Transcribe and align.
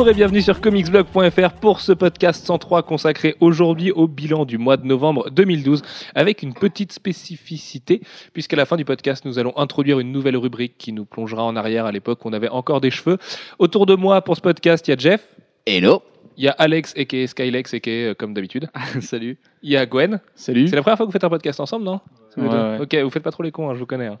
Bonjour 0.00 0.12
et 0.12 0.16
bienvenue 0.16 0.40
sur 0.40 0.62
comicsblog.fr 0.62 1.52
pour 1.60 1.80
ce 1.82 1.92
podcast 1.92 2.46
103 2.46 2.84
consacré 2.84 3.36
aujourd'hui 3.38 3.90
au 3.92 4.08
bilan 4.08 4.46
du 4.46 4.56
mois 4.56 4.78
de 4.78 4.86
novembre 4.86 5.28
2012 5.28 5.82
avec 6.14 6.42
une 6.42 6.54
petite 6.54 6.90
spécificité 6.92 8.00
puisqu'à 8.32 8.56
la 8.56 8.64
fin 8.64 8.78
du 8.78 8.86
podcast 8.86 9.26
nous 9.26 9.38
allons 9.38 9.52
introduire 9.58 10.00
une 10.00 10.10
nouvelle 10.10 10.38
rubrique 10.38 10.78
qui 10.78 10.94
nous 10.94 11.04
plongera 11.04 11.44
en 11.44 11.54
arrière 11.54 11.84
à 11.84 11.92
l'époque 11.92 12.24
où 12.24 12.30
on 12.30 12.32
avait 12.32 12.48
encore 12.48 12.80
des 12.80 12.90
cheveux. 12.90 13.18
Autour 13.58 13.84
de 13.84 13.94
moi 13.94 14.22
pour 14.22 14.36
ce 14.36 14.40
podcast 14.40 14.88
il 14.88 14.92
y 14.92 14.94
a 14.94 14.96
Jeff. 14.96 15.28
Hello. 15.66 16.02
Il 16.38 16.44
y 16.44 16.48
a 16.48 16.52
Alex 16.52 16.94
et 16.96 17.26
Skylex 17.26 17.74
et 17.74 17.82
euh, 17.86 18.14
comme 18.14 18.32
d'habitude. 18.32 18.70
Salut. 19.02 19.36
Il 19.62 19.68
y 19.70 19.76
a 19.76 19.84
Gwen. 19.84 20.18
Salut. 20.34 20.66
C'est 20.66 20.76
la 20.76 20.80
première 20.80 20.96
fois 20.96 21.04
que 21.04 21.10
vous 21.10 21.12
faites 21.12 21.24
un 21.24 21.28
podcast 21.28 21.60
ensemble, 21.60 21.84
non? 21.84 22.00
Ouais, 22.38 22.48
ouais. 22.48 22.78
Ok, 22.80 22.94
vous 22.94 23.10
faites 23.10 23.22
pas 23.22 23.32
trop 23.32 23.42
les 23.42 23.52
cons, 23.52 23.68
hein, 23.68 23.74
je 23.74 23.80
vous 23.80 23.86
connais. 23.86 24.06
hein. 24.06 24.18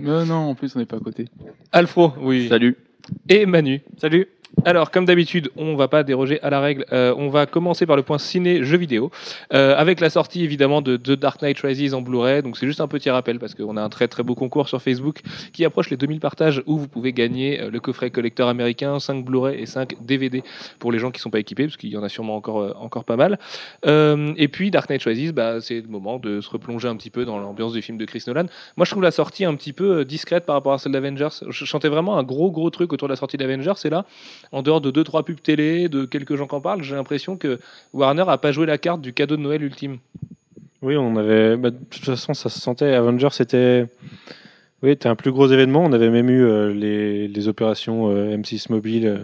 Non, 0.00 0.24
non, 0.24 0.34
en 0.48 0.54
plus 0.54 0.74
on 0.76 0.78
n'est 0.78 0.86
pas 0.86 0.96
à 0.96 1.00
côté. 1.00 1.26
Alfro, 1.72 2.14
oui. 2.22 2.48
Salut. 2.48 2.78
Et 3.28 3.44
Manu. 3.44 3.82
Salut. 3.98 4.26
Alors, 4.64 4.90
comme 4.90 5.04
d'habitude, 5.04 5.50
on 5.56 5.74
va 5.74 5.88
pas 5.88 6.02
déroger 6.02 6.40
à 6.42 6.50
la 6.50 6.60
règle. 6.60 6.84
Euh, 6.92 7.14
on 7.16 7.28
va 7.28 7.46
commencer 7.46 7.86
par 7.86 7.96
le 7.96 8.02
point 8.02 8.18
ciné 8.18 8.62
jeux 8.62 8.76
vidéo, 8.76 9.10
euh, 9.54 9.74
avec 9.76 10.00
la 10.00 10.10
sortie 10.10 10.44
évidemment 10.44 10.82
de 10.82 10.96
The 10.96 11.12
Dark 11.12 11.40
Knight 11.40 11.58
Rises 11.60 11.94
en 11.94 12.02
Blu-ray. 12.02 12.42
Donc 12.42 12.58
c'est 12.58 12.66
juste 12.66 12.80
un 12.80 12.88
petit 12.88 13.08
rappel 13.10 13.38
parce 13.38 13.54
qu'on 13.54 13.76
a 13.76 13.82
un 13.82 13.88
très 13.88 14.08
très 14.08 14.22
beau 14.22 14.34
concours 14.34 14.68
sur 14.68 14.82
Facebook 14.82 15.20
qui 15.52 15.64
approche 15.64 15.88
les 15.90 15.96
2000 15.96 16.20
partages 16.20 16.62
où 16.66 16.78
vous 16.78 16.88
pouvez 16.88 17.12
gagner 17.12 17.60
euh, 17.60 17.70
le 17.70 17.80
coffret 17.80 18.10
collector 18.10 18.48
américain, 18.48 18.98
5 18.98 19.24
Blu-ray 19.24 19.60
et 19.60 19.66
5 19.66 19.94
DVD 20.02 20.42
pour 20.78 20.92
les 20.92 20.98
gens 20.98 21.10
qui 21.10 21.20
sont 21.20 21.30
pas 21.30 21.38
équipés 21.38 21.64
parce 21.64 21.76
qu'il 21.76 21.90
y 21.90 21.96
en 21.96 22.02
a 22.02 22.08
sûrement 22.08 22.36
encore 22.36 22.60
euh, 22.60 22.72
encore 22.78 23.04
pas 23.04 23.16
mal. 23.16 23.38
Euh, 23.86 24.32
et 24.36 24.48
puis 24.48 24.70
Dark 24.70 24.90
Knight 24.90 25.04
Rises, 25.04 25.32
bah, 25.32 25.60
c'est 25.60 25.80
le 25.80 25.88
moment 25.88 26.18
de 26.18 26.40
se 26.40 26.50
replonger 26.50 26.88
un 26.88 26.96
petit 26.96 27.10
peu 27.10 27.24
dans 27.24 27.38
l'ambiance 27.38 27.72
du 27.72 27.82
film 27.82 27.98
de 27.98 28.04
Chris 28.04 28.24
Nolan. 28.26 28.46
Moi, 28.76 28.84
je 28.84 28.90
trouve 28.90 29.02
la 29.02 29.10
sortie 29.10 29.44
un 29.44 29.54
petit 29.54 29.72
peu 29.72 29.98
euh, 29.98 30.04
discrète 30.04 30.44
par 30.46 30.56
rapport 30.56 30.72
à 30.72 30.78
celle 30.78 30.92
d'Avengers. 30.92 31.28
Je 31.48 31.64
chantais 31.64 31.88
vraiment 31.88 32.18
un 32.18 32.22
gros 32.22 32.50
gros 32.50 32.70
truc 32.70 32.92
autour 32.92 33.08
de 33.08 33.12
la 33.12 33.16
sortie 33.16 33.36
d'Avengers. 33.36 33.72
Et 33.84 33.90
là, 33.90 34.04
en 34.52 34.62
dehors 34.62 34.80
de 34.80 34.90
deux 34.90 35.04
trois 35.04 35.24
pubs 35.24 35.40
télé, 35.40 35.88
de 35.88 36.04
quelques 36.04 36.36
gens 36.36 36.46
qui 36.46 36.54
en 36.54 36.60
parlent, 36.60 36.82
j'ai 36.82 36.94
l'impression 36.94 37.36
que 37.36 37.58
Warner 37.92 38.24
a 38.26 38.38
pas 38.38 38.52
joué 38.52 38.66
la 38.66 38.78
carte 38.78 39.00
du 39.00 39.12
cadeau 39.12 39.36
de 39.36 39.42
Noël 39.42 39.62
ultime. 39.62 39.98
Oui, 40.82 40.96
on 40.96 41.16
avait. 41.16 41.56
bah, 41.56 41.70
de 41.70 41.76
toute 41.90 42.04
façon, 42.04 42.34
ça 42.34 42.48
se 42.48 42.58
sentait. 42.60 42.94
Avengers, 42.94 43.28
c'était. 43.32 43.86
Oui, 44.82 44.90
c'était 44.90 45.08
un 45.08 45.16
plus 45.16 45.30
gros 45.30 45.46
événement. 45.46 45.84
On 45.84 45.92
avait 45.92 46.10
même 46.10 46.30
eu 46.30 46.42
euh, 46.42 46.72
les, 46.72 47.28
les 47.28 47.48
opérations 47.48 48.10
euh, 48.10 48.36
M6 48.36 48.72
Mobile 48.72 49.06
euh, 49.06 49.18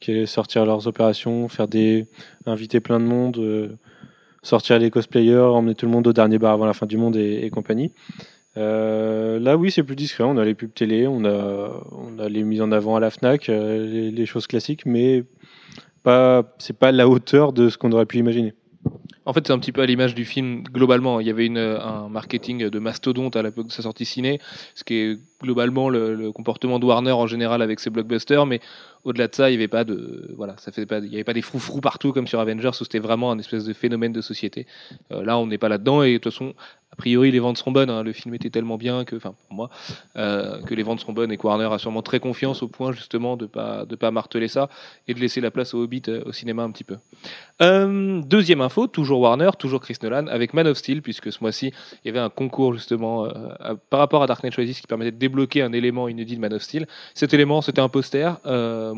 qui 0.00 0.10
allaient 0.10 0.26
sortir 0.26 0.66
leurs 0.66 0.88
opérations, 0.88 1.48
faire 1.48 1.68
des. 1.68 2.06
inviter 2.46 2.80
plein 2.80 2.98
de 2.98 3.04
monde, 3.04 3.76
sortir 4.42 4.78
les 4.78 4.90
cosplayers, 4.90 5.38
emmener 5.38 5.74
tout 5.74 5.86
le 5.86 5.92
monde 5.92 6.06
au 6.06 6.12
dernier 6.12 6.38
bar 6.38 6.52
avant 6.52 6.66
la 6.66 6.74
fin 6.74 6.86
du 6.86 6.96
monde 6.96 7.16
et 7.16 7.48
compagnie. 7.50 7.92
Euh, 8.58 9.38
là, 9.38 9.56
oui, 9.56 9.70
c'est 9.70 9.82
plus 9.82 9.96
discret. 9.96 10.24
On 10.24 10.36
a 10.36 10.44
les 10.44 10.54
pubs 10.54 10.72
télé, 10.74 11.06
on 11.06 11.24
a, 11.24 11.70
on 11.92 12.18
a 12.18 12.28
les 12.28 12.42
mises 12.42 12.60
en 12.60 12.72
avant 12.72 12.96
à 12.96 13.00
la 13.00 13.10
Fnac, 13.10 13.48
euh, 13.48 14.10
les, 14.10 14.26
choses 14.26 14.46
classiques, 14.46 14.84
mais 14.84 15.24
pas, 16.02 16.42
c'est 16.58 16.76
pas 16.76 16.90
la 16.90 17.08
hauteur 17.08 17.52
de 17.52 17.68
ce 17.68 17.78
qu'on 17.78 17.92
aurait 17.92 18.06
pu 18.06 18.18
imaginer. 18.18 18.54
En 19.26 19.32
fait, 19.34 19.46
c'est 19.46 19.52
un 19.52 19.58
petit 19.58 19.72
peu 19.72 19.82
à 19.82 19.86
l'image 19.86 20.14
du 20.14 20.24
film 20.24 20.62
globalement. 20.62 21.20
Il 21.20 21.26
y 21.26 21.30
avait 21.30 21.46
une, 21.46 21.58
un 21.58 22.08
marketing 22.08 22.70
de 22.70 22.78
mastodonte 22.78 23.36
à 23.36 23.42
l'époque 23.42 23.66
de 23.66 23.72
sa 23.72 23.82
sortie 23.82 24.06
ciné, 24.06 24.40
ce 24.74 24.84
qui 24.84 24.94
est 24.94 25.18
globalement 25.42 25.90
le, 25.90 26.14
le 26.14 26.32
comportement 26.32 26.78
de 26.78 26.86
Warner 26.86 27.12
en 27.12 27.26
général 27.26 27.60
avec 27.60 27.78
ses 27.78 27.90
blockbusters. 27.90 28.46
Mais 28.46 28.60
au-delà 29.08 29.26
de 29.28 29.34
ça, 29.34 29.48
il 29.50 29.52
n'y 29.52 29.58
avait 29.58 29.68
pas 29.68 29.84
de 29.84 30.32
voilà, 30.36 30.54
ça 30.58 30.70
fait 30.72 30.86
pas, 30.86 30.98
il 30.98 31.10
y 31.10 31.14
avait 31.14 31.24
pas 31.24 31.32
des 31.32 31.42
froufrous 31.42 31.80
partout 31.80 32.12
comme 32.12 32.26
sur 32.26 32.40
Avengers 32.40 32.68
où 32.68 32.84
c'était 32.84 32.98
vraiment 32.98 33.30
un 33.32 33.38
espèce 33.38 33.64
de 33.64 33.72
phénomène 33.72 34.12
de 34.12 34.20
société. 34.20 34.66
Euh, 35.12 35.24
là, 35.24 35.38
on 35.38 35.46
n'est 35.46 35.58
pas 35.58 35.68
là-dedans 35.68 36.02
et 36.02 36.12
de 36.12 36.18
toute 36.18 36.32
façon, 36.32 36.54
a 36.90 36.96
priori, 36.96 37.30
les 37.30 37.38
ventes 37.38 37.58
seront 37.58 37.70
bonnes. 37.72 37.90
hein. 37.90 38.02
Le 38.02 38.12
film 38.12 38.34
était 38.34 38.50
tellement 38.50 38.76
bien 38.76 39.04
que, 39.04 39.14
enfin 39.16 39.34
pour 39.46 39.54
moi, 39.56 39.70
euh, 40.16 40.60
que 40.62 40.74
les 40.74 40.82
ventes 40.82 41.00
seront 41.00 41.12
bonnes 41.12 41.32
et 41.32 41.38
Warner 41.42 41.68
a 41.72 41.78
sûrement 41.78 42.02
très 42.02 42.20
confiance 42.20 42.62
au 42.62 42.68
point 42.68 42.92
justement 42.92 43.36
de 43.36 43.46
pas 43.46 43.84
de 43.86 43.96
pas 43.96 44.10
marteler 44.10 44.48
ça 44.48 44.68
et 45.06 45.14
de 45.14 45.20
laisser 45.20 45.40
la 45.40 45.50
place 45.50 45.74
au 45.74 45.82
Hobbit 45.82 46.02
euh, 46.08 46.22
au 46.26 46.32
cinéma 46.32 46.62
un 46.62 46.70
petit 46.70 46.84
peu. 46.84 46.96
Deuxième 47.60 48.60
info, 48.60 48.86
toujours 48.86 49.20
Warner, 49.20 49.50
toujours 49.58 49.80
Chris 49.80 49.96
Nolan, 50.02 50.26
avec 50.28 50.54
Man 50.54 50.66
of 50.66 50.76
Steel, 50.76 51.02
puisque 51.02 51.32
ce 51.32 51.38
mois-ci, 51.40 51.72
il 52.04 52.06
y 52.06 52.10
avait 52.10 52.18
un 52.20 52.30
concours 52.30 52.72
justement 52.74 53.24
à- 53.24 53.74
par 53.90 53.98
rapport 54.00 54.22
à 54.22 54.26
Dark 54.26 54.42
Knight 54.44 54.54
Rises 54.54 54.80
qui 54.80 54.86
permettait 54.86 55.10
de 55.10 55.16
débloquer 55.16 55.62
un 55.62 55.72
élément 55.72 56.08
inédit 56.08 56.36
de 56.36 56.40
Man 56.40 56.52
of 56.52 56.62
Steel. 56.62 56.86
Cet 57.14 57.34
élément, 57.34 57.60
c'était 57.62 57.80
un 57.80 57.88
poster. 57.88 58.38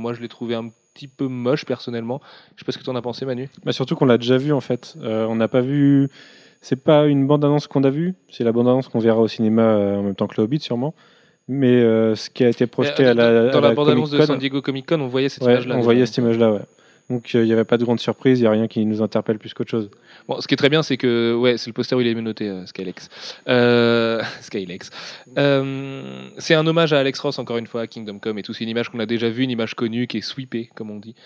Moi, 0.01 0.13
je 0.15 0.21
l'ai 0.21 0.29
trouvé 0.29 0.55
un 0.57 0.69
petit 0.95 1.07
peu 1.07 1.29
moche 1.29 1.65
personnellement. 1.65 2.21
Je 2.57 2.61
sais 2.61 2.65
pas 2.67 2.73
ce 2.73 2.79
que 2.79 2.83
tu 2.83 2.91
en 2.91 2.97
as 2.97 3.03
pensé, 3.03 3.25
Manu. 3.25 3.49
Bah 3.65 3.73
surtout 3.73 3.95
qu'on 3.95 4.07
l'a 4.07 4.19
déjà 4.19 4.37
vu 4.39 4.53
en 4.53 4.61
fait. 4.61 4.97
Euh, 5.03 5.25
on 5.27 5.37
n'a 5.37 5.47
pas 5.47 5.61
vu. 5.61 6.09
C'est 6.63 6.83
pas 6.83 7.07
une 7.07 7.27
bande-annonce 7.27 7.67
qu'on 7.69 7.85
a 7.85 7.91
vue, 7.91 8.15
c'est 8.29 8.45
la 8.45 8.53
bande-annonce 8.53 8.89
qu'on 8.89 8.99
verra 8.99 9.21
au 9.21 9.29
cinéma 9.29 9.63
euh, 9.63 9.97
en 9.97 10.03
même 10.03 10.15
temps 10.15 10.27
que 10.27 10.35
le 10.37 10.43
Hobbit 10.43 10.61
sûrement. 10.61 10.95
Mais 11.49 11.81
euh, 11.81 12.15
ce 12.15 12.29
qui 12.29 12.45
a 12.45 12.49
été 12.49 12.67
projeté 12.67 13.05
Euh, 13.07 13.13
à 13.13 13.15
la, 13.15 13.49
dans 13.51 13.59
à 13.59 13.61
la, 13.63 13.69
la 13.69 13.75
bande-annonce 13.75 14.11
de 14.11 14.21
San 14.21 14.39
Diego 14.39 14.61
Comic 14.61 14.87
Con, 14.87 15.01
on 15.01 15.07
voyait 15.09 15.31
cette 15.31 15.43
ouais, 15.43 15.53
image-là. 15.55 15.77
on 15.77 15.81
voyait 15.81 16.05
cette 16.07 16.19
image-là, 16.19 16.53
ouais. 16.53 16.61
Donc 17.11 17.35
euh, 17.35 17.43
il 17.43 17.47
n'y 17.47 17.53
avait 17.53 17.65
pas 17.65 17.77
de 17.77 17.85
grande 17.85 17.99
surprise, 17.99 18.39
il 18.39 18.43
n'y 18.43 18.47
a 18.47 18.53
rien 18.53 18.69
qui 18.69 18.87
nous 18.87 19.03
interpelle 19.03 19.39
plus 19.39 19.53
qu'autre 19.53 19.71
chose. 19.71 19.91
Bon, 20.29 20.41
ce 20.41 20.47
qui 20.47 20.55
est 20.55 20.57
très 20.57 20.69
bien, 20.69 20.85
c'est 20.85 20.97
que 20.97 21.35
ouais, 21.35 21.59
c'est 21.59 21.67
le 21.67 21.73
poster 21.73 21.97
où 21.97 22.01
il 22.01 22.07
est 22.07 22.15
menotté, 22.15 22.49
euh, 22.49 22.65
Skylex. 22.67 23.09
Euh, 23.49 24.23
Skylex. 24.41 24.91
Euh, 25.37 26.29
c'est 26.39 26.55
un 26.55 26.65
hommage 26.69 26.93
à 26.93 27.01
Alex 27.01 27.19
Ross, 27.19 27.41
encore 27.41 27.59
une 27.59 27.67
fois, 27.67 27.83
à 27.83 27.87
Kingdom 27.89 28.21
Come 28.21 28.39
et 28.39 28.43
tout. 28.43 28.55
C'est 28.55 28.63
une 28.63 28.71
image 28.71 28.91
qu'on 28.91 29.01
a 29.01 29.07
déjà 29.07 29.29
vue, 29.29 29.43
une 29.43 29.51
image 29.51 29.75
connue 29.75 30.07
qui 30.07 30.19
est 30.19 30.23
sweepée, 30.23 30.71
comme 30.77 30.91
on 30.91 30.99
dit. 30.99 31.17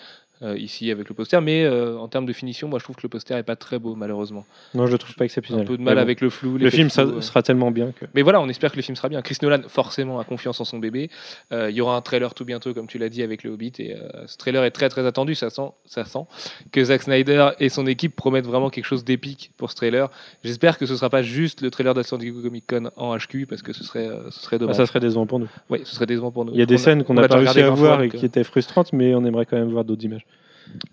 Euh, 0.45 0.57
ici 0.57 0.89
avec 0.91 1.09
le 1.09 1.15
poster, 1.15 1.41
mais 1.41 1.63
euh, 1.65 1.97
en 1.97 2.07
termes 2.07 2.25
de 2.25 2.31
finition, 2.33 2.67
moi 2.69 2.79
je 2.79 2.83
trouve 2.85 2.95
que 2.95 3.01
le 3.03 3.09
poster 3.09 3.35
est 3.37 3.43
pas 3.43 3.55
très 3.57 3.79
beau 3.79 3.95
malheureusement. 3.95 4.45
Non, 4.73 4.85
je 4.87 4.91
le 4.93 4.97
trouve 4.97 5.15
pas 5.15 5.25
exceptionnel. 5.25 5.63
un 5.65 5.67
peu 5.67 5.75
de 5.77 5.81
mal 5.81 5.95
bon, 5.95 6.01
avec 6.01 6.21
le 6.21 6.29
flou. 6.29 6.57
Le 6.57 6.69
film 6.69 6.89
flou, 6.89 6.95
ça- 6.95 7.01
euh. 7.03 7.21
sera 7.21 7.41
tellement 7.43 7.71
bien 7.71 7.91
que. 7.91 8.05
Mais 8.13 8.21
voilà, 8.21 8.39
on 8.39 8.47
espère 8.47 8.71
que 8.71 8.77
le 8.77 8.81
film 8.83 8.95
sera 8.95 9.09
bien. 9.09 9.21
Chris 9.21 9.37
Nolan, 9.41 9.61
forcément, 9.67 10.19
a 10.19 10.23
confiance 10.23 10.61
en 10.61 10.65
son 10.65 10.79
bébé. 10.79 11.09
Il 11.51 11.71
y 11.71 11.81
aura 11.81 11.95
un 11.97 12.01
trailer 12.01 12.33
tout 12.33 12.45
bientôt, 12.45 12.73
comme 12.73 12.87
tu 12.87 12.97
l'as 12.97 13.09
dit, 13.09 13.23
avec 13.23 13.43
le 13.43 13.51
Hobbit. 13.51 13.73
Et 13.79 13.95
ce 14.27 14.37
trailer 14.37 14.63
est 14.63 14.71
très 14.71 14.87
très 14.89 15.05
attendu. 15.05 15.35
Ça 15.35 15.49
sent, 15.49 15.69
ça 15.85 16.05
sent 16.05 16.25
que 16.71 16.83
Zack 16.83 17.03
Snyder 17.03 17.49
et 17.59 17.69
son 17.69 17.87
équipe 17.87 18.15
promettent 18.15 18.45
vraiment 18.47 18.69
quelque 18.69 18.85
chose 18.85 19.03
d'épique 19.03 19.51
pour 19.57 19.71
ce 19.71 19.75
trailer. 19.75 20.09
J'espère 20.43 20.77
que 20.77 20.85
ce 20.85 20.95
sera 20.95 21.09
pas 21.09 21.21
juste 21.23 21.61
le 21.61 21.71
trailer 21.71 21.93
de 21.93 22.03
San 22.03 22.19
Diego 22.19 22.41
Comic 22.41 22.65
Con 22.67 22.89
en 22.95 23.15
HQ, 23.17 23.45
parce 23.47 23.61
que 23.61 23.73
ce 23.73 23.83
serait, 23.83 24.09
ce 24.29 24.39
serait 24.41 24.57
Ah, 24.57 24.59
dommage. 24.59 24.75
ça 24.75 24.85
serait 24.85 24.99
décevant 24.99 25.25
pour 25.25 25.39
nous. 25.39 25.47
Oui, 25.69 25.79
ce 25.85 25.95
serait 25.95 26.05
décevant 26.05 26.31
pour 26.31 26.45
nous. 26.45 26.53
Il 26.53 26.59
y 26.59 26.61
a 26.61 26.65
des 26.65 26.75
On 26.75 26.77
scènes 26.77 27.03
qu'on 27.03 27.13
on 27.13 27.15
n'a 27.15 27.23
l'a 27.23 27.27
pas 27.27 27.37
réussi 27.37 27.61
à 27.61 27.69
voir 27.69 28.01
et 28.03 28.09
qui 28.09 28.25
étaient 28.25 28.43
frustrantes, 28.43 28.93
mais 28.93 29.15
on 29.15 29.23
aimerait 29.25 29.45
quand 29.45 29.57
même 29.57 29.69
voir 29.71 29.83
d'autres 29.85 30.03
images. 30.03 30.25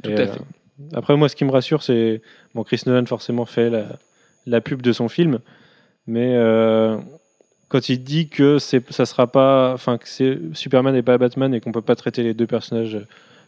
Tout 0.02 0.10
Et, 0.10 0.14
à 0.14 0.26
fait. 0.26 0.40
Après, 0.94 1.16
moi, 1.16 1.28
ce 1.28 1.36
qui 1.36 1.44
me 1.44 1.50
rassure, 1.50 1.82
c'est. 1.82 2.22
Bon, 2.54 2.64
Chris 2.64 2.82
Nolan, 2.86 3.06
forcément, 3.06 3.46
fait 3.46 3.70
la, 3.70 3.86
la 4.46 4.60
pub 4.60 4.82
de 4.82 4.92
son 4.92 5.08
film, 5.08 5.40
mais 6.06 6.34
euh, 6.34 6.98
quand 7.68 7.88
il 7.88 8.02
dit 8.02 8.28
que 8.28 8.58
c'est, 8.58 8.90
ça 8.92 9.06
sera 9.06 9.26
pas. 9.26 9.72
Enfin, 9.74 9.98
que 9.98 10.54
Superman 10.54 10.94
et 10.96 11.02
pas 11.02 11.18
Batman 11.18 11.54
et 11.54 11.60
qu'on 11.60 11.72
peut 11.72 11.82
pas 11.82 11.96
traiter 11.96 12.22
les 12.22 12.34
deux 12.34 12.46
personnages 12.46 12.98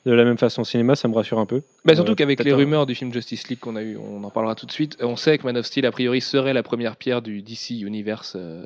de 0.07 0.13
la 0.13 0.25
même 0.25 0.37
façon 0.39 0.63
au 0.63 0.65
cinéma, 0.65 0.97
ça 0.97 1.09
me 1.09 1.15
rassure 1.15 1.39
un 1.39 1.47
peu. 1.47 1.63
Bah, 1.85 1.95
surtout 1.95 2.13
Euh, 2.13 2.15
qu'avec 2.15 2.39
les 2.45 2.53
rumeurs 2.53 2.85
du 2.87 2.95
film 2.95 3.13
Justice 3.13 3.49
League 3.49 3.59
qu'on 3.59 3.77
a 3.77 3.83
eu, 3.83 3.97
on 3.97 4.23
en 4.25 4.31
parlera 4.31 4.55
tout 4.55 4.67
de 4.67 4.73
suite, 4.73 4.97
on 5.01 5.17
sait 5.17 5.39
que 5.39 5.45
Man 5.45 5.57
of 5.57 5.65
Steel, 5.67 5.87
a 5.87 5.91
priori, 5.91 6.21
serait 6.21 6.53
la 6.53 6.63
première 6.63 6.97
pierre 6.97 7.23
du 7.23 7.41
DC 7.43 7.71
Universe, 7.81 8.35
euh, 8.37 8.65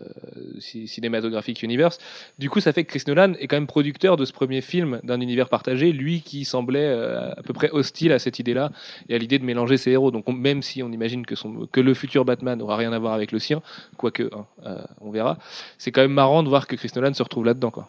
ci- 0.59 0.89
cinématographique 0.89 1.63
Universe. 1.63 1.99
Du 2.39 2.51
coup, 2.51 2.61
ça 2.61 2.73
fait 2.73 2.85
que 2.85 2.91
Chris 2.91 3.03
Nolan 3.07 3.35
est 3.39 3.47
quand 3.47 3.57
même 3.57 3.67
producteur 3.69 4.17
de 4.17 4.25
ce 4.25 4.33
premier 4.33 4.61
film 4.61 5.01
d'un 5.05 5.21
univers 5.21 5.49
partagé, 5.49 5.93
lui 5.93 6.23
qui 6.23 6.45
semblait 6.45 6.81
euh, 6.87 7.31
à 7.33 7.43
peu 7.43 7.53
près 7.53 7.71
hostile 7.71 8.13
à 8.13 8.19
cette 8.19 8.39
idée-là 8.39 8.71
et 9.09 9.15
à 9.15 9.19
l'idée 9.19 9.39
de 9.39 9.45
mélanger 9.45 9.77
ses 9.77 9.93
héros. 9.93 10.11
Donc, 10.11 10.29
on- 10.29 10.33
même 10.33 10.63
si 10.63 10.83
on 10.83 10.91
imagine 10.91 11.25
que, 11.25 11.37
son, 11.37 11.67
que 11.71 11.81
le 11.81 11.95
futur 11.95 12.25
Batman 12.25 12.59
n'aura 12.59 12.77
rien 12.77 12.93
à 12.93 12.99
voir 12.99 13.13
avec 13.13 13.31
le 13.33 13.39
sien, 13.39 13.63
quoique, 13.97 14.29
hein, 14.35 14.77
on 15.01 15.11
verra, 15.11 15.39
c'est 15.79 15.93
quand 15.93 16.01
même 16.03 16.13
marrant 16.13 16.43
de 16.43 16.49
voir 16.49 16.67
que 16.67 16.75
Chris 16.77 16.91
Nolan 16.97 17.15
se 17.15 17.23
retrouve 17.23 17.45
là-dedans. 17.45 17.71
Quoi. 17.71 17.89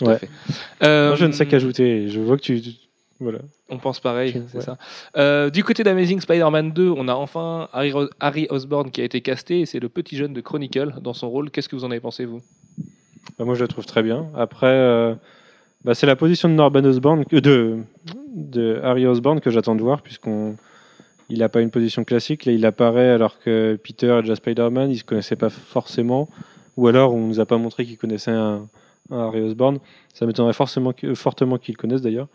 Ouais. 0.00 0.08
Ouais, 0.08 0.18
tout 0.18 0.24
à 0.24 0.28
Ouais. 0.28 0.28
fait. 0.50 0.86
Euh, 0.86 1.08
Moi, 1.08 1.16
je 1.16 1.26
ne 1.26 1.32
sais 1.32 1.46
qu'ajouter. 1.46 2.08
Je 2.08 2.20
vois 2.20 2.36
que 2.36 2.42
tu. 2.42 2.60
tu- 2.60 2.70
Voilà. 3.20 3.38
on 3.68 3.76
pense 3.78 4.00
pareil, 4.00 4.32
c'est 4.48 4.58
ouais. 4.58 4.64
ça. 4.64 4.78
Euh, 5.16 5.50
du 5.50 5.62
côté 5.62 5.82
d'Amazing 5.84 6.20
Spider-Man 6.20 6.72
2, 6.72 6.88
on 6.96 7.06
a 7.06 7.12
enfin 7.14 7.68
Harry, 7.72 7.92
Ro- 7.92 8.08
Harry 8.18 8.46
Osborn 8.48 8.90
qui 8.90 9.02
a 9.02 9.04
été 9.04 9.20
casté 9.20 9.60
et 9.60 9.66
c'est 9.66 9.78
le 9.80 9.88
petit 9.90 10.16
jeune 10.16 10.32
de 10.32 10.40
Chronicle 10.40 10.94
dans 11.02 11.12
son 11.12 11.28
rôle. 11.28 11.50
Qu'est-ce 11.50 11.68
que 11.68 11.76
vous 11.76 11.84
en 11.84 11.90
avez 11.90 12.00
pensé, 12.00 12.24
vous? 12.24 12.40
Bah, 13.38 13.44
moi, 13.44 13.54
je 13.54 13.60
le 13.62 13.68
trouve 13.68 13.84
très 13.84 14.02
bien. 14.02 14.26
Après, 14.34 14.66
euh, 14.68 15.14
bah, 15.84 15.94
c'est 15.94 16.06
la 16.06 16.16
position 16.16 16.48
de 16.48 16.54
Norman 16.54 16.80
Osborn, 16.84 17.24
de, 17.30 17.78
de 18.34 18.80
Harry 18.82 19.06
Osborn 19.06 19.40
que 19.40 19.50
j'attends 19.50 19.74
de 19.74 19.82
voir, 19.82 20.00
puisqu'on 20.02 20.56
il 21.28 21.38
n'a 21.40 21.48
pas 21.50 21.60
une 21.60 21.70
position 21.70 22.04
classique. 22.04 22.44
Là, 22.46 22.52
il 22.52 22.64
apparaît 22.66 23.10
alors 23.10 23.38
que 23.38 23.78
Peter 23.84 24.16
et 24.18 24.22
déjà 24.22 24.34
Spider-Man, 24.34 24.90
ils 24.90 24.98
se 24.98 25.04
connaissaient 25.04 25.36
pas 25.36 25.50
forcément, 25.50 26.28
ou 26.78 26.88
alors 26.88 27.14
on 27.14 27.26
nous 27.26 27.38
a 27.38 27.46
pas 27.46 27.56
montré 27.58 27.84
qu'ils 27.84 27.98
connaissaient 27.98 28.30
un, 28.32 28.66
un 29.10 29.18
Harry 29.26 29.40
Osborn. 29.42 29.78
Ça 30.14 30.26
m'étonnerait 30.26 30.52
forcément, 30.52 30.92
fortement 31.14 31.58
qu'ils 31.58 31.74
le 31.74 31.80
connaissent 31.80 32.02
d'ailleurs. 32.02 32.28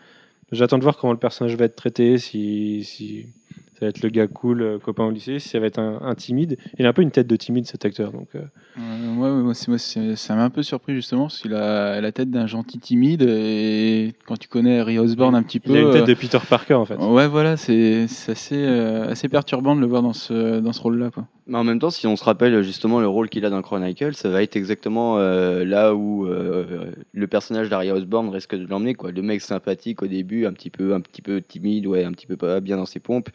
J'attends 0.52 0.78
de 0.78 0.84
voir 0.84 0.98
comment 0.98 1.14
le 1.14 1.20
personnage 1.20 1.56
va 1.58 1.66
être 1.66 1.76
traité, 1.76 2.18
si, 2.20 2.84
si 2.84 3.26
ça 3.74 3.86
va 3.86 3.88
être 3.88 4.02
le 4.04 4.10
gars 4.10 4.28
cool, 4.28 4.62
euh, 4.62 4.78
copain 4.80 5.04
au 5.06 5.10
lycée, 5.12 5.40
si 5.40 5.50
ça 5.50 5.60
va 5.60 5.66
être 5.66 5.80
un, 5.80 6.00
un 6.04 6.14
timide. 6.16 6.58
Il 6.78 6.86
a 6.86 6.90
un 6.90 6.94
peu 6.94 7.02
une 7.02 7.10
tête 7.12 7.26
de 7.28 7.36
timide 7.36 7.66
cet 7.66 7.84
acteur, 7.84 8.12
donc. 8.12 8.28
euh, 8.36 8.42
Euh, 8.78 8.82
moi, 9.14 9.36
ouais, 9.36 9.42
moi, 9.42 9.54
c'est- 9.56 9.68
moi, 9.70 9.78
c'est- 9.80 10.16
ça 10.16 10.36
m'a 10.36 10.44
un 10.44 10.50
peu 10.52 10.62
surpris 10.62 10.94
justement, 10.94 11.24
parce 11.24 11.40
qu'il 11.42 11.54
a 11.56 12.00
la 12.00 12.12
tête 12.12 12.30
d'un 12.30 12.46
gentil 12.46 12.78
timide, 12.78 13.24
et 13.24 14.14
quand 14.28 14.38
tu 14.38 14.48
connais 14.48 14.80
Harry 14.80 15.00
Osborn 15.00 15.34
un 15.34 15.42
petit 15.44 15.60
peu. 15.60 15.72
il 15.72 15.78
a 15.78 15.82
une 15.82 15.92
tête 15.92 16.06
de 16.08 16.14
Peter 16.14 16.38
Parker 16.48 16.74
en 16.76 16.86
fait. 16.86 16.96
Ouais, 16.98 17.28
voilà, 17.28 17.58
c'est 17.58 18.08
c'est 18.08 18.34
assez, 18.34 18.56
euh, 18.64 19.10
assez 19.10 19.28
perturbant 19.30 19.76
de 19.76 19.82
le 19.82 19.88
voir 19.88 20.04
dans 20.04 20.14
ce, 20.14 20.60
dans 20.60 20.74
ce 20.74 20.82
rôle-là. 20.82 21.10
quoi. 21.10 21.26
Mais 21.48 21.60
en 21.60 21.64
même 21.64 21.78
temps, 21.78 21.92
si 21.92 22.08
on 22.08 22.16
se 22.16 22.24
rappelle 22.24 22.64
justement 22.64 23.00
le 23.00 23.08
rôle 23.08 23.30
qu'il 23.30 23.46
a 23.46 23.52
dans 23.52 23.62
Chronicle, 23.62 24.16
ça 24.16 24.30
va 24.30 24.42
être 24.42 24.56
exactement 24.56 25.20
euh, 25.20 25.64
là 25.64 25.94
où 25.94 26.26
euh, 26.26 26.92
le 27.14 27.28
personnage 27.28 27.70
d'Harry 27.70 27.92
Osborn 27.92 28.30
risque 28.30 28.56
de 28.56 28.66
l'emmener. 28.66 28.96
Le 29.04 29.22
mec 29.22 29.42
sympathique 29.42 30.02
au 30.02 30.08
début, 30.08 30.48
un 30.48 30.54
petit 30.54 30.72
peu, 30.72 30.96
un 30.96 31.02
petit 31.02 31.22
peu 31.22 31.42
timide, 31.42 31.86
ouais, 31.86 32.04
un 32.04 32.14
petit 32.14 32.26
peu 32.26 32.36
pas 32.36 32.62
bien 32.62 32.78
dans 32.78 32.88
ses 32.88 33.00
pompes, 33.00 33.30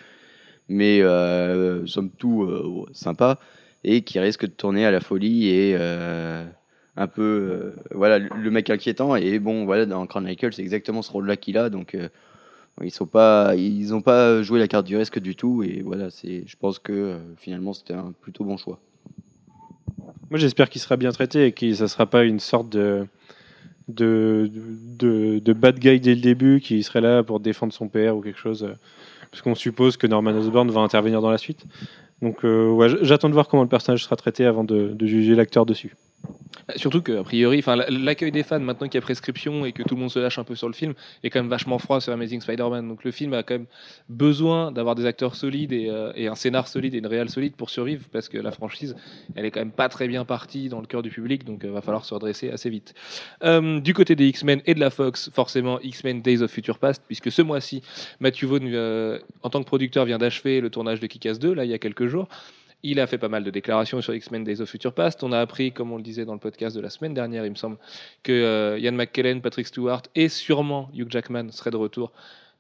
mais 0.69 1.01
euh, 1.03 1.87
somme 1.87 2.11
tout 2.11 2.49
sympa, 2.93 3.39
et 3.85 4.03
qui 4.03 4.19
risque 4.19 4.43
de 4.45 4.53
tourner 4.53 4.85
à 4.85 4.91
la 4.91 5.01
folie 5.01 5.49
et 5.49 5.77
un 5.77 7.07
peu, 7.07 7.73
voilà, 7.93 8.19
le 8.19 8.51
mec 8.51 8.71
inquiétant. 8.71 9.15
Et 9.15 9.39
bon, 9.39 9.67
voilà, 9.67 9.87
dans 9.87 10.05
Chronicle, 10.07 10.53
c'est 10.53 10.62
exactement 10.62 11.03
ce 11.03 11.12
rôle-là 11.12 11.37
qu'il 11.37 11.59
a, 11.59 11.71
donc. 11.71 11.97
Ils 12.82 12.90
sont 12.90 13.06
pas, 13.06 13.55
ils 13.56 13.94
ont 13.94 14.00
pas 14.00 14.43
joué 14.43 14.58
la 14.58 14.69
carte 14.69 14.87
du 14.87 14.96
risque 14.96 15.19
du 15.19 15.37
tout 15.37 15.62
et 15.62 15.82
voilà, 15.82 16.11
c'est, 16.11 16.44
je 16.46 16.56
pense 16.56 16.78
que 16.78 16.93
euh, 16.93 17.19
finalement 17.37 17.72
c'était 17.72 17.94
un 17.94 18.12
plutôt 18.20 18.44
bon 18.44 18.56
choix. 18.56 18.81
Moi, 20.31 20.38
j'espère 20.38 20.70
qu'il 20.70 20.81
sera 20.81 20.96
bien 20.96 21.11
traité 21.11 21.46
et 21.46 21.52
que 21.52 21.75
ça 21.75 21.88
sera 21.88 22.06
pas 22.06 22.22
une 22.22 22.38
sorte 22.38 22.70
de, 22.70 23.06
bad 23.88 25.78
guy 25.78 26.00
dès 26.00 26.14
le 26.14 26.20
début 26.20 26.61
qui 26.61 26.82
serait 26.84 27.00
là 27.00 27.22
pour 27.25 27.40
défendre 27.40 27.72
son 27.72 27.88
père 27.88 28.17
ou 28.17 28.20
quelque 28.20 28.38
chose. 28.38 28.62
euh, 28.62 28.75
Parce 29.31 29.43
qu'on 29.43 29.56
suppose 29.56 29.96
que 29.96 30.06
Norman 30.06 30.31
Osborn 30.31 30.70
va 30.70 30.82
intervenir 30.82 31.20
dans 31.20 31.31
la 31.31 31.38
suite. 31.38 31.64
Donc, 32.23 32.44
euh, 32.44 32.99
j'attends 33.02 33.28
de 33.28 33.34
voir 33.34 33.49
comment 33.49 33.64
le 33.64 33.69
personnage 33.69 34.05
sera 34.05 34.14
traité 34.14 34.46
avant 34.46 34.62
de 34.62 34.94
juger 35.06 35.34
l'acteur 35.34 35.66
dessus. 35.66 35.96
Surtout 36.76 37.02
que, 37.02 37.12
a 37.12 37.25
priori, 37.25 37.62
l'accueil 37.88 38.32
des 38.32 38.43
fans, 38.43 38.61
maintenant 38.61 38.87
qu'il 38.87 38.96
y 38.96 38.99
a 38.99 39.02
prescription 39.02 39.64
et 39.64 39.72
que 39.72 39.82
tout 39.82 39.94
le 39.94 40.00
monde 40.00 40.11
se 40.11 40.19
lâche 40.19 40.38
un 40.38 40.44
peu 40.44 40.55
sur 40.55 40.69
le 40.69 40.75
film, 40.75 40.94
est 41.22 41.31
quand 41.31 41.40
même 41.40 41.50
vachement 41.50 41.78
froid 41.78 42.00
sur 42.00 42.12
Amazing 42.12 42.40
Spider-Man. 42.40 42.88
Donc 42.88 43.05
le 43.05 43.11
film 43.11 43.34
a 43.34 43.43
quand 43.43 43.55
même 43.55 43.67
besoin 44.08 44.72
d'avoir 44.72 44.94
des 44.94 45.06
acteurs 45.06 45.34
solides 45.34 45.72
et, 45.72 45.88
euh, 45.88 46.12
un 46.31 46.34
scénar 46.34 46.69
solide 46.69 46.94
et 46.94 46.99
une 46.99 47.06
réal 47.06 47.28
solide 47.28 47.55
pour 47.56 47.70
survivre, 47.70 48.05
parce 48.12 48.28
que 48.28 48.38
la 48.38 48.52
franchise, 48.52 48.94
elle 49.34 49.44
est 49.44 49.50
quand 49.50 49.61
même 49.61 49.72
pas 49.72 49.88
très 49.88 50.06
bien 50.06 50.25
partie 50.25 50.69
dans 50.69 50.81
le 50.81 50.87
cœur 50.87 51.02
du 51.02 51.11
public, 51.11 51.44
donc 51.44 51.62
il 51.64 51.70
va 51.70 51.81
falloir 51.81 52.05
se 52.05 52.14
redresser 52.14 52.50
assez 52.50 52.70
vite. 52.70 52.94
Euh, 53.43 53.81
du 53.81 53.94
côté 53.94 54.14
des 54.14 54.28
X-Men 54.28 54.62
et 54.66 54.75
de 54.75 54.81
la 54.81 54.90
Fox, 54.90 55.31
forcément, 55.32 55.81
X-Men 55.81 56.23
Days 56.23 56.43
of 56.43 56.50
Future 56.50 56.78
Past, 56.78 57.02
puisque 57.06 57.32
ce 57.32 57.43
mois-ci, 57.43 57.82
Matthew 58.20 58.44
Vaughn, 58.44 58.62
euh, 58.66 59.19
en 59.43 59.50
tant 59.50 59.61
que 59.61 59.66
producteur, 59.66 60.05
vient 60.05 60.19
d'achever 60.19 60.61
le 60.61 60.70
tournage 60.70 61.00
de 61.00 61.06
Kick-Ass 61.06 61.38
2, 61.38 61.52
là, 61.52 61.64
il 61.64 61.70
y 61.70 61.75
a 61.75 61.78
quelques 61.78 62.06
jours. 62.06 62.28
Il 62.82 62.99
a 62.99 63.06
fait 63.06 63.19
pas 63.19 63.29
mal 63.29 63.44
de 63.44 63.50
déclarations 63.50 64.00
sur 64.00 64.15
X-Men 64.15 64.44
Days 64.44 64.61
of 64.61 64.69
Future 64.71 64.93
Past. 64.94 65.23
On 65.23 65.32
a 65.32 65.38
appris, 65.38 65.73
comme 65.73 65.93
on 65.93 65.97
le 65.97 66.03
disait 66.03 66.25
dans 66.25 66.32
le 66.32 66.38
podcast 66.38 66.75
de 66.75 66.81
la 66.81 66.88
semaine 66.88 67.12
dernière, 67.12 67.44
il 67.44 67.50
me 67.50 67.56
semble, 67.56 67.77
que 68.23 68.32
euh, 68.32 68.79
Ian 68.79 68.93
McKellen, 68.93 69.43
Patrick 69.43 69.67
Stewart 69.67 70.03
et 70.15 70.29
sûrement 70.29 70.91
Hugh 70.94 71.11
Jackman 71.11 71.50
seraient 71.50 71.71
de 71.71 71.77
retour 71.77 72.12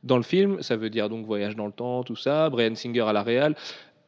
dans 0.02 0.16
le 0.16 0.22
film. 0.22 0.62
Ça 0.62 0.76
veut 0.76 0.90
dire 0.90 1.08
donc 1.08 1.24
voyage 1.24 1.56
dans 1.56 1.66
le 1.66 1.72
temps, 1.72 2.02
tout 2.02 2.16
ça. 2.16 2.50
Brian 2.50 2.74
Singer 2.74 3.02
à 3.02 3.12
la 3.12 3.22
réal. 3.22 3.56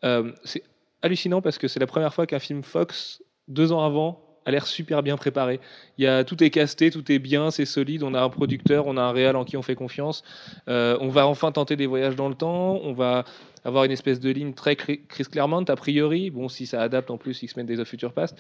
Euh, 0.04 0.32
c'est 0.44 0.62
hallucinant 1.00 1.40
parce 1.40 1.58
que 1.58 1.68
c'est 1.68 1.80
la 1.80 1.86
première 1.86 2.12
fois 2.12 2.26
qu'un 2.26 2.38
film 2.38 2.62
Fox, 2.62 3.22
deux 3.48 3.72
ans 3.72 3.84
avant, 3.84 4.31
a 4.44 4.50
l'air 4.50 4.66
super 4.66 5.02
bien 5.02 5.16
préparé. 5.16 5.60
Il 5.98 6.04
y 6.04 6.06
a, 6.06 6.24
tout 6.24 6.42
est 6.42 6.50
casté, 6.50 6.90
tout 6.90 7.10
est 7.10 7.18
bien, 7.18 7.50
c'est 7.50 7.64
solide. 7.64 8.02
On 8.02 8.14
a 8.14 8.20
un 8.20 8.28
producteur, 8.28 8.86
on 8.86 8.96
a 8.96 9.02
un 9.02 9.12
réal 9.12 9.36
en 9.36 9.44
qui 9.44 9.56
on 9.56 9.62
fait 9.62 9.74
confiance. 9.74 10.22
Euh, 10.68 10.96
on 11.00 11.08
va 11.08 11.26
enfin 11.26 11.52
tenter 11.52 11.76
des 11.76 11.86
voyages 11.86 12.16
dans 12.16 12.28
le 12.28 12.34
temps. 12.34 12.80
On 12.82 12.92
va 12.92 13.24
avoir 13.64 13.84
une 13.84 13.92
espèce 13.92 14.20
de 14.20 14.30
ligne 14.30 14.54
très 14.54 14.76
Chris 14.76 15.24
Claremont, 15.30 15.64
a 15.68 15.76
priori. 15.76 16.30
Bon, 16.30 16.48
si 16.48 16.66
ça 16.66 16.82
adapte 16.82 17.10
en 17.10 17.16
plus 17.16 17.42
X-Men 17.42 17.66
Days 17.66 17.78
of 17.78 17.88
Future 17.88 18.12
Past. 18.12 18.36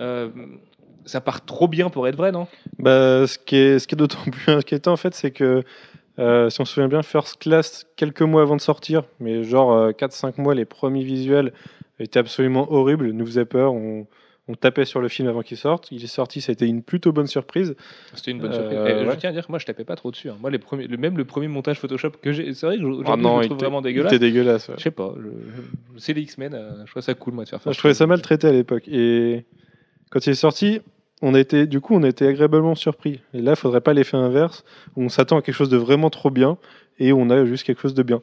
Euh, 0.00 0.28
ça 1.04 1.20
part 1.20 1.44
trop 1.44 1.68
bien 1.68 1.90
pour 1.90 2.08
être 2.08 2.16
vrai, 2.16 2.32
non? 2.32 2.46
Bah, 2.78 3.26
ce 3.26 3.38
qui 3.38 3.56
est, 3.56 3.76
est 3.76 3.96
d'autant 3.96 4.22
plus 4.30 4.52
inquiétant, 4.52 4.92
en 4.92 4.96
fait, 4.96 5.14
c'est 5.14 5.30
que 5.30 5.62
euh, 6.18 6.48
si 6.48 6.60
on 6.60 6.64
se 6.64 6.74
souvient 6.74 6.88
bien, 6.88 7.02
First 7.02 7.38
Class, 7.38 7.86
quelques 7.96 8.22
mois 8.22 8.42
avant 8.42 8.56
de 8.56 8.60
sortir, 8.60 9.02
mais 9.20 9.42
genre 9.42 9.72
euh, 9.72 9.90
4-5 9.90 10.40
mois, 10.40 10.54
les 10.54 10.64
premiers 10.64 11.02
visuels 11.02 11.52
étaient 11.98 12.18
absolument 12.18 12.72
horribles, 12.72 13.10
nous 13.10 13.26
faisaient 13.26 13.44
peur. 13.44 13.74
On 14.48 14.54
tapait 14.54 14.84
sur 14.84 15.00
le 15.00 15.08
film 15.08 15.26
avant 15.28 15.42
qu'il 15.42 15.56
sorte. 15.56 15.88
Il 15.90 16.04
est 16.04 16.06
sorti, 16.06 16.40
ça 16.42 16.50
a 16.50 16.54
été 16.54 16.66
une 16.66 16.82
plutôt 16.82 17.12
bonne 17.12 17.26
surprise. 17.26 17.74
C'était 18.14 18.30
une 18.30 18.40
bonne 18.40 18.52
Euh, 18.52 18.54
surprise. 18.54 19.10
Je 19.14 19.18
tiens 19.18 19.30
à 19.30 19.32
dire 19.32 19.46
que 19.46 19.52
moi, 19.52 19.58
je 19.58 19.64
tapais 19.66 19.84
pas 19.84 19.96
trop 19.96 20.10
dessus. 20.10 20.28
hein. 20.28 20.36
Moi, 20.40 20.50
les 20.50 20.58
premiers, 20.58 20.86
même 20.88 21.16
le 21.16 21.24
premier 21.24 21.48
montage 21.48 21.78
Photoshop 21.78 22.10
que 22.20 22.32
j'ai, 22.32 22.52
c'est 22.52 22.66
vrai 22.66 22.76
que 22.76 22.82
je, 22.82 22.88
Ah 23.06 23.16
non, 23.16 23.36
je 23.38 23.40
le 23.42 23.46
trouve 23.46 23.58
vraiment 23.58 23.80
dégueulasse. 23.80 24.12
était 24.12 24.18
dégueulasse. 24.26 24.68
ouais. 24.68 24.74
Je 24.78 24.82
sais 24.82 24.90
pas. 24.90 25.14
je- 25.18 25.98
c'est 25.98 26.12
les 26.12 26.20
X-Men. 26.22 26.52
euh, 26.54 26.84
je 26.84 26.90
trouve 26.90 27.02
ça 27.02 27.14
cool, 27.14 27.32
moi, 27.34 27.44
de 27.44 27.48
faire 27.48 27.60
ça. 27.62 27.72
Je 27.72 27.78
trouvais 27.78 27.94
ça 27.94 28.06
mal 28.06 28.20
traité 28.20 28.46
à 28.46 28.52
l'époque. 28.52 28.86
Et 28.88 29.44
quand 30.10 30.26
il 30.26 30.30
est 30.30 30.34
sorti, 30.34 30.80
on 31.22 31.32
a 31.32 31.40
été, 31.40 31.66
du 31.66 31.80
coup, 31.80 31.94
on 31.94 32.02
a 32.02 32.08
été 32.08 32.26
agréablement 32.26 32.74
surpris. 32.74 33.20
Et 33.32 33.40
là, 33.40 33.52
il 33.52 33.56
faudrait 33.56 33.80
pas 33.80 33.94
l'effet 33.94 34.16
inverse, 34.18 34.62
où 34.96 35.02
on 35.04 35.08
s'attend 35.08 35.38
à 35.38 35.42
quelque 35.42 35.54
chose 35.54 35.70
de 35.70 35.78
vraiment 35.78 36.10
trop 36.10 36.30
bien, 36.30 36.58
et 36.98 37.12
on 37.14 37.30
a 37.30 37.46
juste 37.46 37.64
quelque 37.64 37.80
chose 37.80 37.94
de 37.94 38.02
bien. 38.02 38.20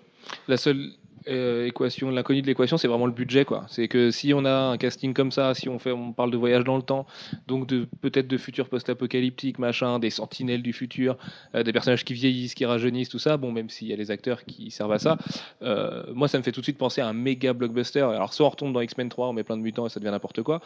La 0.48 0.58
seule 0.58 0.92
euh, 1.28 1.70
l'inconnu 2.12 2.42
de 2.42 2.48
l'équation, 2.48 2.78
c'est 2.78 2.88
vraiment 2.88 3.06
le 3.06 3.12
budget, 3.12 3.46
quoi. 3.46 3.66
C'est 3.68 3.88
que 3.88 4.12
si 4.12 4.34
on 4.34 4.46
a 4.46 4.52
un 4.52 4.78
casting 4.78 5.14
comme 5.14 5.32
ça, 5.32 5.54
si 5.54 5.70
on 5.70 5.80
fait, 5.80 5.92
on 5.92 6.14
parle 6.14 6.32
de 6.32 6.38
voyage 6.38 6.64
dans 6.64 6.78
le 6.78 6.82
temps, 6.82 7.06
donc 7.48 7.68
de 7.68 7.88
peut-être 8.02 8.28
de 8.28 8.38
futurs 8.38 8.70
post-apocalyptiques, 8.70 9.60
machin, 9.60 10.00
des 10.00 10.10
sentinelles 10.10 10.62
du 10.62 10.74
futur, 10.74 11.18
euh, 11.56 11.64
des 11.64 11.74
personnages 11.74 12.04
qui 12.04 12.14
vieillissent, 12.14 12.54
qui 12.54 12.66
rajeunissent, 12.66 13.10
tout 13.10 13.20
ça. 13.20 13.38
Bon, 13.38 13.52
même 13.52 13.70
s'il 13.70 13.88
y 13.88 13.94
a 13.94 13.96
les 13.96 14.12
acteurs 14.12 14.46
qui 14.46 14.72
servent 14.72 14.94
à 14.94 15.00
ça, 15.00 15.18
euh, 15.62 16.04
moi, 16.14 16.28
ça 16.28 16.38
me 16.38 16.44
fait 16.44 16.52
tout 16.52 16.62
de 16.62 16.66
suite 16.66 16.78
penser 16.78 17.02
à 17.02 17.08
un 17.08 17.14
méga 17.14 17.54
blockbuster. 17.54 18.02
Alors, 18.02 18.34
soit 18.34 18.46
on 18.46 18.50
retombe 18.50 18.74
dans 18.74 18.82
X-Men 18.82 19.10
3, 19.10 19.28
on 19.30 19.34
met 19.34 19.44
plein 19.44 19.58
de 19.58 19.62
mutants 19.62 19.86
et 19.86 19.90
ça 19.90 20.00
devient 20.00 20.12
n'importe 20.12 20.42
quoi. 20.42 20.62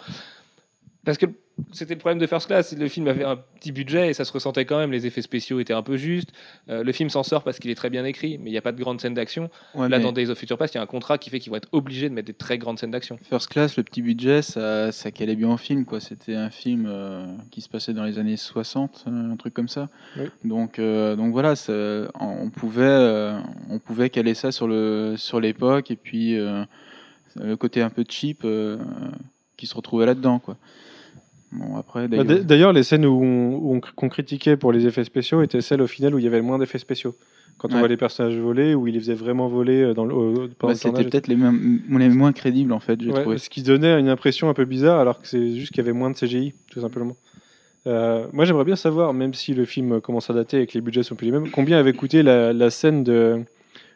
Parce 1.06 1.18
que 1.18 1.28
c'était 1.72 1.94
le 1.94 2.00
problème 2.00 2.18
de 2.20 2.28
First 2.28 2.48
Class, 2.48 2.76
le 2.76 2.88
film 2.90 3.08
avait 3.08 3.24
un 3.24 3.36
petit 3.38 3.72
budget 3.72 4.10
et 4.10 4.14
ça 4.14 4.26
se 4.26 4.34
ressentait 4.34 4.66
quand 4.66 4.78
même, 4.78 4.92
les 4.92 5.06
effets 5.06 5.22
spéciaux 5.22 5.60
étaient 5.60 5.72
un 5.74 5.84
peu 5.84 5.96
justes. 5.98 6.32
Euh, 6.68 6.84
le 6.84 6.92
film 6.92 7.10
s'en 7.10 7.22
sort 7.24 7.44
parce 7.44 7.60
qu'il 7.60 7.70
est 7.72 7.76
très 7.76 7.90
bien 7.90 8.04
écrit, 8.04 8.38
mais 8.40 8.50
il 8.50 8.52
n'y 8.54 8.58
a 8.58 8.62
pas 8.62 8.72
de 8.74 8.80
grande 8.82 9.00
scène 9.00 9.14
d'action. 9.14 9.50
Ouais, 9.76 9.88
Là, 9.88 9.98
mais 10.00 10.04
dans 10.04 10.12
Days 10.12 10.30
of 10.30 10.38
Future 10.38 10.58
Past, 10.58 10.74
il 10.74 10.78
y 10.78 10.80
a 10.80 10.84
un 10.84 10.88
contrat 10.88 11.18
qui 11.18 11.30
fait 11.30 11.40
qu'ils 11.40 11.52
vont 11.52 11.58
être 11.58 11.70
obligés 11.72 12.10
de 12.10 12.14
mettre 12.14 12.26
des 12.28 12.34
très 12.34 12.58
grandes 12.58 12.80
scènes 12.80 12.92
d'action. 12.92 13.18
First 13.30 13.50
Class, 13.50 13.78
le 13.78 13.84
petit 13.84 14.02
budget, 14.02 14.42
ça, 14.42 14.92
ça 14.92 15.12
calait 15.12 15.36
bien 15.36 15.48
en 15.50 15.58
film. 15.58 15.86
quoi. 15.86 16.00
C'était 16.02 16.36
un 16.36 16.50
film 16.50 16.88
euh, 16.90 17.24
qui 17.52 17.62
se 17.62 17.70
passait 17.70 17.94
dans 17.94 18.04
les 18.04 18.18
années 18.20 18.36
60, 18.38 19.06
euh, 19.08 19.32
un 19.32 19.36
truc 19.38 19.54
comme 19.54 19.70
ça. 19.70 19.88
Oui. 20.18 20.26
Donc, 20.44 20.80
euh, 20.80 21.16
donc 21.16 21.32
voilà, 21.32 21.56
ça- 21.56 21.72
on, 22.20 22.50
pouvait, 22.50 23.32
on 23.70 23.80
pouvait 23.80 24.10
caler 24.10 24.34
ça 24.34 24.52
sur 24.52 24.68
le 24.68 25.14
sur 25.18 25.40
l'époque 25.40 25.92
et 25.92 25.96
puis 25.96 26.36
le 27.36 27.56
côté 27.58 27.82
un 27.82 27.90
peu 27.90 28.04
cheap 28.08 28.46
qui 29.58 29.68
se 29.68 29.76
retrouvait 29.76 30.06
là-dedans. 30.06 30.40
quoi. 30.40 30.58
Bon, 31.58 31.76
après, 31.78 32.08
Bah, 32.08 32.24
d'ailleurs- 32.24 32.74
les 32.74 32.84
scènes 32.84 33.06
où 33.06 33.22
on, 33.24 33.80
qu'on 33.96 34.10
critiquait 34.10 34.58
pour 34.58 34.72
les 34.72 34.86
effets 34.88 35.04
spéciaux 35.04 35.42
étaient 35.42 35.62
celles 35.62 35.82
au 35.82 35.88
final 35.88 36.14
où 36.16 36.20
il 36.20 36.24
y 36.24 36.28
avait 36.28 36.38
le 36.38 36.44
moins 36.44 36.60
d'effets 36.60 36.80
spéciaux. 36.80 37.16
Quand 37.58 37.70
on 37.70 37.74
Ouais. 37.76 37.80
voit 37.80 37.88
les 37.88 37.96
personnages 37.98 38.36
voler, 38.38 38.76
où 38.76 38.86
ils 38.88 38.94
les 38.94 39.00
faisaient 39.00 39.14
vraiment 39.14 39.48
voler 39.48 39.82
euh, 39.82 39.94
dans 39.94 40.04
le, 40.06 40.50
pendant 40.60 40.74
bah, 40.74 40.76
c'était 40.76 41.04
peut-être 41.06 41.28
les, 41.28 41.36
les 41.38 42.10
moins 42.10 42.34
crédibles 42.34 42.74
en 42.74 42.82
fait, 42.82 43.00
j'ai 43.02 43.12
Ouais, 43.12 43.22
trouvé. 43.22 43.38
ce 43.38 43.50
qui 43.50 43.62
donnait 43.64 43.98
une 43.98 44.10
impression 44.10 44.50
un 44.50 44.54
peu 44.54 44.66
bizarre, 44.66 45.00
alors 45.00 45.22
que 45.22 45.28
c'est 45.28 45.56
juste 45.56 45.72
qu'il 45.72 45.78
y 45.78 45.88
avait 45.88 45.94
moins 45.98 46.10
de 46.12 46.18
CGI, 46.18 46.54
tout 46.70 46.82
simplement. 46.82 47.16
Euh, 47.88 48.26
moi, 48.34 48.44
j'aimerais 48.46 48.66
bien 48.66 48.76
savoir, 48.76 49.14
même 49.14 49.34
si 49.34 49.54
le 49.54 49.64
film 49.64 50.02
commence 50.02 50.30
à 50.30 50.34
dater 50.34 50.60
et 50.62 50.68
que 50.68 50.74
les 50.74 50.82
budgets 50.82 51.04
sont 51.04 51.16
plus 51.16 51.26
les 51.28 51.32
mêmes, 51.32 51.50
combien 51.52 51.78
avait 51.78 51.94
coûté 51.94 52.24
la, 52.24 52.52
la 52.52 52.70
scène 52.72 53.04
de 53.06 53.40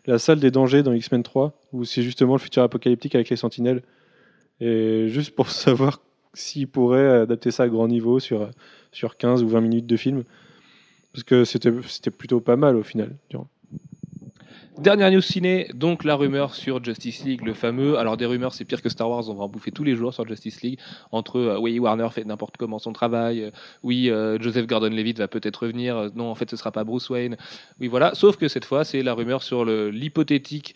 la 0.06 0.20
salle 0.20 0.40
des 0.40 0.52
dangers 0.52 0.84
dans 0.84 0.94
X-Men 0.94 1.24
3, 1.24 1.54
où 1.74 1.84
c'est 1.84 2.02
justement 2.04 2.34
le 2.36 2.40
futur 2.40 2.64
apocalyptique 2.64 3.16
avec 3.16 3.30
les 3.30 3.36
sentinelles? 3.36 3.82
Et 4.62 5.08
juste 5.10 5.36
pour 5.36 5.50
savoir 5.50 6.02
s'ils 6.34 6.68
pourraient 6.68 7.22
adapter 7.22 7.52
ça 7.52 7.64
à 7.64 7.68
grand 7.68 7.88
niveau 7.88 8.20
sur, 8.20 8.50
sur 8.92 9.18
15 9.18 9.44
ou 9.44 9.50
20 9.50 9.62
minutes 9.62 9.88
de 9.88 9.98
film. 9.98 10.24
Parce 11.14 11.24
que 11.24 11.44
c'était 11.44 12.12
plutôt 12.12 12.40
pas 12.40 12.56
mal 12.56 12.76
au 12.76 12.84
final. 12.84 13.16
Dernière 14.80 15.12
news 15.12 15.20
ciné, 15.20 15.68
donc 15.74 16.06
la 16.06 16.16
rumeur 16.16 16.56
sur 16.56 16.82
Justice 16.82 17.26
League, 17.26 17.42
le 17.46 17.54
fameux. 17.54 17.98
Alors 17.98 18.16
des 18.16 18.26
rumeurs, 18.26 18.54
c'est 18.54 18.64
pire 18.64 18.82
que 18.82 18.88
Star 18.88 19.10
Wars, 19.10 19.30
on 19.30 19.34
va 19.34 19.44
en 19.44 19.50
bouffer 19.50 19.72
tous 19.72 19.84
les 19.84 19.94
jours 19.94 20.14
sur 20.14 20.26
Justice 20.26 20.62
League. 20.62 20.80
Entre 21.12 21.36
euh, 21.36 21.60
oui, 21.60 21.78
Warner 21.80 22.08
fait 22.12 22.24
n'importe 22.24 22.56
comment 22.56 22.80
son 22.80 22.94
travail, 22.94 23.44
euh, 23.44 23.52
oui, 23.84 24.10
euh, 24.10 24.40
Joseph 24.40 24.68
Gordon-Levitt 24.68 25.18
va 25.18 25.28
peut-être 25.28 25.64
revenir, 25.64 25.98
euh, 25.98 26.10
non, 26.16 26.32
en 26.32 26.36
fait, 26.36 26.50
ce 26.50 26.56
sera 26.56 26.72
pas 26.72 26.86
Bruce 26.86 27.10
Wayne. 27.10 27.36
Oui, 27.82 27.90
voilà. 27.90 28.16
Sauf 28.16 28.38
que 28.38 28.48
cette 28.48 28.64
fois, 28.64 28.86
c'est 28.86 29.04
la 29.04 29.14
rumeur 29.14 29.44
sur 29.44 29.66
l'hypothétique 29.66 30.76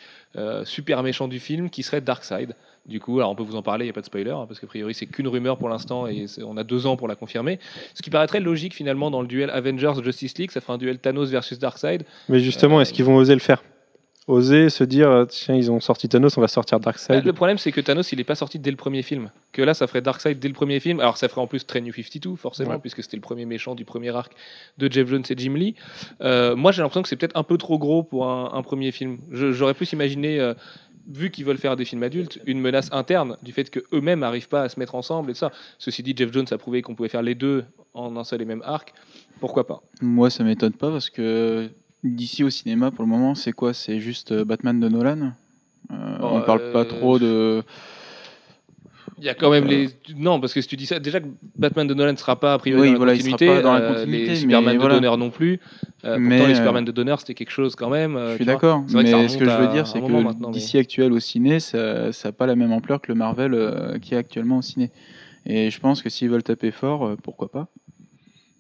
super 0.66 1.02
méchant 1.04 1.30
du 1.30 1.40
film 1.40 1.70
qui 1.70 1.82
serait 1.84 2.02
Darkseid. 2.02 2.56
Du 2.86 3.00
coup, 3.00 3.18
alors 3.20 3.32
on 3.32 3.36
peut 3.36 3.44
vous 3.44 3.56
en 3.56 3.62
parler, 3.62 3.86
il 3.86 3.88
n'y 3.88 3.92
a 3.92 3.94
pas 3.94 4.02
de 4.02 4.06
spoiler, 4.06 4.32
hein, 4.32 4.46
parce 4.46 4.60
qu'a 4.60 4.68
priori 4.68 4.94
c'est 4.94 5.06
qu'une 5.06 5.30
rumeur 5.30 5.58
pour 5.58 5.70
l'instant 5.70 6.06
et 6.06 6.26
on 6.46 6.58
a 6.58 6.66
deux 6.66 6.86
ans 6.86 6.98
pour 6.98 7.08
la 7.08 7.16
confirmer. 7.16 7.58
Ce 7.94 8.02
qui 8.02 8.10
paraîtrait 8.10 8.42
logique 8.42 8.74
finalement 8.74 9.10
dans 9.10 9.22
le 9.22 9.28
duel 9.28 9.50
Avengers-Justice 9.52 10.38
League, 10.38 10.52
ça 10.52 10.60
ferait 10.60 10.74
un 10.74 10.78
duel 10.78 11.00
Thanos 11.00 11.30
versus 11.30 11.58
Darkseid. 11.60 12.04
Mais 12.28 12.40
justement, 12.42 12.80
Euh, 12.80 12.82
est-ce 12.82 12.92
qu'ils 12.92 13.06
vont 13.06 13.16
oser 13.16 13.36
le 13.36 13.40
faire? 13.40 13.64
Oser 14.28 14.70
se 14.70 14.86
dire, 14.86 15.10
euh, 15.10 15.26
tiens, 15.26 15.54
ils 15.56 15.70
ont 15.70 15.82
sorti 15.82 16.08
Thanos, 16.08 16.38
on 16.38 16.42
va 16.42 16.48
sortir 16.48 16.80
Bah, 16.80 16.86
Darkseid. 16.86 17.26
le 17.26 17.34
problème, 17.34 17.58
c'est 17.58 17.74
que 17.74 17.82
Thanos, 17.82 18.10
il 18.14 18.18
n'est 18.18 18.24
pas 18.24 18.36
sorti 18.36 18.58
dès 18.58 18.72
le 18.72 18.78
premier 18.78 19.02
film. 19.02 19.32
Que 19.52 19.62
là, 19.62 19.74
ça 19.74 19.86
ferait 19.86 20.02
Darkseid 20.02 20.40
dès 20.40 20.48
le 20.48 20.54
premier 20.54 20.80
film. 20.80 21.02
Alors, 21.02 21.18
ça 21.18 21.28
ferait 21.28 21.42
en 21.42 21.48
plus 21.48 21.66
très 21.66 21.82
New 21.82 21.92
52, 21.94 22.38
forcément, 22.38 22.72
Ouais. 22.72 22.80
puisque 22.80 23.04
c'était 23.04 23.18
le 23.18 23.22
premier 23.22 23.46
méchant 23.46 23.76
du 23.76 23.84
premier 23.84 24.10
arc 24.16 24.32
de 24.78 24.90
Jeff 24.90 25.10
Jones 25.10 25.24
et 25.30 25.34
Jim 25.38 25.56
Lee. 25.56 25.76
Euh, 26.22 26.56
moi, 26.56 26.72
j'ai 26.72 26.82
l'impression 26.82 27.02
que 27.02 27.10
c'est 27.10 27.18
peut-être 27.18 27.36
un 27.38 27.44
peu 27.44 27.58
trop 27.58 27.78
gros 27.78 28.02
pour 28.04 28.26
un, 28.30 28.52
un 28.54 28.62
premier 28.62 28.92
film. 28.94 29.18
J'aurais 29.32 29.74
plus 29.74 29.92
imaginé, 29.92 30.40
euh, 30.40 30.54
vu 31.08 31.32
qu'ils 31.32 31.46
veulent 31.46 31.58
faire 31.58 31.76
des 31.76 31.86
films 31.86 32.04
adultes, 32.04 32.40
une 32.46 32.60
menace 32.60 32.90
interne 32.92 33.38
du 33.44 33.52
fait 33.52 33.70
qu'eux-mêmes 33.70 34.20
n'arrivent 34.20 34.48
pas 34.48 34.64
à 34.64 34.70
se 34.70 34.80
mettre 34.80 34.96
ensemble 34.96 35.32
et 35.32 35.34
tout 35.34 35.40
ça. 35.40 35.52
Ceci 35.78 36.04
dit, 36.04 36.14
Jeff 36.16 36.32
Jones 36.32 36.46
a 36.52 36.58
prouvé 36.58 36.82
qu'on 36.82 36.96
pouvait 36.96 37.10
faire 37.10 37.22
les 37.22 37.36
deux 37.36 37.66
en 37.94 38.16
un 38.16 38.24
seul 38.24 38.42
et 38.42 38.46
même 38.46 38.62
arc. 38.66 38.94
Pourquoi 39.40 39.68
pas? 39.68 39.82
Moi, 40.02 40.30
ça 40.30 40.44
m'étonne 40.44 40.74
pas 40.74 40.90
parce 40.90 41.10
que 41.10 41.70
d'ici 42.04 42.44
au 42.44 42.50
cinéma, 42.50 42.92
pour 42.92 43.04
le 43.04 43.10
moment, 43.10 43.36
c'est 43.36 43.52
quoi? 43.54 43.74
C'est 43.74 44.00
juste 44.00 44.32
euh, 44.32 44.46
Batman 44.46 44.80
de 44.80 44.88
Nolan? 44.88 45.34
Euh, 45.92 46.18
Oh, 46.22 46.30
on 46.32 46.42
parle 46.42 46.62
euh, 46.62 46.74
pas 46.74 46.86
trop 46.86 47.20
de. 47.20 47.64
Il 49.18 49.26
y 49.26 49.30
a 49.30 49.34
quand 49.34 49.52
même 49.52 49.66
les. 49.66 49.90
Non, 50.16 50.40
parce 50.40 50.54
que 50.54 50.62
si 50.62 50.68
tu 50.68 50.76
dis 50.76 50.86
ça, 50.86 51.00
déjà 51.00 51.20
que 51.20 51.28
Batman 51.58 51.86
de 51.86 51.94
Nolan 51.94 52.14
ne 52.14 52.18
sera 52.18 52.40
pas 52.40 52.54
a 52.54 52.58
priori 52.58 52.82
Oui, 52.82 52.88
dans, 52.88 52.94
la 52.94 52.98
voilà, 52.98 53.14
il 53.14 53.22
sera 53.22 53.32
continuité, 53.32 53.56
pas 53.56 53.62
dans 53.62 53.74
la 53.74 53.80
euh, 53.82 53.94
continuité, 53.94 54.24
les 54.24 54.30
mais 54.30 54.36
Superman 54.36 54.78
voilà. 54.78 54.96
de 54.96 55.00
Donner 55.02 55.18
non 55.18 55.30
plus. 55.30 55.60
Euh, 56.06 56.18
Mais, 56.20 56.36
pourtant, 56.38 56.48
les 56.50 56.54
euh, 56.54 56.58
Superman 56.58 56.86
de 56.86 56.92
Donner, 56.92 57.16
c'était 57.20 57.34
quelque 57.34 57.52
chose 57.52 57.76
quand 57.76 57.90
même. 57.90 58.16
euh, 58.18 58.32
Je 58.32 58.36
suis 58.36 58.46
d'accord, 58.46 58.84
mais 58.94 59.28
ce 59.30 59.38
que 59.38 59.46
je 59.46 59.50
veux 59.58 59.68
dire, 59.72 59.88
c'est 59.88 60.02
que 60.02 60.06
mais- 60.12 60.52
d'ici 60.52 60.78
actuel 60.78 61.14
au 61.14 61.20
ciné, 61.20 61.60
ça 61.60 62.10
n'a 62.24 62.32
pas 62.32 62.46
la 62.46 62.56
même 62.56 62.72
ampleur 62.74 63.00
que 63.02 63.12
le 63.12 63.16
Marvel 63.16 63.54
euh, 63.54 63.98
qui 64.00 64.14
est 64.14 64.18
actuellement 64.18 64.58
au 64.58 64.62
ciné. 64.62 64.92
Et 65.46 65.70
je 65.72 65.80
pense 65.80 66.02
que 66.02 66.10
s'ils 66.10 66.30
veulent 66.30 66.44
taper 66.44 66.72
fort, 66.72 67.06
euh, 67.06 67.16
pourquoi 67.22 67.50
pas 67.52 67.68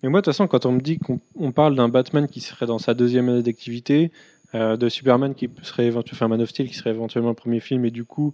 Mais 0.01 0.09
moi, 0.09 0.19
de 0.21 0.25
toute 0.25 0.33
façon, 0.33 0.47
quand 0.47 0.65
on 0.65 0.71
me 0.73 0.81
dit 0.81 0.99
qu'on 0.99 1.19
on 1.37 1.51
parle 1.51 1.75
d'un 1.75 1.89
Batman 1.89 2.27
qui 2.27 2.41
serait 2.41 2.65
dans 2.65 2.79
sa 2.79 2.93
deuxième 2.93 3.29
année 3.29 3.43
d'activité, 3.43 4.11
euh, 4.55 4.77
de 4.77 4.87
Superman 4.89 5.33
qui 5.33 5.49
serait 5.63 5.85
éventuellement, 5.85 6.17
enfin 6.25 6.27
Man 6.27 6.41
of 6.41 6.49
Steel 6.49 6.67
qui 6.67 6.75
serait 6.75 6.91
éventuellement 6.91 7.29
le 7.29 7.35
premier 7.35 7.59
film, 7.59 7.85
et 7.85 7.91
du 7.91 8.03
coup, 8.05 8.33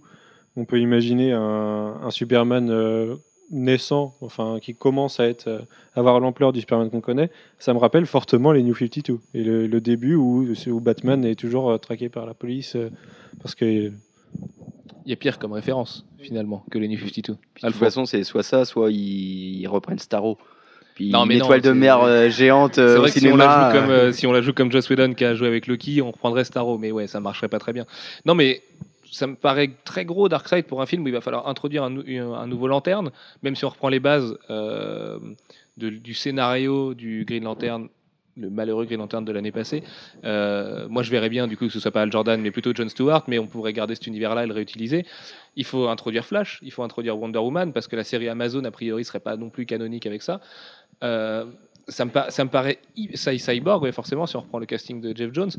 on 0.56 0.64
peut 0.64 0.80
imaginer 0.80 1.32
un, 1.32 1.94
un 2.02 2.10
Superman 2.10 2.70
euh, 2.70 3.14
naissant, 3.50 4.14
enfin 4.20 4.58
qui 4.60 4.74
commence 4.74 5.20
à 5.20 5.26
être, 5.26 5.48
euh, 5.48 5.60
avoir 5.94 6.20
l'ampleur 6.20 6.52
du 6.52 6.60
Superman 6.60 6.90
qu'on 6.90 7.00
connaît. 7.00 7.30
Ça 7.58 7.74
me 7.74 7.78
rappelle 7.78 8.06
fortement 8.06 8.52
les 8.52 8.62
New 8.62 8.74
52 8.74 9.18
et 9.34 9.42
le, 9.42 9.66
le 9.66 9.80
début 9.80 10.14
où, 10.14 10.46
où 10.66 10.80
Batman 10.80 11.24
est 11.24 11.34
toujours 11.34 11.70
euh, 11.70 11.78
traqué 11.78 12.08
par 12.08 12.26
la 12.26 12.34
police 12.34 12.76
euh, 12.76 12.90
parce 13.42 13.54
que 13.54 13.64
Il 13.64 13.92
y 15.06 15.12
a 15.12 15.16
pire 15.16 15.38
comme 15.38 15.52
référence, 15.52 16.06
finalement, 16.18 16.64
que 16.70 16.78
les 16.78 16.88
New 16.88 16.98
52. 16.98 17.36
Puis, 17.54 17.62
de 17.64 17.68
toute 17.68 17.76
façon, 17.76 18.04
c'est 18.04 18.22
soit 18.24 18.42
ça, 18.42 18.64
soit 18.64 18.90
ils, 18.90 19.60
ils 19.60 19.66
reprennent 19.68 19.98
Starro. 19.98 20.38
Puis 20.94 21.10
Non, 21.10 21.26
mais 21.26 21.34
une 21.34 21.40
non, 21.40 21.46
étoile 21.46 21.60
de 21.62 21.72
mer 21.72 22.30
géante 22.30 22.78
au 22.78 23.00
vrai 23.00 23.10
que 23.10 23.18
si 23.18 23.26
on, 23.26 23.30
cinéma. 23.30 23.46
la 23.46 23.72
joue 23.72 23.86
comme, 23.86 24.12
si 24.12 24.26
on 24.26 24.32
la 24.32 24.40
joue 24.42 24.52
comme 24.52 24.70
Joss 24.70 24.88
Whedon 24.90 25.14
qui 25.14 25.24
a 25.24 25.34
joué 25.34 25.48
avec 25.48 25.66
Loki, 25.66 26.02
on 26.02 26.10
reprendrait 26.10 26.44
Starro, 26.44 26.78
mais 26.78 26.92
ouais, 26.92 27.06
ça 27.06 27.20
marcherait 27.20 27.48
pas 27.48 27.58
très 27.58 27.72
bien. 27.72 27.86
Non, 28.26 28.34
mais 28.34 28.62
ça 29.10 29.26
me 29.26 29.34
paraît 29.34 29.70
très 29.84 30.04
gros 30.04 30.28
Darkseid 30.28 30.66
pour 30.66 30.80
un 30.82 30.86
film 30.86 31.04
où 31.04 31.08
il 31.08 31.12
va 31.14 31.20
falloir 31.20 31.48
introduire 31.48 31.84
un, 31.84 31.90
nou- 31.90 32.04
un- 32.08 32.32
un 32.34 32.46
nouveau 32.46 32.68
lanterne, 32.68 33.10
même 33.42 33.56
si 33.56 33.64
on 33.64 33.68
reprend 33.68 33.88
les 33.88 34.00
bases 34.00 34.36
euh, 34.50 35.18
du 35.76 36.14
scénario 36.14 36.94
du 36.94 37.24
Green 37.24 37.44
Lantern, 37.44 37.88
le 38.36 38.48
malheureux 38.50 38.84
Green 38.84 38.98
Lantern 39.00 39.24
de 39.24 39.32
l'année 39.32 39.50
passée. 39.52 39.82
Euh, 40.24 40.86
moi, 40.88 41.02
je 41.02 41.10
verrais 41.10 41.28
bien 41.28 41.46
du 41.46 41.56
coup 41.56 41.66
que 41.66 41.72
ce 41.72 41.80
soit 41.80 41.90
pas 41.90 42.02
Al 42.02 42.12
Jordan, 42.12 42.40
mais 42.40 42.50
plutôt 42.50 42.72
John 42.74 42.88
Stewart, 42.88 43.24
mais 43.28 43.38
on 43.38 43.46
pourrait 43.46 43.72
garder 43.72 43.94
cet 43.94 44.06
univers-là 44.06 44.44
et 44.44 44.46
le 44.46 44.54
réutiliser. 44.54 45.04
Il 45.56 45.64
faut 45.64 45.88
introduire 45.88 46.24
Flash, 46.24 46.60
il 46.62 46.70
faut 46.70 46.82
introduire 46.82 47.18
Wonder 47.18 47.38
Woman, 47.40 47.72
parce 47.72 47.88
que 47.88 47.96
la 47.96 48.04
série 48.04 48.28
Amazon, 48.28 48.64
a 48.64 48.70
priori, 48.70 49.04
serait 49.04 49.20
pas 49.20 49.36
non 49.36 49.50
plus 49.50 49.66
canonique 49.66 50.06
avec 50.06 50.22
ça. 50.22 50.40
Euh, 51.02 51.46
ça 51.90 52.04
me, 52.04 52.10
ça 52.28 52.44
me 52.44 52.50
paraît 52.50 52.78
Cyborg, 53.14 53.82
ouais, 53.82 53.92
forcément, 53.92 54.26
si 54.26 54.36
on 54.36 54.40
reprend 54.40 54.58
le 54.58 54.66
casting 54.66 55.00
de 55.00 55.16
Jeff 55.16 55.32
Jones, 55.32 55.50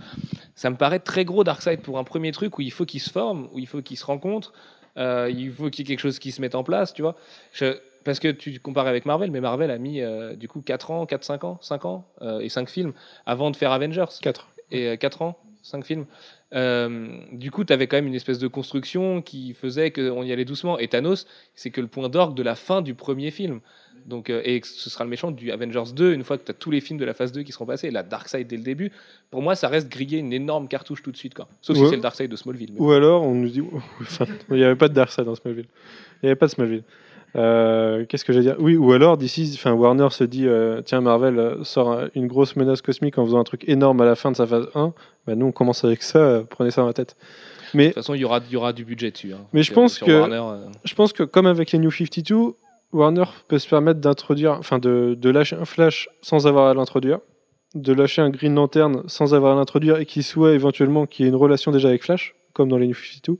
ça 0.55 0.69
me 0.69 0.75
paraît 0.75 0.99
très 0.99 1.25
gros 1.25 1.43
Darkseid 1.43 1.81
pour 1.81 1.97
un 1.99 2.03
premier 2.03 2.31
truc 2.31 2.57
où 2.57 2.61
il 2.61 2.71
faut 2.71 2.85
qu'il 2.85 3.01
se 3.01 3.09
forme, 3.09 3.47
où 3.53 3.59
il 3.59 3.67
faut 3.67 3.81
qu'il 3.81 3.97
se 3.97 4.05
rencontre, 4.05 4.53
euh, 4.97 5.31
il 5.33 5.51
faut 5.51 5.69
qu'il 5.69 5.87
y 5.87 5.87
ait 5.87 5.95
quelque 5.95 6.01
chose 6.01 6.19
qui 6.19 6.31
se 6.31 6.41
mette 6.41 6.55
en 6.55 6.63
place, 6.63 6.93
tu 6.93 7.01
vois. 7.01 7.15
Je- 7.53 7.77
parce 8.03 8.19
que 8.19 8.29
tu 8.29 8.59
compares 8.59 8.87
avec 8.87 9.05
Marvel, 9.05 9.29
mais 9.29 9.41
Marvel 9.41 9.69
a 9.69 9.77
mis 9.77 10.01
euh, 10.01 10.35
du 10.35 10.47
coup 10.47 10.61
4 10.61 10.89
ans, 10.89 11.05
4, 11.05 11.23
5 11.23 11.43
ans, 11.43 11.59
5 11.61 11.85
ans 11.85 12.07
euh, 12.23 12.39
et 12.39 12.49
5 12.49 12.67
films 12.67 12.93
avant 13.27 13.51
de 13.51 13.55
faire 13.55 13.71
Avengers. 13.71 14.05
4. 14.21 14.47
Et 14.71 14.97
4 14.97 15.21
ans, 15.21 15.37
5 15.61 15.85
films. 15.85 16.05
Euh, 16.53 17.19
du 17.31 17.51
coup, 17.51 17.63
tu 17.63 17.71
avais 17.73 17.87
quand 17.87 17.97
même 17.97 18.07
une 18.07 18.15
espèce 18.15 18.39
de 18.39 18.47
construction 18.47 19.21
qui 19.21 19.53
faisait 19.53 19.91
qu'on 19.91 20.23
y 20.23 20.31
allait 20.31 20.45
doucement. 20.45 20.79
Et 20.79 20.87
Thanos, 20.87 21.27
c'est 21.55 21.69
que 21.69 21.79
le 21.79 21.87
point 21.87 22.09
d'orgue 22.09 22.35
de 22.35 22.43
la 22.43 22.55
fin 22.55 22.81
du 22.81 22.95
premier 22.95 23.29
film. 23.31 23.61
Donc, 24.05 24.29
euh, 24.29 24.41
et 24.43 24.61
ce 24.63 24.89
sera 24.89 25.03
le 25.03 25.09
méchant 25.09 25.31
du 25.31 25.51
Avengers 25.51 25.91
2, 25.95 26.13
une 26.13 26.23
fois 26.23 26.37
que 26.37 26.43
tu 26.45 26.51
as 26.51 26.53
tous 26.53 26.71
les 26.71 26.81
films 26.81 26.99
de 26.99 27.05
la 27.05 27.13
phase 27.13 27.31
2 27.31 27.43
qui 27.43 27.51
seront 27.51 27.65
passés, 27.65 27.91
la 27.91 28.03
Darkseid 28.03 28.47
dès 28.47 28.57
le 28.57 28.63
début. 28.63 28.91
Pour 29.29 29.41
moi, 29.41 29.55
ça 29.55 29.67
reste 29.67 29.89
griller 29.89 30.17
une 30.19 30.33
énorme 30.33 30.67
cartouche 30.67 31.01
tout 31.03 31.11
de 31.11 31.17
suite. 31.17 31.33
Quoi. 31.33 31.47
Sauf 31.61 31.75
si 31.77 31.83
Ouais. 31.83 31.89
c'est 31.89 31.95
le 31.95 32.01
Darkseid 32.01 32.29
de 32.29 32.35
Smallville. 32.35 32.73
Ou 32.77 32.91
alors, 32.91 33.23
on 33.23 33.33
nous 33.35 33.49
dit. 33.49 33.61
Enfin, 34.01 34.25
il 34.49 34.57
n'y 34.57 34.63
avait 34.63 34.75
pas 34.75 34.87
de 34.87 34.93
Darkseid 34.93 35.25
dans 35.25 35.35
Smallville. 35.35 35.67
Il 36.21 36.25
n'y 36.25 36.29
avait 36.29 36.35
pas 36.35 36.47
de 36.47 36.51
Smallville. 36.51 36.83
Euh, 37.35 38.05
Qu'est-ce 38.09 38.25
que 38.25 38.33
j'allais 38.33 38.45
dire? 38.45 38.57
Oui, 38.59 38.75
ou 38.75 38.91
alors, 38.91 39.15
d'ici, 39.17 39.51
enfin, 39.55 39.71
Warner 39.71 40.09
se 40.11 40.25
dit 40.25 40.47
euh, 40.47 40.81
tiens, 40.81 40.99
Marvel 40.99 41.39
euh, 41.39 41.63
sort 41.63 41.91
un- 41.93 42.09
une 42.13 42.27
grosse 42.27 42.55
menace 42.57 42.81
cosmique 42.81 43.17
en 43.17 43.25
faisant 43.25 43.39
un 43.39 43.43
truc 43.45 43.63
énorme 43.69 44.01
à 44.01 44.05
la 44.05 44.15
fin 44.15 44.31
de 44.31 44.35
sa 44.35 44.45
phase 44.45 44.67
1. 44.75 44.93
Bah, 45.25 45.35
nous, 45.35 45.45
on 45.45 45.51
commence 45.53 45.85
avec 45.85 46.03
ça, 46.03 46.19
euh, 46.19 46.43
prenez 46.49 46.71
ça 46.71 46.81
dans 46.81 46.87
la 46.87 46.93
tête. 46.93 47.15
Mais 47.73 47.83
De 47.83 47.87
toute 47.89 47.95
façon, 48.03 48.15
il 48.15 48.19
y 48.21 48.25
aura, 48.25 48.41
y 48.51 48.55
aura 48.57 48.73
du 48.73 48.83
budget 48.83 49.11
dessus. 49.11 49.31
hein. 49.31 49.37
Mais 49.53 49.63
je 49.63 49.71
pense 49.71 49.97
que- 49.97 50.11
Warner, 50.11 50.43
je 50.83 50.93
pense 50.93 51.13
que, 51.13 51.23
comme 51.23 51.45
avec 51.45 51.71
les 51.71 51.79
New 51.79 51.89
52, 51.89 52.55
Warner 52.93 53.23
peut 53.47 53.59
se 53.59 53.67
permettre 53.67 53.99
d'introduire, 53.99 54.53
enfin, 54.53 54.79
de, 54.79 55.15
de 55.19 55.29
lâcher 55.29 55.55
un 55.55 55.65
Flash 55.65 56.09
sans 56.21 56.47
avoir 56.47 56.67
à 56.67 56.73
l'introduire, 56.73 57.19
de 57.75 57.93
lâcher 57.93 58.21
un 58.21 58.29
Green 58.29 58.55
Lantern 58.55 59.03
sans 59.07 59.33
avoir 59.33 59.53
à 59.53 59.55
l'introduire 59.55 59.97
et 59.97 60.05
qu'il 60.05 60.23
soit 60.23 60.53
éventuellement 60.53 61.05
qu'il 61.05 61.25
y 61.25 61.27
ait 61.27 61.29
une 61.29 61.37
relation 61.37 61.71
déjà 61.71 61.89
avec 61.89 62.03
Flash, 62.03 62.35
comme 62.53 62.69
dans 62.69 62.77
les 62.77 62.87
New 62.87 62.95
52. 62.95 63.39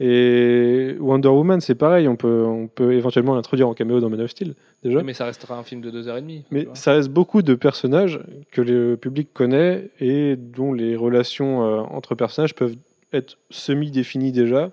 Et 0.00 0.94
Wonder 1.00 1.28
Woman, 1.28 1.60
c'est 1.60 1.74
pareil, 1.74 2.06
on 2.06 2.14
peut, 2.14 2.44
on 2.44 2.68
peut 2.68 2.92
éventuellement 2.92 3.34
l'introduire 3.34 3.68
en 3.68 3.74
caméo 3.74 3.98
dans 3.98 4.08
Man 4.08 4.20
of 4.20 4.30
Steel, 4.30 4.54
déjà. 4.84 5.02
Mais 5.02 5.12
ça 5.12 5.24
restera 5.24 5.58
un 5.58 5.64
film 5.64 5.80
de 5.80 5.90
2h30. 5.90 6.44
Mais 6.52 6.68
ça 6.74 6.92
reste 6.92 7.08
beaucoup 7.08 7.42
de 7.42 7.54
personnages 7.56 8.20
que 8.52 8.60
le 8.60 8.96
public 8.96 9.30
connaît 9.34 9.90
et 9.98 10.36
dont 10.36 10.72
les 10.72 10.94
relations 10.94 11.64
euh, 11.64 11.80
entre 11.80 12.14
personnages 12.14 12.54
peuvent 12.54 12.76
être 13.12 13.38
semi-définies 13.50 14.30
déjà, 14.30 14.70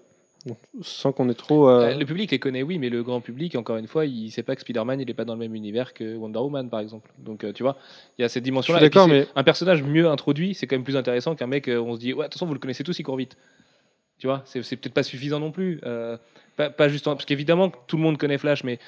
sans 0.81 1.11
qu'on 1.11 1.29
ait 1.29 1.33
trop. 1.33 1.69
Euh, 1.69 1.95
Le 1.95 2.05
public 2.05 2.31
les 2.31 2.39
connaît, 2.39 2.63
oui, 2.63 2.77
mais 2.77 2.89
le 2.89 3.01
grand 3.03 3.19
public, 3.21 3.55
encore 3.55 3.77
une 3.77 3.87
fois, 3.87 4.05
il 4.05 4.29
sait 4.31 4.43
pas 4.43 4.55
que 4.55 4.61
Spider-Man, 4.61 4.99
il 5.01 5.09
est 5.09 5.13
pas 5.13 5.25
dans 5.25 5.33
le 5.33 5.39
même 5.39 5.55
univers 5.55 5.93
que 5.93 6.15
Wonder 6.15 6.39
Woman, 6.39 6.69
par 6.69 6.79
exemple. 6.79 7.09
Donc, 7.17 7.43
euh, 7.43 7.51
tu 7.53 7.63
vois, 7.63 7.77
il 8.17 8.21
y 8.21 8.25
a 8.25 8.29
cette 8.29 8.43
dimension-là. 8.43 8.79
D'accord, 8.79 9.07
mais- 9.07 9.27
un 9.35 9.43
personnage 9.43 9.81
mieux 9.83 10.07
introduit, 10.07 10.53
c'est 10.53 10.67
quand 10.67 10.75
même 10.75 10.83
plus 10.83 10.97
intéressant 10.97 11.35
qu'un 11.35 11.47
mec, 11.47 11.67
euh, 11.67 11.79
on 11.79 11.95
se 11.95 11.99
dit, 11.99 12.13
ouais, 12.13 12.19
de 12.19 12.29
toute 12.29 12.33
façon, 12.33 12.45
vous 12.45 12.53
le 12.53 12.59
connaissez 12.59 12.83
tous, 12.83 12.97
il 12.99 13.03
court 13.03 13.17
vite. 13.17 13.37
Tu 14.17 14.27
vois, 14.27 14.43
c'est 14.45 14.61
c'est 14.63 14.77
peut-être 14.77 14.93
pas 14.93 15.03
suffisant 15.03 15.39
non 15.39 15.51
plus. 15.51 15.81
Euh, 15.85 16.15
pas, 16.55 16.69
pas 16.69 16.87
juste 16.87 17.05
en- 17.07 17.15
parce 17.15 17.25
qu'évidemment, 17.25 17.69
tout 17.87 17.97
le 17.97 18.03
monde 18.03 18.17
connaît 18.17 18.37
Flash, 18.37 18.63
mais 18.63 18.79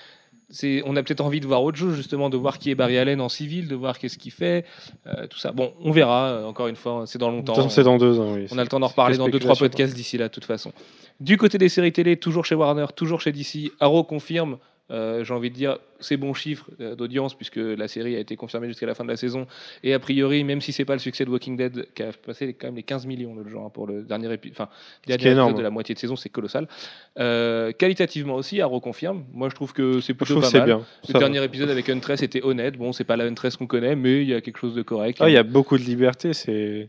c'est, 0.50 0.82
on 0.86 0.96
a 0.96 1.04
peut-être 1.04 1.22
envie 1.22 1.40
de 1.42 1.46
voir 1.48 1.62
autre 1.64 1.78
chose, 1.78 1.96
justement, 1.96 2.30
de 2.30 2.38
voir 2.38 2.58
qui 2.58 2.72
est 2.72 2.76
Barry 2.76 2.98
Allen 2.98 3.20
en 3.20 3.28
civil, 3.30 3.68
de 3.68 3.76
voir 3.76 4.00
qu'est-ce 4.00 4.18
qu'il 4.18 4.32
fait, 4.32 4.66
euh, 5.06 5.28
tout 5.28 5.38
ça. 5.38 5.52
Bon, 5.52 5.74
on 5.82 5.92
verra. 5.92 6.28
euh, 6.28 6.46
encore 6.46 6.68
une 6.68 6.76
fois, 6.78 7.04
c'est 7.06 7.20
dans 7.20 7.30
longtemps. 7.30 7.70
C'est 7.70 7.84
dans 7.84 7.98
deux 7.98 8.20
ans, 8.20 8.34
oui. 8.34 8.48
On 8.52 8.58
a 8.58 8.64
le 8.64 8.70
temps 8.70 8.80
d'en 8.80 8.88
reparler 8.88 9.18
dans 9.18 9.28
deux 9.28 9.40
trois 9.40 9.56
podcasts 9.56 9.94
d'ici 9.94 10.18
là, 10.18 10.30
de 10.30 10.34
toute 10.34 10.46
façon. 10.46 10.72
Du 11.20 11.38
côté 11.38 11.58
des 11.58 11.70
séries 11.70 11.92
télé, 11.92 12.18
toujours 12.18 12.46
chez 12.46 12.56
Warner, 12.56 12.86
toujours 12.96 13.20
chez 13.22 13.32
DC, 13.32 13.72
Arrow 13.80 14.04
confirme. 14.04 14.58
Euh, 14.92 15.24
J'ai 15.24 15.34
envie 15.34 15.50
de 15.50 15.56
dire 15.56 15.80
ces 16.00 16.18
bons 16.18 16.34
chiffres 16.34 16.70
euh, 16.80 16.96
d'audience 16.96 17.34
puisque 17.34 17.58
la 17.58 17.88
série 17.88 18.16
a 18.16 18.20
été 18.20 18.36
confirmée 18.36 18.68
jusqu'à 18.68 18.86
la 18.86 18.96
fin 18.96 19.04
de 19.04 19.10
la 19.10 19.18
saison. 19.18 19.48
Et 19.84 19.94
a 19.94 20.00
priori 20.00 20.44
même 20.44 20.62
si 20.62 20.72
c'est 20.72 20.86
pas 20.86 20.94
le 20.94 21.00
succès 21.00 21.26
de 21.26 21.30
Walking 21.30 21.58
Dead 21.58 21.88
qui 21.94 22.04
a 22.04 22.12
passé 22.12 22.54
quand 22.54 22.68
même 22.68 22.76
les 22.76 22.84
15 22.84 23.06
millions 23.06 23.36
le 23.36 23.50
genre 23.50 23.72
pour 23.72 23.88
le 23.88 24.04
dernier 24.04 24.32
épisode 24.34 24.56
enfin 24.60 24.70
dernier 25.06 25.32
épisode 25.32 25.58
de 25.58 25.62
la 25.62 25.70
moitié 25.70 25.96
de 25.96 26.00
saison 26.00 26.16
c'est 26.16 26.30
colossal. 26.30 26.68
Euh, 27.20 27.72
qualitativement 27.72 28.36
aussi 28.36 28.62
Arrow 28.62 28.80
confirme. 28.80 29.26
Moi 29.34 29.50
je 29.50 29.56
trouve 29.56 29.74
que 29.74 30.00
c'est 30.02 30.14
plutôt 30.14 30.40
pas 30.40 30.48
c'est 30.48 30.60
mal. 30.60 30.68
bien. 30.68 30.78
le 30.78 31.08
Ça 31.08 31.14
va. 31.14 31.20
dernier 31.20 31.44
épisode 31.44 31.70
avec 31.70 31.90
Huntress 31.90 32.22
était 32.22 32.44
honnête. 32.44 32.78
Bon 32.78 32.94
c'est 32.94 33.04
pas 33.04 33.18
la 33.18 33.26
Huntress 33.26 33.58
qu'on 33.58 33.68
connaît 33.68 33.96
mais 33.96 34.22
il 34.22 34.28
y 34.30 34.34
a 34.34 34.42
quelque 34.42 34.60
chose 34.60 34.76
de 34.76 34.82
correct. 34.84 35.18
Ah, 35.22 35.30
il 35.30 35.34
y 35.34 35.38
a 35.38 35.44
beaucoup 35.44 35.78
de 35.78 35.84
liberté, 35.84 36.34
c'est... 36.34 36.88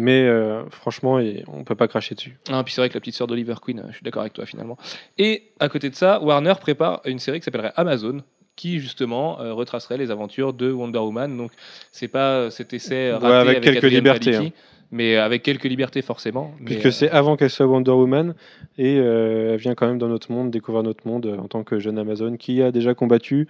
mais 0.00 0.22
euh, 0.22 0.62
franchement, 0.70 1.18
il- 1.18 1.42
on 1.48 1.64
peut 1.64 1.74
pas 1.74 1.88
cracher 1.88 2.14
dessus. 2.14 2.38
Ah, 2.52 2.62
puis 2.62 2.72
c'est 2.72 2.80
vrai 2.80 2.88
que 2.88 2.94
la 2.94 3.00
petite 3.00 3.14
sœur 3.16 3.26
d'Oliver 3.26 3.54
Queen, 3.60 3.80
euh, 3.80 3.82
je 3.90 3.94
suis 3.96 4.04
d'accord 4.04 4.22
avec 4.22 4.32
toi 4.32 4.46
finalement. 4.46 4.76
Et 5.18 5.42
à 5.58 5.68
côté 5.68 5.90
de 5.90 5.96
ça, 5.96 6.22
Warner 6.22 6.54
prépare 6.60 7.00
une 7.04 7.18
série 7.18 7.40
qui 7.40 7.44
s'appellerait 7.44 7.72
Amazon, 7.74 8.22
qui 8.54 8.78
justement 8.78 9.40
euh, 9.40 9.52
retracerait 9.52 9.96
les 9.98 10.12
aventures 10.12 10.52
de 10.52 10.70
Wonder 10.70 11.00
Woman. 11.00 11.36
Donc 11.36 11.50
c'est 11.90 12.06
pas 12.08 12.48
cet 12.50 12.72
essai 12.72 13.10
raté 13.12 13.26
Ouais, 13.26 13.32
avec 13.34 13.60
quelques 13.60 13.82
libertés, 13.90 14.52
mais 14.92 15.16
avec 15.16 15.42
quelques 15.42 15.64
libertés 15.64 16.02
forcément. 16.02 16.52
Puisque 16.64 16.86
euh, 16.86 16.90
c'est 16.92 17.10
avant 17.10 17.36
qu'elle 17.36 17.50
soit 17.50 17.66
Wonder 17.66 17.90
Woman, 17.90 18.34
et 18.78 18.98
euh, 19.00 19.54
elle 19.54 19.58
vient 19.60 19.74
quand 19.74 19.88
même 19.88 19.98
dans 19.98 20.08
notre 20.08 20.30
monde, 20.30 20.52
découvrir 20.52 20.84
notre 20.84 21.06
monde 21.08 21.26
en 21.42 21.48
tant 21.48 21.64
que 21.64 21.80
jeune 21.80 21.98
Amazon 21.98 22.36
qui 22.36 22.62
a 22.62 22.70
déjà 22.70 22.94
combattu, 22.94 23.48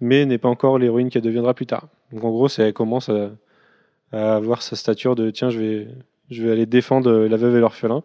mais 0.00 0.26
n'est 0.26 0.38
pas 0.38 0.48
encore 0.48 0.78
l'héroïne 0.80 1.08
qu'elle 1.08 1.22
deviendra 1.22 1.54
plus 1.54 1.66
tard. 1.66 1.86
Donc 2.12 2.24
en 2.24 2.30
gros, 2.30 2.48
elle 2.58 2.72
commence 2.72 3.08
à, 3.08 3.30
à 4.14 4.36
avoir 4.36 4.62
sa 4.62 4.76
stature 4.76 5.14
de 5.14 5.30
tiens, 5.30 5.50
je 5.50 5.58
vais, 5.58 5.88
je 6.30 6.42
vais 6.42 6.50
aller 6.52 6.66
défendre 6.66 7.10
euh, 7.10 7.28
la 7.28 7.36
veuve 7.36 7.56
et 7.56 7.60
l'orphelin, 7.60 8.02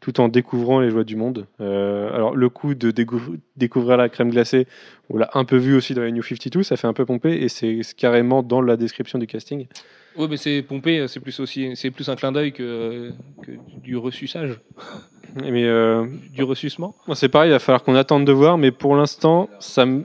tout 0.00 0.20
en 0.20 0.28
découvrant 0.28 0.78
les 0.80 0.90
joies 0.90 1.04
du 1.04 1.16
monde. 1.16 1.46
Euh, 1.60 2.12
alors 2.14 2.36
le 2.36 2.48
coup 2.48 2.74
de 2.74 2.90
décou- 2.92 3.38
découvrir 3.56 3.96
la 3.96 4.08
crème 4.08 4.30
glacée, 4.30 4.66
on 5.10 5.16
l'a 5.18 5.28
un 5.34 5.44
peu 5.44 5.56
vu 5.56 5.74
aussi 5.76 5.94
dans 5.94 6.02
les 6.02 6.12
New 6.12 6.22
52, 6.22 6.62
ça 6.62 6.76
fait 6.76 6.86
un 6.86 6.92
peu 6.92 7.04
pomper, 7.04 7.32
et 7.42 7.48
c'est 7.48 7.80
carrément 7.96 8.42
dans 8.42 8.60
la 8.60 8.76
description 8.76 9.18
du 9.18 9.26
casting. 9.26 9.66
ouais, 10.16 10.28
mais 10.28 10.36
c'est 10.36 10.62
pompé, 10.62 11.06
c'est 11.08 11.20
plus 11.20 11.38
aussi, 11.40 11.74
c'est 11.74 11.90
plus 11.90 12.08
un 12.08 12.14
clin 12.16 12.30
d'œil 12.32 12.52
que, 12.52 13.10
que 13.42 13.52
du 13.82 13.96
ressuçage, 13.96 14.60
Mais 15.42 15.64
euh, 15.64 16.06
du 16.32 16.42
ressucement. 16.44 16.94
C'est 17.14 17.28
pareil, 17.28 17.50
il 17.50 17.52
va 17.52 17.58
falloir 17.58 17.82
qu'on 17.82 17.94
attende 17.96 18.24
de 18.24 18.32
voir, 18.32 18.56
mais 18.58 18.70
pour 18.70 18.94
l'instant, 18.96 19.48
ça 19.58 19.84
me, 19.84 20.04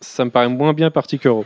ça 0.00 0.24
me 0.24 0.30
paraît 0.30 0.48
moins 0.48 0.72
bien 0.72 0.90
parti 0.90 1.18
qu'Euro. 1.18 1.44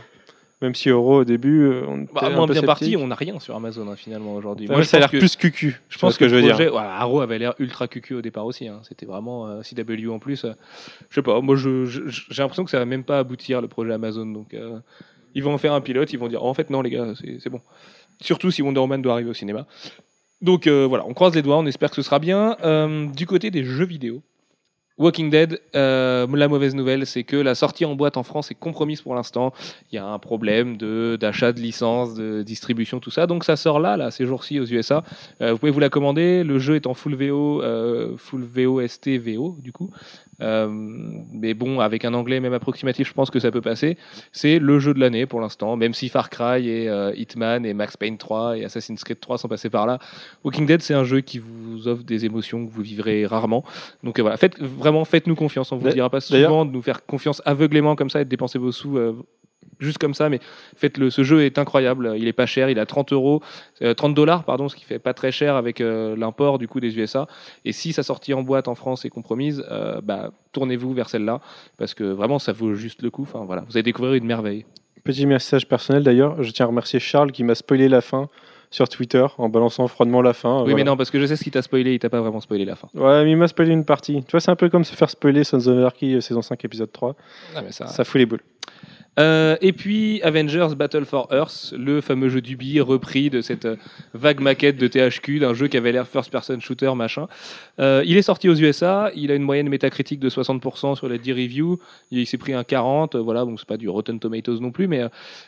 Même 0.65 0.73
si 0.73 0.89
Euro, 0.89 1.19
au 1.19 1.23
début, 1.25 1.61
euh, 1.61 1.85
on 1.87 2.07
Bah, 2.11 2.27
moins 2.31 2.47
bien 2.47 2.63
parti, 2.63 2.97
on 2.97 3.05
n'a 3.07 3.13
rien 3.15 3.39
sur 3.39 3.55
Amazon 3.55 3.87
hein, 3.87 3.95
finalement 3.95 4.33
aujourd'hui. 4.33 4.67
Moi, 4.67 4.83
ça 4.83 4.97
a 4.97 4.99
l'air 5.01 5.09
plus 5.11 5.35
cucu. 5.35 5.79
Je 5.89 5.97
pense 5.99 6.17
que, 6.17 6.27
je 6.27 6.35
veux 6.35 6.41
projet, 6.41 6.63
dire. 6.63 6.71
voilà, 6.71 6.95
Arrow 6.95 7.21
avait 7.21 7.37
l'air 7.37 7.53
ultra 7.59 7.87
cucu 7.87 8.15
au 8.15 8.21
départ 8.21 8.47
aussi. 8.47 8.67
hein. 8.67 8.79
C'était 8.83 9.05
vraiment 9.05 9.47
euh, 9.47 9.61
CW 9.61 10.09
en 10.09 10.17
plus. 10.17 10.43
euh, 10.43 10.53
je 11.09 11.15
sais 11.15 11.21
pas, 11.21 11.39
moi 11.41 11.55
j'ai 11.55 12.01
l'impression 12.35 12.63
que 12.65 12.71
ça 12.71 12.79
va 12.79 12.85
même 12.85 13.03
pas 13.03 13.19
aboutir 13.19 13.61
le 13.61 13.67
projet 13.67 13.93
Amazon. 13.93 14.25
Donc 14.25 14.55
euh, 14.55 14.79
ils 15.35 15.43
vont 15.43 15.53
en 15.53 15.57
faire 15.59 15.73
un 15.73 15.81
pilote, 15.81 16.11
ils 16.13 16.17
vont 16.19 16.27
dire 16.27 16.43
oh, 16.43 16.47
en 16.49 16.53
fait 16.55 16.71
non 16.71 16.81
les 16.81 16.89
gars, 16.89 17.13
c'est 17.39 17.49
bon. 17.49 17.61
Surtout 18.21 18.49
si 18.49 18.63
Wonder 18.63 18.79
Woman 18.79 19.01
doit 19.03 19.13
arriver 19.13 19.29
au 19.29 19.33
cinéma. 19.35 19.67
Donc 20.41 20.65
euh, 20.67 20.85
voilà, 20.87 21.05
on 21.07 21.13
croise 21.13 21.35
les 21.35 21.41
doigts, 21.43 21.57
on 21.57 21.65
espère 21.67 21.89
que 21.91 21.95
ce 21.97 22.01
sera 22.01 22.17
bien. 22.19 22.57
Du 23.15 23.27
côté 23.27 23.51
des 23.51 23.63
jeux 23.63 23.85
vidéo, 23.85 24.23
Walking 24.97 25.29
Dead, 25.29 25.59
euh, 25.75 26.25
la 26.33 26.47
mauvaise 26.47 26.73
nouvelle, 26.73 27.05
c'est 27.05 27.23
que 27.23 27.35
la 27.35 27.53
sortie 27.53 27.83
en 27.83 27.95
boîte 27.95 28.15
en 28.15 28.23
France 28.23 28.49
est 28.51 28.55
compromise 28.55 29.01
pour 29.01 29.13
l'instant. 29.13 29.53
Il 29.91 29.95
y 29.95 29.97
a 29.97 30.05
un 30.05 30.19
problème 30.19 30.77
de 30.77 31.17
d'achat 31.19 31.51
de 31.51 31.59
licence, 31.59 32.15
de 32.15 32.43
distribution, 32.43 33.01
tout 33.01 33.11
ça. 33.11 33.27
Donc 33.27 33.43
ça 33.43 33.57
sort 33.57 33.79
là, 33.79 33.97
là, 33.97 34.09
ces 34.09 34.25
jours-ci 34.25 34.57
aux 34.59 34.65
USA. 34.65 35.03
Euh, 35.41 35.51
vous 35.51 35.57
pouvez 35.57 35.71
vous 35.71 35.81
la 35.81 35.89
commander. 35.89 36.45
Le 36.45 36.59
jeu 36.59 36.75
est 36.75 36.87
en 36.87 36.93
full 36.93 37.15
VO, 37.15 37.61
euh, 37.61 38.15
full 38.15 38.43
VOST 38.43 39.17
VO 39.17 39.57
du 39.59 39.73
coup. 39.73 39.91
Euh, 40.41 40.67
mais 40.69 41.53
bon, 41.53 41.79
avec 41.79 42.05
un 42.05 42.13
anglais 42.13 42.39
même 42.39 42.53
approximatif, 42.53 43.07
je 43.07 43.13
pense 43.13 43.29
que 43.29 43.39
ça 43.39 43.51
peut 43.51 43.61
passer. 43.61 43.97
C'est 44.31 44.59
le 44.59 44.79
jeu 44.79 44.93
de 44.93 44.99
l'année 44.99 45.25
pour 45.25 45.41
l'instant, 45.41 45.75
même 45.75 45.93
si 45.93 46.09
Far 46.09 46.29
Cry 46.29 46.67
et 46.67 46.89
euh, 46.89 47.13
Hitman 47.15 47.65
et 47.65 47.73
Max 47.73 47.97
Payne 47.97 48.17
3 48.17 48.57
et 48.57 48.65
Assassin's 48.65 49.03
Creed 49.03 49.19
3 49.19 49.37
sont 49.37 49.47
passés 49.47 49.69
par 49.69 49.85
là. 49.85 49.99
Walking 50.43 50.65
Dead, 50.65 50.81
c'est 50.81 50.93
un 50.93 51.03
jeu 51.03 51.21
qui 51.21 51.39
vous 51.39 51.87
offre 51.87 52.03
des 52.03 52.25
émotions 52.25 52.65
que 52.65 52.71
vous 52.71 52.81
vivrez 52.81 53.25
rarement. 53.25 53.63
Donc 54.03 54.19
euh, 54.19 54.21
voilà, 54.21 54.37
faites, 54.37 54.59
vraiment, 54.59 55.05
faites-nous 55.05 55.35
confiance. 55.35 55.71
On 55.71 55.77
vous 55.77 55.89
dira 55.89 56.09
pas 56.09 56.21
souvent 56.21 56.65
de 56.65 56.71
nous 56.71 56.81
faire 56.81 57.05
confiance 57.05 57.41
aveuglément 57.45 57.95
comme 57.95 58.09
ça 58.09 58.21
et 58.21 58.25
de 58.25 58.29
dépenser 58.29 58.59
vos 58.59 58.71
sous. 58.71 58.99
Euh, 59.81 59.85
Juste 59.85 59.97
comme 59.97 60.13
ça, 60.13 60.29
mais 60.29 60.39
faites-le. 60.75 61.09
Ce 61.09 61.23
jeu 61.23 61.43
est 61.43 61.57
incroyable. 61.59 62.13
Il 62.17 62.27
est 62.27 62.33
pas 62.33 62.45
cher. 62.45 62.69
Il 62.69 62.79
a 62.79 62.85
30 62.85 63.13
euros, 63.13 63.41
euh, 63.81 63.93
30 63.93 64.13
dollars, 64.13 64.43
pardon, 64.43 64.69
ce 64.69 64.75
qui 64.75 64.85
fait 64.85 64.99
pas 64.99 65.13
très 65.13 65.31
cher 65.31 65.55
avec 65.55 65.81
euh, 65.81 66.15
l'import 66.15 66.57
du 66.57 66.67
coup 66.67 66.79
des 66.79 66.97
USA. 66.97 67.27
Et 67.65 67.71
si 67.71 67.93
sa 67.93 68.03
sortie 68.03 68.33
en 68.33 68.41
boîte 68.43 68.67
en 68.67 68.75
France 68.75 69.05
est 69.05 69.09
compromise, 69.09 69.63
euh, 69.71 70.01
bah, 70.01 70.31
tournez-vous 70.53 70.93
vers 70.93 71.09
celle-là 71.09 71.39
parce 71.77 71.93
que 71.93 72.03
vraiment 72.03 72.39
ça 72.39 72.51
vaut 72.53 72.73
juste 72.75 73.01
le 73.01 73.09
coup. 73.09 73.23
Enfin 73.23 73.43
voilà, 73.45 73.63
vous 73.67 73.75
allez 73.77 73.83
découvrir 73.83 74.13
une 74.15 74.25
merveille. 74.25 74.65
Petit 75.03 75.25
message 75.27 75.67
personnel 75.67 76.03
d'ailleurs, 76.03 76.41
je 76.41 76.49
tiens 76.51 76.65
à 76.65 76.69
remercier 76.69 76.99
Charles 76.99 77.31
qui 77.31 77.43
m'a 77.43 77.53
spoilé 77.53 77.87
la 77.87 78.01
fin 78.01 78.27
sur 78.71 78.89
Twitter 78.89 79.25
en 79.37 79.47
balançant 79.49 79.87
froidement 79.87 80.21
la 80.23 80.33
fin. 80.33 80.55
Oui, 80.57 80.61
Voilà. 80.63 80.75
mais 80.77 80.83
non, 80.83 80.97
parce 80.97 81.11
que 81.11 81.19
je 81.19 81.25
sais 81.27 81.35
ce 81.35 81.43
qui 81.43 81.51
t'a 81.51 81.61
spoilé. 81.61 81.93
Il 81.93 81.99
t'a 81.99 82.09
pas 82.09 82.19
vraiment 82.19 82.41
spoilé 82.41 82.65
la 82.65 82.75
fin. 82.75 82.89
Ouais, 82.95 83.23
mais 83.23 83.31
il 83.31 83.37
m'a 83.37 83.47
spoilé 83.47 83.71
une 83.71 83.85
partie. 83.85 84.23
Tu 84.23 84.31
vois, 84.31 84.39
c'est 84.39 84.49
un 84.51 84.55
peu 84.55 84.67
comme 84.69 84.83
se 84.83 84.95
faire 84.95 85.09
spoiler 85.09 85.43
Sons 85.43 85.67
of 85.67 85.77
Anarchy 85.77 86.15
euh, 86.15 86.21
saison 86.21 86.41
5 86.41 86.65
épisode 86.65 86.91
3. 86.91 87.15
Ah, 87.55 87.61
mais 87.61 87.71
ça, 87.71 87.85
Ça 87.87 88.03
fout 88.03 88.17
les 88.19 88.25
boules. 88.25 88.41
Euh, 89.19 89.55
et 89.61 89.71
puis 89.71 90.21
Avengers 90.23 90.75
Battle 90.75 91.05
for 91.05 91.27
Earth, 91.31 91.73
le 91.77 92.01
fameux 92.01 92.29
jeu 92.29 92.41
d'Ubi 92.41 92.81
repris 92.81 93.29
de 93.29 93.41
cette 93.41 93.65
euh, 93.65 93.75
vague 94.13 94.41
maquette 94.41 94.77
de 94.77 94.87
THQ 94.87 95.39
d'un 95.39 95.53
jeu 95.53 95.67
qui 95.67 95.77
avait 95.77 95.91
l'air 95.91 96.07
first 96.07 96.31
person 96.31 96.59
shooter 96.59 96.91
machin. 96.95 97.27
Euh, 97.79 98.03
il 98.05 98.17
est 98.17 98.21
sorti 98.21 98.49
aux 98.49 98.55
USA, 98.55 99.11
il 99.15 99.31
a 99.31 99.35
une 99.35 99.43
moyenne 99.43 99.69
métacritique 99.69 100.19
de 100.19 100.29
60% 100.29 100.95
sur 100.95 101.07
les 101.07 101.19
10 101.19 101.31
reviews, 101.33 101.79
il 102.11 102.27
s'est 102.27 102.37
pris 102.37 102.53
un 102.53 102.63
40, 102.63 103.15
euh, 103.15 103.19
voilà, 103.19 103.45
donc 103.45 103.59
c'est 103.59 103.67
pas 103.67 103.77
du 103.77 103.87
Rotten 103.87 104.19
Tomatoes 104.19 104.59
non 104.59 104.71
plus, 104.71 104.87
mais 104.87 105.03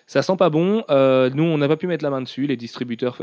ça 0.05 0.21
sent 0.21 0.35
pas 0.37 0.49
bon. 0.49 0.83
Nous, 0.89 1.43
on 1.43 1.57
n'a 1.57 1.67
pas 1.67 1.77
pu 1.77 1.87
mettre 1.87 2.03
la 2.03 2.09
main 2.09 2.21
dessus, 2.21 2.47
les 2.47 2.57
distributeurs 2.57 3.21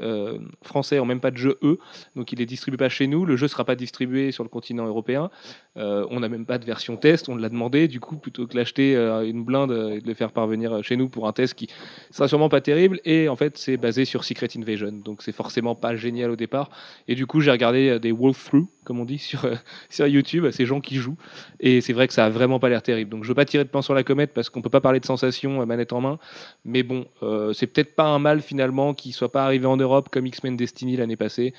français 0.62 0.98
ont 0.98 1.04
même 1.06 1.20
pas 1.20 1.30
de 1.30 1.36
jeu 1.36 1.58
eux, 1.62 1.78
donc 2.16 2.32
il 2.32 2.40
est 2.40 2.46
distribué 2.46 2.76
pas 2.76 2.88
chez 2.88 3.06
nous, 3.06 3.24
le 3.24 3.36
jeu 3.36 3.48
sera 3.48 3.64
pas 3.64 3.76
distribué 3.76 4.32
sur 4.32 4.42
le 4.42 4.48
continent 4.48 4.86
européen. 4.86 5.30
On 5.76 6.20
n'a 6.20 6.28
même 6.28 6.46
pas 6.46 6.58
de 6.58 6.64
version 6.64 6.96
test, 6.96 7.28
on 7.28 7.36
l'a 7.36 7.48
demandé, 7.48 7.88
du 7.88 8.00
coup, 8.00 8.16
plutôt 8.16 8.46
que 8.46 8.56
l'acheter 8.56 8.94
une 8.94 9.44
blinde 9.44 9.72
et 9.94 10.00
de 10.00 10.06
le 10.06 10.14
faire 10.14 10.32
parvenir 10.34 10.82
chez 10.82 10.96
nous 10.96 11.08
pour 11.08 11.26
un 11.26 11.32
test 11.32 11.54
qui 11.54 11.68
sera 12.10 12.28
sûrement 12.28 12.48
pas 12.48 12.60
terrible. 12.60 13.00
Et 13.04 13.28
en 13.28 13.36
fait, 13.36 13.56
c'est 13.56 13.76
basé 13.76 14.04
sur 14.04 14.24
Secret 14.24 14.48
Invasion, 14.56 14.92
donc 14.92 15.22
c'est 15.22 15.32
forcément 15.32 15.74
pas 15.74 15.96
génial 15.96 16.30
au 16.30 16.36
départ. 16.36 16.70
Et 17.08 17.14
du 17.14 17.26
coup, 17.26 17.40
j'ai 17.40 17.50
regardé 17.50 17.88
euh, 17.88 17.98
des 17.98 18.12
walkthroughs, 18.12 18.68
comme 18.84 19.00
on 19.00 19.04
dit, 19.04 19.18
sur, 19.30 19.44
euh, 19.44 19.54
sur 19.88 20.06
YouTube, 20.06 20.50
ces 20.50 20.66
gens 20.66 20.80
qui 20.80 20.96
jouent. 20.96 21.16
Et 21.60 21.80
c'est 21.80 21.92
vrai 21.92 22.08
que 22.08 22.14
ça 22.14 22.26
a 22.26 22.30
vraiment 22.30 22.58
pas 22.58 22.68
l'air 22.68 22.82
terrible. 22.82 23.10
Donc 23.10 23.24
je 23.24 23.28
veux 23.28 23.34
pas 23.34 23.44
tirer 23.44 23.64
de 23.64 23.68
plan 23.68 23.82
sur 23.82 23.94
la 23.94 24.02
comète 24.02 24.32
parce 24.34 24.50
qu'on 24.50 24.62
peut 24.62 24.70
pas 24.70 24.80
parler 24.80 25.00
de 25.00 25.06
sensation 25.06 25.60
euh, 25.60 25.66
manette 25.66 25.92
en 25.92 26.00
main. 26.00 26.18
Mais 26.64 26.82
bon, 26.82 27.06
c'est 27.52 27.66
peut-être 27.66 27.94
pas 27.94 28.04
un 28.04 28.18
mal 28.18 28.40
finalement 28.40 28.94
qui 28.94 29.12
soit 29.12 29.30
pas 29.30 29.44
arrivé 29.44 29.66
en 29.66 29.76
Europe 29.76 30.08
comme 30.10 30.26
X-Men 30.26 30.56
Destiny 30.56 30.96
l'année 30.96 31.16
passée. 31.16 31.54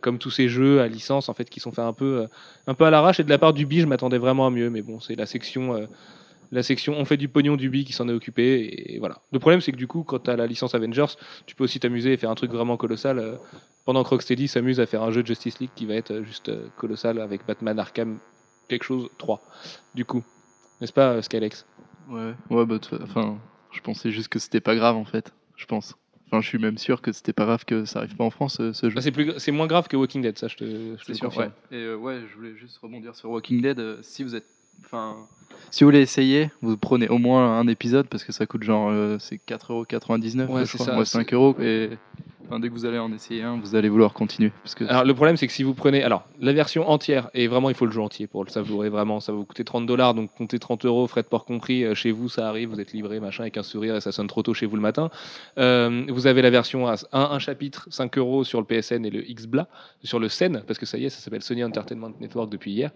Comme 0.00 0.18
tous 0.18 0.30
ces 0.30 0.48
jeux 0.48 0.80
à 0.80 0.88
licence 0.88 1.28
en 1.28 1.34
fait 1.34 1.50
qui 1.50 1.60
sont 1.60 1.72
faits 1.72 1.84
un 1.84 1.92
peu 1.92 2.26
un 2.66 2.74
peu 2.74 2.84
à 2.84 2.90
l'arrache 2.90 3.20
et 3.20 3.24
de 3.24 3.28
la 3.28 3.36
part 3.36 3.52
d'Ubi 3.52 3.80
je 3.80 3.86
m'attendais 3.86 4.16
vraiment 4.16 4.46
à 4.46 4.50
mieux 4.50 4.70
mais 4.70 4.80
bon 4.80 4.98
c'est 4.98 5.14
la 5.14 5.26
section 5.26 5.86
la 6.50 6.62
section 6.62 6.94
on 6.98 7.04
fait 7.04 7.16
du 7.16 7.28
pognon 7.28 7.56
d'Ubi 7.56 7.84
qui 7.84 7.92
s'en 7.92 8.08
est 8.08 8.12
occupé 8.12 8.92
et 8.94 8.98
voilà 8.98 9.20
le 9.32 9.38
problème 9.38 9.60
c'est 9.60 9.72
que 9.72 9.76
du 9.76 9.86
coup 9.86 10.02
quand 10.04 10.20
tu 10.20 10.30
as 10.30 10.36
la 10.36 10.46
licence 10.46 10.74
Avengers 10.74 11.16
tu 11.46 11.54
peux 11.54 11.64
aussi 11.64 11.80
t'amuser 11.80 12.12
et 12.12 12.16
faire 12.16 12.30
un 12.30 12.34
truc 12.34 12.50
vraiment 12.50 12.76
colossal 12.76 13.18
euh, 13.18 13.36
pendant 13.84 14.02
que 14.04 14.08
Rocksteady 14.10 14.48
s'amuse 14.48 14.80
à 14.80 14.86
faire 14.86 15.02
un 15.02 15.10
jeu 15.10 15.22
de 15.22 15.26
Justice 15.26 15.58
League 15.60 15.70
qui 15.74 15.86
va 15.86 15.94
être 15.94 16.10
euh, 16.12 16.24
juste 16.24 16.48
euh, 16.48 16.68
colossal 16.76 17.20
avec 17.20 17.46
Batman 17.46 17.78
Arkham 17.78 18.18
quelque 18.68 18.84
chose 18.84 19.08
3 19.18 19.40
du 19.94 20.04
coup 20.04 20.24
n'est-ce 20.80 20.92
pas 20.92 21.12
euh, 21.12 21.22
Skylex? 21.22 21.66
Ouais, 22.08 22.32
ouais, 22.50 22.64
bah, 22.64 22.78
enfin, 23.02 23.38
je 23.70 23.80
pensais 23.80 24.10
juste 24.10 24.28
que 24.28 24.38
c'était 24.38 24.60
pas 24.60 24.74
grave 24.74 24.96
en 24.96 25.04
fait, 25.04 25.34
je 25.56 25.66
pense. 25.66 25.94
Enfin, 26.26 26.40
je 26.40 26.48
suis 26.48 26.58
même 26.58 26.78
sûr 26.78 27.00
que 27.02 27.10
c'était 27.12 27.32
pas 27.32 27.44
grave 27.44 27.64
que 27.64 27.84
ça 27.84 28.00
arrive 28.00 28.16
pas 28.16 28.24
en 28.24 28.30
France 28.30 28.60
euh, 28.60 28.72
ce 28.72 28.88
jeu. 28.88 28.94
Bah, 28.94 29.00
c'est 29.02 29.12
plus 29.12 29.32
c'est 29.38 29.52
moins 29.52 29.66
grave 29.66 29.88
que 29.88 29.96
Walking 29.96 30.22
Dead 30.22 30.38
ça 30.38 30.48
je 30.48 30.56
te, 30.56 30.64
je 30.64 31.04
te 31.04 31.12
sûr, 31.12 31.36
ouais. 31.36 31.50
Et 31.70 31.76
euh, 31.76 31.96
ouais, 31.96 32.20
je 32.30 32.34
voulais 32.36 32.54
juste 32.56 32.78
rebondir 32.78 33.14
sur 33.14 33.30
Walking 33.30 33.60
Dead. 33.60 33.78
euh, 33.78 33.98
si 34.02 34.22
vous 34.22 34.34
êtes, 34.34 34.46
enfin, 34.84 35.16
si 35.70 35.84
vous 35.84 35.88
voulez 35.88 36.00
essayer, 36.00 36.50
vous 36.62 36.76
prenez 36.76 37.08
au 37.08 37.18
moins 37.18 37.58
un 37.58 37.66
épisode 37.68 38.06
parce 38.08 38.24
que 38.24 38.32
ça 38.32 38.46
coûte 38.46 38.62
genre 38.62 38.88
euh, 38.90 39.18
c'est 39.20 39.40
4,99€. 39.46 40.46
Ouais, 40.48 40.64
je 40.64 40.70
c'est 40.72 40.78
crois. 40.78 40.86
ça, 40.86 40.98
Ouais, 40.98 41.04
c'est- 41.04 41.18
5 41.18 41.32
euros. 41.34 41.56
Et 41.60 41.90
dès 42.60 42.68
que 42.68 42.72
vous 42.72 42.86
allez 42.86 42.98
en 42.98 43.12
essayer 43.12 43.42
un, 43.42 43.58
vous 43.58 43.74
allez 43.74 43.88
vouloir 43.88 44.12
continuer 44.12 44.52
Alors 44.88 45.04
le 45.04 45.14
problème 45.14 45.36
c'est 45.36 45.46
que 45.46 45.52
si 45.52 45.62
vous 45.62 45.74
prenez 45.74 46.02
alors 46.02 46.26
la 46.40 46.52
version 46.52 46.88
entière 46.88 47.30
et 47.34 47.46
vraiment 47.46 47.68
il 47.68 47.76
faut 47.76 47.86
le 47.86 47.92
jeu 47.92 48.00
entier 48.00 48.26
pour 48.26 48.44
le 48.44 48.50
savourer 48.50 48.88
vraiment 48.88 49.20
ça 49.20 49.32
va 49.32 49.38
vous 49.38 49.44
coûter 49.44 49.64
30 49.64 49.86
dollars 49.86 50.14
donc 50.14 50.30
comptez 50.36 50.58
30 50.58 50.84
euros 50.84 51.06
frais 51.06 51.22
de 51.22 51.28
port 51.28 51.44
compris 51.44 51.84
euh, 51.84 51.94
chez 51.94 52.10
vous 52.10 52.28
ça 52.28 52.48
arrive 52.48 52.70
vous 52.70 52.80
êtes 52.80 52.92
livré 52.92 53.20
machin 53.20 53.42
avec 53.42 53.56
un 53.56 53.62
sourire 53.62 53.96
et 53.96 54.00
ça 54.00 54.12
sonne 54.12 54.26
trop 54.26 54.42
tôt 54.42 54.54
chez 54.54 54.66
vous 54.66 54.76
le 54.76 54.82
matin. 54.82 55.10
Euh, 55.58 56.04
vous 56.08 56.26
avez 56.26 56.42
la 56.42 56.50
version 56.50 56.86
à 56.86 56.94
un, 57.12 57.20
un 57.20 57.38
chapitre 57.38 57.88
5 57.90 58.16
euros 58.18 58.44
sur 58.44 58.60
le 58.60 58.66
PSN 58.66 59.04
et 59.04 59.10
le 59.10 59.22
XBLA 59.22 59.68
sur 60.02 60.18
le 60.18 60.28
SEN 60.28 60.62
parce 60.66 60.78
que 60.78 60.86
ça 60.86 60.98
y 60.98 61.04
est 61.04 61.10
ça 61.10 61.20
s'appelle 61.20 61.42
Sony 61.42 61.64
Entertainment 61.64 62.12
Network 62.20 62.50
depuis 62.50 62.72
hier. 62.72 62.90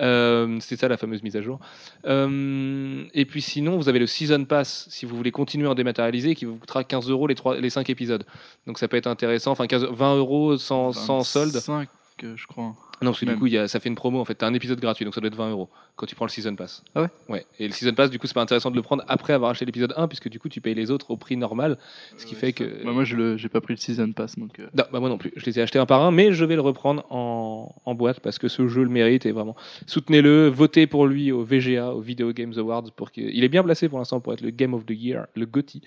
Euh, 0.00 0.58
c'est 0.60 0.76
ça 0.76 0.88
la 0.88 0.96
fameuse 0.96 1.22
mise 1.22 1.36
à 1.36 1.42
jour. 1.42 1.60
Euh, 2.06 3.04
et 3.14 3.24
puis 3.24 3.42
sinon 3.42 3.76
vous 3.76 3.88
avez 3.88 3.98
le 3.98 4.06
Season 4.06 4.44
Pass 4.44 4.86
si 4.90 5.06
vous 5.06 5.16
voulez 5.16 5.30
continuer 5.30 5.66
en 5.66 5.74
dématérialisé 5.74 6.34
qui 6.34 6.44
vous 6.44 6.56
coûtera 6.56 6.84
15 6.84 7.10
euros 7.10 7.26
les 7.26 7.70
5 7.70 7.90
épisodes. 7.90 8.24
Donc 8.66 8.78
ça 8.78 8.88
peut 8.94 8.98
être 8.98 9.06
intéressant 9.08 9.50
enfin 9.52 9.66
15 9.66 9.88
20 9.90 10.16
euros 10.16 10.56
sans, 10.56 10.92
sans 10.92 11.22
solde 11.24 11.50
5, 11.52 11.88
je 12.22 12.46
crois. 12.46 12.74
non, 13.02 13.10
parce 13.10 13.20
que 13.20 13.26
du 13.26 13.36
coup, 13.36 13.46
il 13.48 13.52
y 13.54 13.58
a, 13.58 13.66
ça 13.68 13.80
fait 13.80 13.88
une 13.88 13.96
promo. 13.96 14.20
En 14.20 14.24
fait, 14.24 14.36
t'as 14.36 14.46
un 14.46 14.54
épisode 14.54 14.78
gratuit, 14.80 15.04
donc 15.04 15.14
ça 15.14 15.20
doit 15.20 15.28
être 15.28 15.34
20 15.36 15.50
euros 15.50 15.68
quand 15.96 16.06
tu 16.06 16.14
prends 16.14 16.24
le 16.24 16.30
Season 16.30 16.54
Pass. 16.54 16.82
Ah 16.94 17.02
ouais? 17.02 17.08
Ouais. 17.28 17.46
Et 17.58 17.66
le 17.66 17.72
Season 17.74 17.92
Pass, 17.92 18.08
du 18.10 18.18
coup, 18.18 18.26
c'est 18.28 18.34
pas 18.34 18.40
intéressant 18.40 18.70
de 18.70 18.76
le 18.76 18.82
prendre 18.82 19.04
après 19.08 19.32
avoir 19.32 19.50
acheté 19.50 19.64
l'épisode 19.64 19.92
1, 19.96 20.06
puisque 20.08 20.28
du 20.28 20.38
coup, 20.38 20.48
tu 20.48 20.60
payes 20.60 20.74
les 20.74 20.90
autres 20.92 21.10
au 21.10 21.16
prix 21.16 21.36
normal. 21.36 21.76
Ce 22.16 22.24
qui 22.24 22.34
fait 22.36 22.52
que. 22.52 22.84
Bah, 22.84 22.92
moi, 22.92 23.02
je 23.04 23.36
j'ai 23.36 23.48
pas 23.48 23.60
pris 23.60 23.74
le 23.74 23.78
season 23.78 24.10
pass 24.12 24.38
donc. 24.38 24.58
euh, 24.60 24.66
Non, 24.74 24.84
bah 24.92 25.00
moi 25.00 25.08
non 25.08 25.18
plus. 25.18 25.32
Je 25.36 25.44
les 25.44 25.58
ai 25.58 25.62
achetés 25.62 25.78
un 25.80 25.86
par 25.86 26.02
un, 26.02 26.12
mais 26.12 26.32
je 26.32 26.44
vais 26.44 26.54
le 26.54 26.60
reprendre 26.62 27.04
en, 27.10 27.74
en 27.84 27.94
boîte 27.94 28.20
parce 28.20 28.38
que 28.38 28.46
ce 28.48 28.68
jeu 28.68 28.84
le 28.84 28.88
mérite 28.90 29.26
et 29.26 29.32
vraiment 29.32 29.56
soutenez-le, 29.86 30.48
votez 30.48 30.86
pour 30.86 31.06
lui 31.06 31.30
au 31.32 31.42
VGA, 31.44 31.92
au 31.92 32.00
Video 32.00 32.32
Games 32.32 32.54
Awards, 32.56 32.90
pour 32.96 33.10
qu'il 33.10 33.28
il 33.36 33.42
est 33.44 33.48
bien 33.48 33.64
placé 33.64 33.88
pour 33.88 33.98
l'instant 33.98 34.20
pour 34.20 34.32
être 34.32 34.40
le 34.40 34.50
Game 34.50 34.72
of 34.72 34.86
the 34.86 34.92
Year, 34.92 35.26
le 35.34 35.46
GOTY. 35.46 35.82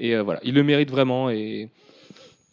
Et 0.00 0.14
euh, 0.16 0.22
voilà, 0.22 0.40
il 0.42 0.54
le 0.54 0.62
mérite 0.64 0.90
vraiment 0.90 1.30
et 1.30 1.70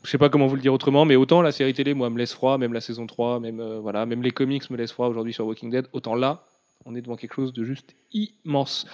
je 0.06 0.12
sais 0.12 0.18
pas 0.18 0.30
comment 0.30 0.48
vous 0.48 0.56
le 0.56 0.62
dire 0.62 0.74
autrement, 0.74 1.04
mais 1.06 1.16
autant 1.16 1.42
la 1.42 1.52
série 1.52 1.74
télé, 1.74 1.94
moi, 1.94 2.10
me 2.10 2.18
laisse 2.18 2.34
froid, 2.34 2.58
même 2.58 2.74
la 2.74 2.82
saison 2.82 3.08
3, 3.08 3.40
même, 3.40 3.60
euh, 3.60 3.80
voilà, 3.80 4.06
même 4.06 4.22
les 4.22 4.32
comics 4.32 4.70
me 4.70 4.78
laissent 4.78 4.92
froid 4.92 5.08
aujourd'hui 5.08 5.34
sur 5.34 5.46
Walking 5.46 5.72
Dead, 5.72 5.88
autant 5.94 6.16
là, 6.16 6.46
on 6.86 6.96
est 6.96 7.02
devant 7.02 7.16
quelque 7.16 7.34
chose 7.34 7.54
de 7.54 7.64
juste 7.64 7.96
immense. 8.14 8.86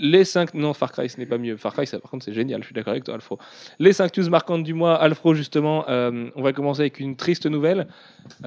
Les 0.00 0.24
5... 0.24 0.54
Non, 0.54 0.72
Far 0.72 0.92
Cry, 0.92 1.10
ce 1.10 1.18
n'est 1.18 1.26
pas 1.26 1.36
mieux. 1.36 1.58
Far 1.58 1.74
Cry, 1.74 1.86
ça, 1.86 1.98
par 1.98 2.10
contre, 2.10 2.24
c'est 2.24 2.32
génial, 2.32 2.62
je 2.62 2.66
suis 2.66 2.74
d'accord 2.74 2.92
avec 2.92 3.04
toi, 3.04 3.14
Alfro. 3.14 3.38
Les 3.78 3.92
5 3.92 4.16
news 4.16 4.30
marquantes 4.30 4.64
du 4.64 4.72
mois, 4.72 4.94
Alfro, 4.94 5.34
justement, 5.34 5.84
euh, 5.90 6.30
on 6.36 6.42
va 6.42 6.54
commencer 6.54 6.80
avec 6.80 7.00
une 7.00 7.16
triste 7.16 7.44
nouvelle, 7.44 7.86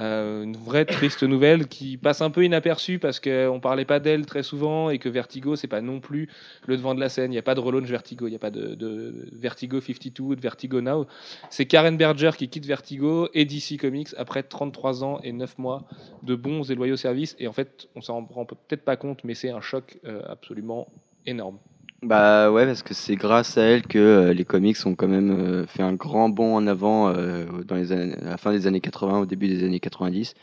euh, 0.00 0.42
une 0.42 0.56
vraie 0.56 0.84
triste 0.84 1.22
nouvelle 1.34 1.68
qui 1.68 1.96
passe 1.96 2.22
un 2.22 2.30
peu 2.30 2.44
inaperçue 2.44 2.98
parce 2.98 3.20
qu'on 3.20 3.60
parlait 3.62 3.84
pas 3.84 4.00
d'elle 4.00 4.26
très 4.26 4.42
souvent 4.42 4.90
et 4.90 4.98
que 4.98 5.08
Vertigo, 5.08 5.54
c'est 5.54 5.68
pas 5.68 5.80
non 5.80 6.00
plus 6.00 6.28
le 6.66 6.76
devant 6.76 6.92
de 6.92 7.00
la 7.00 7.08
scène. 7.08 7.30
Il 7.30 7.36
n'y 7.36 7.38
a 7.38 7.42
pas 7.42 7.54
de 7.54 7.60
relaunch 7.60 7.88
Vertigo, 7.88 8.26
il 8.26 8.30
n'y 8.30 8.36
a 8.36 8.40
pas 8.40 8.50
de, 8.50 9.14
Vertigo 9.32 9.80
52 9.80 10.22
ou 10.24 10.34
de 10.34 10.40
Vertigo 10.40 10.80
Now. 10.80 11.06
C'est 11.50 11.66
Karen 11.66 11.96
Berger 11.96 12.32
qui 12.36 12.48
quitte 12.48 12.66
Vertigo 12.66 13.28
et 13.32 13.44
DC 13.44 13.78
Comics 13.80 14.08
après 14.16 14.42
33 14.42 15.04
ans 15.04 15.20
et 15.22 15.32
9 15.32 15.58
mois 15.58 15.84
de 16.24 16.34
bons 16.34 16.68
et 16.68 16.74
loyaux 16.74 16.96
services. 16.96 17.36
Et 17.38 17.46
en 17.46 17.52
fait, 17.52 17.88
on 17.94 18.00
s'en 18.00 18.24
rend 18.24 18.44
peut-être 18.44 18.84
pas 18.84 18.96
compte, 18.96 19.22
mais 19.22 19.34
c'est 19.34 19.50
un 19.50 19.60
choc 19.60 19.98
euh, 20.04 20.20
absolument 20.26 20.88
énorme. 21.26 21.58
Bah 22.04 22.50
ouais, 22.50 22.66
parce 22.66 22.82
que 22.82 22.92
c'est 22.92 23.16
grâce 23.16 23.56
à 23.56 23.62
elle 23.62 23.82
que 23.86 23.98
euh, 23.98 24.34
les 24.34 24.44
comics 24.44 24.76
ont 24.84 24.94
quand 24.94 25.08
même 25.08 25.30
euh, 25.30 25.66
fait 25.66 25.82
un 25.82 25.94
grand 25.94 26.28
bond 26.28 26.54
en 26.54 26.66
avant 26.66 27.08
euh, 27.08 27.46
dans 27.64 27.76
les 27.76 27.92
à 27.92 27.96
la 28.04 28.36
fin 28.36 28.52
des 28.52 28.66
années 28.66 28.82
80, 28.82 29.20
au 29.20 29.26
début 29.26 29.48
des 29.48 29.64
années 29.64 29.80
90, 29.80 30.34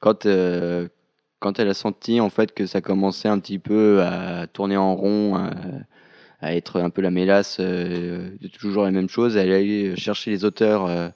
quand 0.00 0.26
quand 1.38 1.58
elle 1.58 1.68
a 1.68 1.74
senti 1.74 2.20
en 2.20 2.28
fait 2.30 2.52
que 2.52 2.66
ça 2.66 2.80
commençait 2.82 3.28
un 3.28 3.38
petit 3.38 3.58
peu 3.58 4.02
à 4.02 4.46
tourner 4.46 4.76
en 4.76 4.94
rond, 4.94 5.36
à, 6.40 6.54
être 6.54 6.80
un 6.80 6.90
peu 6.90 7.02
la 7.02 7.10
mélasse 7.10 7.60
de 7.60 8.48
toujours 8.58 8.84
la 8.84 8.90
même 8.90 9.08
chose, 9.08 9.36
elle 9.36 9.52
allait 9.52 9.96
chercher 9.96 10.30
les 10.30 10.44
auteurs 10.44 11.12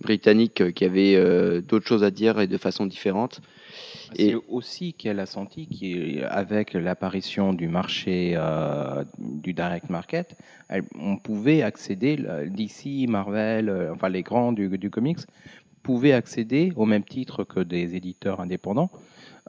britanniques 0.00 0.72
qui 0.74 0.84
avaient 0.84 1.62
d'autres 1.62 1.86
choses 1.86 2.04
à 2.04 2.10
dire 2.10 2.40
et 2.40 2.46
de 2.46 2.56
façon 2.56 2.86
différente. 2.86 3.40
Et- 4.12 4.30
C'est 4.30 4.34
aussi 4.48 4.94
qu'elle 4.94 5.20
a 5.20 5.26
senti 5.26 5.66
qu'avec 5.68 6.74
l'apparition 6.74 7.52
du 7.52 7.68
marché 7.68 8.34
euh, 8.36 9.04
du 9.18 9.52
direct 9.54 9.90
market, 9.90 10.36
elle- 10.68 10.84
on 10.98 11.16
pouvait 11.18 11.62
accéder, 11.62 12.16
le- 12.16 12.48
DC, 12.50 13.06
Marvel, 13.08 13.68
euh, 13.68 13.92
enfin 13.94 14.08
les 14.08 14.22
grands 14.22 14.52
du, 14.52 14.68
du 14.78 14.90
comics, 14.90 15.18
pouvaient 15.82 16.12
accéder 16.12 16.72
au 16.76 16.86
même 16.86 17.04
titre 17.04 17.44
que 17.44 17.60
des 17.60 17.94
éditeurs 17.96 18.40
indépendants 18.40 18.90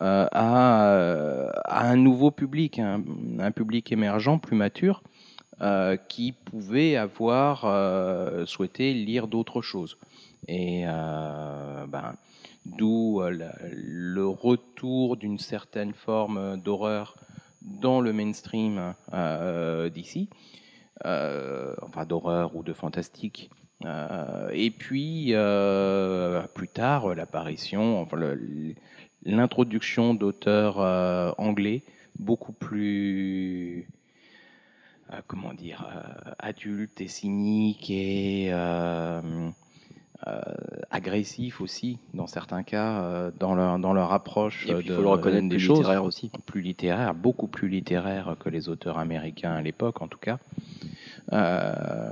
euh, 0.02 0.28
à, 0.32 0.88
euh, 0.94 1.50
à 1.66 1.90
un 1.90 1.96
nouveau 1.98 2.32
public, 2.32 2.80
un, 2.80 3.02
un 3.40 3.52
public 3.52 3.92
émergent, 3.92 4.40
plus 4.42 4.56
mature, 4.58 5.04
euh, 5.62 5.98
qui 5.98 6.34
pouvait 6.34 6.96
avoir 6.98 7.64
euh, 7.66 8.46
souhaité 8.46 8.94
lire 8.94 9.28
d'autres 9.28 9.62
choses. 9.62 9.98
Et 10.48 10.84
euh, 10.88 11.86
ben, 11.88 12.16
d'où 12.66 13.22
euh, 13.22 13.50
le 13.72 14.28
retour 14.28 15.18
d'une 15.18 15.40
certaine 15.40 15.94
forme 15.94 16.60
d'horreur 16.62 17.16
dans 17.62 18.02
le 18.02 18.14
mainstream 18.14 18.94
euh, 19.14 19.90
d'ici, 19.90 20.30
euh, 21.06 21.76
enfin 21.82 22.06
d'horreur 22.06 22.56
ou 22.56 22.64
de 22.64 22.74
fantastique. 22.74 23.50
Et 24.52 24.72
puis 24.72 25.34
plus 26.54 26.68
tard, 26.70 27.14
l'apparition, 27.14 28.08
l'introduction 29.24 30.16
d'auteurs 30.16 30.80
anglais 31.38 31.84
beaucoup 32.18 32.54
plus 32.54 33.88
comment 35.28 35.54
dire 35.54 35.88
euh, 35.88 36.32
adultes 36.40 37.02
et 37.02 37.08
cyniques 37.08 37.90
et 37.90 38.52
euh, 40.28 40.42
agressifs 40.92 41.60
aussi 41.62 42.00
dans 42.14 42.26
certains 42.28 42.64
cas 42.64 43.02
euh, 43.02 43.32
dans 43.40 43.54
leur 43.54 43.78
dans 43.80 43.94
leur 43.94 44.14
approche 44.14 44.66
Et 44.68 44.74
puis, 44.74 44.86
il 44.86 44.90
de- 44.90 44.96
faut 44.96 45.02
le 45.02 45.10
reconnaître, 45.10 45.50
des 45.50 45.58
plus 45.58 45.60
choses 45.66 45.78
littéraire 45.80 46.04
aussi. 46.06 46.32
plus 46.46 46.62
littéraire, 46.62 47.14
beaucoup 47.14 47.48
plus 47.48 47.68
littéraire 47.68 48.36
que 48.40 48.50
les 48.50 48.70
auteurs 48.70 48.98
américains 48.98 49.54
à 49.54 49.62
l'époque, 49.62 50.02
en 50.02 50.08
tout 50.08 50.18
cas. 50.18 50.38
Euh, 51.34 52.12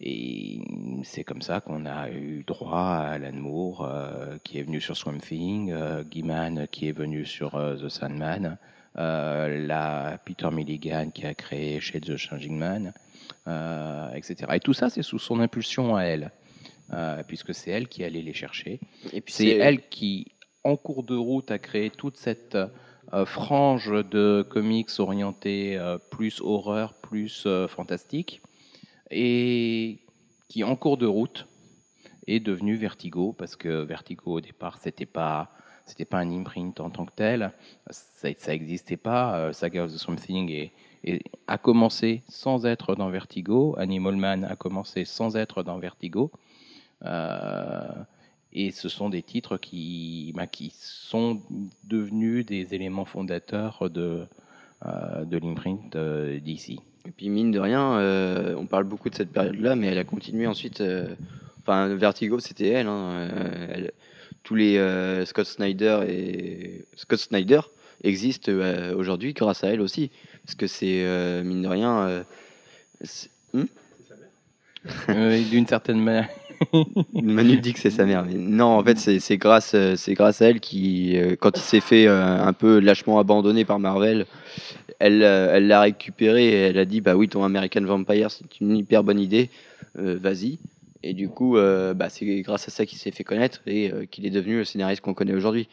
et 0.00 0.60
c'est 1.04 1.22
comme 1.24 1.42
ça 1.42 1.60
qu'on 1.60 1.86
a 1.86 2.10
eu 2.10 2.42
droit 2.46 2.78
à 2.80 3.10
Alan 3.12 3.32
Moore, 3.32 3.88
euh, 3.88 4.36
qui 4.42 4.58
est 4.58 4.62
venu 4.62 4.80
sur 4.80 4.96
Swamp 4.96 5.18
Thing, 5.18 5.72
Gaiman, 6.10 6.66
qui 6.70 6.88
est 6.88 6.92
venu 6.92 7.24
sur 7.24 7.52
The 7.52 7.88
Sandman, 7.88 8.58
la 8.96 10.18
Peter 10.24 10.50
Milligan, 10.50 11.10
qui 11.14 11.24
a 11.26 11.34
créé 11.34 11.80
chez 11.80 12.00
The 12.00 12.16
Changing 12.16 12.58
Man, 12.58 12.92
etc. 14.14 14.50
Et 14.54 14.60
tout 14.60 14.74
ça, 14.74 14.90
c'est 14.90 15.02
sous 15.02 15.18
son 15.20 15.38
impulsion 15.40 15.94
à 15.96 16.02
elle, 16.02 16.32
euh, 16.94 17.22
puisque 17.26 17.54
c'est 17.54 17.70
elle 17.70 17.88
qui 17.88 18.04
allait 18.04 18.20
les 18.20 18.34
chercher. 18.34 18.78
Et 19.12 19.22
puis 19.22 19.32
C'est 19.32 19.56
elle 19.56 19.88
qui, 19.88 20.32
en 20.62 20.76
cours 20.76 21.04
de 21.04 21.16
route, 21.16 21.50
a 21.50 21.58
créé 21.58 21.88
toute 21.88 22.18
cette 22.18 22.54
euh, 23.14 23.24
frange 23.24 23.90
de 24.10 24.46
comics 24.48 24.90
orientés 24.98 25.78
euh, 25.78 25.96
plus 25.96 26.40
horreur, 26.42 26.94
plus 26.94 27.48
fantastique, 27.68 28.42
et 29.10 30.00
qui, 30.48 30.64
en 30.64 30.76
cours 30.76 30.98
de 30.98 31.06
route, 31.06 31.46
est 32.26 32.40
devenu 32.40 32.76
Vertigo, 32.76 33.32
parce 33.32 33.56
que 33.56 33.82
Vertigo, 33.82 34.34
au 34.34 34.40
départ, 34.40 34.78
c'était 34.78 35.06
pas 35.06 35.50
c'était 35.86 36.04
pas 36.04 36.18
un 36.18 36.30
imprint 36.30 36.78
en 36.78 36.90
tant 36.90 37.06
que 37.06 37.12
tel, 37.16 37.52
ça 37.90 38.28
ça 38.36 38.54
existait 38.54 38.96
pas. 38.96 39.52
Saga 39.52 39.84
of 39.84 39.92
the 39.92 39.98
Swamp 39.98 40.16
Thing 40.16 40.48
et, 40.50 40.72
et 41.02 41.20
a 41.48 41.58
commencé 41.58 42.22
sans 42.28 42.66
être 42.66 42.94
dans 42.94 43.10
Vertigo. 43.10 43.74
Animal 43.78 44.16
Man 44.16 44.44
a 44.44 44.54
commencé 44.56 45.04
sans 45.04 45.36
être 45.36 45.62
dans 45.64 45.78
Vertigo. 45.78 46.30
Euh, 47.04 47.88
et 48.52 48.70
ce 48.70 48.88
sont 48.88 49.08
des 49.08 49.22
titres 49.22 49.56
qui, 49.56 50.32
bah, 50.36 50.46
qui 50.46 50.72
sont 50.78 51.40
devenus 51.84 52.44
des 52.44 52.74
éléments 52.74 53.04
fondateurs 53.06 53.88
de, 53.90 54.24
euh, 54.86 55.24
de 55.24 55.38
l'imprint 55.38 55.96
euh, 55.96 56.38
d'ici. 56.38 56.80
Et 57.06 57.10
puis 57.10 57.28
mine 57.30 57.50
de 57.50 57.58
rien, 57.58 57.94
euh, 57.98 58.54
on 58.56 58.66
parle 58.66 58.84
beaucoup 58.84 59.08
de 59.10 59.14
cette 59.14 59.32
période-là, 59.32 59.74
mais 59.74 59.88
elle 59.88 59.98
a 59.98 60.04
continué 60.04 60.46
ensuite. 60.46 60.80
euh, 60.80 61.14
Enfin, 61.60 61.94
Vertigo, 61.94 62.40
c'était 62.40 62.68
elle, 62.70 62.88
hein, 62.88 63.28
elle- 63.72 63.92
Tous 64.42 64.56
les 64.56 64.76
euh, 64.78 65.24
Scott 65.24 65.46
Snyder 65.46 66.00
et 66.08 66.84
Scott 66.96 67.20
Snyder 67.20 67.60
existent 68.02 68.50
aujourd'hui 68.96 69.32
grâce 69.32 69.62
à 69.62 69.68
elle 69.68 69.80
aussi, 69.80 70.10
parce 70.44 70.56
que 70.56 70.66
c'est 70.66 71.42
mine 71.44 71.62
de 71.62 71.68
rien. 71.68 72.24
et 75.08 75.44
D'une 75.44 75.66
certaine 75.68 76.00
manière. 76.00 76.28
Manu 77.14 77.58
dit 77.58 77.72
que 77.72 77.78
c'est 77.78 77.90
sa 77.90 78.04
mère, 78.04 78.24
non, 78.26 78.78
en 78.78 78.84
fait, 78.84 78.98
c'est 78.98 79.36
grâce, 79.36 79.74
euh, 79.74 79.94
grâce 80.08 80.42
à 80.42 80.46
elle 80.46 80.60
qui, 80.60 81.16
euh, 81.16 81.36
quand 81.38 81.56
il 81.56 81.62
s'est 81.62 81.80
fait 81.80 82.06
euh, 82.06 82.42
un 82.42 82.52
peu 82.52 82.78
lâchement 82.78 83.18
abandonné 83.18 83.64
par 83.64 83.78
Marvel, 83.78 84.26
elle, 84.98 85.18
l'a 85.18 85.80
récupéré 85.80 86.48
et 86.48 86.54
elle 86.54 86.78
a 86.78 86.84
dit, 86.84 87.00
bah 87.00 87.16
oui, 87.16 87.28
ton 87.28 87.42
American 87.42 87.82
Vampire, 87.82 88.30
c'est 88.30 88.60
une 88.60 88.76
hyper 88.76 89.02
bonne 89.02 89.18
idée, 89.18 89.50
vas-y. 89.96 90.58
Et 91.02 91.12
du 91.12 91.28
coup, 91.28 91.54
bah, 91.56 92.08
c'est 92.08 92.24
grâce 92.42 92.68
à 92.68 92.70
ça 92.70 92.86
qu'il 92.86 92.98
s'est 92.98 93.10
fait 93.10 93.24
connaître 93.24 93.62
et 93.66 93.90
qu'il 94.12 94.26
est 94.26 94.30
devenu 94.30 94.58
le 94.58 94.64
scénariste 94.64 95.00
qu'on 95.02 95.14
connaît 95.14 95.34
aujourd'hui. 95.34 95.68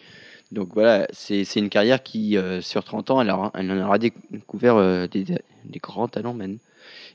Donc 0.51 0.69
voilà, 0.73 1.07
c'est 1.11 1.43
une 1.57 1.69
carrière 1.69 2.01
qui, 2.01 2.39
sur 2.61 2.83
30 2.83 3.11
ans, 3.11 3.21
elle, 3.21 3.31
elle 3.53 3.71
en 3.71 3.85
aura 3.85 3.99
découvert 3.99 5.07
des, 5.07 5.23
grands 5.79 6.07
talents, 6.07 6.33
man. 6.33 6.57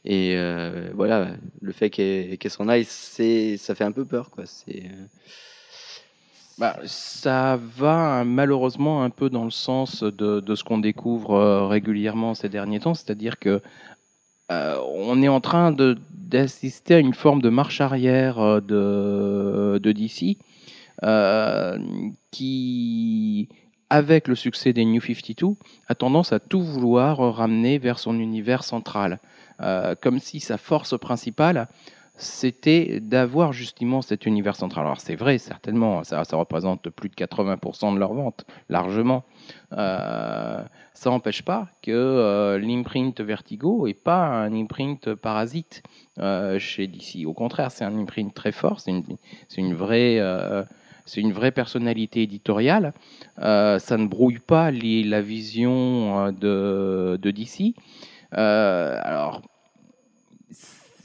Et 0.04 0.34
euh, 0.36 0.90
voilà, 0.94 1.30
le 1.62 1.72
fait 1.72 1.88
qu'elle 1.88 2.36
qu'elle 2.36 2.50
s'en 2.50 2.68
aille, 2.68 2.84
ça 2.84 3.74
fait 3.74 3.84
un 3.84 3.92
peu 3.92 4.04
peur, 4.04 4.30
quoi. 4.30 4.44
Euh, 4.68 5.06
Bah, 6.58 6.78
ça 6.84 7.58
va 7.76 8.20
hein, 8.20 8.24
malheureusement 8.24 9.02
un 9.02 9.10
peu 9.10 9.30
dans 9.30 9.44
le 9.44 9.50
sens 9.50 10.02
de, 10.02 10.40
de 10.40 10.54
ce 10.54 10.62
qu'on 10.62 10.78
découvre 10.78 11.32
euh, 11.34 11.66
régulièrement 11.66 12.34
ces 12.34 12.48
derniers 12.48 12.80
temps, 12.80 12.94
c'est-à-dire 12.94 13.38
que 13.38 13.60
on 14.50 15.20
est 15.22 15.28
en 15.28 15.40
train 15.40 15.72
d'assister 15.72 16.94
à 16.94 16.98
une 16.98 17.14
forme 17.14 17.42
de 17.42 17.48
marche 17.48 17.80
arrière 17.80 18.62
de, 18.62 19.80
de 19.82 19.92
DC 19.92 20.36
qui, 22.30 23.48
avec 23.90 24.28
le 24.28 24.34
succès 24.34 24.72
des 24.72 24.84
New 24.84 25.00
52, 25.00 25.56
a 25.88 25.94
tendance 25.94 26.32
à 26.32 26.38
tout 26.40 26.62
vouloir 26.62 27.18
ramener 27.34 27.78
vers 27.78 27.98
son 27.98 28.18
univers 28.20 28.64
central, 28.64 29.18
Euh, 29.60 29.94
comme 30.00 30.18
si 30.18 30.40
sa 30.40 30.58
force 30.58 30.98
principale 30.98 31.68
c'était 32.16 33.00
d'avoir 33.00 33.52
justement 33.52 34.00
cet 34.00 34.24
univers 34.24 34.54
central. 34.54 34.86
Alors 34.86 35.00
c'est 35.00 35.16
vrai, 35.16 35.38
certainement, 35.38 36.04
ça, 36.04 36.22
représente 36.34 36.88
plus 36.90 37.08
de 37.08 37.14
80% 37.16 37.92
de 37.92 37.98
leurs 37.98 38.14
ventes, 38.14 38.46
largement. 38.68 39.24
Euh, 39.72 40.62
ça 40.92 41.10
n'empêche 41.10 41.42
pas 41.42 41.66
que 41.82 41.90
euh, 41.90 42.56
l'imprint 42.60 43.20
Vertigo 43.20 43.88
n'est 43.88 43.94
pas 43.94 44.26
un 44.26 44.54
imprint 44.54 45.14
parasite 45.14 45.82
chez 46.58 46.86
DC. 46.86 47.26
Au 47.26 47.32
contraire, 47.32 47.72
c'est 47.72 47.84
un 47.84 47.98
imprint 47.98 48.32
très 48.32 48.52
fort, 48.52 48.78
c'est 48.78 48.92
une, 49.56 49.74
vraie... 49.74 50.20
une 51.16 51.32
vraie 51.32 51.50
personnalité 51.50 52.22
éditoriale. 52.22 52.92
Ça 53.38 53.96
ne 53.98 54.06
brouille 54.06 54.38
pas 54.38 54.70
la 54.70 55.20
vision 55.20 56.30
de 56.30 57.18
DC. 57.24 57.74
Euh, 58.37 58.99
alors, 59.03 59.42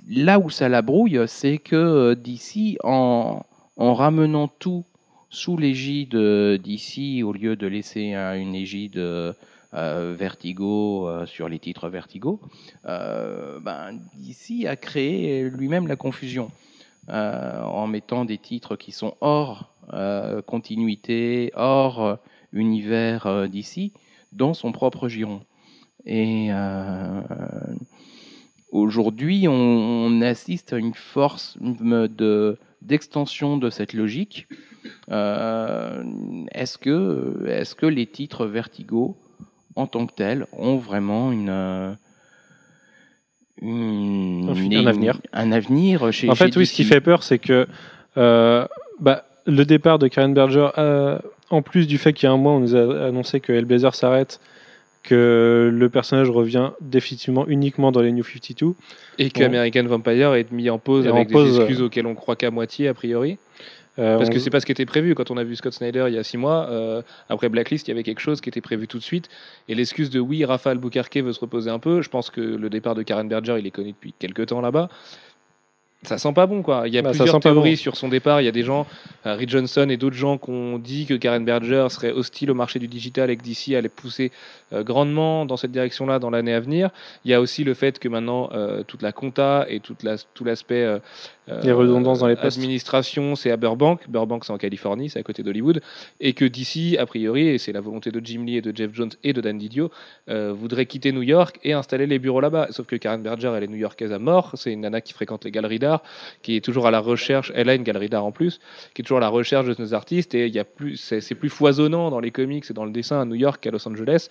là 0.10 0.40
où 0.40 0.50
ça 0.50 0.70
la 0.70 0.82
brouille, 0.82 1.22
c'est 1.28 1.58
que 1.58 1.76
euh, 1.76 2.16
d'ici, 2.16 2.78
en, 2.84 3.44
en 3.78 3.94
ramenant 3.94 4.48
tout 4.48 4.86
sous 5.30 5.58
l'égide 5.58 6.16
d'ici, 6.16 7.22
au 7.22 7.34
lieu 7.34 7.56
de 7.56 7.68
laisser 7.68 8.14
une 8.14 8.56
égide 8.56 8.98
euh, 8.98 9.34
Vertigo 10.18 11.08
sur 11.28 11.48
les 11.48 11.60
titres 11.60 11.88
Vertigo, 11.88 12.40
euh, 12.86 13.60
ben, 13.60 14.00
d'ici 14.16 14.66
a 14.66 14.76
créé 14.76 15.44
lui-même 15.50 15.88
la 15.88 15.96
confusion 15.96 16.50
en 17.08 17.88
mettant 17.88 18.26
des 18.26 18.38
titres 18.38 18.76
qui 18.76 18.92
sont 18.92 19.16
hors 19.22 19.72
continuité, 20.46 21.52
hors 21.56 22.18
univers 22.54 23.48
d'ici, 23.50 23.94
dans 24.32 24.54
son 24.54 24.72
propre 24.72 25.08
giron. 25.08 25.42
Et 26.06 26.48
euh, 26.52 27.22
aujourd'hui, 28.72 29.48
on, 29.48 29.54
on 29.54 30.22
assiste 30.22 30.74
à 30.74 30.78
une 30.78 30.94
force 30.94 31.58
de 31.62 32.58
d'extension 32.82 33.58
de 33.58 33.70
cette 33.70 33.92
logique. 33.94 34.48
Euh, 35.12 36.02
est-ce 36.54 36.78
que, 36.78 37.44
est-ce 37.48 37.76
que 37.76 37.86
les 37.86 38.06
titres 38.06 38.46
Vertigo, 38.46 39.18
en 39.76 39.86
tant 39.86 40.06
que 40.08 40.14
tels, 40.14 40.48
ont 40.54 40.78
vraiment 40.78 41.34
une, 41.34 41.98
une- 43.62 44.50
Un 44.50 44.56
une- 44.56 44.88
avenir. 44.88 45.20
un 45.34 45.52
avenir 45.52 46.12
chez 46.14 46.30
En 46.30 46.36
fait, 46.36 46.54
chez 46.54 46.60
oui, 46.60 46.66
ce 46.66 46.74
qui 46.74 46.84
fait 46.86 47.02
peur, 47.02 47.24
c'est 47.24 47.40
que 47.40 47.68
euh, 48.18 48.66
bah, 49.02 49.26
le 49.46 49.66
départ 49.66 50.00
de 50.00 50.08
Karen 50.08 50.34
Berger, 50.34 50.70
euh, 50.78 51.20
en 51.50 51.62
plus 51.62 51.86
du 51.86 51.98
fait 51.98 52.14
qu'il 52.14 52.28
y 52.28 52.30
a 52.30 52.34
un 52.34 52.38
mois, 52.38 52.54
on 52.54 52.62
nous 52.62 52.76
a 52.78 53.08
annoncé 53.08 53.42
que 53.42 53.52
Hellblazer 53.52 53.94
s'arrête, 53.94 54.40
que 55.04 55.70
le 55.74 55.90
personnage 55.90 56.30
revient 56.30 56.72
définitivement 56.82 57.48
uniquement 57.48 57.92
dans 57.92 58.02
les 58.02 58.12
New 58.12 58.24
52. 58.24 58.74
Et 59.18 59.30
que. 59.30 59.44
American 59.44 59.84
Vampire 59.84 60.34
est 60.36 60.52
mis 60.52 60.70
en 60.70 60.78
pause 60.78 61.06
Et 61.06 61.10
en 61.10 61.16
avec 61.16 61.30
pause, 61.32 61.52
des 61.54 61.58
excuses 61.58 61.82
auxquelles 61.82 62.08
on 62.08 62.16
croit 62.16 62.36
qu'à 62.36 62.52
moitié, 62.52 62.88
a 62.88 62.94
priori. 62.94 63.38
Euh, 63.98 64.18
Parce 64.18 64.30
on- 64.30 64.34
que 64.34 64.40
c'est 64.40 64.50
pas 64.50 64.60
ce 64.62 64.66
qui 64.66 64.72
était 64.72 64.86
prévu. 64.86 65.14
Quand 65.16 65.30
on 65.30 65.36
a 65.38 65.44
vu 65.44 65.56
Scott 65.58 65.74
Snyder 65.74 66.06
il 66.08 66.14
y 66.14 66.18
a 66.18 66.24
six 66.24 66.38
mois, 66.38 66.68
euh, 66.70 67.02
après 67.28 67.50
Blacklist, 67.50 67.88
il 67.88 67.92
y 67.92 67.94
avait 67.94 68.04
quelque 68.04 68.22
chose 68.22 68.40
qui 68.40 68.48
était 68.48 68.62
prévu 68.62 68.88
tout 68.88 68.98
de 68.98 69.04
suite. 69.04 69.28
Et 69.68 69.76
l'excuse 69.76 70.10
de 70.10 70.20
oui, 70.22 70.46
Raphaël 70.46 70.78
Boucarquet 70.78 71.22
veut 71.22 71.34
se 71.34 71.40
reposer 71.42 71.70
un 71.70 71.80
peu, 71.80 72.02
je 72.02 72.10
pense 72.10 72.30
que 72.30 72.40
le 72.40 72.70
départ 72.70 72.96
de 72.96 73.02
Karen 73.04 73.28
Berger, 73.28 73.58
il 73.60 73.68
est 73.68 73.72
connu 73.72 73.92
depuis 73.92 74.14
quelques 74.18 74.48
temps 74.48 74.62
là-bas. 74.62 74.90
Ça 76.04 76.18
sent 76.18 76.32
pas 76.34 76.46
bon 76.48 76.62
quoi. 76.62 76.84
Il 76.88 76.94
y 76.94 76.98
a 76.98 77.02
Bah, 77.02 77.10
plusieurs 77.12 77.40
théories 77.42 77.72
bon. 77.72 77.78
sur 77.78 77.98
son 77.98 78.08
départ. 78.08 78.42
Il 78.42 78.46
y 78.46 78.48
a 78.48 78.52
des 78.52 78.64
gens, 78.64 78.88
euh, 79.26 79.36
Reed 79.36 79.50
Johnson 79.50 79.88
et 79.90 79.98
d'autres 79.98 80.16
gens 80.16 80.38
qui 80.38 80.50
ont 80.50 80.80
dit 80.80 81.06
que 81.06 81.14
Karen 81.16 81.44
Berger 81.44 81.88
serait 81.90 82.12
hostile 82.12 82.52
au 82.52 82.54
marché 82.54 82.80
du 82.80 82.88
digital 82.88 83.30
et 83.30 83.36
que 83.36 83.44
DC 83.44 83.76
allait 83.76 83.90
pousser 83.90 84.32
euh, 84.72 84.84
grandement 84.84 85.46
dans 85.46 85.58
cette 85.58 85.72
direction-là 85.72 86.20
dans 86.20 86.30
l'année 86.30 86.54
à 86.54 86.60
venir. 86.62 86.90
Il 87.26 87.32
y 87.32 87.34
a 87.34 87.42
aussi 87.42 87.64
le 87.66 87.74
fait 87.74 88.00
que 88.00 88.08
maintenant 88.08 88.50
euh, 88.54 88.84
toute 88.84 89.02
la 89.02 89.12
compta 89.12 89.66
et 89.68 89.82
toute 89.82 90.04
la, 90.04 90.16
tout 90.34 90.46
l'aspect 90.46 90.84
euh, 90.84 91.00
Les 91.64 91.72
redondances 91.72 92.20
dans 92.20 92.28
les 92.28 92.36
postes. 92.36 92.58
administration, 92.58 93.36
c'est 93.36 93.52
à 93.52 93.58
Burbank. 93.58 94.10
Burbank, 94.10 94.46
c'est 94.46 94.54
en 94.54 94.58
Californie, 94.58 95.10
c'est 95.10 95.20
à 95.20 95.24
côté 95.24 95.44
d'Hollywood. 95.44 95.82
Et 96.20 96.34
que 96.34 96.46
DC, 96.46 96.98
a 96.98 97.06
priori, 97.06 97.48
et 97.48 97.58
c'est 97.58 97.72
la 97.72 97.82
volonté 97.82 98.12
de 98.12 98.22
Jim 98.24 98.44
Lee 98.46 98.58
et 98.58 98.62
de 98.62 98.76
Jeff 98.76 98.94
Jones 98.94 99.12
et 99.24 99.34
de 99.34 99.42
Dan 99.42 99.58
Didio, 99.58 99.92
euh, 100.30 100.54
voudrait 100.54 100.86
quitter 100.86 101.12
New 101.12 101.22
York 101.22 101.60
et 101.64 101.74
installer 101.74 102.08
les 102.08 102.20
bureaux 102.20 102.42
là-bas. 102.42 102.68
Sauf 102.72 102.88
que 102.88 102.96
Karen 102.96 103.22
Berger, 103.22 103.52
elle 103.56 103.64
est 103.64 103.68
new-yorkaise 103.68 104.12
à 104.12 104.20
mort. 104.20 104.52
C'est 104.56 104.72
une 104.72 104.82
nana 104.82 105.02
qui 105.02 105.14
fréquente 105.14 105.46
les 105.46 105.52
galeries 105.52 105.80
d'art, 105.80 106.04
qui 106.42 106.56
est 106.56 106.62
toujours 106.62 106.88
à 106.88 106.92
la 106.92 107.00
recherche. 107.00 107.52
Elle 107.56 107.70
a 107.70 107.76
une 107.76 107.84
galerie 107.84 108.10
d'art 108.10 108.26
en 108.26 108.32
plus, 108.32 108.60
qui 108.94 109.02
est 109.02 109.04
toujours 109.04 109.18
à 109.18 109.22
la 109.22 109.30
recherche 109.30 109.68
de 109.68 109.76
nos 109.80 109.94
artistes. 109.94 110.36
Et 110.36 110.48
il 110.48 110.54
y 110.54 110.60
a 110.60 110.66
plus, 110.66 110.98
c'est, 110.98 111.22
c'est 111.22 111.36
plus 111.36 111.50
foisonnant 111.50 112.10
dans 112.10 112.20
les 112.20 112.32
comics 112.32 112.66
et 112.70 112.74
dans 112.74 112.86
le 112.86 112.92
dessin 112.92 113.22
à 113.22 113.26
New 113.26 113.36
York 113.36 113.62
qu'à 113.62 113.72
Los 113.72 113.88
Angeles. 113.88 114.30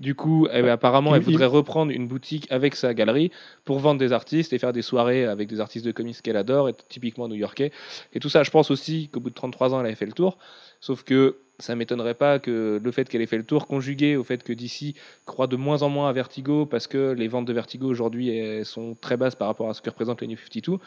Du 0.00 0.14
coup, 0.14 0.46
elle- 0.52 0.68
apparemment, 0.68 1.14
elle 1.16 1.22
voudrait 1.22 1.46
reprendre 1.46 1.90
une 1.90 2.06
boutique 2.06 2.46
avec 2.50 2.76
sa 2.76 2.94
galerie 2.94 3.32
pour 3.64 3.80
vendre 3.80 3.98
des 3.98 4.12
artistes 4.12 4.52
et 4.52 4.58
faire 4.58 4.72
des 4.72 4.82
soirées 4.82 5.24
avec 5.24 5.48
des 5.48 5.58
artistes 5.58 5.84
de 5.84 5.90
comics 5.92 6.20
qu'elle 6.22 6.36
adore, 6.36 6.68
et 6.68 6.74
typiquement 6.88 7.26
new-yorkais. 7.26 7.72
Et 8.12 8.20
tout 8.20 8.28
ça, 8.28 8.44
je 8.44 8.50
pense 8.50 8.70
aussi 8.70 9.08
qu'au 9.12 9.18
bout 9.18 9.30
de 9.30 9.34
33 9.34 9.74
ans, 9.74 9.80
elle 9.80 9.86
avait 9.86 9.96
fait 9.96 10.06
le 10.06 10.12
tour. 10.12 10.38
Sauf 10.80 11.02
que 11.02 11.38
ça 11.58 11.74
m'étonnerait 11.74 12.14
pas 12.14 12.38
que 12.38 12.80
le 12.80 12.90
fait 12.92 13.08
qu'elle 13.08 13.22
ait 13.22 13.26
fait 13.26 13.36
le 13.38 13.42
tour, 13.42 13.66
conjugué 13.66 14.14
au 14.14 14.22
fait 14.22 14.44
que 14.44 14.52
DC 14.52 14.94
croit 15.26 15.48
de 15.48 15.56
moins 15.56 15.82
en 15.82 15.88
moins 15.88 16.08
à 16.08 16.12
Vertigo, 16.12 16.64
parce 16.66 16.86
que 16.86 17.10
les 17.10 17.26
ventes 17.26 17.46
de 17.46 17.52
Vertigo 17.52 17.88
aujourd'hui 17.88 18.64
sont 18.64 18.96
très 19.00 19.16
basses 19.16 19.34
par 19.34 19.48
rapport 19.48 19.68
à 19.68 19.74
ce 19.74 19.82
que 19.82 19.90
représente 19.90 20.20
les 20.20 20.28
New 20.28 20.36
52, 20.36 20.78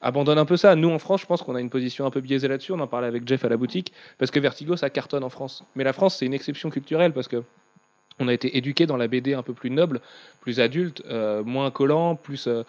abandonne 0.00 0.38
un 0.38 0.46
peu 0.46 0.56
ça. 0.56 0.74
Nous, 0.74 0.88
en 0.88 0.98
France, 0.98 1.20
je 1.20 1.26
pense 1.26 1.42
qu'on 1.42 1.54
a 1.54 1.60
une 1.60 1.68
position 1.68 2.06
un 2.06 2.10
peu 2.10 2.22
biaisée 2.22 2.48
là-dessus. 2.48 2.72
On 2.72 2.80
en 2.80 2.86
parlait 2.86 3.08
avec 3.08 3.28
Jeff 3.28 3.44
à 3.44 3.50
la 3.50 3.58
boutique, 3.58 3.92
parce 4.16 4.30
que 4.30 4.40
Vertigo, 4.40 4.76
ça 4.76 4.88
cartonne 4.88 5.24
en 5.24 5.28
France. 5.28 5.64
Mais 5.74 5.84
la 5.84 5.92
France, 5.92 6.16
c'est 6.16 6.24
une 6.24 6.32
exception 6.32 6.70
culturelle, 6.70 7.12
parce 7.12 7.28
que 7.28 7.42
on 8.18 8.28
a 8.28 8.32
été 8.32 8.56
éduqué 8.56 8.86
dans 8.86 8.96
la 8.96 9.08
BD 9.08 9.34
un 9.34 9.42
peu 9.42 9.54
plus 9.54 9.70
noble, 9.70 10.00
plus 10.40 10.60
adulte, 10.60 11.02
euh, 11.08 11.42
moins 11.44 11.70
collant, 11.70 12.16
plus 12.16 12.46
euh, 12.46 12.62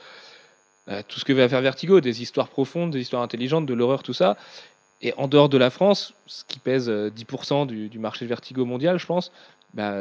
euh, 0.90 1.02
tout 1.08 1.20
ce 1.20 1.26
que 1.26 1.34
va 1.34 1.48
faire 1.48 1.62
Vertigo, 1.62 2.02
des 2.02 2.22
histoires 2.22 2.48
profondes, 2.48 2.92
des 2.92 3.00
histoires 3.00 3.22
intelligentes, 3.22 3.66
de 3.66 3.74
l'horreur, 3.74 4.04
tout 4.04 4.14
ça. 4.14 4.38
Et 5.02 5.14
en 5.18 5.28
dehors 5.28 5.50
de 5.50 5.58
la 5.58 5.70
France, 5.70 6.14
ce 6.26 6.44
qui 6.46 6.60
pèse 6.60 6.90
euh, 6.90 7.10
10% 7.10 7.68
du, 7.68 8.00
marché 8.00 8.26
de 8.26 8.30
Vertigo 8.30 8.66
mondial, 8.66 9.00
je 9.00 9.06
pense, 9.06 9.32
bah, 9.74 9.94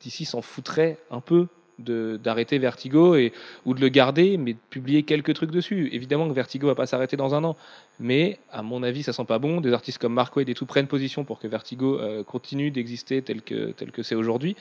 d'ici 0.00 0.24
s'en 0.24 0.42
foutrait 0.42 0.96
un 1.10 1.20
peu 1.20 1.48
d'arrêter 1.78 2.58
Vertigo 2.58 3.14
et, 3.16 3.32
ou 3.64 3.74
de 3.74 3.80
le 3.80 3.88
garder, 3.88 4.36
mais 4.36 4.52
de 4.52 4.58
publier 4.70 5.02
quelques 5.02 5.34
trucs 5.34 5.50
dessus. 5.50 5.88
Évidemment 5.92 6.28
que 6.28 6.32
Vertigo 6.34 6.66
va 6.66 6.74
pas 6.74 6.86
s'arrêter 6.86 7.16
dans 7.16 7.34
un 7.34 7.42
an, 7.44 7.56
mais 7.98 8.38
à 8.52 8.62
mon 8.62 8.82
avis, 8.82 9.02
ça 9.02 9.12
sent 9.12 9.24
pas 9.24 9.38
bon. 9.38 9.60
Des 9.60 9.72
artistes 9.72 9.98
comme 9.98 10.14
Mark 10.14 10.34
Wade 10.36 10.48
et 10.48 10.54
tout 10.54 10.66
prennent 10.66 10.86
position 10.86 11.24
pour 11.24 11.38
que 11.38 11.48
Vertigo 11.48 11.98
euh, 11.98 12.22
continue 12.22 12.70
d'exister 12.70 13.22
tel 13.22 13.42
que 13.42 13.72
tel 13.72 13.90
que 13.90 14.02
c'est 14.02 14.14
aujourd'hui. 14.14 14.56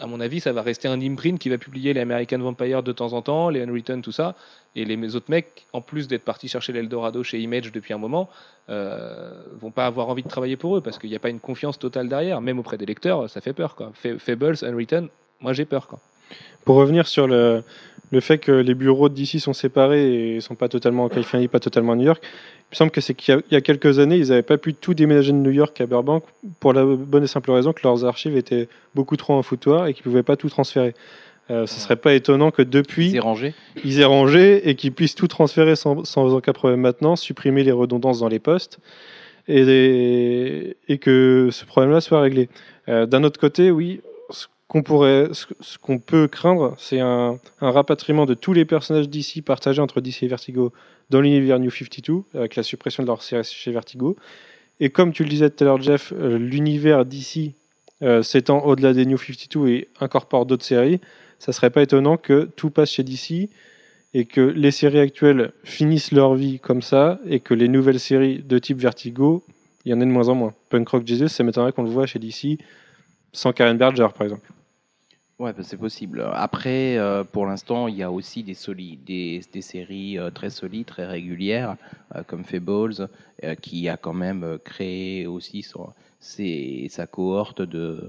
À 0.00 0.08
mon 0.08 0.18
avis, 0.18 0.40
ça 0.40 0.52
va 0.52 0.62
rester 0.62 0.88
un 0.88 1.00
imprint 1.00 1.38
qui 1.38 1.48
va 1.48 1.56
publier 1.56 1.94
les 1.94 2.00
American 2.00 2.38
Vampire 2.38 2.82
de 2.82 2.90
temps 2.90 3.12
en 3.12 3.22
temps, 3.22 3.48
les 3.48 3.62
Unwritten, 3.62 4.02
tout 4.02 4.10
ça. 4.10 4.34
Et 4.74 4.84
les 4.84 5.14
autres 5.14 5.30
mecs, 5.30 5.66
en 5.72 5.80
plus 5.80 6.08
d'être 6.08 6.24
partis 6.24 6.48
chercher 6.48 6.72
l'Eldorado 6.72 7.22
chez 7.22 7.38
Image 7.38 7.70
depuis 7.70 7.94
un 7.94 7.98
moment, 7.98 8.28
euh, 8.70 9.40
vont 9.60 9.70
pas 9.70 9.86
avoir 9.86 10.08
envie 10.08 10.24
de 10.24 10.28
travailler 10.28 10.56
pour 10.56 10.76
eux 10.76 10.80
parce 10.80 10.98
qu'il 10.98 11.10
n'y 11.10 11.14
a 11.16 11.20
pas 11.20 11.28
une 11.28 11.38
confiance 11.38 11.78
totale 11.78 12.08
derrière. 12.08 12.40
Même 12.40 12.58
auprès 12.58 12.76
des 12.76 12.86
lecteurs, 12.86 13.30
ça 13.30 13.40
fait 13.40 13.52
peur. 13.52 13.76
Quoi. 13.76 13.92
Fa- 13.94 14.18
Fables, 14.18 14.56
Unwritten, 14.62 15.06
moi 15.40 15.52
j'ai 15.52 15.64
peur. 15.64 15.86
Quoi. 15.86 16.00
Pour 16.64 16.76
revenir 16.76 17.06
sur 17.06 17.26
le, 17.26 17.62
le 18.10 18.20
fait 18.20 18.38
que 18.38 18.52
les 18.52 18.74
bureaux 18.74 19.08
d'ici 19.08 19.38
sont 19.40 19.52
séparés 19.52 20.36
et 20.36 20.40
sont 20.40 20.54
pas 20.54 20.68
totalement 20.68 21.04
en 21.04 21.08
Californie, 21.08 21.48
pas 21.48 21.60
totalement 21.60 21.92
à 21.92 21.96
New 21.96 22.04
York, 22.06 22.22
il 22.24 22.72
me 22.72 22.76
semble 22.76 22.90
que 22.90 23.00
c'est 23.00 23.14
qu'il 23.14 23.40
y 23.50 23.54
a- 23.56 23.60
quelques 23.60 23.98
années, 23.98 24.16
ils 24.16 24.28
n'avaient 24.28 24.42
pas 24.42 24.56
pu 24.58 24.72
tout 24.74 24.94
déménager 24.94 25.32
de 25.32 25.36
New 25.36 25.50
York 25.50 25.78
à 25.80 25.86
Burbank 25.86 26.24
pour 26.60 26.72
la 26.72 26.84
bonne 26.84 27.22
et 27.24 27.26
simple 27.28 27.50
raison 27.50 27.72
que 27.72 27.80
leurs 27.84 28.04
archives 28.04 28.36
étaient 28.36 28.68
beaucoup 28.94 29.16
trop 29.16 29.34
en 29.34 29.42
foutoir 29.42 29.86
et 29.86 29.94
qu'ils 29.94 30.02
ne 30.06 30.10
pouvaient 30.10 30.22
pas 30.22 30.36
tout 30.36 30.48
transférer. 30.48 30.94
Euh, 31.50 31.66
ce 31.66 31.78
serait 31.78 31.96
pas 31.96 32.14
étonnant 32.14 32.50
que 32.50 32.62
depuis 32.62 33.10
C'est 33.10 33.18
rangé. 33.18 33.52
ils 33.84 34.00
aient 34.00 34.04
rangé 34.06 34.66
et 34.68 34.74
qu'ils 34.76 34.92
puissent 34.92 35.14
tout 35.14 35.28
transférer 35.28 35.76
sans, 35.76 36.02
sans 36.04 36.32
aucun 36.34 36.54
problème 36.54 36.80
maintenant, 36.80 37.16
supprimer 37.16 37.62
les 37.64 37.72
redondances 37.72 38.20
dans 38.20 38.28
les 38.28 38.38
postes 38.38 38.78
et, 39.48 40.76
et 40.88 40.98
que 40.98 41.48
ce 41.52 41.64
problème-là 41.64 42.00
soit 42.00 42.20
réglé. 42.20 42.48
Euh, 42.88 43.06
D'un 43.06 43.24
autre 43.24 43.38
côté, 43.38 43.70
oui, 43.70 44.00
ce, 44.72 45.78
qu'on 45.78 45.98
peut 45.98 46.28
craindre, 46.28 46.74
c'est 46.78 47.00
un, 47.00 47.38
rapatriement 47.60 48.26
de 48.26 48.34
tous 48.34 48.52
les 48.52 48.64
personnages 48.64 49.08
d'ici 49.08 49.42
partagés 49.42 49.80
entre 49.80 50.00
DC 50.00 50.22
et 50.22 50.28
Vertigo 50.28 50.72
dans 51.10 51.20
l'univers 51.20 51.58
New 51.58 51.70
52 51.70 52.22
avec 52.34 52.56
la 52.56 52.62
suppression 52.62 53.02
de 53.02 53.08
leur 53.08 53.22
série 53.22 53.44
chez 53.44 53.70
Vertigo. 53.70 54.16
Et 54.80 54.90
comme 54.90 55.12
tu 55.12 55.22
le 55.22 55.28
disais 55.28 55.50
tout 55.50 55.62
à 55.62 55.66
l'heure, 55.66 55.80
Jeff, 55.80 56.12
euh, 56.16 56.38
l'univers 56.38 57.04
d'ici 57.04 57.54
euh, 58.02 58.22
s'étend 58.22 58.64
au-delà 58.64 58.92
des 58.92 59.06
New 59.06 59.18
52 59.18 59.68
et 59.68 59.88
incorpore 60.00 60.46
d'autres 60.46 60.64
séries, 60.64 61.00
ça 61.38 61.52
serait 61.52 61.70
pas 61.70 61.82
étonnant 61.82 62.16
que 62.16 62.50
tout 62.56 62.70
passe 62.70 62.90
chez 62.90 63.04
DC 63.04 63.50
et 64.14 64.24
que 64.24 64.40
les 64.40 64.70
séries 64.70 64.98
actuelles 64.98 65.52
finissent 65.62 66.10
leur 66.10 66.34
vie 66.34 66.58
comme 66.58 66.82
ça 66.82 67.20
et 67.26 67.40
que 67.40 67.54
les 67.54 67.68
nouvelles 67.68 68.00
séries 68.00 68.42
de 68.42 68.58
type 68.58 68.78
Vertigo, 68.78 69.44
il 69.84 69.92
y 69.92 69.94
en 69.94 70.00
ait 70.00 70.06
de 70.06 70.10
moins 70.10 70.28
en 70.28 70.34
moins. 70.34 70.54
Punk 70.70 70.88
Rock 70.88 71.06
Jesus, 71.06 71.28
ça 71.28 71.44
m'étonnerait 71.44 71.72
qu'on 71.72 71.82
le 71.82 71.90
voit 71.90 72.06
chez 72.06 72.18
DC 72.18 72.58
sans 73.34 73.52
Karen 73.52 73.76
Berger, 73.76 74.06
par 74.16 74.26
exemple. 74.26 74.48
Ouais, 75.38 75.52
bah, 75.52 75.62
c'est 75.64 75.76
possible. 75.76 76.24
Après, 76.32 76.96
euh, 76.96 77.24
pour 77.24 77.44
l'instant, 77.46 77.88
il 77.88 77.96
y 77.96 78.02
a 78.04 78.10
aussi 78.10 78.42
des, 78.44 78.54
soli- 78.54 78.98
des, 79.04 79.42
des 79.52 79.62
séries 79.62 80.16
euh, 80.16 80.30
très 80.30 80.48
solides, 80.48 80.86
très 80.86 81.06
régulières, 81.06 81.76
euh, 82.14 82.22
comme 82.26 82.44
Fables, 82.44 83.08
euh, 83.42 83.54
qui 83.56 83.88
a 83.88 83.96
quand 83.96 84.12
même 84.14 84.58
créé 84.64 85.26
aussi 85.26 85.62
son, 85.62 85.88
ses- 86.20 86.86
sa 86.88 87.06
cohorte 87.08 87.62
de, 87.62 88.08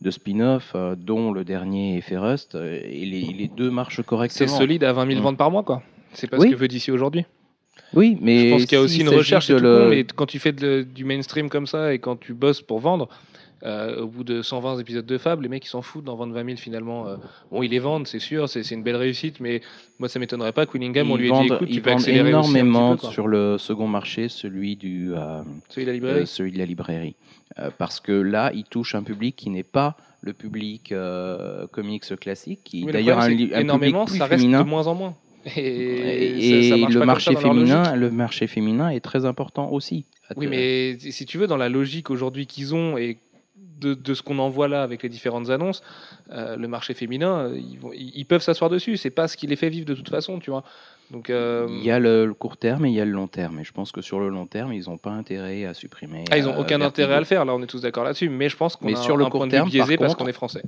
de 0.00 0.10
spin-off, 0.10 0.72
euh, 0.74 0.94
dont 0.96 1.32
le 1.32 1.44
dernier 1.44 1.98
est 1.98 2.00
Ferrust, 2.00 2.54
et 2.54 3.04
les, 3.04 3.26
les 3.34 3.48
deux 3.48 3.70
marchent 3.70 3.96
C'est 3.96 4.06
correctement. 4.06 4.48
solide 4.48 4.84
à 4.84 4.92
20 4.94 5.06
000 5.06 5.20
Mm. 5.20 5.22
ventes 5.22 5.36
par 5.38 5.50
mois. 5.50 5.62
quoi. 5.64 5.82
C'est 6.14 6.28
pas 6.28 6.38
Oui. 6.38 6.48
ce 6.48 6.54
que 6.54 6.58
veut 6.58 6.68
DC 6.68 6.88
aujourd'hui. 6.90 7.26
Oui, 7.94 8.16
mais 8.22 8.48
Je 8.48 8.50
pense 8.54 8.64
qu'il 8.66 8.76
y 8.78 8.80
a 8.80 8.82
aussi 8.84 9.00
une 9.02 9.08
recherche, 9.10 9.46
c'est 9.46 9.52
de 9.54 9.58
tout 9.58 9.64
le- 9.64 9.78
con, 9.84 9.88
mais 9.90 10.04
quand 10.04 10.26
tu 10.26 10.38
fais 10.38 10.52
de- 10.52 10.82
du 10.82 11.04
mainstream 11.04 11.48
comme 11.50 11.66
ça 11.66 11.92
et 11.92 11.98
quand 11.98 12.16
tu 12.18 12.32
bosses 12.32 12.62
pour 12.62 12.80
vendre, 12.80 13.08
euh, 13.64 14.02
au 14.02 14.06
bout 14.06 14.22
de 14.24 14.40
120 14.42 14.78
épisodes 14.78 15.04
de 15.06 15.18
Fable, 15.18 15.42
les 15.42 15.48
mecs 15.48 15.64
ils 15.64 15.68
s'en 15.68 15.82
foutent 15.82 16.04
d'en 16.04 16.14
vendre 16.16 16.32
20 16.34 16.44
000 16.44 16.56
finalement. 16.58 17.08
euh. 17.08 17.16
bon, 17.50 17.62
ils 17.62 17.70
les 17.70 17.78
vendent, 17.80 18.06
c'est 18.06 18.18
sûr, 18.20 18.48
c'est 18.48 18.68
une 18.70 18.82
belle 18.82 18.96
réussite, 18.96 19.40
mais 19.40 19.60
moi 19.98 20.08
ça 20.08 20.18
m'étonnerait 20.18 20.52
pas. 20.52 20.64
Quillingham, 20.66 21.10
on 21.10 21.16
Ils 21.16 21.22
lui 21.22 21.30
a 21.30 21.34
vendent, 21.34 21.48
dit 21.48 21.54
écoute, 21.54 21.68
tu 21.68 21.80
peux 21.80 21.90
accélérer 21.90 22.34
aussi 22.34 22.38
un 22.38 22.42
petit 22.52 22.58
énormément 22.60 22.96
peu, 22.96 23.06
sur 23.08 23.26
le 23.26 23.58
second 23.58 23.88
marché, 23.88 24.28
celui 24.28 24.76
du 24.76 25.12
euh, 25.14 25.40
Celui 25.70 25.86
de 25.86 25.90
la 25.90 25.94
librairie. 25.94 26.26
celui 26.26 26.52
de 26.52 26.58
la 26.58 26.66
librairie, 26.66 27.16
parce 27.78 27.98
que 28.00 28.12
là, 28.12 28.52
il 28.54 28.64
touche 28.64 28.94
un 28.94 29.02
public 29.02 29.34
qui 29.36 29.50
n'est 29.50 29.62
pas 29.64 29.96
le 30.20 30.32
public 30.32 30.92
comics 31.72 32.16
classique, 32.20 32.60
qui 32.64 32.84
d'ailleurs 32.86 33.18
un, 33.18 33.22
un 33.24 33.28
public 33.28 33.52
énormément, 33.54 34.04
plus 34.04 34.18
ça 34.18 34.26
reste 34.26 34.40
féminin. 34.42 34.62
de 34.62 34.68
moins 34.68 34.86
en 34.86 34.94
moins. 34.94 35.14
Et, 35.56 36.60
Et, 36.60 36.62
ça- 36.64 36.70
ça 36.70 36.76
marche 36.76 36.94
le 36.94 37.04
marché 37.06 37.36
féminin, 37.36 37.94
le 37.96 38.10
marché 38.10 38.46
féminin 38.46 38.90
est 38.90 39.00
très 39.00 39.24
important 39.24 39.70
aussi. 39.70 40.04
Oui, 40.36 40.46
mais 40.46 40.98
si 40.98 41.24
tu 41.24 41.38
veux, 41.38 41.46
dans 41.46 41.56
la 41.56 41.68
logique 41.70 42.10
aujourd'hui 42.10 42.46
qu'ils 42.46 42.74
ont 42.74 42.98
et 42.98 43.16
de, 43.78 43.94
de 43.94 44.14
ce 44.14 44.22
qu'on 44.22 44.38
en 44.38 44.48
voit 44.48 44.68
là 44.68 44.82
avec 44.82 45.02
les 45.02 45.08
différentes 45.08 45.50
annonces, 45.50 45.82
euh, 46.32 46.56
le 46.56 46.68
marché 46.68 46.94
féminin, 46.94 47.50
ils, 47.54 47.78
vont- 47.78 47.92
ils- 47.92 48.12
ils 48.14 48.24
peuvent 48.24 48.42
s'asseoir 48.42 48.70
dessus. 48.70 48.96
C'est 48.96 49.10
pas 49.10 49.28
ce 49.28 49.36
qui 49.36 49.46
les 49.46 49.56
fait 49.56 49.68
vivre 49.70 49.86
de 49.86 49.94
toute 49.94 50.08
façon, 50.10 50.38
tu 50.38 50.50
vois. 50.50 50.64
Donc, 51.10 51.30
euh, 51.30 51.66
Il 51.70 51.84
y 51.84 51.90
a 51.90 51.98
le, 51.98 52.26
le 52.26 52.34
court 52.34 52.58
terme 52.58 52.84
et 52.84 52.90
il 52.90 52.94
y 52.94 53.00
a 53.00 53.04
le 53.06 53.12
long 53.12 53.28
terme. 53.28 53.60
Et 53.60 53.64
je 53.64 53.72
pense 53.72 53.92
que 53.92 54.02
sur 54.02 54.20
le 54.20 54.28
long 54.28 54.44
terme, 54.46 54.74
ils 54.74 54.90
n'ont 54.90 54.98
pas 54.98 55.10
intérêt 55.12 55.64
à 55.64 55.72
supprimer. 55.72 56.24
ah, 56.30 56.36
ils 56.36 56.46
ont 56.46 56.52
euh, 56.54 56.60
aucun 56.60 56.80
intérêt 56.82 57.14
à 57.14 57.18
le 57.18 57.24
faire. 57.24 57.46
Là, 57.46 57.54
on 57.54 57.62
est 57.62 57.66
tous 57.66 57.80
d'accord 57.80 58.04
là-dessus. 58.04 58.28
Mais 58.28 58.50
je 58.50 58.56
pense 58.58 58.76
qu'on 58.76 58.92
a 58.92 58.96
sur 58.96 59.14
un, 59.14 59.18
le 59.18 59.24
un 59.24 59.30
court 59.30 59.40
point 59.40 59.46
de 59.46 59.52
terme, 59.52 59.70
biaisé 59.70 59.96
par 59.96 60.06
parce 60.08 60.14
qu'on 60.16 60.26
est 60.26 60.32
français. 60.34 60.62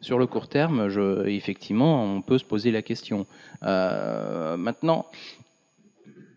Sur 0.00 0.18
le 0.18 0.26
court 0.26 0.48
terme, 0.48 0.88
je, 0.88 1.26
effectivement, 1.28 2.02
on 2.02 2.22
peut 2.22 2.38
se 2.38 2.44
poser 2.44 2.70
la 2.70 2.80
question. 2.80 3.26
Euh, 3.62 4.56
maintenant, 4.56 5.04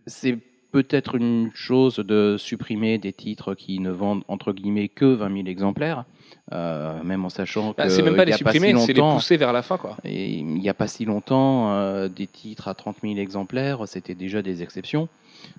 c'est 0.06 0.38
peut-être 0.71 1.15
une 1.15 1.51
chose 1.53 1.97
de 1.97 2.36
supprimer 2.38 2.97
des 2.97 3.13
titres 3.13 3.53
qui 3.56 3.80
ne 3.80 3.89
vendent 3.89 4.23
entre 4.27 4.53
guillemets 4.53 4.89
que 4.89 5.06
20 5.06 5.34
000 5.36 5.47
exemplaires, 5.47 6.06
euh, 6.53 7.01
même 7.03 7.25
en 7.25 7.30
sachant 7.30 7.73
que 7.73 7.77
Bah, 7.77 7.89
c'est 7.89 8.03
même 8.03 8.15
pas 8.15 8.25
les 8.25 8.34
supprimer, 8.34 8.73
si 8.75 8.86
c'est 8.86 8.93
les 8.93 9.01
pousser 9.01 9.38
vers 9.38 9.53
la 9.53 9.62
fin, 9.62 9.77
quoi. 9.77 9.97
et 10.03 10.30
il 10.36 10.45
n'y 10.45 10.69
a 10.69 10.73
pas 10.73 10.88
si 10.88 11.06
longtemps, 11.06 11.71
euh, 11.71 12.08
des 12.08 12.27
titres 12.27 12.67
à 12.67 12.73
30 12.73 12.97
000 13.01 13.17
exemplaires, 13.17 13.88
c'était 13.88 14.15
déjà 14.15 14.41
des 14.41 14.63
exceptions. 14.63 15.08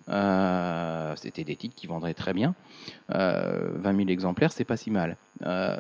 Euh, 0.08 1.14
c'était 1.16 1.44
des 1.44 1.56
titres 1.56 1.74
qui 1.74 1.86
vendraient 1.86 2.14
très 2.14 2.32
bien. 2.32 2.54
Euh, 3.14 3.70
20 3.76 3.96
000 3.96 4.08
exemplaires, 4.08 4.52
c'est 4.52 4.64
pas 4.64 4.76
si 4.76 4.90
mal. 4.90 5.16
Euh, 5.44 5.76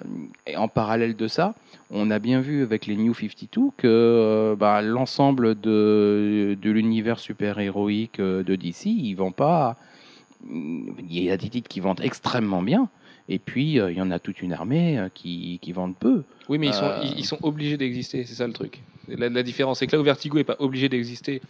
et 0.46 0.56
en 0.56 0.68
parallèle 0.68 1.16
de 1.16 1.28
ça, 1.28 1.54
on 1.90 2.10
a 2.10 2.18
bien 2.18 2.40
vu 2.40 2.62
avec 2.62 2.86
les 2.86 2.96
New 2.96 3.14
52 3.14 3.70
que 3.76 3.86
euh, 3.86 4.56
bah, 4.56 4.82
l'ensemble 4.82 5.58
de, 5.58 6.56
de 6.60 6.70
l'univers 6.70 7.18
super-héroïque 7.18 8.20
de 8.20 8.54
DC, 8.56 8.86
ils 8.86 9.14
vont 9.14 9.32
pas. 9.32 9.76
Il 10.48 11.22
y 11.22 11.30
a 11.30 11.36
des 11.36 11.48
titres 11.48 11.68
qui 11.68 11.80
vendent 11.80 12.00
extrêmement 12.02 12.62
bien. 12.62 12.88
Et 13.28 13.38
puis, 13.38 13.78
euh, 13.78 13.90
il 13.92 13.98
y 13.98 14.00
en 14.00 14.10
a 14.10 14.18
toute 14.18 14.40
une 14.40 14.52
armée 14.52 14.98
euh, 14.98 15.08
qui, 15.12 15.58
qui 15.60 15.72
vendent 15.72 15.96
peu. 15.96 16.22
Oui, 16.48 16.58
mais 16.58 16.68
ils 16.68 16.74
sont, 16.74 16.84
Euh, 16.84 17.00
ils, 17.04 17.18
ils 17.20 17.26
sont 17.26 17.38
obligés 17.42 17.76
d'exister, 17.76 18.24
c'est 18.24 18.34
ça 18.34 18.46
le 18.46 18.54
truc. 18.54 18.80
La, 19.06 19.28
la 19.28 19.42
différence, 19.42 19.78
c'est 19.78 19.86
que 19.86 19.92
là 19.94 20.00
où 20.00 20.04
Vertigo 20.04 20.36
n'est 20.38 20.44
pas 20.44 20.56
obligé 20.58 20.88
d'exister, 20.88 21.42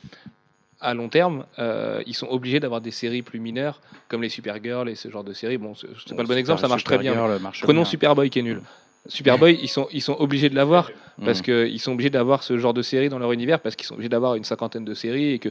à 0.80 0.94
long 0.94 1.08
terme, 1.08 1.44
euh, 1.58 2.02
ils 2.06 2.14
sont 2.14 2.28
obligés 2.28 2.60
d'avoir 2.60 2.80
des 2.80 2.90
séries 2.90 3.22
plus 3.22 3.40
mineures, 3.40 3.80
comme 4.08 4.22
les 4.22 4.28
Supergirl 4.28 4.88
et 4.88 4.94
ce 4.94 5.10
genre 5.10 5.24
de 5.24 5.32
séries. 5.32 5.58
Bon, 5.58 5.74
c'est 5.74 5.88
c'est 6.06 6.14
pas 6.16 6.22
le 6.22 6.28
bon 6.28 6.36
exemple, 6.38 6.60
ça 6.60 6.68
marche 6.68 6.84
très 6.84 6.98
bien. 6.98 7.14
Marche 7.38 7.62
Prenons 7.62 7.82
bien. 7.82 7.90
Superboy 7.90 8.30
qui 8.30 8.38
est 8.38 8.42
nul. 8.42 8.62
Superboy, 9.06 9.58
ils 9.62 9.68
sont, 9.68 9.88
ils 9.90 10.02
sont 10.02 10.16
obligés 10.18 10.50
de 10.50 10.54
l'avoir 10.54 10.90
parce 11.24 11.40
Mm. 11.40 11.42
qu'ils 11.44 11.80
sont 11.80 11.92
obligés 11.92 12.10
d'avoir 12.10 12.42
ce 12.42 12.58
genre 12.58 12.74
de 12.74 12.82
série 12.82 13.08
dans 13.08 13.18
leur 13.18 13.32
univers 13.32 13.58
parce 13.60 13.74
qu'ils 13.74 13.86
sont 13.86 13.94
obligés 13.94 14.10
d'avoir 14.10 14.34
une 14.34 14.44
cinquantaine 14.44 14.84
de 14.84 14.92
séries 14.94 15.32
et 15.32 15.38
que 15.38 15.48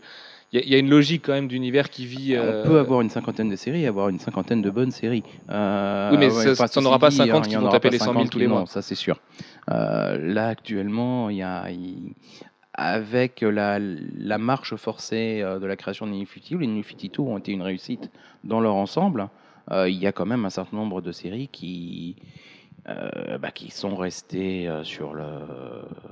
il 0.53 0.59
y, 0.59 0.61
a- 0.61 0.65
il 0.65 0.71
y 0.71 0.75
a 0.75 0.77
une 0.77 0.89
logique 0.89 1.23
quand 1.25 1.33
même 1.33 1.47
d'univers 1.49 1.89
qui 1.89 2.05
vit. 2.05 2.35
euh, 2.35 2.63
On 2.63 2.67
peut 2.69 2.79
avoir 2.79 3.01
une 3.01 3.09
cinquantaine 3.09 3.49
de 3.49 3.55
séries 3.57 3.83
et 3.83 3.87
avoir 3.87 4.07
une 4.09 4.19
cinquantaine 4.19 4.61
de 4.61 4.69
bonnes 4.69 4.91
séries. 4.91 5.23
Euh, 5.49 6.11
Oui, 6.11 6.17
mais 6.19 6.29
ça- 6.29 6.51
enfin, 6.51 6.65
t'en 6.67 6.81
ceci 6.81 6.85
auras 6.87 6.99
pas 6.99 7.09
dit, 7.09 7.17
50 7.17 7.47
il 7.47 7.49
qui 7.49 7.55
vont 7.55 7.63
aura 7.63 7.71
taper 7.71 7.89
les 7.89 7.97
100 7.99 8.13
000 8.13 8.27
tous 8.27 8.39
les 8.39 8.47
mois. 8.47 8.59
non, 8.61 8.65
ça 8.65 8.81
c'est 8.81 8.95
sûr. 8.95 9.19
Euh, 9.71 10.17
là, 10.33 10.47
actuellement, 10.49 11.29
il 11.29 11.37
y 11.37 11.41
a, 11.43 11.65
avec 12.77 13.41
la, 13.41 13.79
la 13.79 14.37
marche 14.37 14.75
forcée 14.75 15.41
euh, 15.41 15.59
de 15.59 15.65
la 15.65 15.75
création 15.75 16.05
de 16.05 16.11
52, 16.13 16.57
les 16.59 16.83
52 16.83 17.21
ont 17.23 17.37
été 17.39 17.51
une 17.51 17.63
réussite 17.63 18.09
dans 18.43 18.59
leur 18.59 18.75
ensemble. 18.75 19.29
Euh, 19.71 19.89
il 19.89 19.97
y 19.97 20.07
a 20.07 20.11
quand 20.11 20.25
même 20.27 20.45
un 20.45 20.49
certain 20.49 20.77
nombre 20.77 21.01
de 21.01 21.11
séries 21.11 21.49
qui, 21.51 22.15
euh, 22.87 23.37
bah, 23.39 23.51
qui 23.51 23.69
sont 23.71 23.95
restées 23.95 24.69
sur 24.83 25.13
le, 25.15 25.23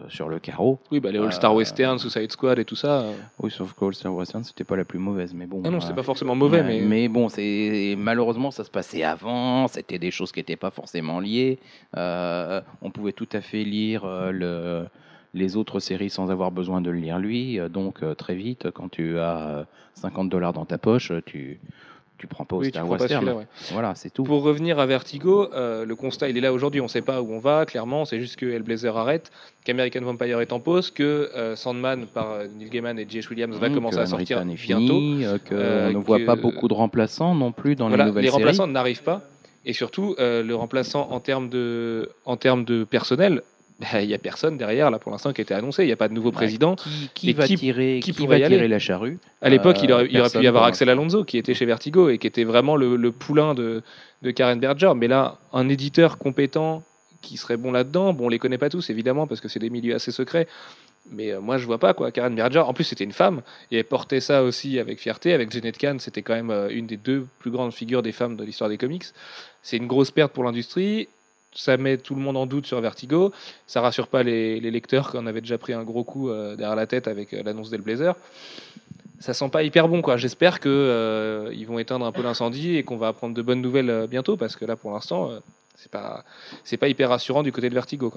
sur 0.09 0.27
le 0.27 0.39
carreau. 0.39 0.79
Oui, 0.91 0.99
bah, 0.99 1.11
les 1.11 1.19
All-Star 1.19 1.51
Euh, 1.53 1.57
Western, 1.57 1.99
Suicide 1.99 2.31
Squad 2.31 2.57
et 2.59 2.65
tout 2.65 2.75
ça. 2.75 3.05
Oui, 3.39 3.51
sauf 3.51 3.73
que 3.73 3.85
All 3.85 3.93
Star 3.93 4.13
Western, 4.13 4.43
c'était 4.43 4.63
pas 4.65 4.75
la 4.75 4.83
plus 4.85 4.99
mauvaise, 4.99 5.33
mais 5.33 5.45
bon. 5.45 5.61
Ah 5.63 5.69
non, 5.69 5.79
c'était 5.79 5.93
pas 5.93 6.03
forcément 6.03 6.35
mauvais, 6.35 6.61
Ouais, 6.61 6.81
mais. 6.81 7.07
bon, 7.07 7.29
c'est 7.29 7.95
malheureusement 7.97 8.49
ça 8.51 8.63
se 8.63 8.71
passait 8.71 9.03
avant. 9.03 9.67
C'était 9.67 9.99
des 9.99 10.11
choses 10.11 10.31
qui 10.31 10.39
n'étaient 10.39 10.55
pas 10.57 10.71
forcément 10.71 11.19
liées. 11.19 11.59
On 11.95 12.91
pouvait 12.91 13.13
tout 13.13 13.29
à 13.31 13.39
fait 13.41 13.63
lire 13.63 14.05
le, 14.31 14.85
les 15.35 15.55
autres 15.57 15.79
séries 15.79 16.09
sans 16.09 16.31
avoir 16.31 16.49
besoin 16.51 16.81
de 16.81 16.89
le 16.89 16.97
lire 16.97 17.19
lui. 17.19 17.59
Euh, 17.59 17.69
Donc 17.69 18.01
euh, 18.01 18.15
très 18.15 18.33
vite, 18.35 18.71
quand 18.71 18.89
tu 18.89 19.19
as 19.19 19.37
euh, 19.37 19.63
50 19.93 20.29
dollars 20.29 20.53
dans 20.53 20.65
ta 20.65 20.77
poche, 20.79 21.11
tu 21.27 21.59
tu 22.17 22.27
prends 22.27 22.45
pas 22.45 22.55
au 22.55 22.61
Oui, 22.61 22.69
Star 22.69 22.89
Western. 22.89 23.27
ouais. 23.27 23.45
Voilà, 23.73 23.93
c'est 23.93 24.09
tout. 24.09 24.23
Pour 24.23 24.41
revenir 24.41 24.79
à 24.79 24.85
Vertigo, 24.85 25.49
euh, 25.53 25.83
le 25.83 25.95
constat 25.97 26.29
il 26.29 26.37
est 26.37 26.41
là 26.41 26.53
aujourd'hui. 26.53 26.79
On 26.79 26.85
ne 26.85 26.89
sait 26.89 27.01
pas 27.01 27.21
où 27.21 27.29
on 27.33 27.39
va, 27.39 27.65
clairement. 27.65 28.05
Sait 28.05 28.21
juste 28.21 28.37
que 28.37 28.45
Hellblazer 28.45 28.95
arrête, 28.95 29.31
qu'American 29.65 29.99
Vampire 29.99 30.39
est 30.39 30.53
en 30.53 30.61
pause, 30.61 30.91
que 30.91 31.03
euh, 31.35 31.57
Sandman 31.57 32.05
par 32.05 32.31
euh, 32.31 32.47
Neil 32.57 32.69
Gaiman 32.69 32.97
et 32.97 33.05
J.H. 33.07 33.29
Williams 33.29 33.57
va 33.57 33.67
Mmh, 33.67 33.73
commencer 33.73 33.97
à 33.99 34.05
sortir 34.05 34.39
est 34.39 34.53
bientôt. 34.55 35.01
euh, 35.01 35.37
Euh, 35.51 35.91
ne 35.91 35.97
voit 35.97 36.19
pas 36.25 36.37
beaucoup 36.37 36.69
de 36.69 36.73
remplaçants 36.73 37.35
non 37.35 37.51
plus 37.51 37.75
dans 37.75 37.89
Voilà, 37.89 38.05
les 38.05 38.09
nouvelles 38.11 38.23
les 38.23 38.29
séries. 38.29 38.43
remplaçants 38.43 38.67
n'arrivent 38.67 39.03
pas. 39.03 39.21
Et 39.65 39.73
surtout, 39.73 40.15
euh, 40.17 40.41
le 40.41 40.55
remplaçant 40.55 41.09
en 41.11 41.19
termes 41.19 41.49
de, 41.49 42.09
en 42.23 42.37
termes 42.37 42.63
de 42.63 42.85
personnel, 42.85 43.41
bah, 43.79 44.01
il 44.01 44.07
n'y 44.07 44.13
a 44.13 44.17
personne 44.17 44.57
derrière 44.57 44.89
là 44.89 44.99
pour 44.99 45.11
l'instant 45.11 45.33
qui 45.33 45.41
a 45.41 45.43
été 45.43 45.53
annoncé. 45.53 45.83
Il 45.83 45.87
n'y 45.87 45.91
a 45.91 45.97
pas 45.97 46.07
de 46.07 46.13
nouveau 46.13 46.31
président. 46.31 46.75
Qui, 46.75 47.09
qui 47.13 47.33
va 47.33 47.45
qui- 47.47 47.55
tirer, 47.55 47.99
qui 48.01 48.11
va 48.11 48.35
tirer 48.37 48.55
aller 48.55 48.67
la 48.67 48.79
charrue? 48.79 49.19
À 49.41 49.49
l'époque, 49.49 49.77
il, 49.83 49.91
Euh, 49.91 49.95
aurait, 49.95 50.05
il 50.09 50.11
aurait 50.17 50.21
personne 50.23 50.41
pu 50.41 50.45
y 50.45 50.47
avoir 50.47 50.63
Axel 50.63 50.89
Alonso 50.89 51.23
qui 51.25 51.37
était 51.37 51.53
chez 51.53 51.65
Vertigo 51.65 52.09
et 52.09 52.17
qui 52.17 52.27
était 52.27 52.45
vraiment 52.45 52.75
le, 52.77 52.95
le 52.95 53.11
poulain 53.11 53.53
de, 53.53 53.83
de 54.21 54.31
Karen 54.31 54.59
Berger. 54.59 54.93
Mais 54.95 55.07
là, 55.07 55.37
un 55.53 55.67
éditeur 55.69 56.17
compétent 56.17 56.83
qui 57.21 57.37
serait 57.37 57.57
bon 57.57 57.71
là-dedans, 57.71 58.13
bon, 58.13 58.27
on 58.27 58.29
les 58.29 58.39
connaît 58.39 58.57
pas 58.59 58.69
tous 58.69 58.89
évidemment 58.89 59.25
parce 59.27 59.41
que 59.41 59.47
c'est 59.49 59.59
des 59.59 59.69
milieux 59.69 59.95
assez 59.95 60.11
secrets. 60.11 60.47
Mais 61.11 61.31
euh, 61.33 61.41
moi, 61.41 61.57
je 61.57 61.65
vois 61.65 61.77
pas 61.77 61.93
quoi. 61.93 62.11
Karen 62.11 62.33
Berger, 62.33 62.59
en 62.59 62.73
plus, 62.73 62.83
c'était 62.85 63.03
une 63.03 63.11
femme 63.11 63.41
et 63.71 63.77
elle 63.79 63.83
portait 63.83 64.21
ça 64.21 64.41
aussi 64.43 64.79
avec 64.79 64.99
fierté. 64.99 65.33
Avec 65.33 65.51
Janet 65.51 65.77
Kahn, 65.77 65.99
c'était 65.99 66.21
quand 66.21 66.33
même 66.33 66.49
euh, 66.49 66.69
une 66.69 66.87
des 66.87 66.97
deux 66.97 67.27
plus 67.39 67.51
grandes 67.51 67.73
figures 67.73 68.01
des 68.01 68.11
femmes 68.11 68.35
de 68.37 68.43
l'histoire 68.43 68.69
des 68.69 68.77
comics. 68.77 69.03
C'est 69.61 69.77
une 69.77 69.87
grosse 69.87 70.11
perte 70.11 70.31
pour 70.31 70.43
l'industrie. 70.43 71.07
Ça 71.55 71.77
met 71.77 71.97
tout 71.97 72.15
le 72.15 72.21
monde 72.21 72.35
en 72.35 72.45
doute 72.45 72.67
sur 72.67 72.79
Vertigo. 72.81 73.31
Ça 73.65 73.79
rassure 73.79 74.07
pas 74.07 74.23
les, 74.23 74.59
les 74.59 74.71
lecteurs 74.71 75.11
qu'on 75.11 75.25
avait 75.25 75.39
déjà 75.39 75.57
pris 75.57 75.73
un 75.73 75.83
gros 75.83 76.03
coup 76.03 76.29
euh, 76.29 76.55
derrière 76.55 76.75
la 76.75 76.85
tête 76.85 77.07
avec 77.07 77.33
euh, 77.33 77.43
l'annonce 77.43 77.69
d'Hellblazer. 77.69 78.15
Ça 79.19 79.33
sent 79.33 79.49
pas 79.49 79.63
hyper 79.63 79.87
bon, 79.87 80.01
quoi. 80.01 80.17
J'espère 80.17 80.59
que 80.59 80.67
euh, 80.69 81.49
ils 81.53 81.65
vont 81.65 81.79
éteindre 81.79 82.05
un 82.05 82.11
peu 82.11 82.21
l'incendie 82.21 82.75
et 82.75 82.83
qu'on 82.83 82.97
va 82.97 83.07
apprendre 83.07 83.33
de 83.33 83.41
bonnes 83.41 83.61
nouvelles 83.61 83.89
euh, 83.89 84.05
bientôt, 84.05 84.35
parce 84.35 84.57
que 84.57 84.65
là, 84.65 84.75
pour 84.75 84.91
l'instant, 84.91 85.31
c'est 85.75 85.91
pas 85.91 86.25
pas 86.79 86.87
hyper 86.89 87.09
rassurant 87.09 87.41
du 87.41 87.53
côté 87.53 87.69
de 87.69 87.73
Vertigo. 87.73 88.11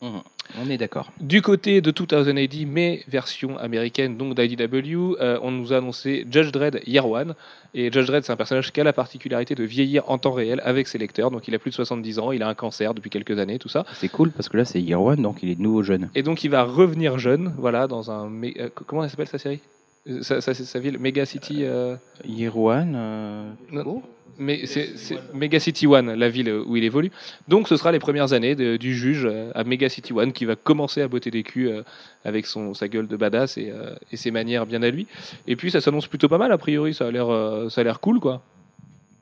Mhm. 0.00 0.22
On 0.60 0.70
est 0.70 0.78
d'accord. 0.78 1.10
Du 1.20 1.42
côté 1.42 1.80
de 1.80 1.90
2080, 1.90 2.66
mais 2.66 3.02
version 3.08 3.58
américaine, 3.58 4.16
donc 4.16 4.34
d'IDW, 4.34 5.16
euh, 5.20 5.38
on 5.42 5.50
nous 5.50 5.72
a 5.72 5.78
annoncé 5.78 6.26
Judge 6.30 6.52
Dredd 6.52 6.80
Year 6.86 7.06
One. 7.08 7.34
Et 7.74 7.92
Judge 7.92 8.06
Dredd, 8.06 8.24
c'est 8.24 8.32
un 8.32 8.36
personnage 8.36 8.72
qui 8.72 8.80
a 8.80 8.84
la 8.84 8.92
particularité 8.94 9.54
de 9.54 9.64
vieillir 9.64 10.08
en 10.08 10.16
temps 10.16 10.32
réel 10.32 10.62
avec 10.64 10.88
ses 10.88 10.96
lecteurs. 10.98 11.30
Donc 11.30 11.48
il 11.48 11.54
a 11.54 11.58
plus 11.58 11.70
de 11.70 11.74
70 11.74 12.18
ans, 12.18 12.32
il 12.32 12.42
a 12.42 12.48
un 12.48 12.54
cancer 12.54 12.94
depuis 12.94 13.10
quelques 13.10 13.38
années, 13.38 13.58
tout 13.58 13.68
ça. 13.68 13.84
C'est 13.94 14.08
cool 14.08 14.30
parce 14.30 14.48
que 14.48 14.56
là 14.56 14.64
c'est 14.64 14.80
Year 14.80 15.02
One, 15.02 15.20
donc 15.20 15.42
il 15.42 15.50
est 15.50 15.54
de 15.56 15.62
nouveau 15.62 15.82
jeune. 15.82 16.08
Et 16.14 16.22
donc 16.22 16.44
il 16.44 16.50
va 16.50 16.62
revenir 16.62 17.18
jeune, 17.18 17.52
voilà, 17.58 17.86
dans 17.86 18.10
un. 18.10 18.30
euh, 18.42 18.70
comment 18.86 19.04
elle 19.04 19.10
s'appelle 19.10 19.28
sa 19.28 19.38
série? 19.38 19.60
Euh, 20.08 20.22
sa, 20.22 20.40
sa- 20.40 20.54
sa 20.54 20.78
ville 20.78 20.98
Mega 20.98 21.24
City. 21.26 21.64
euh, 21.64 21.96
euh, 22.28 23.50
Non. 23.72 24.02
Mais 24.40 24.66
c'est 24.66 24.96
c'est 24.96 25.18
Mega 25.34 25.58
City 25.58 25.88
One, 25.88 26.14
la 26.14 26.28
ville 26.28 26.48
où 26.64 26.76
il 26.76 26.84
évolue. 26.84 27.10
Donc 27.48 27.66
ce 27.66 27.76
sera 27.76 27.90
les 27.90 27.98
premières 27.98 28.32
années 28.32 28.54
de- 28.54 28.76
du 28.76 28.94
juge 28.94 29.24
euh, 29.26 29.50
à 29.56 29.64
Mega 29.64 29.88
City 29.88 30.12
One 30.12 30.32
qui 30.32 30.44
va 30.44 30.54
commencer 30.54 31.02
à 31.02 31.08
botter 31.08 31.32
des 31.32 31.42
culs 31.42 31.66
euh, 31.68 31.82
avec 32.24 32.46
son, 32.46 32.72
sa 32.72 32.86
gueule 32.86 33.08
de 33.08 33.16
badass 33.16 33.58
et, 33.58 33.72
et 34.12 34.16
ses 34.16 34.30
manières 34.30 34.64
bien 34.64 34.82
à 34.84 34.90
lui. 34.90 35.08
Et 35.48 35.56
puis 35.56 35.72
ça 35.72 35.80
s'annonce 35.80 36.06
plutôt 36.06 36.28
pas 36.28 36.38
mal 36.38 36.52
a 36.52 36.58
priori, 36.58 36.94
ça 36.94 37.08
a 37.08 37.10
l'air 37.10 37.26
ça 37.68 37.80
a 37.80 37.84
l'air 37.84 37.98
cool 37.98 38.20
quoi. 38.20 38.40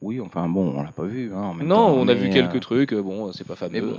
oui, 0.03 0.20
enfin 0.20 0.46
bon, 0.51 0.75
on 0.77 0.83
l'a 0.83 0.92
pas 0.92 1.05
vu. 1.05 1.33
hein, 1.35 1.38
en 1.40 1.55
même 1.55 1.66
Non, 1.66 1.77
temps, 1.77 1.94
on 1.94 2.09
a 2.09 2.14
vu 2.14 2.29
euh, 2.29 2.33
quelques 2.33 2.61
trucs, 2.61 2.92
bon, 2.92 3.33
c'est 3.33 3.46
pas 3.46 3.57
fameux. 3.57 3.72
Mais 3.72 3.81
bon, 3.81 3.99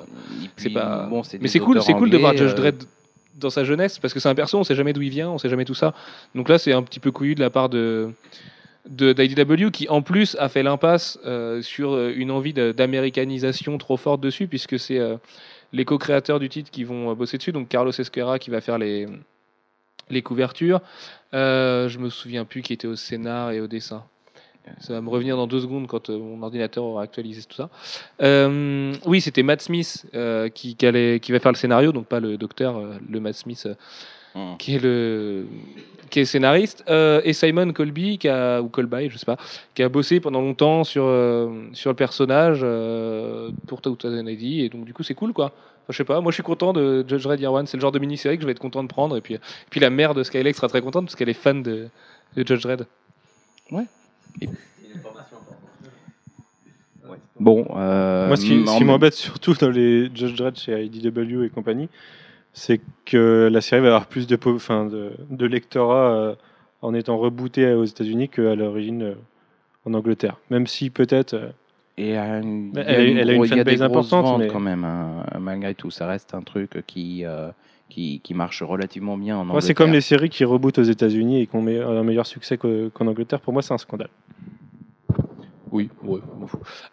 c'est 0.55 0.69
pas 0.69 1.07
bon, 1.09 1.23
c'est 1.23 1.41
Mais 1.41 1.47
c'est 1.47 1.59
cool, 1.59 1.81
c'est 1.81 1.93
cool 1.93 2.11
de 2.11 2.17
voir 2.17 2.37
Judge 2.37 2.51
euh, 2.51 2.53
Dredd 2.53 2.83
dans 3.37 3.49
sa 3.49 3.63
jeunesse 3.63 3.99
parce 3.99 4.13
que 4.13 4.19
c'est 4.19 4.29
un 4.29 4.35
perso, 4.35 4.57
on 4.57 4.63
sait 4.63 4.75
jamais 4.75 4.93
d'où 4.93 5.01
il 5.01 5.09
vient, 5.09 5.29
on 5.29 5.37
sait 5.37 5.49
jamais 5.49 5.65
tout 5.65 5.73
ça. 5.75 5.93
Donc 6.35 6.49
là, 6.49 6.57
c'est 6.57 6.73
un 6.73 6.83
petit 6.83 6.99
peu 6.99 7.11
couillu 7.11 7.35
de 7.35 7.39
la 7.39 7.49
part 7.49 7.69
de 7.69 8.11
d'IDW 8.89 9.69
qui 9.71 9.89
en 9.89 10.01
plus 10.01 10.37
a 10.39 10.47
fait 10.47 10.63
l'impasse 10.63 11.19
euh, 11.25 11.61
sur 11.61 11.91
euh, 11.91 12.13
une 12.15 12.31
envie 12.31 12.53
d'américanisation 12.53 13.77
trop 13.77 13.97
forte 13.97 14.21
dessus 14.21 14.47
puisque 14.47 14.79
c'est 14.79 14.97
euh, 14.97 15.17
les 15.73 15.83
co-créateurs 15.83 16.39
du 16.39 16.47
titre 16.47 16.71
qui 16.71 16.85
vont 16.85 17.13
bosser 17.13 17.37
dessus. 17.37 17.51
Donc 17.51 17.67
Carlos 17.67 17.91
Esquera 17.91 18.39
qui 18.39 18.49
va 18.49 18.61
faire 18.61 18.77
les 18.77 19.07
les 20.09 20.21
couvertures. 20.21 20.81
Euh, 21.33 21.89
je 21.89 21.99
me 21.99 22.09
souviens 22.09 22.45
plus 22.45 22.61
qui 22.61 22.73
était 22.73 22.87
au 22.87 22.95
scénar 22.95 23.51
et 23.51 23.59
au 23.59 23.67
dessin 23.67 24.03
ça 24.79 24.93
va 24.93 25.01
me 25.01 25.09
revenir 25.09 25.35
dans 25.37 25.47
deux 25.47 25.59
secondes 25.61 25.87
quand 25.87 26.09
euh, 26.09 26.17
mon 26.17 26.41
ordinateur 26.43 26.83
aura 26.83 27.03
actualisé 27.03 27.41
tout 27.43 27.55
ça. 27.55 27.69
Euh, 28.21 28.93
oui, 29.05 29.21
c'était 29.21 29.43
Matt 29.43 29.61
Smith 29.61 30.05
euh, 30.15 30.49
qui, 30.49 30.75
qui, 30.75 30.85
allait- 30.85 31.19
qui 31.19 31.31
va 31.31 31.39
faire 31.39 31.51
le 31.51 31.57
scénario, 31.57 31.91
donc 31.91 32.05
pas 32.07 32.19
le 32.19 32.37
docteur, 32.37 32.81
le 33.09 33.19
Matt 33.19 33.35
Smith 33.35 33.63
euh, 33.65 33.73
Hmm. 34.35 34.55
qui 34.59 34.75
est 34.75 34.83
le 34.83 35.45
qui 36.11 36.19
est 36.19 36.25
scénariste, 36.25 36.83
et 36.89 37.33
Simon 37.33 37.71
Colby 37.73 38.19
qui 38.19 38.27
a, 38.27 38.61
ou 38.61 38.67
Colby, 38.69 39.09
je 39.09 39.17
sais 39.17 39.25
pas, 39.25 39.37
qui 39.73 39.81
a 39.81 39.89
bossé 39.89 40.19
pendant 40.19 40.41
longtemps 40.41 40.83
sur 40.83 41.05
sur 41.73 41.89
le 41.89 41.95
personnage 41.95 42.59
pour 43.65 43.81
Total 43.81 44.29
ID, 44.29 44.65
et 44.65 44.69
donc 44.69 44.85
du 44.85 44.93
coup 44.93 45.01
c'est 45.01 45.15
cool 45.15 45.33
quoi. 45.33 45.45
Enfin, 45.45 45.89
je 45.89 45.97
sais 45.97 46.03
pas, 46.03 46.21
moi 46.21 46.31
je 46.31 46.35
suis 46.35 46.43
content 46.43 46.71
de 46.71 47.03
Judge 47.07 47.25
Red 47.25 47.39
Year 47.39 47.51
One, 47.51 47.65
c'est 47.65 47.77
le 47.77 47.81
genre 47.81 47.91
de 47.93 47.97
mini-série 47.99 48.35
que 48.35 48.41
je 48.41 48.45
vais 48.45 48.51
être 48.51 48.59
content 48.59 48.83
de 48.83 48.89
prendre, 48.89 49.17
et 49.17 49.21
puis 49.21 49.35
et 49.35 49.39
puis 49.71 49.79
la 49.79 49.89
mère 49.89 50.13
de 50.13 50.21
Skylex 50.21 50.57
sera 50.57 50.67
très 50.67 50.81
contente 50.81 51.05
parce 51.05 51.15
qu'elle 51.15 51.29
est 51.29 51.33
fan 51.33 51.63
de, 51.63 51.87
de 52.35 52.45
Judge 52.47 52.65
Red. 52.65 52.85
Bon, 57.39 57.65
euh, 57.75 58.27
Moi, 58.27 58.35
ce 58.35 58.45
qui, 58.45 58.65
ce 58.67 58.83
m'embête 58.83 59.13
surtout 59.13 59.53
dans 59.53 59.69
les 59.69 60.05
Judge 60.13 60.35
Dredd 60.35 60.57
chez 60.57 60.83
IDW 60.85 61.43
et 61.45 61.49
compagnie, 61.49 61.87
c'est 62.53 62.81
que 63.05 63.47
la 63.51 63.61
série 63.61 63.81
va 63.81 63.87
avoir 63.89 64.07
plus 64.07 64.25
de, 64.27 64.37
enfin, 64.47 64.85
de, 64.85 65.11
de 65.29 65.45
lectorat 65.45 66.11
euh, 66.15 66.35
en 66.81 66.93
étant 66.95 67.17
rebootée 67.17 67.71
aux 67.73 67.85
États-Unis 67.85 68.29
qu'à 68.29 68.55
l'origine 68.55 69.03
euh, 69.03 69.13
en 69.85 69.93
Angleterre. 69.93 70.37
Même 70.49 70.65
si 70.67 70.89
peut-être. 70.89 71.35
euh, 71.35 71.49
Et 71.99 72.09
Elle 72.09 72.17
a- 72.17 72.37
elle 73.19 73.29
a 73.29 73.33
une 73.33 73.43
a 73.43 73.47
fanbase 73.47 73.81
importante, 73.81 74.25
ventes 74.25 74.39
mais- 74.41 74.47
quand 74.47 74.59
même, 74.59 74.83
hein, 74.83 75.23
malgré 75.39 75.73
tout. 75.75 75.91
Ça 75.91 76.07
reste 76.07 76.33
un 76.33 76.41
truc 76.41 76.83
qui, 76.87 77.23
euh, 77.23 77.49
qui, 77.89 78.19
qui 78.23 78.33
marche 78.33 78.61
relativement 78.63 79.17
bien 79.17 79.37
en 79.37 79.41
Angleterre. 79.41 79.61
c'est 79.63 79.73
comme 79.73 79.91
les 79.93 80.01
séries 80.01 80.29
qui 80.29 80.43
rebootent 80.45 80.79
aux 80.79 80.83
États-Unis 80.83 81.41
et 81.41 81.47
qui 81.47 81.55
ont 81.55 81.61
me- 81.61 81.85
un 81.85 82.03
meilleur 82.03 82.25
succès 82.27 82.57
qu'en 82.57 83.07
Angleterre. 83.07 83.39
Pour 83.39 83.53
moi, 83.53 83.61
c'est 83.61 83.73
un 83.73 83.77
scandale. 83.77 84.09
Oui, 85.69 85.89
ouais. 86.03 86.19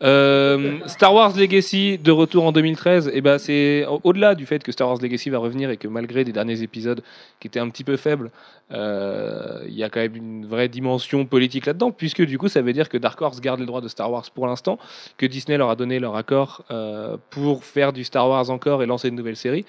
Euh, 0.02 0.80
Star 0.86 1.14
Wars 1.14 1.36
Legacy 1.36 1.96
de 1.96 2.10
retour 2.10 2.44
en 2.44 2.50
2013, 2.50 3.08
et 3.14 3.20
ben 3.20 3.38
c'est 3.38 3.86
au- 3.86 4.00
au-delà 4.02 4.34
du 4.34 4.46
fait 4.46 4.64
que 4.64 4.72
Star 4.72 4.88
Wars 4.88 4.98
Legacy 5.00 5.30
va 5.30 5.38
revenir 5.38 5.70
et 5.70 5.76
que 5.76 5.86
malgré 5.86 6.24
des 6.24 6.32
derniers 6.32 6.60
épisodes 6.60 7.00
qui 7.38 7.46
étaient 7.46 7.60
un 7.60 7.68
petit 7.70 7.84
peu 7.84 7.96
faibles, 7.96 8.32
euh, 8.72 9.60
il 9.68 9.74
y 9.74 9.84
a 9.84 9.90
quand 9.90 10.00
même 10.00 10.16
une 10.16 10.46
vraie 10.46 10.68
dimension 10.68 11.24
politique 11.24 11.66
là-dedans, 11.66 11.92
puisque 11.92 12.22
du 12.26 12.36
coup 12.36 12.48
ça 12.48 12.62
veut 12.62 12.72
dire 12.72 12.88
que 12.88 12.98
Dark 12.98 13.20
Horse 13.22 13.40
garde 13.40 13.60
les 13.60 13.66
droits 13.66 13.80
de 13.80 13.88
Star 13.88 14.10
Wars 14.10 14.28
pour 14.34 14.48
l'instant, 14.48 14.76
que 15.18 15.26
Disney 15.26 15.56
leur 15.56 15.70
a 15.70 15.76
donné 15.76 16.00
leur 16.00 16.16
accord 16.16 16.64
euh, 16.72 17.16
pour 17.30 17.64
faire 17.64 17.92
du 17.92 18.02
Star 18.02 18.28
Wars 18.28 18.50
encore 18.50 18.82
et 18.82 18.86
lancer 18.86 19.08
une 19.08 19.14
nouvelle 19.14 19.36
série. 19.36 19.64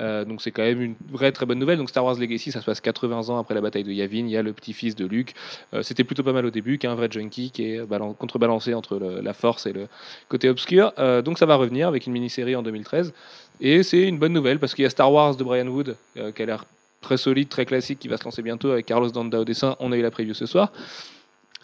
Euh, 0.00 0.24
donc 0.24 0.42
c'est 0.42 0.50
quand 0.50 0.62
même 0.62 0.82
une 0.82 0.94
vraie 1.10 1.30
très 1.32 1.46
bonne 1.46 1.58
nouvelle. 1.58 1.78
Donc 1.78 1.88
Star 1.88 2.04
Wars 2.04 2.16
Legacy, 2.18 2.50
ça 2.50 2.60
se 2.60 2.66
passe 2.66 2.80
80 2.80 3.28
ans 3.28 3.38
après 3.38 3.54
la 3.54 3.60
bataille 3.60 3.84
de 3.84 3.92
Yavin. 3.92 4.18
Il 4.26 4.30
y 4.30 4.36
a 4.36 4.42
le 4.42 4.52
petit-fils 4.52 4.96
de 4.96 5.06
Luke. 5.06 5.34
Euh, 5.72 5.82
C'était 5.82 6.04
plutôt 6.04 6.22
pas 6.22 6.32
mal 6.32 6.44
au 6.46 6.50
début, 6.50 6.78
qui 6.78 6.86
est 6.86 6.90
un 6.90 6.94
vrai 6.94 7.08
junkie, 7.10 7.50
qui 7.50 7.70
est 7.72 7.86
balan- 7.86 8.12
contrebalancé 8.14 8.74
entre 8.74 8.98
la 8.98 9.32
force 9.32 9.66
et 9.66 9.72
le 9.72 9.86
côté 10.28 10.48
obscur. 10.48 10.92
Euh, 10.98 11.22
donc 11.22 11.38
ça 11.38 11.46
va 11.46 11.56
revenir 11.56 11.88
avec 11.88 12.06
une 12.06 12.12
mini-série 12.12 12.56
en 12.56 12.62
2013. 12.62 13.12
Et 13.60 13.82
c'est 13.82 14.02
une 14.02 14.18
bonne 14.18 14.32
nouvelle 14.32 14.58
parce 14.58 14.74
qu'il 14.74 14.82
y 14.82 14.86
a 14.86 14.90
Star 14.90 15.12
Wars 15.12 15.36
de 15.36 15.44
Brian 15.44 15.68
Wood 15.68 15.96
qui 16.34 16.42
a 16.42 16.46
l'air 16.46 16.64
très 17.00 17.16
solide, 17.16 17.48
très 17.48 17.66
classique 17.66 17.98
qui 18.00 18.08
va 18.08 18.16
se 18.16 18.24
lancer 18.24 18.42
bientôt 18.42 18.70
avec 18.70 18.86
Carlos 18.86 19.10
Danda 19.10 19.38
au 19.40 19.44
dessin. 19.44 19.76
On 19.78 19.92
a 19.92 19.96
eu 19.96 20.02
la 20.02 20.10
preview 20.10 20.34
ce 20.34 20.46
soir. 20.46 20.72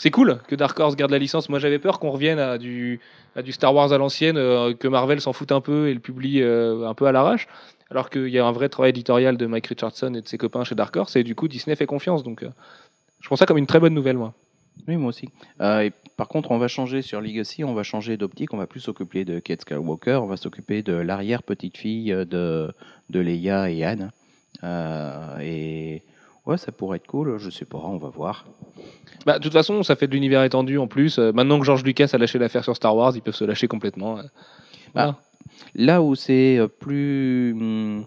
C'est 0.00 0.10
cool 0.10 0.38
que 0.48 0.54
Dark 0.54 0.80
Horse 0.80 0.96
garde 0.96 1.10
la 1.10 1.18
licence. 1.18 1.50
Moi, 1.50 1.58
j'avais 1.58 1.78
peur 1.78 1.98
qu'on 1.98 2.10
revienne 2.10 2.38
à 2.38 2.56
du, 2.56 3.00
Star 3.50 3.74
Wars 3.74 3.92
à 3.92 3.98
l'ancienne, 3.98 4.38
euh, 4.38 4.72
que 4.72 4.88
Marvel 4.88 5.20
s'en 5.20 5.34
foute 5.34 5.52
un 5.52 5.60
peu 5.60 5.88
et 5.88 5.92
le 5.92 6.00
publie 6.00 6.40
euh, 6.40 6.88
un 6.88 6.94
peu 6.94 7.04
à 7.04 7.12
l'arrache. 7.12 7.48
Alors 7.90 8.08
qu'il 8.08 8.28
y 8.28 8.38
a 8.38 8.46
un 8.46 8.50
vrai 8.50 8.70
travail 8.70 8.88
éditorial 8.90 9.36
de 9.36 9.44
Mike 9.44 9.66
Richardson 9.66 10.14
et 10.14 10.22
de 10.22 10.26
ses 10.26 10.38
copains 10.38 10.64
chez 10.64 10.74
Dark 10.74 10.96
Horse. 10.96 11.16
Et 11.16 11.22
du 11.22 11.34
coup, 11.34 11.48
Disney 11.48 11.76
fait 11.76 11.84
confiance. 11.84 12.22
Donc, 12.22 12.42
euh, 12.42 12.48
je 13.20 13.26
prends 13.26 13.36
ça 13.36 13.44
comme 13.44 13.58
une 13.58 13.66
très 13.66 13.78
bonne 13.78 13.92
nouvelle, 13.92 14.16
moi. 14.16 14.32
Oui, 14.88 14.96
moi 14.96 15.10
aussi. 15.10 15.28
Par 15.58 16.28
contre, 16.28 16.50
on 16.50 16.56
va 16.56 16.68
changer 16.68 17.02
sur 17.02 17.20
Legacy, 17.20 17.62
on 17.62 17.74
va 17.74 17.82
changer 17.82 18.16
d'optique, 18.16 18.54
on 18.54 18.56
va 18.56 18.66
plus 18.66 18.80
s'occuper 18.80 19.26
de 19.26 19.38
Kate 19.38 19.60
Skywalker, 19.60 20.20
on 20.22 20.26
va 20.26 20.38
s'occuper 20.38 20.82
de 20.82 20.94
l'arrière 20.94 21.42
petite 21.42 21.76
fille 21.76 22.10
de, 22.10 22.72
de 23.10 23.20
Leia 23.20 23.68
et 23.68 23.84
Anne. 23.84 24.12
Et 25.42 26.02
ouais, 26.50 26.58
ça 26.58 26.72
pourrait 26.72 26.96
être 26.96 27.06
cool, 27.06 27.38
je 27.38 27.48
sais 27.48 27.64
pas, 27.64 27.78
on 27.78 27.96
va 27.96 28.08
voir. 28.08 28.44
Bah, 29.24 29.38
de 29.38 29.42
toute 29.42 29.52
façon, 29.52 29.82
ça 29.82 29.96
fait 29.96 30.06
de 30.06 30.12
l'univers 30.12 30.42
étendu 30.42 30.78
en 30.78 30.86
plus. 30.86 31.18
Euh, 31.18 31.32
maintenant 31.32 31.58
que 31.58 31.64
George 31.64 31.84
Lucas 31.84 32.10
a 32.12 32.18
lâché 32.18 32.38
l'affaire 32.38 32.64
sur 32.64 32.76
Star 32.76 32.96
Wars, 32.96 33.12
ils 33.14 33.22
peuvent 33.22 33.34
se 33.34 33.44
lâcher 33.44 33.68
complètement. 33.68 34.18
euh. 34.18 34.22
Voilà. 34.94 35.16
Là 35.74 36.02
où 36.02 36.14
c'est 36.14 36.58
euh, 36.58 36.68
plus. 36.68 37.52
hum, 37.52 38.04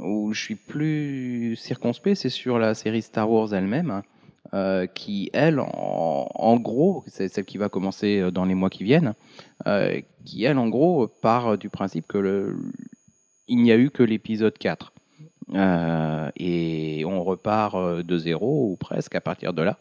où 0.00 0.32
je 0.32 0.40
suis 0.40 0.56
plus 0.56 1.56
circonspect, 1.56 2.16
c'est 2.16 2.28
sur 2.28 2.58
la 2.58 2.74
série 2.74 3.00
Star 3.00 3.30
Wars 3.30 3.54
elle-même, 3.54 3.90
hein, 3.90 4.02
euh, 4.52 4.86
qui, 4.86 5.30
elle, 5.32 5.60
en, 5.60 6.28
en 6.34 6.56
gros, 6.56 7.04
c'est 7.06 7.28
celle 7.28 7.44
qui 7.44 7.58
va 7.58 7.68
commencer 7.68 8.30
dans 8.32 8.44
les 8.44 8.54
mois 8.54 8.70
qui 8.70 8.82
viennent, 8.84 9.14
euh, 9.66 10.00
qui, 10.24 10.44
elle, 10.44 10.58
en 10.58 10.68
gros, 10.68 11.06
part 11.06 11.56
du 11.56 11.70
principe 11.70 12.06
que 12.08 12.18
le, 12.18 12.56
il 13.46 13.62
n'y 13.62 13.70
a 13.70 13.76
eu 13.76 13.90
que 13.90 14.02
l'épisode 14.02 14.58
4. 14.58 14.92
Euh, 15.54 16.30
et 16.36 17.04
on 17.06 17.22
repart 17.22 17.74
euh, 17.74 18.02
de 18.02 18.16
zéro, 18.18 18.70
ou 18.72 18.76
presque, 18.76 19.14
à 19.14 19.20
partir 19.20 19.52
de 19.52 19.62
là. 19.62 19.78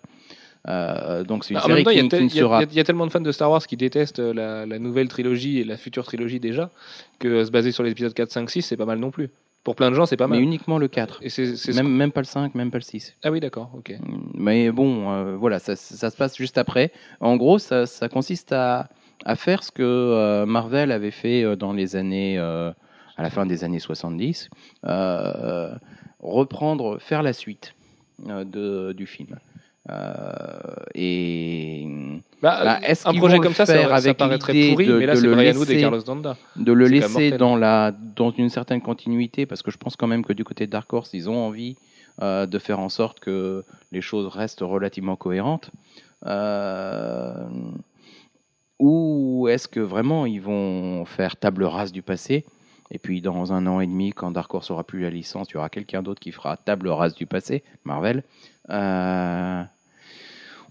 Euh, 0.70 1.24
donc 1.26 1.44
c'est 1.44 1.54
une 1.54 1.60
en 1.60 1.68
même 1.68 1.84
série 1.84 1.84
temps, 1.84 1.92
qui, 1.92 2.18
qui 2.18 2.24
ne 2.24 2.30
il 2.30 2.36
y 2.36 2.40
a- 2.40 2.42
sera 2.42 2.58
il 2.60 2.62
y 2.62 2.64
a- 2.64 2.72
il 2.72 2.78
y 2.78 2.80
a 2.80 2.84
tellement 2.86 3.06
de 3.06 3.12
fans 3.12 3.20
de 3.20 3.32
Star 3.34 3.52
Wars 3.52 3.66
qui 3.68 3.76
détestent 3.76 4.20
la, 4.20 4.66
la 4.66 4.80
nouvelle 4.80 5.10
trilogie 5.10 5.60
et 5.60 5.64
la 5.66 5.76
future 5.76 6.06
trilogie 6.06 6.40
déjà, 6.40 6.70
que 7.20 7.44
se 7.44 7.52
baser 7.52 7.72
sur 7.74 7.84
les 7.84 7.92
épisodes 7.92 8.14
4, 8.14 8.32
5, 8.32 8.50
6, 8.50 8.62
c'est 8.62 8.78
pas 8.78 8.86
mal 8.86 9.00
non 9.00 9.12
plus. 9.12 9.30
Pour 9.66 9.76
plein 9.76 9.90
de 9.90 9.96
gens, 9.96 10.06
c'est 10.06 10.18
pas 10.18 10.28
mais 10.28 10.36
mal. 10.38 10.44
uniquement 10.44 10.78
le 10.78 10.90
4. 10.90 11.20
Et 11.22 11.30
ce 11.30 11.72
Même, 11.74 11.88
même 11.90 12.12
pas 12.12 12.20
le 12.22 12.26
5, 12.26 12.54
même 12.56 12.70
pas 12.72 12.78
le 12.80 12.84
6. 12.84 13.14
Ah 13.24 13.32
oui, 13.32 13.40
d'accord, 13.40 13.72
ok. 13.78 13.94
Mais 14.34 14.72
bon, 14.72 15.10
euh, 15.12 15.36
voilà, 15.38 15.60
ça, 15.60 15.76
ça 15.78 16.10
se 16.10 16.18
passe 16.18 16.36
juste 16.38 16.58
après. 16.58 16.92
En 17.22 17.38
gros, 17.38 17.60
ça, 17.60 17.86
ça 17.86 18.10
consiste 18.10 18.52
à, 18.52 18.90
à 19.26 19.36
faire 19.38 19.64
ce 19.64 19.72
que 19.72 19.84
euh, 19.84 20.46
Marvel 20.46 20.92
avait 20.92 21.12
fait 21.12 21.56
dans 21.56 21.72
les 21.72 21.96
années, 21.96 22.38
à 23.18 23.24
la 23.24 23.30
fin 23.30 23.46
des 23.46 23.64
années 23.64 23.80
70, 23.80 24.50
euh, 24.86 25.74
reprendre, 26.20 27.00
faire 27.00 27.24
la 27.24 27.34
suite 27.34 27.76
euh, 28.28 28.44
de, 28.44 28.94
du 28.94 29.06
film. 29.06 29.38
Euh, 29.90 30.76
et 30.96 31.86
Bah, 32.42 32.62
Bah, 32.64 32.80
est-ce 32.84 33.06
un 33.08 33.12
qu'ils 33.12 33.20
projet 33.20 33.36
vont 33.38 33.44
comme 33.44 33.54
ça, 33.54 33.66
ça, 33.66 33.74
faire 33.74 33.90
ça 33.90 33.96
avec 33.96 34.18
paraît 34.18 34.38
très 34.40 34.54
pourri, 34.70 34.86
de- 34.88 34.98
mais 34.98 35.06
là 35.06 35.14
de 35.16 35.20
c'est 35.20 35.26
le 35.28 35.34
Brian 35.36 35.54
Wood 35.56 35.70
et 35.70 35.74
laisser- 35.74 35.82
Carlos 35.82 36.02
Danda. 36.04 36.38
de 36.56 36.72
le 36.72 36.86
C'est 36.86 36.92
quand 36.92 37.00
même 37.02 37.02
laisser 37.10 37.22
mortel. 37.32 37.38
dans, 37.40 37.56
la, 37.58 37.92
dans 38.16 38.32
une 38.32 38.50
certaine 38.50 38.82
continuité, 38.82 39.46
parce 39.46 39.62
que 39.62 39.72
je 39.72 39.78
pense 39.78 39.96
quand 39.98 40.08
même 40.08 40.24
que 40.24 40.32
du 40.34 40.44
côté 40.46 40.66
de 40.68 40.72
Dark 40.72 40.92
Horse, 40.94 41.10
ils 41.14 41.30
ont 41.30 41.38
envie 41.38 41.76
euh, 42.22 42.46
de 42.46 42.60
faire 42.60 42.80
en 42.80 42.90
sorte 42.90 43.20
que 43.20 43.66
les 43.92 44.02
choses 44.02 44.28
restent 44.28 44.62
relativement 44.62 45.16
cohérentes. 45.18 45.70
Euh, 46.26 47.34
ou 48.80 49.48
est-ce 49.50 49.68
que 49.68 49.80
vraiment 49.80 50.26
ils 50.26 50.42
vont 50.42 51.06
faire 51.06 51.36
table 51.36 51.64
rase 51.66 51.92
du 51.92 52.02
passé? 52.02 52.46
Et 52.94 53.00
puis 53.00 53.22
dans 53.22 53.52
un 53.52 53.66
an 53.66 53.80
et 53.80 53.88
demi, 53.88 54.12
quand 54.12 54.32
Dark 54.32 54.54
Horse 54.54 54.70
aura 54.70 54.84
plus 54.84 55.02
la 55.02 55.10
licence, 55.10 55.50
il 55.50 55.56
y 55.56 55.58
aura 55.58 55.70
quelqu'un 55.70 56.04
d'autre 56.04 56.20
qui 56.20 56.32
fera 56.32 56.58
table 56.58 56.88
rase 56.90 57.16
du 57.16 57.26
passé, 57.26 57.64
Marvel. 57.84 58.24
Euh, 58.70 59.64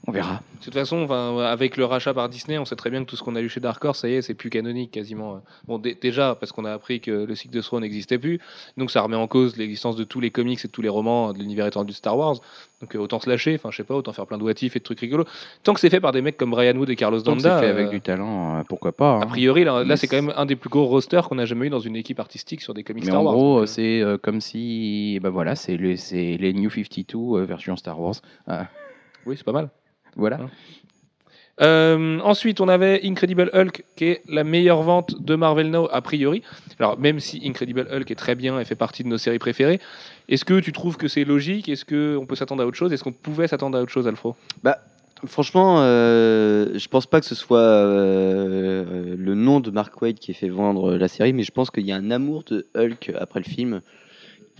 on 0.06 0.12
verra. 0.12 0.40
De 0.58 0.64
toute 0.64 0.74
façon, 0.74 1.02
enfin, 1.02 1.38
avec 1.38 1.76
le 1.76 1.84
rachat 1.84 2.12
par 2.14 2.28
Disney, 2.28 2.58
on 2.58 2.64
sait 2.64 2.76
très 2.76 2.90
bien 2.90 3.04
que 3.04 3.08
tout 3.10 3.16
ce 3.16 3.22
qu'on 3.22 3.36
a 3.36 3.40
lu 3.40 3.48
chez 3.48 3.60
Dark 3.60 3.84
Horse, 3.84 4.00
ça 4.00 4.08
y 4.08 4.14
est, 4.14 4.22
c'est 4.22 4.34
plus 4.34 4.50
canonique 4.50 4.90
quasiment. 4.90 5.40
Bon, 5.66 5.78
dé- 5.78 5.96
déjà, 6.00 6.34
parce 6.38 6.52
qu'on 6.52 6.64
a 6.64 6.72
appris 6.72 7.00
que 7.00 7.10
le 7.10 7.34
cycle 7.34 7.54
de 7.54 7.60
Throne 7.60 7.82
n'existait 7.82 8.18
plus, 8.18 8.40
donc 8.76 8.90
ça 8.90 9.00
remet 9.00 9.16
en 9.16 9.26
cause 9.28 9.56
l'existence 9.56 9.96
de 9.96 10.04
tous 10.04 10.20
les 10.20 10.30
comics 10.30 10.58
et 10.64 10.68
de 10.68 10.72
tous 10.72 10.82
les 10.82 10.88
romans 10.88 11.32
de 11.32 11.38
l'univers 11.38 11.66
étendu 11.66 11.92
de 11.92 11.96
Star 11.96 12.16
Wars. 12.16 12.36
Donc 12.80 12.96
euh, 12.96 12.98
autant 12.98 13.20
se 13.20 13.28
lâcher, 13.30 13.54
enfin, 13.54 13.70
je 13.70 13.76
sais 13.76 13.84
pas, 13.84 13.94
autant 13.94 14.12
faire 14.12 14.26
plein 14.26 14.38
de 14.38 14.42
what 14.42 14.54
if 14.60 14.74
et 14.74 14.80
de 14.80 14.84
trucs 14.84 14.98
rigolos. 15.00 15.24
Tant 15.62 15.72
que 15.72 15.78
c'est 15.80 15.90
fait 15.90 16.00
par 16.00 16.10
des 16.12 16.20
mecs 16.20 16.36
comme 16.36 16.50
Brian 16.50 16.74
Wood 16.76 16.90
et 16.90 16.96
Carlos 16.96 17.20
Tant 17.20 17.36
Danda, 17.36 17.60
c'est 17.60 17.66
fait 17.66 17.70
avec 17.70 17.86
euh, 17.86 17.90
du 17.90 18.00
talent, 18.00 18.56
euh, 18.58 18.62
pourquoi 18.68 18.90
pas. 18.92 19.18
a 19.18 19.22
hein. 19.22 19.26
priori, 19.26 19.62
là, 19.62 19.84
là, 19.84 19.96
c'est 19.96 20.08
quand 20.08 20.20
même 20.20 20.32
un 20.36 20.46
des 20.46 20.56
plus 20.56 20.68
gros 20.70 20.86
rosters 20.86 21.28
qu'on 21.28 21.38
a 21.38 21.44
jamais 21.44 21.66
eu 21.66 21.70
dans 21.70 21.78
une 21.78 21.94
équipe 21.96 22.18
artistique 22.18 22.60
sur 22.60 22.74
des 22.74 22.82
comics 22.82 23.04
Mais 23.04 23.10
Star 23.10 23.20
en 23.20 23.24
Wars. 23.24 23.34
gros, 23.34 23.54
donc, 23.60 23.62
euh, 23.62 23.66
c'est 23.66 24.00
euh, 24.00 24.18
comme 24.18 24.40
si, 24.40 25.18
ben 25.22 25.30
voilà, 25.30 25.54
c'est 25.54 25.76
les, 25.76 26.52
New 26.54 26.70
52 26.70 27.18
euh, 27.18 27.44
version 27.44 27.76
Star 27.76 28.00
Wars. 28.00 28.16
oui, 29.26 29.36
c'est 29.36 29.44
pas 29.44 29.52
mal. 29.52 29.68
Voilà. 30.16 30.40
Hein. 30.40 30.50
Euh, 31.60 32.18
ensuite, 32.20 32.60
on 32.60 32.68
avait 32.68 33.00
Incredible 33.04 33.50
Hulk, 33.52 33.84
qui 33.96 34.06
est 34.06 34.22
la 34.28 34.42
meilleure 34.42 34.82
vente 34.82 35.22
de 35.22 35.34
Marvel 35.34 35.70
Now, 35.70 35.88
a 35.92 36.00
priori. 36.00 36.42
Alors, 36.78 36.98
même 36.98 37.20
si 37.20 37.42
Incredible 37.44 37.86
Hulk 37.92 38.10
est 38.10 38.16
très 38.16 38.34
bien 38.34 38.58
et 38.58 38.64
fait 38.64 38.74
partie 38.74 39.04
de 39.04 39.08
nos 39.08 39.18
séries 39.18 39.38
préférées, 39.38 39.80
est-ce 40.28 40.44
que 40.44 40.60
tu 40.60 40.72
trouves 40.72 40.96
que 40.96 41.08
c'est 41.08 41.24
logique? 41.24 41.68
Est-ce 41.68 41.84
qu'on 41.84 42.26
peut 42.26 42.36
s'attendre 42.36 42.62
à 42.62 42.66
autre 42.66 42.76
chose? 42.76 42.92
Est-ce 42.92 43.04
qu'on 43.04 43.12
pouvait 43.12 43.48
s'attendre 43.48 43.76
à 43.76 43.82
autre 43.82 43.92
chose, 43.92 44.08
Alfro? 44.08 44.34
Franchement, 45.24 45.76
euh, 45.78 46.76
je 46.76 46.88
pense 46.88 47.06
pas 47.06 47.20
que 47.20 47.26
ce 47.26 47.36
soit 47.36 47.60
euh, 47.60 49.14
le 49.16 49.34
nom 49.36 49.60
de 49.60 49.70
Mark 49.70 50.00
Waid 50.02 50.18
qui 50.18 50.32
ait 50.32 50.34
fait 50.34 50.48
vendre 50.48 50.96
la 50.96 51.06
série, 51.06 51.32
mais 51.32 51.44
je 51.44 51.52
pense 51.52 51.70
qu'il 51.70 51.86
y 51.86 51.92
a 51.92 51.96
un 51.96 52.10
amour 52.10 52.42
de 52.44 52.66
Hulk 52.74 53.12
après 53.16 53.38
le 53.38 53.44
film 53.44 53.82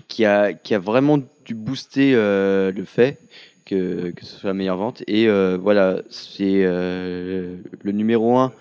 qui 0.06 0.24
a, 0.24 0.52
qui 0.52 0.74
a 0.74 0.78
vraiment 0.78 1.18
dû 1.44 1.54
booster 1.54 2.12
euh, 2.14 2.70
le 2.70 2.84
fait 2.84 3.18
que, 3.64 4.12
ce 4.20 4.36
soit 4.38 4.48
la 4.48 4.54
meilleure 4.54 4.76
vente. 4.76 5.02
Et 5.06 5.28
euh, 5.28 5.58
voilà, 5.60 6.02
c'est 6.10 6.62
euh, 6.64 7.56
le 7.82 7.92
numéro 7.92 8.36
1 8.36 8.52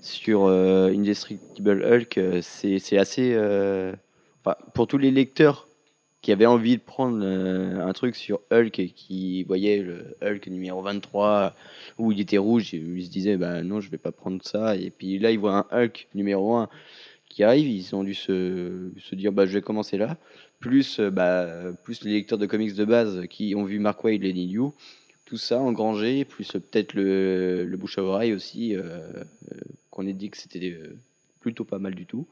sur 0.00 0.44
euh, 0.44 0.88
Indestructible 0.88 1.84
Hulk. 1.84 2.18
euh, 2.18 2.40
C'est 2.42 2.98
assez. 2.98 3.36
pour 4.74 4.86
tous 4.86 4.98
les 4.98 5.10
lecteurs 5.10 5.68
qui 6.20 6.32
avaient 6.32 6.46
envie 6.46 6.78
de 6.78 6.82
prendre 6.82 7.22
un 7.22 7.92
truc 7.92 8.16
sur 8.16 8.40
Hulk 8.50 8.78
et 8.78 8.88
qui 8.88 9.42
voyaient 9.44 9.82
le 9.82 10.16
Hulk 10.22 10.46
numéro 10.46 10.80
23 10.80 11.54
où 11.98 12.12
il 12.12 12.20
était 12.20 12.38
rouge, 12.38 12.72
ils 12.72 13.04
se 13.04 13.10
disaient 13.10 13.36
bah 13.36 13.62
non, 13.62 13.80
je 13.82 13.90
vais 13.90 13.98
pas 13.98 14.12
prendre 14.12 14.42
ça. 14.42 14.74
Et 14.74 14.90
puis 14.90 15.18
là, 15.18 15.30
ils 15.30 15.38
voient 15.38 15.66
un 15.70 15.82
Hulk 15.82 16.08
numéro 16.14 16.54
1 16.54 16.70
qui 17.28 17.42
arrive, 17.42 17.68
ils 17.68 17.94
ont 17.94 18.04
dû 18.04 18.14
se, 18.14 18.90
se 18.96 19.14
dire 19.14 19.32
bah 19.32 19.44
je 19.44 19.52
vais 19.52 19.60
commencer 19.60 19.98
là. 19.98 20.16
Plus, 20.60 20.98
euh, 20.98 21.10
bah, 21.10 21.46
plus 21.82 22.02
les 22.04 22.12
lecteurs 22.12 22.38
de 22.38 22.46
comics 22.46 22.74
de 22.74 22.84
base 22.84 23.26
qui 23.28 23.54
ont 23.54 23.64
vu 23.64 23.78
Mark 23.78 24.02
Waid, 24.02 24.22
Lenny 24.22 24.46
Liu, 24.46 24.70
tout 25.24 25.36
ça 25.36 25.60
engrangé, 25.60 26.24
plus 26.24 26.54
euh, 26.54 26.60
peut-être 26.60 26.94
le, 26.94 27.64
le 27.64 27.76
bouche 27.76 27.98
à 27.98 28.02
oreille 28.02 28.32
aussi, 28.32 28.76
euh, 28.76 28.82
euh, 28.82 29.60
qu'on 29.90 30.06
ait 30.06 30.12
dit 30.12 30.30
que 30.30 30.36
c'était 30.36 30.72
euh, 30.72 30.96
plutôt 31.40 31.64
pas 31.64 31.78
mal 31.78 31.94
du 31.94 32.06
tout. 32.06 32.26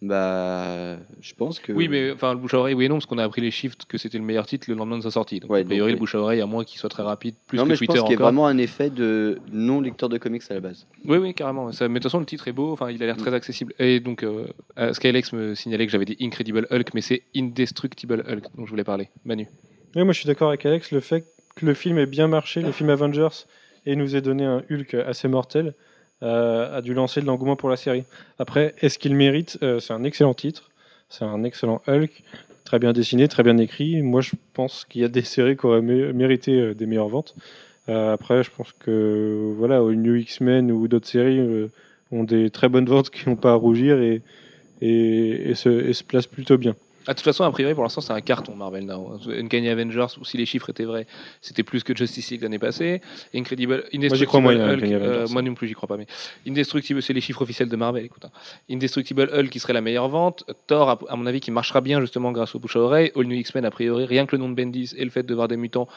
Bah, 0.00 0.96
je 1.20 1.34
pense 1.34 1.58
que. 1.58 1.72
Oui, 1.72 1.88
mais 1.88 2.12
enfin, 2.12 2.32
le 2.32 2.38
bouche 2.38 2.54
à 2.54 2.58
oreille, 2.58 2.74
oui 2.74 2.84
et 2.84 2.88
non, 2.88 2.96
parce 2.96 3.06
qu'on 3.06 3.18
a 3.18 3.24
appris 3.24 3.40
les 3.40 3.50
chiffres 3.50 3.76
que 3.88 3.98
c'était 3.98 4.18
le 4.18 4.24
meilleur 4.24 4.46
titre 4.46 4.66
le 4.70 4.76
lendemain 4.76 4.98
de 4.98 5.02
sa 5.02 5.10
sortie. 5.10 5.40
Donc, 5.40 5.50
Ouais, 5.50 5.62
a 5.62 5.64
priori, 5.64 5.90
donc, 5.90 5.96
le 5.96 6.00
bouche 6.00 6.14
à 6.14 6.20
oreille, 6.20 6.40
à 6.40 6.46
moins 6.46 6.62
qu'il 6.62 6.78
soit 6.78 6.88
très 6.88 7.02
rapide, 7.02 7.34
plus 7.48 7.56
non, 7.56 7.64
que 7.64 7.70
mais 7.70 7.76
je 7.76 7.84
pense 7.84 8.00
qu'il 8.02 8.10
y 8.10 8.14
a 8.14 8.18
vraiment 8.18 8.46
un 8.46 8.58
effet 8.58 8.90
de 8.90 9.40
non-lecteur 9.52 10.08
de 10.08 10.18
comics 10.18 10.42
à 10.50 10.54
la 10.54 10.60
base. 10.60 10.86
Oui, 11.04 11.18
oui, 11.18 11.34
carrément. 11.34 11.72
Ça, 11.72 11.88
mais 11.88 11.94
de 11.94 11.98
toute 11.98 12.04
façon, 12.04 12.20
le 12.20 12.26
titre 12.26 12.46
est 12.46 12.52
beau. 12.52 12.72
Enfin, 12.72 12.90
il 12.90 13.02
a 13.02 13.06
l'air 13.06 13.16
très 13.16 13.34
accessible. 13.34 13.74
Et 13.80 13.98
donc, 13.98 14.22
euh, 14.22 14.46
Skylex 14.92 15.32
me 15.32 15.54
signalait 15.56 15.86
que 15.86 15.90
j'avais 15.92 16.04
dit 16.04 16.16
Incredible 16.20 16.68
Hulk, 16.70 16.94
mais 16.94 17.00
c'est 17.00 17.22
Indestructible 17.34 18.24
Hulk 18.28 18.44
dont 18.56 18.66
je 18.66 18.70
voulais 18.70 18.84
parler. 18.84 19.08
Manu. 19.24 19.48
Oui, 19.96 20.04
moi 20.04 20.12
je 20.12 20.18
suis 20.18 20.26
d'accord 20.26 20.48
avec 20.48 20.64
Alex, 20.66 20.92
le 20.92 21.00
fait 21.00 21.24
que 21.56 21.66
le 21.66 21.74
film 21.74 21.98
ait 21.98 22.06
bien 22.06 22.28
marché, 22.28 22.60
le 22.62 22.72
film 22.72 22.90
Avengers, 22.90 23.46
et 23.86 23.96
nous 23.96 24.14
ait 24.14 24.20
donné 24.20 24.44
un 24.44 24.62
Hulk 24.70 24.94
assez 24.94 25.28
mortel, 25.28 25.74
a 26.22 26.80
dû 26.82 26.94
lancer 26.94 27.20
de 27.20 27.26
l'engouement 27.26 27.56
pour 27.56 27.68
la 27.68 27.76
série. 27.76 28.04
Après, 28.38 28.74
est-ce 28.80 28.98
qu'il 28.98 29.14
mérite 29.14 29.58
Euh, 29.62 29.78
C'est 29.80 29.92
un 29.92 30.04
excellent 30.04 30.34
titre, 30.34 30.70
c'est 31.08 31.24
un 31.24 31.44
excellent 31.44 31.80
Hulk, 31.86 32.22
très 32.64 32.78
bien 32.78 32.92
dessiné, 32.92 33.28
très 33.28 33.42
bien 33.42 33.56
écrit. 33.58 34.02
Moi 34.02 34.20
je 34.20 34.32
pense 34.54 34.84
qu'il 34.84 35.02
y 35.02 35.04
a 35.04 35.08
des 35.08 35.22
séries 35.34 35.56
qui 35.56 35.66
auraient 35.66 35.80
mé- 35.80 36.12
mérité 36.12 36.52
euh, 36.60 36.74
des 36.74 36.86
meilleures 36.86 37.08
ventes. 37.08 37.34
Euh, 37.88 38.12
après, 38.12 38.42
je 38.44 38.50
pense 38.50 38.72
que 38.72 39.52
voilà, 39.56 39.80
New 39.80 40.16
X-Men 40.16 40.70
ou 40.72 40.88
d'autres 40.88 41.06
séries 41.08 41.38
euh, 41.40 41.68
ont 42.12 42.24
des 42.24 42.50
très 42.50 42.68
bonnes 42.68 42.84
ventes 42.86 43.10
qui 43.10 43.28
n'ont 43.28 43.36
pas 43.36 43.52
à 43.52 43.54
rougir 43.54 44.00
et, 44.02 44.20
et, 44.82 45.50
et 45.50 45.54
se, 45.54 45.68
et 45.70 45.92
se 45.94 46.04
placent 46.04 46.26
plutôt 46.26 46.58
bien. 46.58 46.74
Ah, 47.08 47.12
de 47.12 47.16
toute 47.16 47.24
façon, 47.24 47.44
a 47.44 47.50
priori, 47.50 47.72
pour 47.72 47.84
l'instant, 47.84 48.02
c'est 48.02 48.12
un 48.12 48.20
carton 48.20 48.54
Marvel 48.54 48.84
Now. 48.84 49.18
Uncanny 49.28 49.70
Avengers, 49.70 50.08
ou 50.20 50.26
si 50.26 50.36
les 50.36 50.44
chiffres 50.44 50.68
étaient 50.68 50.84
vrais, 50.84 51.06
c'était 51.40 51.62
plus 51.62 51.82
que 51.82 51.96
Justice 51.96 52.30
League 52.30 52.42
l'année 52.42 52.58
passée. 52.58 53.00
Incredible, 53.34 53.84
Indestructible 53.94 54.26
crois 54.26 54.40
moyen, 54.42 54.74
Hulk, 54.74 54.82
euh, 54.84 55.26
moi 55.30 55.40
non 55.40 55.54
plus, 55.54 55.68
j'y 55.68 55.72
crois 55.72 55.88
pas. 55.88 55.96
Mais 55.96 56.06
Indestructible, 56.46 57.00
c'est 57.02 57.14
les 57.14 57.22
chiffres 57.22 57.40
officiels 57.40 57.70
de 57.70 57.76
Marvel. 57.76 58.04
Écoute, 58.04 58.26
hein. 58.26 58.30
Indestructible 58.70 59.30
Hulk 59.32 59.48
qui 59.48 59.58
serait 59.58 59.72
la 59.72 59.80
meilleure 59.80 60.10
vente. 60.10 60.44
Thor, 60.66 60.90
à, 60.90 60.98
à 61.08 61.16
mon 61.16 61.24
avis, 61.24 61.40
qui 61.40 61.50
marchera 61.50 61.80
bien 61.80 61.98
justement 62.02 62.30
grâce 62.30 62.54
au 62.54 62.58
bouche 62.58 62.76
à 62.76 62.80
oreille. 62.80 63.10
All 63.16 63.24
New 63.24 63.36
X-Men, 63.36 63.64
a 63.64 63.70
priori, 63.70 64.04
rien 64.04 64.26
que 64.26 64.36
le 64.36 64.42
nom 64.42 64.50
de 64.50 64.54
Bendis 64.54 64.92
et 64.94 65.04
le 65.04 65.10
fait 65.10 65.22
de 65.22 65.34
voir 65.34 65.48
des 65.48 65.56
mutants 65.56 65.88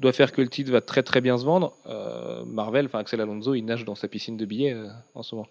doit 0.00 0.12
faire 0.12 0.32
que 0.32 0.40
le 0.40 0.48
titre 0.48 0.70
va 0.70 0.80
très 0.80 1.02
très 1.02 1.20
bien 1.20 1.36
se 1.38 1.44
vendre. 1.44 1.74
Euh, 1.88 2.44
Marvel, 2.46 2.86
enfin 2.86 3.00
Axel 3.00 3.20
Alonso, 3.20 3.54
il 3.54 3.64
nage 3.64 3.84
dans 3.84 3.94
sa 3.94 4.08
piscine 4.08 4.36
de 4.36 4.44
billets 4.44 4.72
euh, 4.72 4.86
en 5.14 5.22
ce 5.22 5.34
moment. 5.34 5.48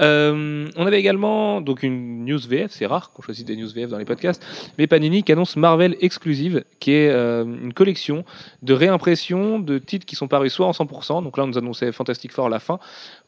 Euh, 0.00 0.68
on 0.76 0.86
avait 0.86 0.98
également 0.98 1.60
donc 1.60 1.82
une 1.82 2.24
news 2.24 2.40
VF, 2.40 2.72
c'est 2.72 2.86
rare 2.86 3.12
qu'on 3.12 3.22
choisisse 3.22 3.44
des 3.44 3.56
news 3.56 3.68
VF 3.68 3.90
dans 3.90 3.98
les 3.98 4.04
podcasts, 4.04 4.44
mais 4.78 4.86
Panini 4.86 5.22
qui 5.22 5.32
annonce 5.32 5.56
Marvel 5.56 5.96
Exclusive, 6.00 6.64
qui 6.80 6.92
est 6.92 7.10
euh, 7.10 7.44
une 7.44 7.72
collection 7.72 8.24
de 8.62 8.74
réimpression 8.74 9.58
de 9.58 9.78
titres 9.78 10.06
qui 10.06 10.16
sont 10.16 10.28
parus 10.28 10.52
soit 10.52 10.66
en 10.66 10.72
100%, 10.72 11.22
donc 11.22 11.36
là 11.36 11.44
on 11.44 11.48
nous 11.48 11.58
annonçait 11.58 11.92
Fantastic 11.92 12.32
Four 12.32 12.48
la 12.48 12.58
fin, 12.58 12.80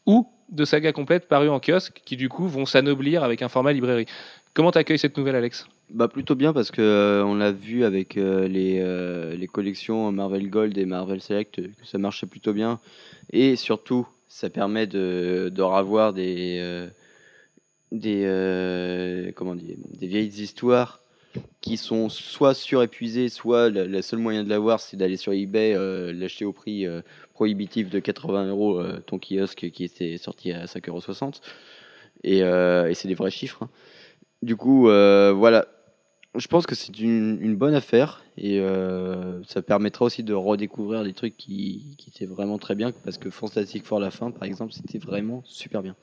ou 0.05 0.27
de 0.49 0.65
sagas 0.65 0.93
complètes 0.93 1.27
parues 1.27 1.49
en 1.49 1.59
kiosque, 1.59 2.01
qui 2.05 2.15
du 2.15 2.29
coup 2.29 2.47
vont 2.47 2.65
s'anoblir 2.65 3.23
avec 3.23 3.41
un 3.41 3.49
format 3.49 3.73
librairie. 3.73 4.05
Comment 4.57 4.71
t'accueilles 4.71 4.97
cette 4.97 5.15
nouvelle, 5.15 5.35
Alex? 5.35 5.67
Bah 5.91 6.07
plutôt 6.07 6.33
bien 6.33 6.51
parce 6.51 6.71
que 6.71 6.81
euh, 6.81 7.23
on 7.23 7.35
l'a 7.35 7.51
vu 7.51 7.83
avec 7.83 8.17
euh, 8.17 8.47
les, 8.47 8.79
euh, 8.79 9.35
les 9.35 9.45
collections 9.45 10.11
Marvel 10.11 10.49
Gold 10.49 10.75
et 10.79 10.85
Marvel 10.87 11.21
Select 11.21 11.57
que 11.57 11.85
ça 11.85 11.99
marchait 11.99 12.25
plutôt 12.25 12.53
bien. 12.53 12.79
Et 13.31 13.55
surtout 13.55 14.07
ça 14.27 14.49
permet 14.49 14.87
de, 14.87 15.51
de 15.53 15.61
revoir 15.61 16.11
des 16.11 16.89
des 17.91 19.31
comment 19.35 19.53
dire 19.53 19.75
des 19.91 20.07
vieilles 20.07 20.41
histoires 20.41 21.01
qui 21.61 21.77
sont 21.77 22.09
soit 22.09 22.55
surépuisées 22.55 23.29
soit 23.29 23.69
la, 23.69 23.85
la 23.85 24.01
seule 24.01 24.17
moyen 24.17 24.43
de 24.43 24.49
l'avoir 24.49 24.79
c'est 24.79 24.97
d'aller 24.97 25.17
sur 25.17 25.33
eBay 25.33 25.75
l'acheter 26.13 26.45
au 26.45 26.51
prix 26.51 26.87
prohibitif 27.33 27.91
de 27.91 27.99
80 27.99 28.47
euros 28.49 28.83
ton 29.05 29.19
kiosque 29.19 29.69
qui 29.69 29.83
était 29.83 30.17
sorti 30.17 30.51
à 30.51 30.65
5,60 30.65 30.89
euros 30.89 31.31
et, 32.23 32.39
et 32.39 32.93
c'est 32.95 33.07
des 33.07 33.13
vrais 33.13 33.29
chiffres 33.29 33.61
hein. 33.61 33.69
Du 34.41 34.55
coup, 34.55 34.89
euh, 34.89 35.33
voilà. 35.33 35.67
Je 36.35 36.47
pense 36.47 36.67
que 36.67 36.75
c'est 36.75 36.99
une, 36.99 37.55
bonne 37.55 37.73
affaire 37.73 38.23
et 38.37 38.59
euh, 38.59 39.41
ça 39.43 39.63
permettra 39.63 40.05
aussi 40.05 40.21
de 40.21 40.35
redécouvrir 40.35 41.03
des 41.03 41.13
trucs 41.13 41.35
qui, 41.35 41.97
étaient 42.07 42.27
vraiment 42.27 42.59
très 42.59 42.75
bien 42.75 42.91
parce 43.03 43.17
que 43.17 43.31
Fantastic 43.31 43.85
Four 43.85 43.99
la 43.99 44.11
fin, 44.11 44.29
par 44.29 44.43
exemple, 44.43 44.73
c'était 44.73 44.99
vraiment 44.99 45.41
super 45.45 45.81
bien. 45.81 45.95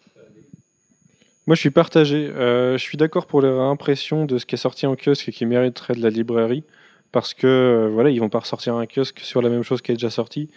Moi, 1.46 1.54
je 1.54 1.60
suis 1.60 1.70
partagé. 1.70 2.30
Euh, 2.30 2.76
je 2.76 2.82
suis 2.82 2.96
d'accord 2.96 3.26
pour 3.26 3.42
les 3.42 3.50
réimpressions 3.50 4.24
de 4.24 4.38
ce 4.38 4.46
qui 4.46 4.56
est 4.56 4.58
sorti 4.58 4.86
en 4.86 4.96
kiosque 4.96 5.28
et 5.28 5.32
qui 5.32 5.46
mériterait 5.46 5.94
de 5.94 6.02
la 6.02 6.10
librairie. 6.10 6.64
Parce 7.12 7.32
que, 7.32 7.88
voilà, 7.92 8.10
ils 8.10 8.18
vont 8.18 8.30
pas 8.30 8.40
ressortir 8.40 8.74
un 8.74 8.86
kiosque 8.86 9.20
sur 9.20 9.40
la 9.40 9.50
même 9.50 9.62
chose 9.62 9.82
qui 9.82 9.92
est 9.92 9.94
déjà 9.94 10.10
sorti. 10.10 10.48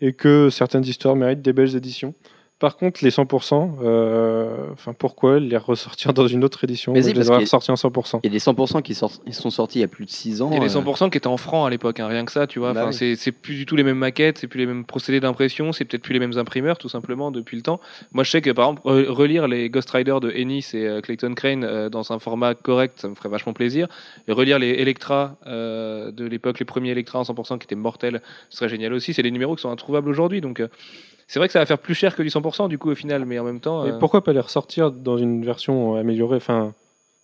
Et 0.00 0.14
que 0.14 0.48
certaines 0.50 0.84
histoires 0.84 1.16
méritent 1.16 1.42
des 1.42 1.52
belles 1.52 1.76
éditions. 1.76 2.14
Par 2.58 2.78
contre, 2.78 3.04
les 3.04 3.10
100%, 3.10 3.76
euh, 3.82 4.68
enfin, 4.72 4.94
pourquoi 4.94 5.38
les 5.38 5.58
ressortir 5.58 6.14
dans 6.14 6.26
une 6.26 6.42
autre 6.42 6.64
édition? 6.64 6.94
Mais 6.94 7.02
si, 7.02 7.12
les 7.12 7.20
ressortis 7.20 7.70
en 7.70 7.74
100%. 7.74 8.20
Il 8.22 8.26
y 8.26 8.30
a 8.30 8.32
des 8.32 8.38
100% 8.38 8.80
qui 8.80 8.94
sortent- 8.94 9.20
ils 9.26 9.34
sont 9.34 9.50
sortis 9.50 9.80
il 9.80 9.82
y 9.82 9.84
a 9.84 9.88
plus 9.88 10.06
de 10.06 10.10
6 10.10 10.40
ans. 10.40 10.48
Il 10.50 10.54
y 10.54 10.56
a 10.56 10.60
les 10.64 10.74
euh, 10.74 10.80
100% 10.80 11.10
qui 11.10 11.18
étaient 11.18 11.26
en 11.26 11.36
francs 11.36 11.66
à 11.66 11.70
l'époque, 11.70 12.00
hein, 12.00 12.06
rien 12.06 12.24
que 12.24 12.32
ça, 12.32 12.46
tu 12.46 12.58
vois. 12.58 12.72
Bah 12.72 12.86
Enfin, 12.88 12.96
oui. 12.98 13.16
c'est, 13.18 13.30
plus 13.32 13.56
du 13.56 13.66
tout 13.66 13.76
les 13.76 13.82
mêmes 13.82 13.98
maquettes, 13.98 14.38
c'est 14.38 14.46
plus 14.46 14.58
les 14.58 14.64
mêmes 14.64 14.86
procédés 14.86 15.20
d'impression, 15.20 15.72
c'est 15.72 15.84
peut-être 15.84 16.02
plus 16.02 16.14
les 16.14 16.18
mêmes 16.18 16.38
imprimeurs, 16.38 16.78
tout 16.78 16.88
simplement, 16.88 17.30
depuis 17.30 17.56
le 17.58 17.62
temps. 17.62 17.78
Moi, 18.12 18.24
je 18.24 18.30
sais 18.30 18.40
que, 18.40 18.50
par 18.50 18.70
exemple, 18.70 18.88
re- 18.88 19.06
relire 19.08 19.48
les 19.48 19.68
Ghost 19.68 19.90
Rider 19.90 20.16
de 20.22 20.30
Ennis 20.30 20.70
et 20.72 20.86
euh, 20.86 21.00
Clayton 21.02 21.34
Crane 21.34 21.62
euh, 21.62 21.90
dans 21.90 22.10
un 22.12 22.18
format 22.18 22.54
correct, 22.54 22.94
ça 23.02 23.08
me 23.08 23.14
ferait 23.14 23.28
vachement 23.28 23.52
plaisir. 23.52 23.86
Et 24.28 24.32
relire 24.32 24.58
les 24.58 24.70
Electra 24.70 25.36
euh, 25.46 26.10
de 26.10 26.24
l'époque, 26.24 26.58
les 26.58 26.64
premiers 26.64 26.92
Electra 26.92 27.18
en 27.18 27.22
100% 27.24 27.58
qui 27.58 27.64
étaient 27.64 27.74
mortels, 27.74 28.22
ce 28.48 28.56
serait 28.56 28.70
génial 28.70 28.94
aussi. 28.94 29.12
C'est 29.12 29.22
des 29.22 29.30
numéros 29.30 29.56
qui 29.56 29.60
sont 29.62 29.70
introuvables 29.70 30.08
aujourd'hui, 30.08 30.40
donc 30.40 30.60
euh, 30.60 30.68
c'est 31.26 31.38
vrai 31.38 31.48
que 31.48 31.52
ça 31.52 31.58
va 31.58 31.66
faire 31.66 31.78
plus 31.78 31.94
cher 31.94 32.14
que 32.14 32.22
du 32.22 32.28
100% 32.28 32.68
du 32.68 32.78
coup 32.78 32.90
au 32.90 32.94
final, 32.94 33.24
mais 33.24 33.38
en 33.38 33.44
même 33.44 33.60
temps. 33.60 33.84
Et 33.84 33.90
euh, 33.90 33.98
pourquoi 33.98 34.22
pas 34.22 34.32
les 34.32 34.40
ressortir 34.40 34.90
dans 34.90 35.18
une 35.18 35.44
version 35.44 35.96
améliorée, 35.96 36.36
enfin, 36.36 36.72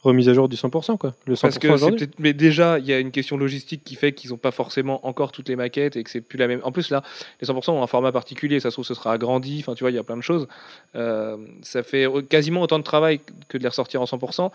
remise 0.02 0.28
à 0.28 0.34
jour 0.34 0.48
du 0.48 0.56
100%, 0.56 0.98
quoi 0.98 1.14
Le 1.26 1.34
100% 1.34 1.40
Parce 1.40 1.58
que 1.58 2.04
mais 2.18 2.32
déjà, 2.32 2.78
il 2.80 2.86
y 2.86 2.92
a 2.92 2.98
une 2.98 3.12
question 3.12 3.36
logistique 3.36 3.84
qui 3.84 3.94
fait 3.94 4.12
qu'ils 4.12 4.30
n'ont 4.30 4.38
pas 4.38 4.50
forcément 4.50 5.06
encore 5.06 5.30
toutes 5.30 5.48
les 5.48 5.56
maquettes 5.56 5.96
et 5.96 6.02
que 6.02 6.10
c'est 6.10 6.20
plus 6.20 6.36
la 6.36 6.48
même. 6.48 6.60
En 6.64 6.72
plus, 6.72 6.90
là, 6.90 7.02
les 7.40 7.46
100% 7.46 7.70
ont 7.70 7.82
un 7.82 7.86
format 7.86 8.10
particulier. 8.10 8.58
Ça 8.58 8.70
se 8.70 8.74
trouve, 8.74 8.84
ce 8.84 8.94
sera 8.94 9.12
agrandi. 9.12 9.58
Enfin, 9.60 9.74
tu 9.74 9.84
vois, 9.84 9.92
il 9.92 9.94
y 9.94 9.98
a 9.98 10.02
plein 10.02 10.16
de 10.16 10.22
choses. 10.22 10.48
Euh, 10.96 11.36
ça 11.62 11.84
fait 11.84 12.06
quasiment 12.28 12.62
autant 12.62 12.78
de 12.78 12.84
travail 12.84 13.20
que 13.48 13.58
de 13.58 13.62
les 13.62 13.68
ressortir 13.68 14.02
en 14.02 14.06
100%. 14.06 14.50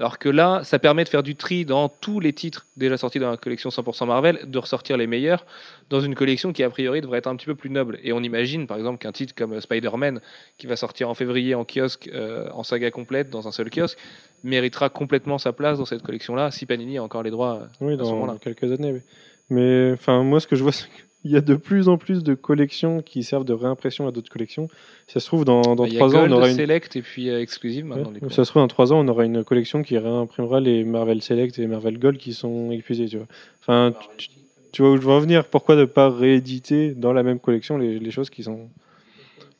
Alors 0.00 0.18
que 0.18 0.30
là, 0.30 0.62
ça 0.64 0.78
permet 0.78 1.04
de 1.04 1.10
faire 1.10 1.22
du 1.22 1.36
tri 1.36 1.66
dans 1.66 1.90
tous 1.90 2.20
les 2.20 2.32
titres 2.32 2.66
déjà 2.78 2.96
sortis 2.96 3.18
dans 3.18 3.30
la 3.30 3.36
collection 3.36 3.68
100% 3.68 4.06
Marvel, 4.06 4.40
de 4.46 4.58
ressortir 4.58 4.96
les 4.96 5.06
meilleurs 5.06 5.44
dans 5.90 6.00
une 6.00 6.14
collection 6.14 6.54
qui, 6.54 6.62
a 6.62 6.70
priori, 6.70 7.02
devrait 7.02 7.18
être 7.18 7.26
un 7.26 7.36
petit 7.36 7.44
peu 7.44 7.54
plus 7.54 7.68
noble. 7.68 7.98
Et 8.02 8.14
on 8.14 8.22
imagine, 8.22 8.66
par 8.66 8.78
exemple, 8.78 8.96
qu'un 8.96 9.12
titre 9.12 9.34
comme 9.36 9.60
Spider-Man, 9.60 10.22
qui 10.56 10.66
va 10.66 10.76
sortir 10.76 11.10
en 11.10 11.14
février 11.14 11.54
en 11.54 11.66
kiosque, 11.66 12.08
euh, 12.14 12.48
en 12.54 12.62
saga 12.62 12.90
complète, 12.90 13.28
dans 13.28 13.46
un 13.46 13.52
seul 13.52 13.68
kiosque, 13.68 13.98
méritera 14.42 14.88
complètement 14.88 15.36
sa 15.36 15.52
place 15.52 15.76
dans 15.76 15.84
cette 15.84 16.02
collection-là, 16.02 16.50
si 16.50 16.64
Panini 16.64 16.96
a 16.96 17.02
encore 17.02 17.22
les 17.22 17.30
droits. 17.30 17.60
euh, 17.60 17.66
Oui, 17.82 17.92
à 17.92 17.96
dans 17.98 18.38
quelques 18.38 18.72
années. 18.72 19.02
Mais 19.50 19.92
enfin, 19.92 20.22
moi, 20.22 20.40
ce 20.40 20.46
que 20.46 20.56
je 20.56 20.62
vois, 20.62 20.72
c'est 20.72 20.88
qu'il 21.22 21.30
y 21.32 21.36
a 21.36 21.40
de 21.40 21.54
plus 21.54 21.88
en 21.88 21.98
plus 21.98 22.22
de 22.22 22.34
collections 22.34 23.02
qui 23.02 23.22
servent 23.24 23.44
de 23.44 23.52
réimpression 23.52 24.06
à 24.06 24.12
d'autres 24.12 24.30
collections. 24.30 24.68
Si 25.06 25.14
ça 25.14 25.20
se 25.20 25.26
trouve, 25.26 25.44
dans, 25.44 25.60
dans 25.74 25.82
Bah, 25.84 25.88
il 25.88 25.94
y 25.94 25.96
a 25.96 26.00
trois 26.00 26.16
ans, 26.16 26.26
on 26.28 26.32
aura 26.32 26.48
une. 26.48 26.56
Select 26.56 26.96
et 26.96 27.02
puis 27.02 27.28
euh, 27.28 27.40
Exclusive 27.40 27.84
maintenant. 27.84 28.10
Ouais, 28.22 28.30
ça 28.30 28.44
se 28.44 28.50
trouve, 28.50 28.62
dans 28.62 28.68
trois 28.68 28.92
ans, 28.92 29.00
on 29.04 29.08
aura 29.08 29.24
une 29.24 29.44
collection 29.44 29.82
qui 29.82 29.98
réimprimera 29.98 30.60
les 30.60 30.84
Marvel 30.84 31.20
Select 31.22 31.58
et 31.58 31.66
Marvel 31.66 31.98
Gold 31.98 32.18
qui 32.18 32.32
sont 32.32 32.70
épuisés. 32.70 33.06
Tu 33.06 33.16
vois. 33.18 33.26
Enfin, 33.60 33.92
tu, 34.16 34.28
tu- 34.28 34.36
tu 34.72 34.82
vois 34.82 34.92
où 34.92 34.96
je 34.96 35.02
veux 35.02 35.12
en 35.12 35.18
venir 35.18 35.46
Pourquoi 35.46 35.74
ne 35.74 35.84
pas 35.84 36.08
rééditer 36.08 36.94
dans 36.94 37.12
la 37.12 37.24
même 37.24 37.40
collection 37.40 37.76
les, 37.76 37.98
les 37.98 38.10
choses 38.12 38.30
qui 38.30 38.42
sont. 38.44 38.68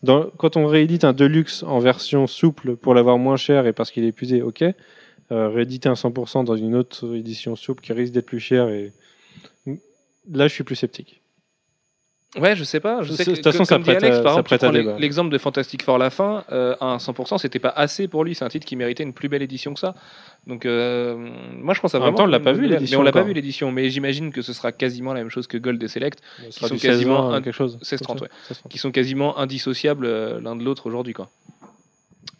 Dans, 0.05 0.31
quand 0.39 0.57
on 0.57 0.67
réédite 0.67 1.03
un 1.05 1.13
Deluxe 1.13 1.63
en 1.65 1.79
version 1.81 2.27
souple 2.29 2.77
pour 2.77 2.95
l'avoir 2.95 3.19
moins 3.19 3.37
cher 3.37 3.67
et 3.67 3.73
parce 3.73 3.91
qu'il 3.91 4.05
est 4.05 4.09
épuisé, 4.09 4.41
ok. 4.41 4.63
Euh, 5.33 5.49
rééditer 5.49 5.89
un 5.89 5.93
100% 5.95 6.45
dans 6.45 6.57
une 6.57 6.75
autre 6.75 7.15
édition 7.15 7.55
souple 7.55 7.83
qui 7.83 7.93
risque 7.93 8.13
d'être 8.13 8.27
plus 8.27 8.41
cher 8.41 8.69
et. 8.69 8.93
Là, 10.33 10.47
je 10.49 10.55
suis 10.55 10.65
plus 10.65 10.77
sceptique. 10.77 11.21
Ouais, 12.39 12.55
je 12.55 12.63
sais 12.63 12.79
pas. 12.79 13.03
Je 13.03 13.11
De 13.11 13.17
sais 13.17 13.25
toute 13.25 13.37
que, 13.39 13.43
façon, 13.43 13.65
ça 13.65 13.79
prête 13.81 14.03
Alex, 14.05 14.21
par 14.21 14.35
ça 14.37 14.43
prête 14.45 14.63
à 14.63 14.71
débat. 14.71 14.95
l'exemple 14.99 15.31
de 15.31 15.39
Fantastic 15.39 15.83
Four 15.83 15.99
la 15.99 16.11
fin, 16.11 16.45
euh, 16.53 16.77
à 16.81 16.87
un 16.87 16.97
100%, 16.99 17.39
c'était 17.39 17.59
pas 17.59 17.71
assez 17.71 18.07
pour 18.07 18.23
lui. 18.25 18.37
C'est 18.37 18.45
un 18.45 18.49
titre 18.49 18.65
qui 18.67 18.77
méritait 18.77 19.03
une 19.03 19.13
plus 19.13 19.29
belle 19.29 19.43
édition 19.43 19.75
que 19.75 19.81
ça. 19.81 19.95
Donc, 20.47 20.65
euh, 20.65 21.17
moi, 21.57 21.75
je 21.75 21.81
pense 21.81 21.93
à 21.95 21.99
En 21.99 22.01
même 22.03 22.05
vraiment. 22.11 22.19
temps, 22.19 22.25
on 22.25 22.27
l'a 22.27 22.39
pas 22.39 22.53
vu, 22.53 22.67
l'édition, 22.69 22.99
Mais 22.99 23.03
on 23.03 23.05
l'a 23.05 23.11
pas 23.11 23.23
vu 23.23 23.33
l'édition. 23.33 23.73
Mais 23.73 23.91
j'imagine 23.91 24.31
que 24.33 24.43
ce 24.43 24.53
sera 24.53 24.71
quasiment 24.71 25.13
la 25.13 25.21
même 25.21 25.31
chose 25.31 25.49
que 25.49 25.59
Gold 25.59 25.83
et 25.83 25.89
Select, 25.89 26.21
Qui 26.51 26.53
sont 26.69 26.77
quasiment 26.77 27.31
16-20, 27.31 27.35
un- 27.35 27.43
quelque 27.43 27.55
chose. 27.57 27.79
16-30, 27.83 28.21
ouais. 28.21 28.29
16-30. 28.49 28.71
qui 28.71 28.79
sont 28.79 28.93
quasiment 28.93 29.37
indissociables 29.39 30.07
euh, 30.07 30.41
l'un 30.41 30.55
de 30.55 30.63
l'autre 30.63 30.87
aujourd'hui, 30.87 31.15
quoi. 31.15 31.29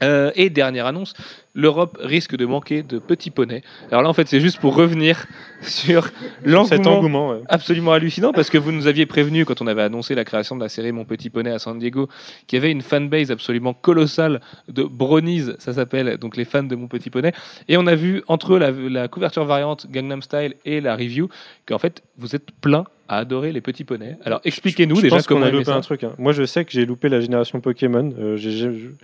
Euh, 0.03 0.31
et 0.35 0.51
dernière 0.51 0.87
annonce, 0.87 1.15
l'Europe 1.55 1.99
risque 2.01 2.37
de 2.37 2.47
manquer 2.47 2.83
de 2.83 2.99
petits 2.99 3.31
poneys. 3.31 3.63
Alors 3.91 4.03
là, 4.03 4.09
en 4.09 4.13
fait, 4.13 4.29
c'est 4.29 4.41
juste 4.41 4.59
pour 4.59 4.75
revenir 4.75 5.27
sur 5.63 6.07
Cet 6.07 6.15
l'engouement 6.47 6.97
engouement, 6.97 7.31
ouais. 7.31 7.41
absolument 7.49 7.93
hallucinant 7.93 8.33
parce 8.33 8.51
que 8.51 8.59
vous 8.59 8.73
nous 8.73 8.87
aviez 8.87 9.05
prévenu 9.07 9.45
quand 9.45 9.61
on 9.61 9.67
avait 9.67 9.83
annoncé 9.83 10.15
la 10.15 10.25
création 10.25 10.57
de 10.57 10.63
la 10.63 10.69
série 10.69 10.93
Mon 10.93 11.05
Petit 11.05 11.29
Poney 11.29 11.51
à 11.51 11.59
San 11.59 11.79
Diego 11.79 12.09
qu'il 12.47 12.57
y 12.59 12.61
avait 12.63 12.71
une 12.71 12.83
fanbase 12.83 13.31
absolument 13.31 13.75
colossale 13.75 14.41
de 14.69 14.85
bronies, 14.85 15.51
ça 15.59 15.75
s'appelle, 15.75 16.17
donc 16.17 16.37
les 16.37 16.45
fans 16.45 16.63
de 16.63 16.77
Mon 16.77 16.89
Petit 16.89 17.11
Poney. 17.11 17.33
Et 17.69 17.77
on 17.77 17.87
a 17.87 17.95
vu 17.95 18.23
entre 18.29 18.59
la, 18.59 18.71
la 18.71 19.09
couverture 19.09 19.45
variante 19.45 19.87
Gangnam 19.91 20.23
Style 20.23 20.55
et 20.65 20.81
la 20.81 20.97
review 20.97 21.29
qu'en 21.67 21.79
fait 21.79 22.03
vous 22.17 22.35
êtes 22.35 22.51
plein 22.61 22.85
à 23.11 23.19
adorer 23.19 23.51
les 23.53 23.61
petits 23.61 23.85
poneys. 23.85 24.17
Alors 24.25 24.41
expliquez-nous 24.45 24.95
déjà 25.03 25.17
pense 25.17 25.27
comment 25.27 25.45
a 25.45 25.49
aimer 25.49 25.59
loupé 25.59 25.71
un 25.73 25.81
truc. 25.81 26.05
hein. 26.05 26.13
Moi, 26.19 26.33
je 26.33 26.45
sais 26.47 26.65
que 26.65 26.71
j'ai 26.71 26.87
loupé 26.87 27.09
la 27.09 27.21
génération 27.21 27.61
Pokémon. 27.61 28.13
Euh, 28.19 28.37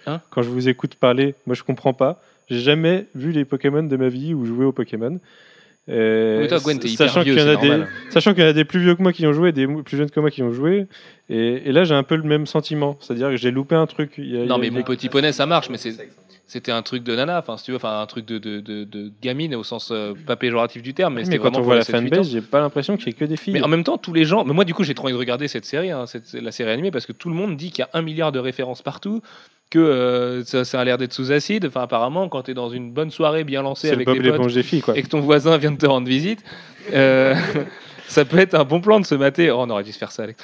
Hein 0.06 0.20
quand 0.30 0.42
je 0.42 0.48
vous 0.48 0.68
écoute 0.68 0.94
parler, 0.94 1.34
moi, 1.46 1.54
je 1.56 1.62
comprends 1.64 1.92
pas. 1.92 2.20
J'ai 2.48 2.60
jamais 2.60 3.06
vu 3.16 3.32
les 3.32 3.44
Pokémon 3.44 3.82
de 3.82 3.96
ma 3.96 4.08
vie 4.08 4.32
ou 4.32 4.44
joué 4.46 4.64
aux 4.64 4.72
Pokémon. 4.72 5.18
Euh, 5.88 6.48
toi, 6.48 6.58
Gwen, 6.58 6.80
sachant 6.82 7.22
qu'il 7.22 7.38
y 7.38 7.42
en 7.42 7.46
a 7.48 7.56
des, 7.56 7.68
y 8.42 8.46
en 8.46 8.48
a 8.48 8.64
plus 8.64 8.80
vieux 8.80 8.94
que 8.96 9.02
moi 9.02 9.12
qui 9.12 9.24
ont 9.26 9.32
joué, 9.32 9.52
des 9.52 9.66
plus 9.68 9.96
jeunes 9.96 10.10
que 10.10 10.18
moi 10.18 10.30
qui 10.32 10.42
ont 10.42 10.52
joué, 10.52 10.86
et, 11.30 11.62
et 11.68 11.72
là 11.72 11.84
j'ai 11.84 11.94
un 11.94 12.02
peu 12.02 12.16
le 12.16 12.24
même 12.24 12.46
sentiment, 12.46 12.96
c'est-à-dire 13.00 13.30
que 13.30 13.36
j'ai 13.36 13.52
loupé 13.52 13.76
un 13.76 13.86
truc. 13.86 14.14
Il 14.18 14.24
y 14.26 14.36
a- 14.36 14.40
il 14.40 14.44
y 14.46 14.48
Non 14.48 14.56
a- 14.56 14.58
mais 14.58 14.66
a- 14.66 14.70
Mon 14.72 14.82
Petit 14.82 15.08
Poney 15.08 15.30
ça 15.32 15.46
marche, 15.46 15.70
mais 15.70 15.78
c'est 15.78 15.92
c'était 16.48 16.70
un 16.72 16.82
truc 16.82 17.02
de 17.02 17.14
nana, 17.16 17.38
enfin 17.38 17.56
si 17.56 17.64
tu 17.64 17.70
veux, 17.72 17.76
enfin 17.76 18.00
un 18.00 18.06
truc 18.06 18.24
de, 18.24 18.38
de, 18.38 18.60
de, 18.60 18.84
de 18.84 19.10
gamine 19.20 19.54
au 19.56 19.64
sens 19.64 19.90
euh, 19.90 20.14
pas 20.26 20.36
péjoratif 20.36 20.80
du 20.82 20.94
terme, 20.94 21.14
mais, 21.14 21.38
quand 21.38 21.56
on 21.56 21.60
voit 21.60 21.74
la 21.74 21.82
7-8 21.82 21.86
ans. 21.96 22.00
fanbase, 22.02 22.30
j'ai 22.30 22.40
pas 22.40 22.60
l'impression 22.60 22.96
qu'il 22.96 23.08
y 23.08 23.10
ait 23.10 23.14
que 23.14 23.24
des 23.24 23.36
filles. 23.36 23.54
Mais 23.54 23.62
en 23.62 23.68
même 23.68 23.82
temps, 23.84 23.98
tous 23.98 24.12
les 24.12 24.24
gens. 24.24 24.44
Mais 24.44 24.52
moi, 24.54 24.64
du 24.64 24.72
coup, 24.72 24.84
j'ai 24.84 24.94
trop 24.94 25.06
envie 25.06 25.14
de 25.14 25.18
regarder 25.18 25.48
cette 25.48 25.64
série, 25.64 25.90
hein, 25.90 26.06
cette- 26.06 26.32
la 26.34 26.52
série 26.52 26.70
animée, 26.70 26.90
parce 26.92 27.04
que 27.06 27.12
tout 27.12 27.28
le 27.28 27.34
monde 27.34 27.56
dit 27.56 27.70
qu'il 27.70 27.80
y 27.80 27.82
a 27.82 27.90
un 27.98 28.02
milliard 28.02 28.30
de 28.30 28.38
références 28.38 28.82
partout, 28.82 29.22
que 29.70 29.80
euh, 29.80 30.44
ça, 30.44 30.64
ça 30.64 30.80
a 30.80 30.84
l'air 30.84 30.98
d'être 30.98 31.12
sous 31.12 31.32
acide. 31.32 31.66
Enfin, 31.66 31.82
apparemment, 31.82 32.28
quand 32.28 32.42
tu 32.42 32.52
es 32.52 32.54
dans 32.54 32.70
une 32.70 32.92
bonne 32.92 33.10
soirée 33.10 33.42
bien 33.42 33.62
lancée 33.62 33.88
avec 33.90 34.06
tes 34.06 34.12
potes 34.30 34.54
des 34.54 34.62
filles, 34.62 34.82
quoi. 34.82 34.96
et 34.96 35.02
que 35.02 35.08
ton 35.08 35.20
voisin 35.20 35.56
vient 35.56 35.72
de 35.72 35.78
te 35.78 35.86
rendre 35.86 36.06
visite, 36.06 36.44
euh, 36.92 37.34
ça 38.06 38.24
peut 38.24 38.38
être 38.38 38.54
un 38.54 38.62
bon 38.64 38.80
plan 38.80 39.00
de 39.00 39.04
se 39.06 39.16
mater. 39.16 39.50
Oh, 39.50 39.56
on 39.58 39.70
aurait 39.70 39.82
dû 39.82 39.90
se 39.90 39.98
faire 39.98 40.12
ça, 40.12 40.22
Alex. 40.22 40.40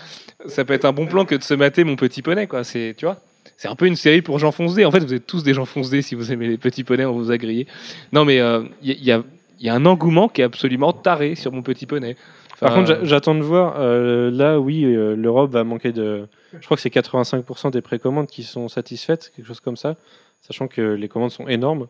Ça 0.47 0.65
peut 0.65 0.75
être 0.75 0.85
un 0.85 0.93
bon 0.93 1.07
plan 1.07 1.25
que 1.25 1.37
de 1.37 1.45
se 1.45 1.55
mater 1.55 1.85
mon 1.85 1.95
petit 1.95 2.23
poney, 2.23 2.49
quoi. 2.49 2.65
C'est, 2.65 2.97
tu 2.99 3.05
vois. 3.05 3.19
C'est 3.63 3.69
un 3.69 3.77
peu 3.77 3.87
une 3.87 3.95
série 3.95 4.23
pour 4.23 4.41
gens 4.41 4.51
foncés. 4.51 4.85
En 4.85 4.91
fait, 4.91 4.99
vous 5.05 5.15
êtes 5.15 5.25
tous 5.25 5.45
des 5.45 5.55
gens 5.55 5.67
foncés 5.67 6.03
si 6.03 6.17
vous 6.17 6.33
aimez 6.33 6.49
les 6.49 6.59
petits 6.59 6.83
poneys, 6.83 7.05
on 7.05 7.13
vous 7.13 7.31
a 7.31 7.39
grillé. 7.39 7.69
Non, 8.13 8.25
mais 8.25 8.39
il 8.83 8.91
y, 8.91 9.05
y 9.05 9.13
a, 9.13 9.23
y 9.61 9.69
a 9.69 9.75
un 9.75 9.87
engouement 9.87 10.29
qui 10.29 10.41
est 10.41 10.45
absolument 10.45 10.93
taré 10.93 11.37
sur 11.37 11.53
mon 11.53 11.63
petit 11.63 11.87
poney. 11.87 12.17
Par 12.59 12.75
contre, 12.75 12.89
j'a- 12.89 13.05
j'attends 13.05 13.37
de 13.37 13.43
voir. 13.43 13.77
euh, 13.79 14.33
là, 14.33 14.59
oui, 14.59 14.85
euh, 14.85 15.15
l'Europe 15.15 15.53
va 15.53 15.63
manquer 15.63 15.93
de. 15.93 16.27
Je 16.59 16.65
crois 16.65 16.77
que 16.77 16.81
c'est 16.81 16.91
85% 16.91 17.71
des 17.71 17.83
précommandes 17.83 18.27
qui 18.27 18.43
sont 18.43 18.67
satisfaites, 18.69 19.33
quelque 19.37 19.47
chose 19.47 19.61
comme 19.61 19.77
ça, 19.77 19.95
sachant 20.41 20.67
que 20.67 20.81
les 20.95 21.07
commandes 21.09 21.31
sont 21.31 21.47
énormes. 21.47 21.87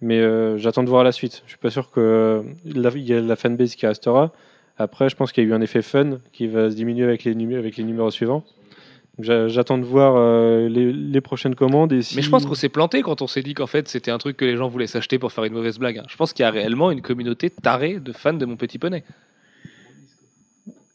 Mais 0.00 0.20
euh, 0.20 0.56
j'attends 0.56 0.84
de 0.84 0.88
voir 0.88 1.02
la 1.02 1.10
suite. 1.10 1.42
Je 1.46 1.50
suis 1.50 1.58
pas 1.58 1.70
sûr 1.70 1.90
que 1.90 1.98
euh, 2.00 2.42
la- 2.64 2.90
y 2.96 3.12
a 3.12 3.20
la 3.20 3.34
fanbase 3.34 3.74
qui 3.74 3.86
restera. 3.88 4.32
Après, 4.76 5.08
je 5.08 5.16
pense 5.16 5.32
qu'il 5.32 5.42
y 5.42 5.46
a 5.48 5.50
eu 5.50 5.52
un 5.52 5.60
effet 5.62 5.82
fun 5.82 6.18
qui 6.32 6.46
va 6.46 6.70
se 6.70 6.76
diminuer 6.76 7.02
avec 7.04 7.24
les, 7.24 7.34
numé- 7.34 7.56
avec 7.56 7.76
les 7.76 7.82
numéros 7.82 8.12
suivants. 8.12 8.44
J'attends 9.20 9.78
de 9.78 9.84
voir 9.84 10.14
euh, 10.16 10.68
les, 10.68 10.92
les 10.92 11.20
prochaines 11.20 11.56
commandes. 11.56 11.92
Et 11.92 12.02
si... 12.02 12.14
Mais 12.14 12.22
je 12.22 12.30
pense 12.30 12.46
qu'on 12.46 12.54
s'est 12.54 12.68
planté 12.68 13.02
quand 13.02 13.20
on 13.20 13.26
s'est 13.26 13.42
dit 13.42 13.54
qu'en 13.54 13.66
fait 13.66 13.88
c'était 13.88 14.12
un 14.12 14.18
truc 14.18 14.36
que 14.36 14.44
les 14.44 14.56
gens 14.56 14.68
voulaient 14.68 14.86
s'acheter 14.86 15.18
pour 15.18 15.32
faire 15.32 15.42
une 15.44 15.54
mauvaise 15.54 15.78
blague. 15.78 15.98
hein. 15.98 16.04
Je 16.08 16.16
pense 16.16 16.32
qu'il 16.32 16.44
y 16.44 16.46
a 16.46 16.50
réellement 16.52 16.90
une 16.92 17.02
communauté 17.02 17.50
tarée 17.50 17.98
de 17.98 18.12
fans 18.12 18.32
de 18.34 18.44
mon 18.46 18.56
petit 18.56 18.78
poney. 18.78 19.02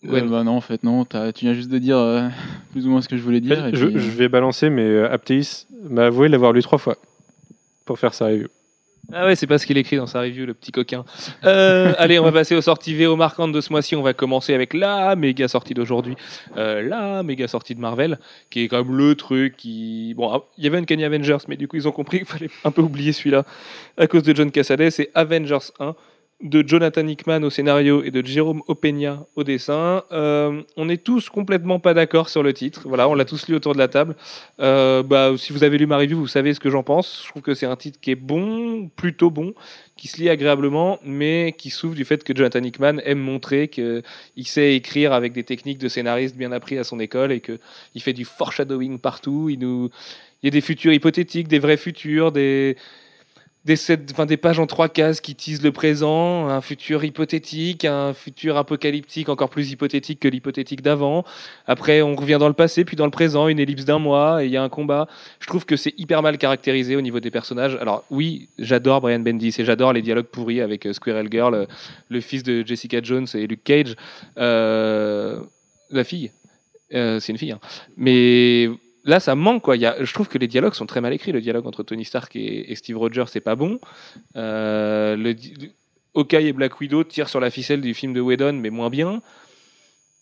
Ouais. 0.03 0.21
Euh, 0.21 0.27
bah 0.27 0.43
non, 0.43 0.51
en 0.57 0.61
fait, 0.61 0.83
non. 0.83 1.05
tu 1.05 1.45
viens 1.45 1.53
juste 1.53 1.69
de 1.69 1.77
dire 1.79 1.97
euh, 1.97 2.27
plus 2.71 2.85
ou 2.87 2.89
moins 2.91 3.01
ce 3.01 3.07
que 3.09 3.17
je 3.17 3.21
voulais 3.23 3.39
En 3.39 3.47
fait, 3.47 3.55
dire. 3.55 3.65
et 3.67 3.75
je, 3.75 3.85
puis, 3.87 3.95
euh, 3.95 3.99
je 3.99 4.09
vais 4.11 4.29
balancer, 4.29 4.69
mais 4.69 4.99
Apteis 5.03 5.65
m'a 5.89 6.05
avoué 6.05 6.27
l'avoir 6.29 6.53
lu 6.53 6.61
trois 6.61 6.77
fois 6.79 6.97
pour 7.85 7.99
faire 7.99 8.13
sa 8.13 8.27
review. 8.27 8.47
Ah 9.11 9.25
ouais, 9.25 9.35
c'est 9.35 9.47
pas 9.47 9.57
ce 9.57 9.67
qu'il 9.67 9.77
écrit 9.77 9.97
dans 9.97 10.07
sa 10.07 10.21
review, 10.21 10.45
le 10.45 10.53
petit 10.53 10.71
coquin. 10.71 11.03
Euh, 11.43 11.93
allez, 11.97 12.19
on 12.19 12.23
va 12.23 12.31
passer 12.31 12.55
aux 12.55 12.61
sorties 12.61 12.95
VO 12.95 13.15
marquantes 13.15 13.51
de 13.51 13.59
ce 13.59 13.71
mois-ci. 13.71 13.95
On 13.95 14.01
va 14.01 14.13
commencer 14.13 14.53
avec 14.53 14.73
la 14.73 15.15
méga 15.15 15.47
sortie 15.47 15.73
d'aujourd'hui, 15.73 16.15
Euh, 16.55 16.81
la 16.81 17.21
méga 17.21 17.47
sortie 17.47 17.75
de 17.75 17.81
Marvel, 17.81 18.17
qui 18.49 18.63
est 18.63 18.67
quand 18.69 18.83
même 18.83 18.95
le 18.95 19.15
truc 19.15 19.57
qui. 19.57 20.13
Bon, 20.15 20.31
ah, 20.31 20.43
il 20.57 20.63
y 20.63 20.67
avait 20.67 20.79
une 20.79 20.85
Kenny 20.85 21.03
Avengers, 21.03 21.37
mais 21.47 21.57
du 21.57 21.67
coup 21.67 21.75
ils 21.75 21.87
ont 21.87 21.91
compris 21.91 22.19
qu'il 22.19 22.27
fallait 22.27 22.49
un 22.63 22.71
peu 22.71 22.81
oublier 22.81 23.11
celui-là 23.11 23.43
à 23.97 24.07
cause 24.07 24.23
de 24.23 24.33
John 24.33 24.49
Cassaday. 24.51 24.89
C'est 24.89 25.11
Avengers 25.15 25.71
1 25.79 25.95
de 26.43 26.61
Jonathan 26.67 27.07
Hickman 27.07 27.43
au 27.43 27.49
scénario 27.49 28.03
et 28.03 28.11
de 28.11 28.23
Jérôme 28.23 28.61
Opeña 28.67 29.25
au 29.35 29.45
dessin. 29.45 30.03
Euh, 30.11 30.61
on 30.75 30.89
est 30.89 31.01
tous 31.01 31.29
complètement 31.29 31.79
pas 31.79 31.93
d'accord 31.93 32.27
sur 32.27 32.43
le 32.43 32.53
titre. 32.53 32.81
Voilà, 32.85 33.07
on 33.07 33.15
l'a 33.15 33.23
tous 33.23 33.47
lu 33.47 33.55
autour 33.55 33.73
de 33.73 33.77
la 33.77 33.87
table. 33.87 34.15
Euh, 34.59 35.03
bah, 35.03 35.31
si 35.37 35.53
vous 35.53 35.63
avez 35.63 35.77
lu 35.77 35.87
ma 35.87 35.97
review, 35.97 36.17
vous 36.17 36.27
savez 36.27 36.53
ce 36.53 36.59
que 36.59 36.69
j'en 36.69 36.83
pense. 36.83 37.21
Je 37.23 37.29
trouve 37.29 37.41
que 37.41 37.53
c'est 37.53 37.65
un 37.65 37.77
titre 37.77 37.97
qui 38.01 38.11
est 38.11 38.15
bon, 38.15 38.89
plutôt 38.89 39.31
bon, 39.31 39.53
qui 39.95 40.09
se 40.09 40.17
lit 40.17 40.29
agréablement, 40.29 40.99
mais 41.05 41.55
qui 41.57 41.69
souffre 41.69 41.95
du 41.95 42.03
fait 42.03 42.25
que 42.25 42.35
Jonathan 42.35 42.61
Hickman 42.61 42.99
aime 43.05 43.19
montrer 43.19 43.69
qu'il 43.69 44.03
sait 44.43 44.75
écrire 44.75 45.13
avec 45.13 45.31
des 45.31 45.45
techniques 45.45 45.79
de 45.79 45.87
scénariste 45.87 46.35
bien 46.35 46.51
appris 46.51 46.77
à 46.77 46.83
son 46.83 46.99
école 46.99 47.31
et 47.31 47.39
qu'il 47.39 48.01
fait 48.01 48.13
du 48.13 48.25
foreshadowing 48.25 48.99
partout. 48.99 49.47
Il, 49.49 49.59
nous... 49.59 49.89
il 50.41 50.47
y 50.47 50.49
a 50.49 50.51
des 50.51 50.61
futurs 50.61 50.91
hypothétiques, 50.91 51.47
des 51.47 51.59
vrais 51.59 51.77
futurs, 51.77 52.33
des, 52.33 52.75
des, 53.65 54.37
pages 54.37 54.59
en 54.59 54.67
trois 54.67 54.89
cases 54.89 55.21
qui 55.21 55.35
teasent 55.35 55.61
le 55.61 55.71
présent, 55.71 56.47
un 56.49 56.59
futur 56.59 57.05
hypothétique, 57.05 57.85
un 57.85 58.13
futur 58.13 58.57
apocalyptique 58.57 59.29
encore 59.29 59.49
plus 59.49 59.71
hypothétique 59.71 60.19
que 60.19 60.27
l'hypothétique 60.27 60.81
d'avant. 60.81 61.23
Après, 61.65 62.01
on 62.01 62.15
revient 62.15 62.37
dans 62.39 62.49
le 62.49 62.53
passé, 62.53 62.83
puis 62.83 62.97
dans 62.97 63.05
le 63.05 63.11
présent, 63.11 63.47
une 63.47 63.59
ellipse 63.59 63.85
d'un 63.85 63.99
mois, 63.99 64.43
et 64.43 64.47
il 64.47 64.51
y 64.51 64.57
a 64.57 64.63
un 64.63 64.69
combat. 64.69 65.07
Je 65.39 65.47
trouve 65.47 65.65
que 65.65 65.77
c'est 65.77 65.93
hyper 65.97 66.21
mal 66.21 66.37
caractérisé 66.37 66.97
au 66.97 67.01
niveau 67.01 67.21
des 67.21 67.31
personnages. 67.31 67.77
Alors 67.79 68.03
oui, 68.09 68.49
j'adore 68.59 68.99
Brian 68.99 69.19
Bendis 69.19 69.55
et 69.57 69.65
j'adore 69.65 69.93
les 69.93 70.01
dialogues 70.01 70.25
pourris 70.25 70.59
avec 70.59 70.85
euh, 70.85 70.91
Squirrel 70.91 71.29
Girl, 71.31 71.53
euh, 71.53 71.65
le 72.09 72.19
fils 72.19 72.43
de 72.43 72.65
Jessica 72.65 73.01
Jones 73.01 73.27
et 73.33 73.47
Luke 73.47 73.63
Cage. 73.63 73.95
Euh, 74.37 75.39
la 75.89 76.03
fille, 76.03 76.31
c'est 76.91 77.29
une 77.29 77.37
fille. 77.37 77.51
hein. 77.51 77.59
Mais 77.95 78.69
là, 79.03 79.19
ça 79.19 79.35
manque 79.35 79.63
quoi. 79.63 79.75
Je 79.77 80.13
trouve 80.13 80.27
que 80.27 80.37
les 80.37 80.47
dialogues 80.47 80.73
sont 80.73 80.85
très 80.85 81.01
mal 81.01 81.13
écrits. 81.13 81.31
Le 81.31 81.41
dialogue 81.41 81.67
entre 81.67 81.83
Tony 81.83 82.05
Stark 82.05 82.35
et, 82.35 82.73
Steve 82.75 82.97
Rogers, 82.97 83.25
c'est 83.27 83.41
pas 83.41 83.55
bon. 83.55 83.79
Euh, 84.35 85.33
et 86.15 86.53
Black 86.53 86.79
Widow 86.79 87.03
tirent 87.03 87.29
sur 87.29 87.39
la 87.39 87.49
ficelle 87.49 87.81
du 87.81 87.93
film 87.93 88.13
de 88.13 88.21
Whedon, 88.21 88.53
mais 88.53 88.69
moins 88.69 88.89
bien. 88.89 89.21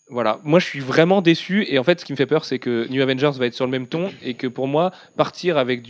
Voilà, 0.08 0.40
moi 0.44 0.58
je 0.58 0.66
suis 0.66 0.80
vraiment 0.80 1.22
déçu 1.22 1.64
et 1.70 1.78
en 1.78 1.84
fait 1.84 2.00
ce 2.00 2.04
qui 2.04 2.12
me 2.12 2.18
fait 2.18 2.26
peur 2.26 2.44
c'est 2.44 2.58
que 2.58 2.86
New 2.90 3.00
Avengers 3.00 3.30
va 3.34 3.46
être 3.46 3.54
sur 3.54 3.64
le 3.64 3.70
même 3.70 3.86
ton 3.86 4.10
et 4.22 4.34
que 4.34 4.46
pour 4.46 4.66
moi 4.66 4.90
partir 5.16 5.56
avec 5.56 5.88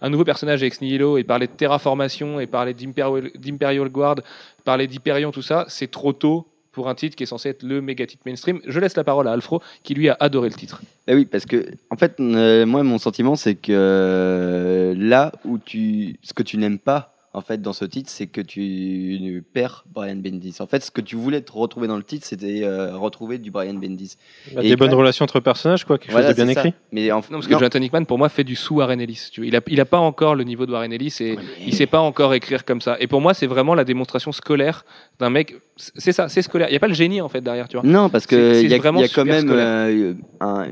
un 0.00 0.10
nouveau 0.10 0.24
personnage 0.24 0.64
ex 0.64 0.80
nihilo 0.80 1.18
et 1.18 1.24
parler 1.24 1.46
de 1.46 1.52
terraformation 1.52 2.40
et 2.40 2.48
parler 2.48 2.74
d'Imperial 2.74 3.88
Guard, 3.90 4.16
parler 4.64 4.88
d'Hyperion 4.88 5.30
tout 5.30 5.42
ça, 5.42 5.66
c'est 5.68 5.88
trop 5.88 6.12
tôt 6.12 6.48
pour 6.72 6.88
un 6.88 6.94
titre 6.94 7.16
qui 7.16 7.24
est 7.24 7.26
censé 7.26 7.48
être 7.50 7.62
le 7.62 7.80
méga 7.80 8.06
titre 8.06 8.22
mainstream. 8.26 8.60
Je 8.66 8.78
laisse 8.80 8.96
la 8.96 9.04
parole 9.04 9.28
à 9.28 9.32
Alfro 9.32 9.62
qui 9.82 9.94
lui 9.94 10.08
a 10.08 10.16
adoré 10.20 10.48
le 10.48 10.54
titre. 10.54 10.80
Bah 11.06 11.14
oui, 11.14 11.24
parce 11.24 11.46
que 11.46 11.66
en 11.90 11.96
fait, 11.96 12.18
euh, 12.20 12.66
moi, 12.66 12.82
mon 12.82 12.98
sentiment, 12.98 13.36
c'est 13.36 13.54
que 13.54 13.72
euh, 13.72 14.94
là 14.96 15.32
où 15.44 15.58
tu, 15.58 16.16
ce 16.22 16.32
que 16.32 16.42
tu 16.42 16.56
n'aimes 16.56 16.78
pas, 16.78 17.14
en 17.32 17.42
fait, 17.42 17.62
dans 17.62 17.72
ce 17.72 17.84
titre, 17.84 18.10
c'est 18.10 18.26
que 18.26 18.40
tu 18.40 19.44
perds 19.52 19.84
Brian 19.94 20.16
Bendis. 20.16 20.56
En 20.58 20.66
fait, 20.66 20.82
ce 20.82 20.90
que 20.90 21.00
tu 21.00 21.14
voulais 21.14 21.42
te 21.42 21.52
retrouver 21.52 21.86
dans 21.86 21.96
le 21.96 22.02
titre, 22.02 22.26
c'était 22.26 22.64
euh, 22.64 22.96
retrouver 22.96 23.38
du 23.38 23.52
Brian 23.52 23.74
Bendis. 23.74 24.16
Bah, 24.52 24.62
des 24.62 24.74
bonnes 24.74 24.92
relations 24.94 25.22
entre 25.24 25.38
personnages, 25.38 25.84
quoi, 25.84 25.96
quelque 25.98 26.10
Voilà, 26.10 26.28
chose 26.28 26.36
de 26.36 26.42
bien 26.44 26.54
ça. 26.54 26.60
écrit. 26.60 26.74
Mais 26.90 27.12
en 27.12 27.18
Non, 27.18 27.22
parce 27.30 27.46
que 27.46 27.52
Jonathan 27.52 27.80
Hickman 27.80 28.04
pour 28.04 28.18
moi 28.18 28.28
fait 28.30 28.42
du 28.42 28.56
sous 28.56 28.76
Warren 28.76 29.00
Ellis. 29.00 29.28
Tu 29.30 29.42
vois. 29.42 29.46
Il 29.46 29.54
a 29.54 29.60
il 29.68 29.80
a 29.80 29.84
pas 29.84 29.98
encore 29.98 30.34
le 30.34 30.42
niveau 30.42 30.66
de 30.66 30.72
Warren 30.72 30.92
Ellis 30.92 31.16
et 31.20 31.36
il 31.64 31.72
sait 31.72 31.86
pas 31.86 32.00
encore 32.00 32.34
écrire 32.34 32.64
comme 32.64 32.80
ça. 32.80 32.96
Et 32.98 33.06
pour 33.06 33.20
moi 33.20 33.32
c'est 33.32 33.46
vraiment 33.46 33.76
la 33.76 33.84
démonstration 33.84 34.32
scolaire 34.32 34.84
d'un 35.20 35.30
mec. 35.30 35.54
C'est 35.76 36.12
ça, 36.12 36.28
c'est 36.28 36.42
scolaire. 36.42 36.68
Il 36.68 36.72
y 36.72 36.76
a 36.76 36.80
pas 36.80 36.88
le 36.88 36.94
génie 36.94 37.20
en 37.20 37.28
fait 37.28 37.40
derrière, 37.42 37.68
tu 37.68 37.76
vois. 37.76 37.86
Non, 37.88 38.08
parce 38.08 38.26
que 38.26 38.60
il 38.60 38.68
y 38.68 38.74
a, 38.74 38.76
y 38.76 38.80
quand 38.80 38.92
même, 38.92 38.98
il 38.98 39.04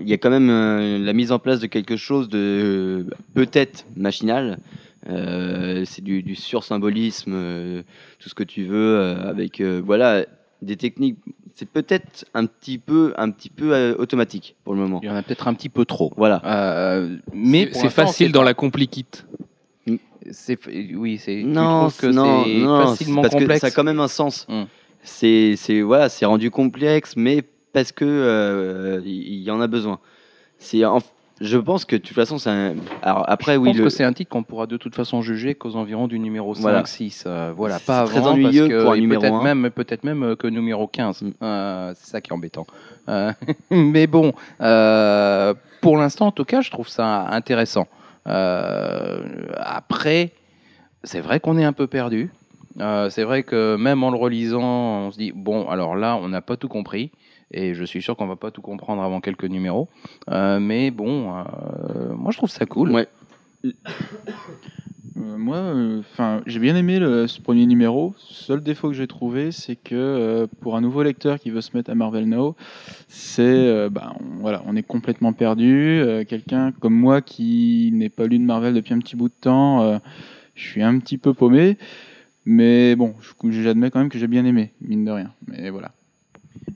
y 0.09 0.13
a 0.13 0.19
quand 0.19 0.31
même 0.31 1.05
la 1.05 1.13
mise 1.13 1.31
en 1.31 1.39
place 1.39 1.61
de 1.61 1.67
quelque 1.69 1.97
chose 1.97 2.29
de 2.29 2.39
euh, 2.39 3.11
peut-être 3.35 3.85
machinal. 3.97 4.59
Euh, 5.09 5.85
c'est 5.85 6.03
du, 6.03 6.23
du 6.23 6.35
sursymbolisme, 6.35 7.33
euh, 7.35 7.83
tout 8.19 8.29
ce 8.29 8.35
que 8.35 8.43
tu 8.43 8.65
veux, 8.65 8.97
euh, 8.99 9.29
avec 9.31 9.61
euh, 9.61 9.81
voilà 9.85 10.25
des 10.61 10.77
techniques. 10.77 11.17
C'est 11.55 11.69
peut-être 11.69 12.25
un 12.35 12.47
petit 12.47 12.79
peu, 12.79 13.15
un 13.17 13.31
petit 13.31 13.49
peu 13.51 13.73
euh, 13.75 13.95
automatique 13.97 14.57
pour 14.65 14.75
le 14.75 14.81
moment. 14.81 15.01
Il 15.03 15.07
y 15.07 15.11
en 15.11 15.15
a 15.17 15.23
peut-être 15.23 15.47
un 15.49 15.55
petit 15.55 15.69
peu 15.69 15.85
trop. 15.85 16.13
Voilà. 16.17 16.43
Euh, 16.45 17.17
mais 17.33 17.69
C'est- 17.73 17.89
facile 17.91 18.33
dans 18.33 18.43
la 18.43 18.55
complikite. 18.55 19.27
C'est 20.31 20.59
oui, 20.95 21.19
c'est. 21.19 21.43
Non, 21.43 21.89
que 21.97 22.07
non, 22.07 22.47
non, 22.47 22.87
facilement 22.89 23.23
parce 23.23 23.33
complexe. 23.35 23.55
que 23.55 23.61
ça 23.61 23.67
a 23.69 23.71
quand 23.71 23.85
même 23.85 24.01
un 24.01 24.09
sens. 24.09 24.47
Hmm. 24.49 24.65
C'est, 25.03 25.55
c'est 25.57 25.81
voilà, 25.81 26.09
c'est 26.11 26.27
rendu 26.27 26.51
complexe, 26.51 27.15
mais 27.17 27.43
parce 27.73 27.93
que 27.93 28.05
euh, 28.05 29.01
il 29.07 29.39
y, 29.43 29.51
en 29.51 29.61
a 29.61 29.67
besoin. 29.69 30.01
C'est, 30.59 30.85
en- 30.85 31.01
je 31.41 31.59
pense 31.59 31.85
que 31.85 31.97
de 31.97 32.03
toute 32.03 32.15
façon, 32.15 32.39
c'est 32.39 32.51
un. 32.51 32.75
Alors 33.03 33.25
après, 33.29 33.55
Je 33.55 33.59
oui, 33.59 33.69
pense 33.71 33.79
le- 33.79 33.85
que 33.85 33.91
c'est 33.91 34.05
un 34.05 34.13
titre 34.13 34.31
qu'on 34.31 34.43
pourra 34.43 34.67
de 34.67 34.77
toute 34.77 34.95
façon 34.95 35.23
juger 35.23 35.55
qu'aux 35.55 35.77
environs 35.77 36.09
du 36.09 36.19
numéro 36.19 36.55
5, 36.55 36.61
Voilà. 36.63 36.85
6. 36.85 37.25
euh, 37.27 37.53
voilà, 37.57 37.79
pas 37.79 38.05
très 38.07 38.19
avant 38.19 38.33
ennuyeux 38.33 38.69
parce 38.69 38.71
que, 38.71 38.83
pour 38.83 38.93
un 38.93 38.97
numéro 38.99 39.21
peut-être 39.23 39.35
un. 39.35 39.43
même, 39.43 39.71
peut-être 39.71 40.05
même 40.05 40.23
euh, 40.23 40.37
que 40.37 40.47
numéro 40.49 40.87
15. 40.87 41.23
Mm. 41.23 41.31
Euh, 41.43 41.93
c'est 41.97 42.11
ça 42.11 42.21
qui 42.21 42.31
est 42.31 42.35
embêtant. 42.35 42.67
Euh, 43.09 43.33
mais 43.71 44.07
bon, 44.07 44.33
pour 45.81 45.97
l'instant, 45.97 46.27
en 46.27 46.33
tout 46.33 46.45
cas, 46.45 46.61
je 46.61 46.71
trouve 46.71 46.89
ça 46.89 47.27
intéressant. 47.31 47.87
Après, 48.27 50.33
c'est 51.05 51.21
vrai 51.21 51.41
qu'on 51.41 51.57
est 51.59 51.65
un 51.65 51.73
peu 51.73 51.87
perdu. 51.87 52.31
C'est 53.11 53.25
vrai 53.25 53.43
que 53.43 53.77
même 53.77 54.03
en 54.05 54.11
le 54.11 54.17
relisant, 54.17 54.63
on 54.63 55.11
se 55.11 55.19
dit 55.19 55.33
bon, 55.35 55.69
alors 55.69 55.97
là, 55.97 56.17
on 56.17 56.29
n'a 56.29 56.41
pas 56.41 56.57
tout 56.57 56.69
compris. 56.69 57.11
Et 57.51 57.75
je 57.75 57.85
suis 57.85 58.03
sûr 58.03 58.17
qu'on 58.17 58.27
va 58.27 58.37
pas 58.37 58.51
tout 58.51 58.61
comprendre 58.61 59.03
avant 59.03 59.21
quelques 59.21 59.45
numéros. 59.45 59.89
Euh, 60.31 60.61
mais 60.61 60.91
bon, 60.91 61.35
euh, 61.35 62.15
moi 62.15 62.31
je 62.31 62.37
trouve 62.37 62.51
ça 62.51 62.67
cool. 62.67 62.91
Ouais. 62.91 63.09
Euh, 63.65 63.71
moi, 65.17 65.73
enfin, 65.99 66.43
j'ai 66.47 66.61
bien 66.61 66.77
aimé 66.77 66.99
ce 67.27 67.41
premier 67.41 67.67
numéro. 67.67 68.15
Seul 68.19 68.63
défaut 68.63 68.89
que 68.89 68.95
j'ai 68.95 69.07
trouvé, 69.07 69.51
c'est 69.51 69.77
que 69.77 69.95
euh, 69.95 70.47
pour 70.61 70.77
un 70.77 70.81
nouveau 70.81 71.03
lecteur 71.03 71.41
qui 71.41 71.51
veut 71.51 71.61
se 71.61 71.77
mettre 71.77 71.91
à 71.91 71.95
Marvel 71.95 72.29
Now, 72.29 72.55
c'est, 73.09 73.89
bah, 73.89 74.15
on, 74.21 74.41
voilà, 74.41 74.63
on 74.67 74.77
est 74.77 74.83
complètement 74.83 75.33
perdu. 75.33 76.01
Quelqu'un 76.29 76.73
comme 76.73 76.95
moi 76.95 77.21
qui 77.21 77.91
n'est 77.95 78.11
pas 78.11 78.27
lu 78.27 78.39
de 78.39 78.45
Marvel 78.45 78.75
depuis 78.75 78.95
un 78.95 78.99
petit 79.01 79.17
bout 79.17 79.29
de 79.29 79.35
temps, 79.41 80.01
je 80.55 80.69
suis 80.69 80.83
un 80.83 80.99
petit 80.99 81.19
peu 81.19 81.35
paumé. 81.35 81.79
Mais 82.45 82.95
bon, 82.95 83.15
j'admets 83.51 83.91
quand 83.91 83.99
même 83.99 84.09
que 84.09 84.19
j'ai 84.19 84.29
bien 84.29 84.45
aimé, 84.45 84.73
mine 84.81 85.05
de 85.05 85.11
rien. 85.11 85.33
Mais 85.47 85.71
voilà. 85.71 85.91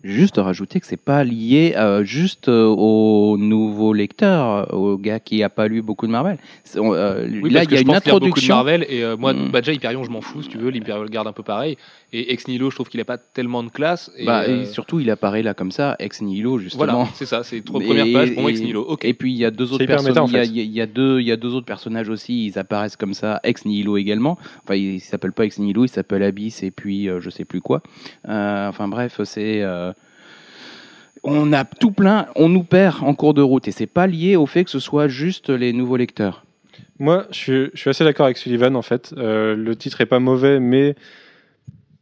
Juste 0.05 0.37
rajouter 0.39 0.81
que 0.81 0.87
c'est 0.87 0.97
pas 0.97 1.23
lié 1.23 1.75
euh, 1.77 2.03
juste 2.03 2.49
euh, 2.49 2.67
au 2.67 3.37
nouveau 3.39 3.93
lecteur, 3.93 4.67
euh, 4.73 4.77
au 4.77 4.97
gars 4.99 5.21
qui 5.21 5.43
a 5.45 5.49
pas 5.49 5.69
lu 5.69 5.81
beaucoup 5.81 6.07
de 6.09 6.13
Marvel. 6.13 6.39
On- 6.77 6.93
euh, 6.93 7.27
Oui, 7.43 7.51
là, 7.51 7.63
il 7.63 7.71
y 7.73 7.77
a 7.77 7.81
une 7.81 7.87
pense 7.87 8.05
lire 8.05 8.15
beaucoup 8.15 8.21
de 8.21 8.25
introduction. 8.27 8.55
Marvel 8.57 8.87
et 8.89 9.05
euh, 9.05 9.17
moi 9.17 9.33
Mm. 9.33 9.51
bah, 9.53 9.61
déjà 9.61 9.73
Hyperion 9.73 10.03
je 10.03 10.11
m'en 10.11 10.21
fous 10.21 10.43
si 10.43 10.49
tu 10.49 10.59
veux 10.59 10.71
l'Imperial 10.71 11.09
Guard 11.09 11.27
un 11.29 11.33
peu 11.33 11.43
pareil 11.45 11.77
et 12.15 12.33
Ex 12.33 12.47
Nihilo 12.49 12.71
je 12.71 12.75
trouve 12.77 12.89
qu'il 12.89 13.01
a 13.01 13.05
pas 13.05 13.17
tellement 13.19 13.63
de 13.63 13.71
classe 13.71 14.11
et, 14.19 14.27
Bah, 14.27 14.43
euh, 14.43 14.63
et 14.63 14.67
surtout, 14.67 15.01
il 15.01 15.09
apparaît 15.11 15.43
là 15.43 15.55
comme 15.55 15.71
ça, 15.73 15.97
ex 15.99 16.21
nihilo 16.21 16.59
justement. 16.59 16.85
voilà 16.85 17.09
c'est 17.15 17.25
ça 17.27 17.43
c'est 17.43 17.65
trois 17.65 17.81
Et- 17.81 17.87
premières 17.87 18.13
pages 18.13 18.33
pour 18.35 18.43
moi 18.43 18.51
Ex 18.51 18.61
Nihilo 18.61 18.83
ok 18.83 19.05
Et 19.05 19.15
puis 19.15 19.33
il 19.33 19.39
y 19.39 19.45
a 19.45 19.51
deux 19.51 19.73
autres 19.73 19.85
personnages. 19.87 20.11
méta, 20.15 20.23
en 20.23 20.27
Il 20.29 20.33
y 20.35 20.37
a- 20.37 20.43
fait. 20.43 20.49
il 20.49 20.57
y, 20.57 20.61
a- 20.61 20.65
il 20.65 20.73
y 20.73 20.81
a 20.81 20.87
deux, 20.87 21.21
il 21.21 21.27
y 21.27 21.33
a 21.33 21.37
deux 21.37 21.55
autres 21.55 21.67
personnages 21.67 22.09
aussi. 22.11 22.47
Ils 22.47 22.59
apparaissent 22.59 22.97
comme 22.97 23.15
ça, 23.15 23.41
ex 23.45 23.65
nihilo 23.65 23.97
également. 23.97 24.39
Enfin, 24.65 24.75
il, 24.75 25.01
s'appelle 25.01 25.33
pas 25.33 25.45
ex 25.45 25.59
nihilo, 25.59 25.85
il 25.85 25.89
s'appelle 25.89 26.23
Abyss 26.23 26.63
et 26.63 26.71
puis 26.71 27.09
euh, 27.09 27.21
je 27.21 27.31
sais 27.31 27.45
plus 27.45 27.61
quoi. 27.61 27.83
Euh, 28.29 28.69
enfin 28.69 28.89
bref, 28.89 29.21
c'est. 29.25 29.63
euh, 29.63 29.93
on 31.25 31.53
a 31.53 31.65
tout 31.65 31.93
plein, 31.93 32.27
on 32.35 32.49
nous 32.49 32.65
perd 32.65 32.97
en 33.03 33.15
cours 33.15 33.33
de 33.35 33.43
route 33.43 33.69
et 33.69 33.71
c'est 33.71 33.87
pas 33.87 34.07
lié 34.07 34.35
au 34.37 34.47
fait 34.47 34.65
que 34.65 34.71
ce 34.71 34.81
soit 34.81 35.07
juste 35.09 35.51
les 35.51 35.73
nouveaux 35.73 35.97
lecteurs. 35.97 36.45
Moi, 36.99 37.27
je 37.31 37.37
suis, 37.37 37.71
je 37.75 37.81
suis 37.81 37.91
assez 37.91 38.05
d'accord 38.05 38.27
avec 38.27 38.37
Sullivan, 38.39 38.75
en 38.77 38.83
fait. 38.83 39.15
Euh, 39.17 39.55
le 39.57 39.77
titre 39.77 40.01
est 40.01 40.07
pas 40.07 40.19
mauvais, 40.21 40.59
mais 40.61 40.95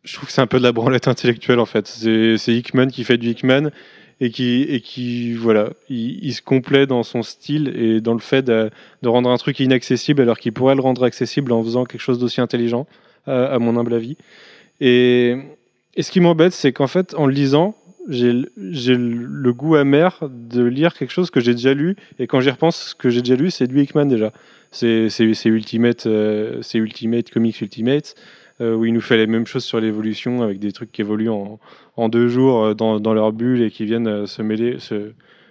je 0.04 0.14
trouve 0.14 0.28
que 0.28 0.32
c'est 0.32 0.40
un 0.40 0.46
peu 0.46 0.58
de 0.58 0.64
la 0.64 0.72
branlette 0.72 1.08
intellectuelle, 1.08 1.60
en 1.60 1.66
fait. 1.66 1.86
C'est 1.86 2.54
Hickman 2.54 2.88
qui 2.88 3.04
fait 3.04 3.18
du 3.18 3.30
Hickman 3.30 3.70
et 4.20 4.30
qui, 4.30 4.62
et 4.62 4.80
qui 4.80 5.32
voilà, 5.32 5.70
il, 5.88 6.32
se 6.34 6.42
complaît 6.42 6.86
dans 6.86 7.02
son 7.02 7.22
style 7.22 7.72
et 7.74 8.00
dans 8.00 8.12
le 8.12 8.20
fait 8.20 8.42
de, 8.42 8.70
rendre 9.04 9.30
un 9.30 9.36
truc 9.36 9.60
inaccessible 9.60 10.20
alors 10.22 10.38
qu'il 10.38 10.52
pourrait 10.52 10.74
le 10.74 10.82
rendre 10.82 11.04
accessible 11.04 11.52
en 11.52 11.62
faisant 11.62 11.84
quelque 11.84 12.00
chose 12.00 12.18
d'aussi 12.18 12.40
intelligent, 12.40 12.86
à, 13.26 13.58
mon 13.58 13.76
humble 13.76 13.94
avis. 13.94 14.16
Et 14.80 15.36
ce 15.98 16.10
qui 16.10 16.20
m'embête, 16.20 16.52
c'est 16.52 16.72
qu'en 16.72 16.86
fait, 16.86 17.14
en 17.14 17.26
le 17.26 17.32
lisant, 17.32 17.74
j'ai 18.08 18.32
le 18.96 19.52
goût 19.52 19.76
amer 19.76 20.18
de 20.22 20.64
lire 20.64 20.94
quelque 20.94 21.12
chose 21.12 21.30
que 21.30 21.40
j'ai 21.40 21.52
déjà 21.52 21.74
lu. 21.74 21.96
Et 22.18 22.26
quand 22.26 22.40
j'y 22.40 22.50
repense, 22.50 22.90
ce 22.90 22.94
que 22.94 23.10
j'ai 23.10 23.20
déjà 23.20 23.36
lu, 23.36 23.50
c'est 23.50 23.66
du 23.66 23.80
Hickman 23.80 24.06
déjà. 24.06 24.32
C'est 24.70 25.08
Ultimate, 25.46 26.06
euh, 26.06 26.58
c'est 26.62 26.78
Ultimate 26.78 27.30
Comics 27.30 27.60
Ultimate, 27.60 28.14
où 28.60 28.84
il 28.84 28.92
nous 28.92 29.00
fait 29.00 29.16
les 29.16 29.26
mêmes 29.26 29.46
choses 29.46 29.64
sur 29.64 29.80
l'évolution 29.80 30.42
avec 30.42 30.58
des 30.58 30.72
trucs 30.72 30.92
qui 30.92 31.00
évoluent 31.00 31.30
en, 31.30 32.08
deux 32.08 32.28
jours 32.28 32.64
euh, 32.64 32.74
dans, 32.74 33.14
leur 33.14 33.32
bulle 33.32 33.62
et 33.62 33.70
qui 33.70 33.84
viennent 33.84 34.08
euh, 34.08 34.26
se 34.26 34.42
mêler, 34.42 34.78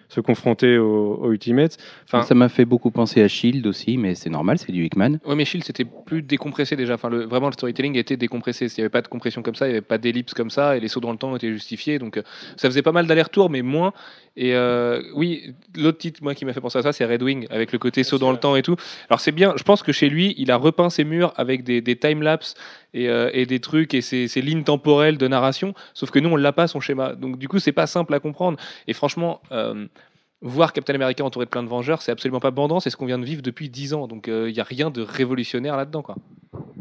se 0.10 0.20
confronter 0.20 0.78
au, 0.78 1.16
au 1.22 1.32
Ultimate. 1.32 1.78
Enfin, 2.06 2.24
Ça 2.24 2.36
m'a 2.36 2.50
fait 2.50 2.66
beaucoup 2.66 2.92
penser 2.92 3.22
à 3.22 3.28
Shield 3.28 3.66
aussi, 3.68 3.98
mais 3.98 4.16
c'est 4.16 4.30
normal, 4.30 4.58
c'est 4.58 4.72
du 4.72 4.84
Hickman. 4.86 5.20
Ouais, 5.26 5.36
mais 5.36 5.46
Shield, 5.46 5.64
c'était 5.64 5.86
plus 5.86 6.22
décompressé 6.22 6.76
déjà. 6.76 6.96
Enfin, 6.96 7.10
le, 7.10 7.26
vraiment, 7.26 7.48
le 7.48 7.54
storytelling 7.54 7.96
était 7.96 8.18
décompressé. 8.18 8.66
Il 8.66 8.74
n'y 8.78 8.82
avait 8.82 8.90
pas 8.90 9.02
de 9.02 9.08
compression 9.08 9.42
comme 9.42 9.56
ça, 9.56 9.68
il 9.68 9.70
n'y 9.70 9.76
avait 9.78 9.86
pas 9.86 9.98
d'ellipse 10.00 10.34
comme 10.34 10.50
ça, 10.50 10.76
et 10.76 10.80
les 10.80 10.88
sauts 10.88 11.00
dans 11.00 11.12
le 11.12 11.18
temps 11.18 11.36
étaient 11.36 11.54
justifiés. 11.54 12.00
Donc, 12.00 12.18
euh, 12.18 12.24
ça 12.58 12.68
faisait 12.70 12.82
pas 12.82 12.92
mal 12.92 13.08
d'allers-retours, 13.08 13.50
mais 13.50 13.62
moins. 13.62 13.94
Et 14.36 14.56
euh, 14.56 15.02
oui, 15.16 15.54
l'autre 15.76 15.98
titre, 15.98 16.24
moi, 16.24 16.34
qui 16.34 16.46
m'a 16.46 16.54
fait 16.54 16.62
penser 16.62 16.80
à 16.80 16.82
ça, 16.82 16.92
c'est 16.92 17.06
Red 17.06 17.22
Wing, 17.22 17.46
avec 17.50 17.72
le 17.72 17.78
côté 17.78 18.04
saut 18.04 18.18
dans 18.18 18.32
le 18.32 18.38
temps 18.38 18.56
et 18.56 18.62
tout. 18.62 18.76
Alors, 19.10 19.20
c'est 19.20 19.32
bien. 19.32 19.54
Je 19.58 19.64
pense 19.64 19.84
que 19.84 19.92
chez 19.92 20.10
lui, 20.10 20.34
il 20.38 20.50
a 20.50 20.56
repeint 20.56 20.90
ses 20.90 21.04
murs 21.04 21.34
avec 21.36 21.64
des, 21.64 21.82
des 21.82 21.96
time-lapse 21.96 22.56
et, 22.94 23.10
euh, 23.10 23.30
et 23.34 23.46
des 23.46 23.60
trucs 23.60 23.94
et 23.94 24.02
ses, 24.02 24.28
ses 24.28 24.42
lignes 24.42 24.64
temporelles 24.64 25.18
de 25.18 25.28
narration. 25.28 25.74
Sauf 25.94 26.10
que 26.10 26.20
nous, 26.20 26.30
on 26.30 26.36
l'a 26.36 26.54
pas, 26.54 26.68
son 26.68 26.80
schéma. 26.80 27.14
Donc, 27.16 27.38
du 27.38 27.48
coup, 27.48 27.60
c'est 27.60 27.72
pas 27.74 27.86
simple 27.86 28.14
à 28.14 28.20
comprendre. 28.20 28.58
Et 28.88 28.94
franchement, 28.94 29.42
euh, 29.52 29.86
voir 30.42 30.72
Captain 30.74 30.96
America 30.96 31.24
entouré 31.24 31.46
de 31.46 31.50
plein 31.50 31.64
de 31.64 31.68
Vengeurs, 31.68 32.02
c'est 32.02 32.12
absolument 32.12 32.40
pas 32.40 32.52
bandant. 32.52 32.80
C'est 32.80 32.90
ce 32.90 32.96
qu'on 32.98 33.06
vient 33.06 33.20
de 33.20 33.26
vivre 33.26 33.42
depuis 33.42 33.70
10 33.70 33.94
ans. 33.94 34.08
Donc, 34.08 34.28
il 34.28 34.54
n'y 34.54 34.60
a 34.60 34.64
rien 34.64 34.90
de 34.90 35.02
révolutionnaire 35.02 35.76
là-dedans, 35.76 36.02
quoi. 36.02 36.16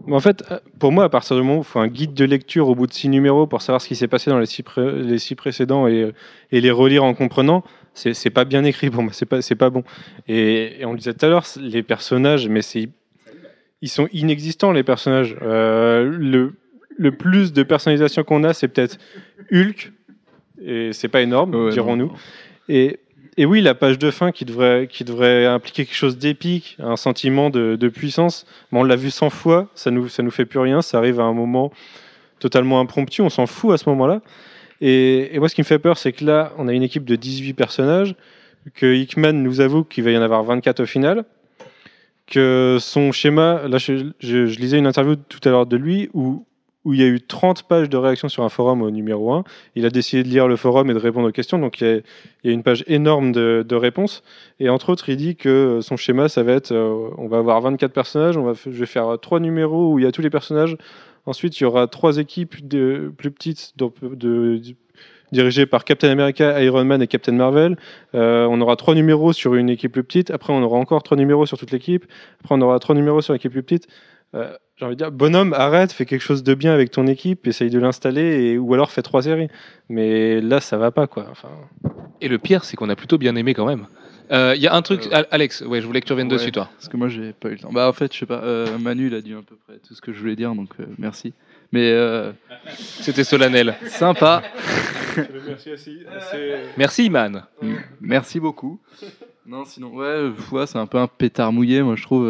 Mais 0.06 0.14
en 0.14 0.20
fait, 0.20 0.42
euh, 0.50 0.58
pour 0.78 0.90
moi, 0.92 1.04
à 1.04 1.08
partir 1.10 1.36
du 1.36 1.42
moment 1.42 1.58
où 1.58 1.62
il 1.62 1.64
faut 1.66 1.80
un 1.80 1.88
guide 1.88 2.14
de 2.14 2.24
lecture 2.24 2.68
au 2.68 2.74
bout 2.74 2.86
de 2.86 2.92
six 2.94 3.10
numéros 3.10 3.46
pour 3.46 3.60
savoir 3.60 3.82
ce 3.82 3.88
qui 3.88 3.94
s'est 3.96 4.08
passé 4.08 4.30
dans 4.30 4.38
les 4.38 4.46
six, 4.46 4.62
pré- 4.62 5.02
les 5.02 5.18
six 5.18 5.34
précédents 5.34 5.86
et, 5.86 6.12
et 6.50 6.60
les 6.62 6.70
relire 6.70 7.04
en 7.04 7.12
comprenant, 7.12 7.62
c'est 7.92 8.30
pas 8.30 8.44
bien 8.46 8.64
écrit 8.64 8.88
pour 8.90 9.02
moi, 9.02 9.12
c'est 9.12 9.26
pas, 9.26 9.42
c'est 9.42 9.54
pas 9.56 9.68
bon. 9.70 9.82
Et, 10.28 10.80
et 10.80 10.84
on 10.86 10.92
le 10.92 10.98
disait 10.98 11.12
tout 11.12 11.26
à 11.26 11.28
l'heure, 11.28 11.44
les 11.60 11.82
personnages, 11.82 12.48
mais 12.48 12.62
c'est 12.62 12.88
ils 13.82 13.88
sont 13.90 14.08
inexistants 14.12 14.72
les 14.72 14.82
personnages. 14.82 15.36
Euh, 15.42 16.04
le, 16.18 16.54
le 16.96 17.12
plus 17.12 17.52
de 17.52 17.62
personnalisation 17.62 18.24
qu'on 18.24 18.44
a, 18.44 18.54
c'est 18.54 18.68
peut-être 18.68 18.98
Hulk, 19.52 19.92
et 20.62 20.92
c'est 20.94 21.08
pas 21.08 21.20
énorme, 21.20 21.54
Ouais, 21.54 21.70
dirons-nous. 21.70 22.12
Et, 22.68 22.98
et 23.38 23.46
oui, 23.46 23.60
la 23.60 23.76
page 23.76 24.00
de 24.00 24.10
fin 24.10 24.32
qui 24.32 24.44
devrait, 24.44 25.46
impliquer 25.46 25.86
quelque 25.86 25.94
chose 25.94 26.18
d'épique, 26.18 26.76
un 26.80 26.96
sentiment 26.96 27.50
de, 27.50 27.88
puissance, 27.88 28.46
on 28.72 28.82
l'a 28.82 28.96
vu 28.96 29.12
100 29.12 29.30
fois, 29.30 29.68
ça 29.76 29.92
nous, 29.92 30.08
ça 30.08 30.24
nous 30.24 30.32
fait 30.32 30.44
plus 30.44 30.58
rien, 30.58 30.82
ça 30.82 30.98
arrive 30.98 31.20
à 31.20 31.22
un 31.22 31.32
moment 31.32 31.70
totalement 32.40 32.80
impromptu, 32.80 33.22
on 33.22 33.30
s'en 33.30 33.46
fout 33.46 33.72
à 33.72 33.78
ce 33.78 33.88
moment-là. 33.90 34.22
Et, 34.80 35.38
moi, 35.38 35.48
ce 35.48 35.54
qui 35.54 35.60
me 35.60 35.66
fait 35.66 35.78
peur, 35.78 35.98
c'est 35.98 36.12
que 36.12 36.24
là, 36.24 36.52
on 36.58 36.66
a 36.66 36.72
une 36.72 36.82
équipe 36.82 37.04
de 37.04 37.14
18 37.14 37.54
personnages, 37.54 38.16
que 38.74 38.92
Hickman 38.92 39.34
nous 39.34 39.60
avoue 39.60 39.84
qu'il 39.84 40.02
va 40.02 40.10
y 40.10 40.18
en 40.18 40.22
avoir 40.22 40.42
24 40.42 40.80
au 40.80 40.86
final, 40.86 41.24
que 42.26 42.78
son 42.80 43.12
schéma, 43.12 43.62
là, 43.68 43.78
je 43.78 44.58
lisais 44.58 44.78
une 44.78 44.88
interview 44.88 45.14
tout 45.14 45.40
à 45.44 45.50
l'heure 45.50 45.66
de 45.66 45.76
lui 45.76 46.10
où, 46.12 46.44
où 46.84 46.94
il 46.94 47.00
y 47.00 47.02
a 47.02 47.06
eu 47.06 47.20
30 47.20 47.64
pages 47.64 47.88
de 47.88 47.96
réaction 47.96 48.28
sur 48.28 48.44
un 48.44 48.48
forum 48.48 48.82
au 48.82 48.90
numéro 48.90 49.32
1. 49.32 49.44
Il 49.74 49.84
a 49.84 49.90
décidé 49.90 50.22
de 50.22 50.28
lire 50.28 50.48
le 50.48 50.56
forum 50.56 50.90
et 50.90 50.94
de 50.94 50.98
répondre 50.98 51.28
aux 51.28 51.32
questions, 51.32 51.58
donc 51.58 51.80
il 51.80 52.02
y 52.44 52.48
a, 52.48 52.52
une 52.52 52.62
page 52.62 52.84
énorme 52.86 53.32
de, 53.32 53.74
réponses. 53.74 54.22
Et 54.60 54.68
entre 54.68 54.90
autres, 54.90 55.08
il 55.08 55.16
dit 55.16 55.36
que 55.36 55.80
son 55.82 55.96
schéma, 55.96 56.28
ça 56.28 56.42
va 56.42 56.52
être, 56.52 56.72
euh, 56.72 57.10
on 57.18 57.28
va 57.28 57.38
avoir 57.38 57.60
24 57.60 57.92
personnages, 57.92 58.36
on 58.36 58.44
va, 58.44 58.52
je 58.54 58.70
vais 58.70 58.86
faire 58.86 59.18
trois 59.20 59.40
numéros 59.40 59.92
où 59.92 59.98
il 59.98 60.04
y 60.04 60.08
a 60.08 60.12
tous 60.12 60.22
les 60.22 60.30
personnages. 60.30 60.76
Ensuite, 61.26 61.60
il 61.60 61.64
y 61.64 61.66
aura 61.66 61.86
trois 61.88 62.16
équipes 62.16 62.66
de, 62.66 63.12
plus 63.16 63.30
petites, 63.30 63.74
dirigées 65.32 65.66
par 65.66 65.84
Captain 65.84 66.10
America, 66.10 66.62
Iron 66.62 66.84
Man 66.84 67.02
et 67.02 67.06
Captain 67.06 67.32
Marvel. 67.32 67.76
Euh, 68.14 68.46
on 68.48 68.60
aura 68.60 68.76
trois 68.76 68.94
numéros 68.94 69.32
sur 69.32 69.54
une 69.54 69.68
équipe 69.68 69.92
plus 69.92 70.04
petite. 70.04 70.30
Après, 70.30 70.52
on 70.52 70.62
aura 70.62 70.78
encore 70.78 71.02
trois 71.02 71.16
numéros 71.16 71.46
sur 71.46 71.58
toute 71.58 71.70
l'équipe. 71.70 72.06
Après, 72.40 72.54
on 72.54 72.60
aura 72.60 72.78
trois 72.78 72.94
numéros 72.94 73.20
sur 73.20 73.32
l'équipe 73.32 73.52
plus 73.52 73.62
petite. 73.62 73.88
Euh, 74.34 74.52
J'ai 74.76 74.84
envie 74.84 74.94
de 74.94 74.98
dire, 74.98 75.10
bonhomme, 75.10 75.52
arrête, 75.54 75.90
fais 75.92 76.04
quelque 76.06 76.20
chose 76.22 76.42
de 76.42 76.54
bien 76.54 76.72
avec 76.72 76.90
ton 76.90 77.06
équipe, 77.06 77.46
essaye 77.46 77.70
de 77.70 77.78
l'installer, 77.78 78.50
et, 78.52 78.58
ou 78.58 78.74
alors 78.74 78.90
fais 78.90 79.02
trois 79.02 79.22
séries. 79.22 79.48
Mais 79.88 80.40
là, 80.40 80.60
ça 80.60 80.76
va 80.76 80.90
pas, 80.90 81.06
quoi. 81.06 81.26
Enfin, 81.30 81.48
Et 82.20 82.28
le 82.28 82.38
pire, 82.38 82.64
c'est 82.64 82.76
qu'on 82.76 82.88
a 82.90 82.96
plutôt 82.96 83.18
bien 83.18 83.34
aimé 83.36 83.54
quand 83.54 83.66
même. 83.66 83.86
Euh, 84.30 84.52
Il 84.54 84.60
y 84.62 84.66
a 84.66 84.74
un 84.74 84.82
truc, 84.82 85.06
Euh, 85.06 85.16
Al- 85.16 85.26
Alex, 85.30 85.62
ouais, 85.62 85.80
je 85.80 85.86
voulais 85.86 86.00
que 86.02 86.06
tu 86.06 86.12
reviennes 86.12 86.28
Ouais. 86.28 86.34
dessus, 86.36 86.52
toi. 86.52 86.68
Parce 86.76 86.88
que 86.88 86.96
moi, 86.98 87.08
j'ai 87.08 87.32
pas 87.32 87.48
eu 87.48 87.52
le 87.52 87.58
temps. 87.58 87.70
Bah, 87.72 87.88
en 87.88 87.92
fait, 87.94 88.12
je 88.12 88.18
sais 88.18 88.26
pas. 88.26 88.42
euh, 88.44 88.76
Manu, 88.78 89.06
il 89.06 89.14
a 89.14 89.20
dit 89.22 89.32
à 89.32 89.36
peu 89.36 89.56
près 89.66 89.78
tout 89.78 89.94
ce 89.94 90.00
que 90.02 90.12
je 90.12 90.20
voulais 90.20 90.36
dire, 90.36 90.54
donc 90.54 90.68
euh, 90.80 90.84
merci. 90.98 91.32
Mais 91.72 91.90
euh, 91.90 92.32
C'était 92.76 93.24
solennel. 93.24 93.74
sympa. 93.86 94.42
Merci 95.48 95.72
aussi. 95.72 95.98
Merci, 96.76 97.10
man. 97.10 97.42
Mm. 97.60 97.74
Merci 98.00 98.38
beaucoup. 98.40 98.78
Non, 99.46 99.64
sinon, 99.64 99.88
ouais, 99.94 100.06
euh, 100.06 100.32
ouais, 100.52 100.66
c'est 100.66 100.78
un 100.78 100.86
peu 100.86 100.98
un 100.98 101.08
pétard 101.08 101.52
mouillé, 101.52 101.82
moi, 101.82 101.96
je 101.96 102.02
trouve. 102.02 102.26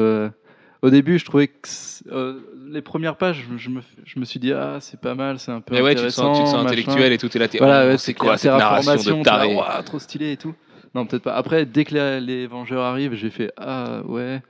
Euh, 0.83 0.87
Au 0.87 0.91
début, 0.91 1.19
je 1.19 1.25
trouvais 1.25 1.49
que 1.49 1.69
euh, 2.11 2.41
les 2.71 2.83
premières 2.83 3.17
pages, 3.17 3.45
je- 3.57 3.69
me, 3.71 3.81
je 4.05 4.19
me 4.21 4.25
suis 4.25 4.41
dit, 4.41 4.53
ah, 4.53 4.79
c'est 4.81 5.01
pas 5.01 5.15
mal, 5.15 5.39
c'est 5.39 5.51
un 5.53 5.61
peu 5.61 5.75
Mais 5.75 5.81
ouais, 5.83 5.91
tu 5.91 5.97
te 5.97 6.01
intéressant. 6.01 6.35
sens, 6.35 6.39
tu 6.39 6.45
te 6.45 6.49
sens 6.51 6.65
intellectuel 6.67 7.13
et 7.13 7.19
tout, 7.19 7.35
et 7.35 7.39
là, 7.39 7.49
t'es, 7.49 7.59
Voilà, 7.59 7.85
oh, 7.85 7.89
ouais, 7.91 7.99
c'est 7.99 8.15
quoi 8.15 8.37
cette 8.37 8.53
narration 8.53 9.19
de 9.19 9.23
taré 9.25 9.57
trop 9.85 9.99
stylé 9.99 10.33
et 10.33 10.37
tout. 10.37 10.55
Non, 10.95 11.05
peut-être 11.07 11.23
pas. 11.23 11.35
Après, 11.35 11.67
dès 11.67 11.85
que 11.85 11.95
la- 11.95 12.19
les 12.21 12.47
Vengeurs 12.47 12.83
arrivent, 12.83 13.15
j'ai 13.15 13.31
fait 13.31 13.53
ah 13.59 14.01
ouais. 14.07 14.43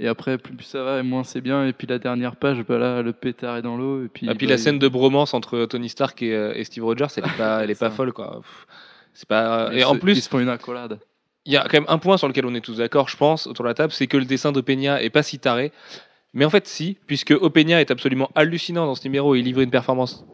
Et 0.00 0.08
après, 0.08 0.38
plus 0.38 0.56
ça 0.64 0.82
va, 0.82 0.98
et 0.98 1.02
moins 1.04 1.22
c'est 1.22 1.40
bien. 1.40 1.66
Et 1.68 1.72
puis 1.72 1.86
la 1.86 2.00
dernière 2.00 2.34
page, 2.34 2.60
bah 2.68 2.78
là, 2.78 3.00
le 3.00 3.12
pétard 3.12 3.56
est 3.58 3.62
dans 3.62 3.76
l'eau. 3.76 4.04
Et 4.04 4.08
puis, 4.08 4.26
bah, 4.26 4.32
la 4.40 4.54
il- 4.54 4.58
scène 4.58 4.80
de 4.80 4.88
bromance 4.88 5.34
entre 5.34 5.66
Tony 5.66 5.88
Stark 5.88 6.20
et, 6.20 6.34
euh, 6.34 6.52
et 6.56 6.64
Steve 6.64 6.82
Rogers, 6.84 7.06
elle 7.16 7.24
est 7.26 7.36
pas, 7.38 7.62
elle 7.62 7.70
est 7.70 7.78
pas 7.78 7.90
folle, 7.90 8.12
quoi. 8.12 8.40
Pff, 8.42 8.66
C'est 9.12 9.28
pas. 9.28 9.70
ils 9.72 9.78
Et 9.78 9.84
en 9.84 9.90
se- 9.90 9.94
ils 9.96 10.00
plus, 10.00 10.20
se 10.20 10.28
font 10.28 10.40
une 10.40 10.48
accolade. 10.48 10.98
Il 11.46 11.52
y 11.52 11.56
a 11.56 11.62
quand 11.62 11.74
même 11.74 11.86
un 11.88 11.98
point 11.98 12.16
sur 12.16 12.28
lequel 12.28 12.46
on 12.46 12.54
est 12.54 12.60
tous 12.60 12.78
d'accord, 12.78 13.08
je 13.08 13.16
pense, 13.16 13.46
autour 13.46 13.64
de 13.64 13.68
la 13.68 13.74
table, 13.74 13.92
c'est 13.92 14.06
que 14.06 14.16
le 14.16 14.24
dessin 14.24 14.52
de 14.52 14.60
Peña 14.60 15.02
est 15.02 15.10
pas 15.10 15.22
si 15.22 15.38
taré. 15.38 15.72
Mais 16.32 16.44
en 16.44 16.50
fait, 16.50 16.66
si, 16.66 16.96
puisque 17.06 17.30
Opeña 17.30 17.80
est 17.80 17.90
absolument 17.90 18.30
hallucinant 18.34 18.86
dans 18.86 18.94
ce 18.94 19.04
numéro 19.04 19.34
il 19.34 19.44
livre 19.44 19.60
une 19.60 19.70
performance 19.70 20.26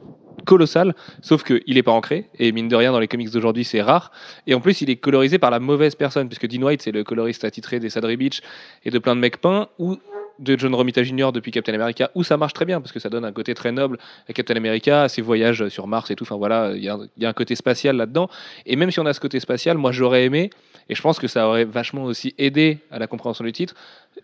colossale, 0.47 0.95
sauf 1.21 1.43
qu'il 1.43 1.75
n'est 1.75 1.83
pas 1.83 1.93
ancré, 1.93 2.31
et 2.39 2.53
mine 2.53 2.69
de 2.69 2.77
rien, 2.77 2.93
dans 2.93 2.99
les 2.99 3.09
comics 3.09 3.31
d'aujourd'hui, 3.31 3.65
c'est 3.65 3.83
rare. 3.83 4.11
Et 4.47 4.55
en 4.55 4.61
plus, 4.61 4.81
il 4.81 4.89
est 4.89 4.97
colorisé 4.97 5.39
par 5.39 5.51
la 5.51 5.61
mauvaise 5.61 5.95
personne, 5.95 6.29
puisque 6.29 6.47
Dean 6.47 6.63
White, 6.63 6.81
c'est 6.81 6.93
le 6.93 7.05
coloriste 7.05 7.45
attitré 7.45 7.79
des 7.81 7.91
Sadri 7.91 8.17
Beach 8.17 8.41
et 8.85 8.91
de 8.91 8.99
plein 8.99 9.15
de 9.15 9.21
mecs 9.21 9.39
peints, 9.39 9.69
ou 9.79 9.99
de 10.39 10.59
John 10.59 10.75
Romita 10.75 11.03
Jr. 11.03 11.33
depuis 11.35 11.51
Captain 11.51 11.75
America, 11.75 12.11
où 12.15 12.25
ça 12.25 12.39
marche 12.39 12.55
très 12.55 12.65
bien, 12.65 12.81
parce 12.81 12.93
que 12.93 12.99
ça 12.99 13.11
donne 13.11 13.27
un 13.27 13.33
côté 13.33 13.53
très 13.53 13.73
noble 13.73 13.99
à 14.27 14.33
Captain 14.33 14.57
America, 14.57 15.03
à 15.03 15.09
ses 15.11 15.21
voyages 15.21 15.69
sur 15.69 15.87
Mars 15.87 16.11
et 16.11 16.17
tout. 16.17 16.25
Enfin 16.25 16.37
voilà, 16.37 16.73
il 16.75 16.83
y, 16.83 16.87
y 16.87 17.27
a 17.27 17.29
un 17.29 17.33
côté 17.35 17.55
spatial 17.55 17.97
là-dedans. 17.97 18.31
Et 18.65 18.77
même 18.77 18.91
si 18.91 19.01
on 19.01 19.07
a 19.07 19.13
ce 19.13 19.21
côté 19.21 19.39
spatial, 19.39 19.77
moi 19.77 19.93
j'aurais 19.93 20.25
aimé, 20.25 20.49
et 20.91 20.97
je 20.97 21.03
pense 21.03 21.21
que 21.21 21.29
ça 21.29 21.47
aurait 21.47 21.65
vachement 21.65 22.03
aussi 22.03 22.35
aidé 22.37 22.79
à 22.91 22.99
la 22.99 23.07
compréhension 23.07 23.45
du 23.45 23.53
titre, 23.53 23.75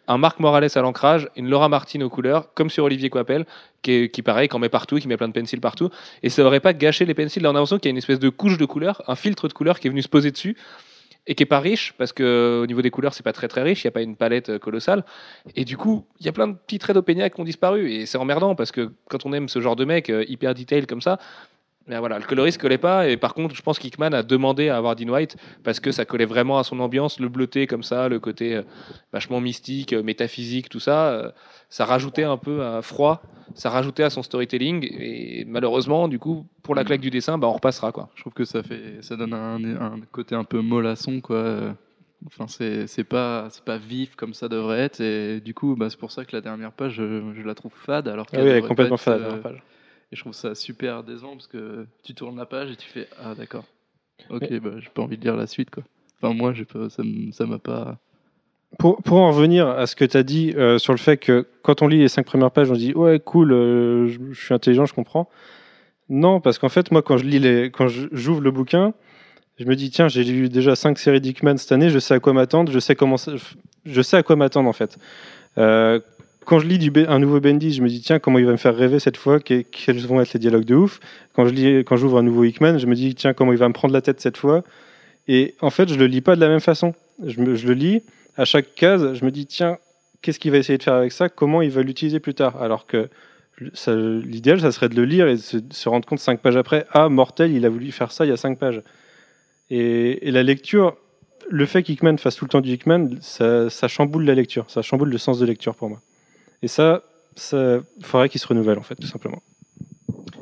un 0.09 0.19
Marc 0.19 0.41
Morales 0.41 0.69
à 0.75 0.81
l'ancrage, 0.81 1.29
une 1.37 1.49
Laura 1.49 1.69
Martin 1.69 2.01
aux 2.01 2.11
couleurs, 2.11 2.53
comme 2.55 2.71
sur 2.71 2.83
Olivier 2.85 3.09
Coipel, 3.09 3.47
qui, 3.83 4.11
qui 4.11 4.21
pareil, 4.21 4.49
qui 4.49 4.57
en 4.57 4.59
met 4.59 4.69
partout, 4.69 4.97
qui 4.99 5.07
met 5.07 5.17
plein 5.17 5.29
de 5.29 5.33
pencils 5.33 5.61
partout, 5.61 5.91
et 6.25 6.29
ça 6.29 6.43
aurait 6.43 6.61
pas 6.61 6.73
gâché 6.73 7.05
les 7.05 7.15
pencils. 7.15 7.41
Là, 7.41 7.51
on 7.51 7.53
a 7.53 7.55
l'impression 7.55 7.79
qu'il 7.79 7.89
y 7.89 7.91
a 7.91 7.93
une 7.93 7.99
espèce 7.99 8.19
de 8.19 8.29
couche 8.29 8.59
de 8.59 8.65
couleurs, 8.65 9.01
un 9.07 9.15
filtre 9.15 9.47
de 9.47 9.53
couleurs 9.53 9.79
qui 9.79 9.87
est 9.87 9.91
venu 9.91 10.03
se 10.03 10.09
poser 10.09 10.33
dessus, 10.33 10.57
et 11.29 11.37
qui 11.37 11.45
est 11.45 11.47
pas 11.47 11.61
riche, 11.61 11.95
parce 11.99 12.13
que 12.13 12.61
au 12.65 12.67
niveau 12.67 12.83
des 12.83 12.91
couleurs, 12.91 13.15
c'est 13.15 13.25
pas 13.25 13.33
très 13.33 13.47
très 13.47 13.63
riche, 13.63 13.85
il 13.85 13.87
n'y 13.87 13.91
a 13.91 13.93
pas 13.93 14.03
une 14.03 14.17
palette 14.17 14.49
euh, 14.49 14.59
colossale. 14.59 15.05
Et 15.55 15.65
du 15.65 15.77
coup, 15.77 16.05
il 16.19 16.27
y 16.27 16.29
a 16.29 16.33
plein 16.33 16.49
de 16.49 16.55
petits 16.55 16.79
traits 16.79 16.95
d'Opénia 16.95 17.31
qui 17.31 17.41
ont 17.41 17.45
disparu, 17.45 17.93
et 17.93 18.07
c'est 18.07 18.19
emmerdant, 18.19 18.57
parce 18.57 18.73
que 18.73 18.91
quand 19.09 19.25
on 19.25 19.33
aime 19.33 19.49
ce 19.49 19.61
genre 19.61 19.77
de 19.77 19.85
mec 19.85 20.11
euh, 20.11 20.25
hyper 20.29 20.55
detail 20.55 20.87
comme 20.87 21.01
ça, 21.01 21.19
ben 21.89 22.01
voilà, 22.01 22.19
le 22.19 22.25
coloriste 22.25 22.61
collait 22.61 22.79
pas, 22.79 23.09
et 23.09 23.17
par 23.17 23.33
contre, 23.35 23.55
je 23.55 23.63
pense 23.63 23.79
qu'Hickman 23.79 24.13
a 24.13 24.23
demandé 24.23 24.69
à 24.69 24.77
avoir 24.77 24.97
Dean 24.97 25.09
White, 25.09 25.37
parce 25.63 25.79
que 25.81 25.93
ça 25.93 26.05
collait 26.05 26.25
vraiment 26.25 26.59
à 26.59 26.65
son 26.65 26.81
ambiance, 26.81 27.21
le 27.21 27.29
bleuté 27.29 27.67
comme 27.67 27.83
ça, 27.83 28.09
le 28.09 28.19
côté 28.19 28.57
euh, 28.57 28.63
vachement 29.13 29.41
mystique, 29.41 29.93
euh, 29.93 30.03
métaphysique, 30.03 30.69
tout 30.69 30.81
ça, 30.81 31.09
euh, 31.11 31.31
ça 31.71 31.85
rajoutait 31.85 32.25
un 32.25 32.37
peu 32.39 32.63
un 32.63 32.83
froid, 32.83 33.23
ça 33.55 33.71
rajoutait 33.71 34.03
à 34.03 34.11
son 34.11 34.23
storytelling, 34.23 34.85
et 34.91 35.45
malheureusement, 35.47 36.09
du 36.09 36.19
coup, 36.19 36.47
pour 36.63 36.75
la 36.75 36.85
claque 36.85 37.01
du 37.01 37.11
dessin, 37.11 37.39
bah, 37.39 37.47
on 37.47 37.53
repassera, 37.53 37.93
quoi. 37.93 38.09
Je 38.17 38.23
trouve 38.23 38.33
que 38.33 38.45
ça 38.45 38.63
fait, 38.63 38.99
ça 39.03 39.17
donne 39.17 39.33
un, 39.35 39.63
un 39.65 40.01
côté 40.11 40.35
un 40.35 40.45
peu 40.45 40.61
mollasson, 40.61 41.21
quoi. 41.21 41.77
Enfin, 42.27 42.47
c'est 42.49 42.87
c'est 42.87 43.05
pas, 43.05 43.49
c'est 43.51 43.63
pas 43.63 43.77
vif 43.77 44.17
comme 44.17 44.33
ça 44.33 44.49
devrait 44.49 44.81
être. 44.81 45.01
Et 45.01 45.41
du 45.41 45.53
coup, 45.55 45.77
bah, 45.77 45.91
c'est 45.91 45.99
pour 45.99 46.11
ça 46.11 46.25
que 46.25 46.35
la 46.35 46.41
dernière 46.41 46.73
page, 46.73 46.95
je, 46.95 47.23
je 47.37 47.43
la 47.43 47.55
trouve 47.55 47.73
fade. 47.75 48.09
Alors 48.09 48.27
Ah 48.33 48.37
qu'elle 48.37 48.45
oui, 48.45 48.51
elle 48.51 48.57
est 48.57 48.67
complètement 48.67 48.97
fade. 48.97 49.21
être, 49.21 49.21
la 49.21 49.27
euh, 49.27 49.31
dernière 49.33 49.43
page. 49.43 49.63
Et 50.13 50.17
je 50.17 50.21
trouve 50.21 50.33
ça 50.35 50.55
super 50.55 51.03
décevant 51.03 51.33
parce 51.33 51.47
que 51.49 51.87
tu 52.05 52.15
tournes 52.15 52.37
la 52.37 52.47
page 52.47 52.71
et 52.71 52.77
tu 52.77 52.89
fais 52.89 53.09
Ah, 53.23 53.35
d'accord. 53.35 53.65
Ok, 54.31 54.51
bah, 54.61 54.71
j'ai 54.79 54.89
pas 54.89 55.03
envie 55.03 55.17
de 55.19 55.23
lire 55.23 55.37
la 55.37 55.47
suite, 55.47 55.71
quoi. 55.71 55.83
Enfin, 56.21 56.33
moi, 56.35 56.53
j'ai 56.55 56.65
pas, 56.65 56.89
ça 56.89 57.47
m'a 57.47 57.59
pas. 57.59 57.99
Pour, 58.79 59.03
pour 59.03 59.19
en 59.19 59.31
revenir 59.31 59.69
à 59.69 59.87
ce 59.87 59.95
que 59.97 60.05
tu 60.05 60.17
as 60.17 60.23
dit 60.23 60.53
euh, 60.57 60.79
sur 60.79 60.93
le 60.93 60.99
fait 60.99 61.17
que 61.17 61.47
quand 61.63 61.83
on 61.83 61.89
lit 61.89 61.99
les 61.99 62.09
cinq 62.09 62.27
premières 62.27 62.51
pages, 62.51 62.71
on 62.71 62.75
se 62.75 62.81
dit 62.81 62.95
ouais 62.95 63.21
cool, 63.21 63.53
euh, 63.53 64.09
je, 64.09 64.19
je 64.33 64.45
suis 64.45 64.53
intelligent, 64.55 64.87
je 64.87 64.93
comprends. 64.95 65.29
Non, 66.09 66.41
parce 66.41 66.59
qu'en 66.59 66.69
fait 66.69 66.91
moi 66.91 67.01
quand 67.03 67.17
je 67.17 67.25
lis 67.25 67.39
les, 67.39 67.71
quand 67.71 67.87
j'ouvre 67.89 68.41
le 68.41 68.51
bouquin, 68.51 68.93
je 69.59 69.65
me 69.65 69.77
dis 69.77 69.91
tiens 69.91 70.09
j'ai 70.09 70.25
lu 70.25 70.49
déjà 70.49 70.75
cinq 70.77 70.99
séries 70.99 71.21
d'Hickman 71.21 71.57
cette 71.57 71.73
année, 71.73 71.91
je 71.91 71.99
sais 71.99 72.15
à 72.15 72.21
quoi 72.21 72.33
m'attendre, 72.33 72.71
je 72.73 72.79
sais 72.79 72.97
comment, 72.97 73.17
ça- 73.17 73.33
je 73.85 74.03
sais 74.03 74.17
à 74.17 74.23
quoi 74.23 74.37
m'attendre 74.37 74.69
en 74.69 74.73
fait. 74.75 74.99
Euh, 75.59 76.01
quand 76.47 76.61
je 76.61 76.67
lis 76.67 76.91
un 77.09 77.19
nouveau 77.19 77.41
Bendis, 77.41 77.73
je 77.73 77.83
me 77.83 77.89
dis 77.89 78.01
tiens 78.01 78.19
comment 78.21 78.39
il 78.39 78.47
va 78.47 78.53
me 78.53 78.57
faire 78.57 78.75
rêver 78.75 79.01
cette 79.01 79.17
fois, 79.17 79.41
que- 79.41 79.63
quels 79.63 79.99
vont 80.07 80.21
être 80.21 80.33
les 80.33 80.41
dialogues 80.41 80.65
de 80.65 80.77
ouf? 80.77 81.01
Quand 81.35 81.47
je 81.47 81.53
lis, 81.53 81.85
quand 81.85 81.97
j'ouvre 81.97 82.19
un 82.19 82.23
nouveau 82.23 82.45
Hickman, 82.45 82.79
je 82.79 82.87
me 82.87 82.95
dis 82.95 83.15
tiens 83.15 83.35
comment 83.35 83.53
il 83.53 83.59
va 83.59 83.69
me 83.69 83.75
prendre 83.75 83.93
la 83.93 84.01
tête 84.01 84.21
cette 84.21 84.37
fois? 84.37 84.63
Et 85.29 85.55
en 85.61 85.71
fait, 85.71 85.89
je 85.89 85.97
le 85.97 86.07
lis 86.07 86.21
pas 86.21 86.37
de 86.37 86.41
la 86.41 86.49
même 86.49 86.61
façon. 86.61 86.95
Je, 87.25 87.41
le 87.41 87.73
lis 87.75 88.03
à 88.37 88.45
chaque 88.45 88.75
case, 88.77 89.15
je 89.15 89.25
me 89.25 89.31
dis 89.31 89.47
tiens 89.47 89.79
qu'est-ce 90.23 90.39
qu'il 90.39 90.53
va 90.53 90.59
essayer 90.59 90.79
de 90.79 90.83
faire 90.83 90.95
avec 90.95 91.13
ça, 91.13 91.29
comment 91.29 91.63
il 91.63 91.71
va 91.71 91.83
l'utiliser 91.83 92.21
plus 92.21 92.35
tard? 92.35 92.63
Alors 92.63 92.87
que 92.87 93.09
l'idéal, 93.89 94.61
ça 94.61 94.71
serait 94.71 94.89
de 94.89 94.95
le 94.95 95.05
lire 95.05 95.27
et 95.27 95.35
de 95.37 95.41
se, 95.73 95.89
rendre 95.89 96.07
compte 96.07 96.21
cinq 96.21 96.41
pages 96.41 96.57
après, 96.57 96.87
ah 96.93 97.09
mortel, 97.09 97.53
il 97.53 97.65
a 97.67 97.69
voulu 97.69 97.91
faire 97.91 98.13
ça 98.13 98.25
il 98.25 98.29
y 98.29 98.33
a 98.33 98.37
cinq 98.37 98.59
pages. 98.59 98.83
Et, 99.71 100.31
la 100.31 100.45
lecture, 100.45 100.97
le 101.49 101.67
fait 101.67 101.83
qu'Hickman 101.83 102.19
fasse 102.19 102.37
tout 102.37 102.45
le 102.45 102.51
temps 102.51 102.61
du 102.61 102.71
Hickman, 102.71 103.17
ça 103.21 103.89
chamboule 103.89 104.25
la 104.25 104.35
lecture, 104.35 104.67
ça 104.69 104.83
chamboule 104.83 105.11
le 105.11 105.19
sens 105.19 105.41
de 105.41 105.47
lecture 105.47 105.75
pour 105.75 105.89
moi. 105.89 106.01
Et 106.67 106.69
ça, 106.69 107.03
ça 107.37 107.79
faudrait 108.03 108.29
qu'il 108.29 108.41
se 108.41 108.47
renouvelle 108.49 108.77
en 108.77 108.83
fait, 108.83 108.97
tout 108.97 109.07
simplement. 109.07 109.41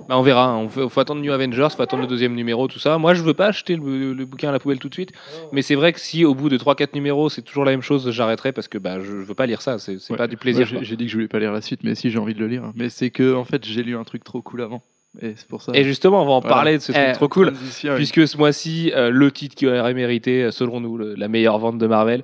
Bah, 0.09 0.16
on 0.18 0.22
verra. 0.22 0.47
hein. 0.47 0.57
On 0.57 0.68
faut, 0.70 0.89
faut 0.89 1.01
attendre 1.01 1.20
New 1.20 1.31
Avengers, 1.33 1.68
faut 1.77 1.83
attendre 1.83 2.01
le 2.03 2.09
deuxième 2.09 2.35
numéro, 2.35 2.66
tout 2.66 2.79
ça. 2.79 2.97
Moi, 2.97 3.12
je 3.12 3.22
veux 3.22 3.35
pas 3.35 3.49
acheter 3.49 3.77
le, 3.77 4.14
le 4.14 4.25
bouquin 4.25 4.49
à 4.49 4.53
la 4.53 4.59
poubelle 4.59 4.79
tout 4.79 4.89
de 4.89 4.95
suite. 4.95 5.12
Mais 5.53 5.61
c'est 5.61 5.75
vrai 5.75 5.93
que 5.93 6.01
si 6.01 6.25
au 6.25 6.35
bout 6.35 6.49
de 6.49 6.57
3-4 6.57 6.95
numéros, 6.95 7.29
c'est 7.29 7.43
toujours 7.43 7.66
la 7.66 7.72
même 7.72 7.83
chose, 7.83 8.11
j'arrêterai 8.11 8.53
parce 8.53 8.68
que 8.68 8.79
bah, 8.79 9.01
je, 9.01 9.05
je 9.05 9.12
veux 9.27 9.35
pas 9.35 9.45
lire 9.45 9.61
ça. 9.61 9.79
C'est 9.79 9.99
Ouais. 10.11 10.16
pas 10.16 10.27
du 10.27 10.39
plaisir. 10.39 10.66
Ouais, 10.72 10.79
j'ai- 10.83 10.97
dit 10.97 11.05
que 11.05 11.11
je 11.11 11.16
voulais 11.16 11.29
pas 11.29 11.39
lire 11.41 11.53
la 11.53 11.61
suite, 11.61 11.81
mais 11.85 11.95
si 11.95 12.09
j'ai 12.09 12.18
envie 12.18 12.35
de 12.35 12.41
le 12.41 12.47
lire. 12.49 12.72
Mais 12.75 12.89
c'est 12.89 13.11
que 13.11 13.35
en 13.35 13.45
fait 13.45 13.62
j'ai 13.66 13.83
lu 13.83 13.97
un 13.99 14.05
truc 14.05 14.25
trop 14.25 14.41
cool 14.41 14.62
avant, 14.62 14.83
et 15.22 15.35
c'est 15.37 15.47
pour 15.49 15.62
ça. 15.62 15.72
Et 15.75 15.85
justement, 15.85 16.22
on 16.22 16.27
va 16.27 16.33
en 16.33 16.41
Voilà. 16.41 16.55
parler 16.55 16.77
de 16.79 16.83
ce 16.83 16.93
truc 16.93 17.05
Eh, 17.09 17.12
trop 17.12 17.29
cool. 17.29 17.53
Puisque 17.97 18.27
ce 18.29 18.37
mois-ci, 18.37 18.93
euh, 18.95 19.11
le 19.11 19.31
titre 19.31 19.55
qui 19.55 19.66
aurait 19.66 19.95
mérité, 19.95 20.45
euh, 20.45 20.51
selon 20.51 20.81
nous, 20.81 20.97
le- 20.99 21.14
la 21.14 21.29
meilleure 21.29 21.59
vente 21.59 21.79
de 21.79 21.87
Marvel, 21.87 22.22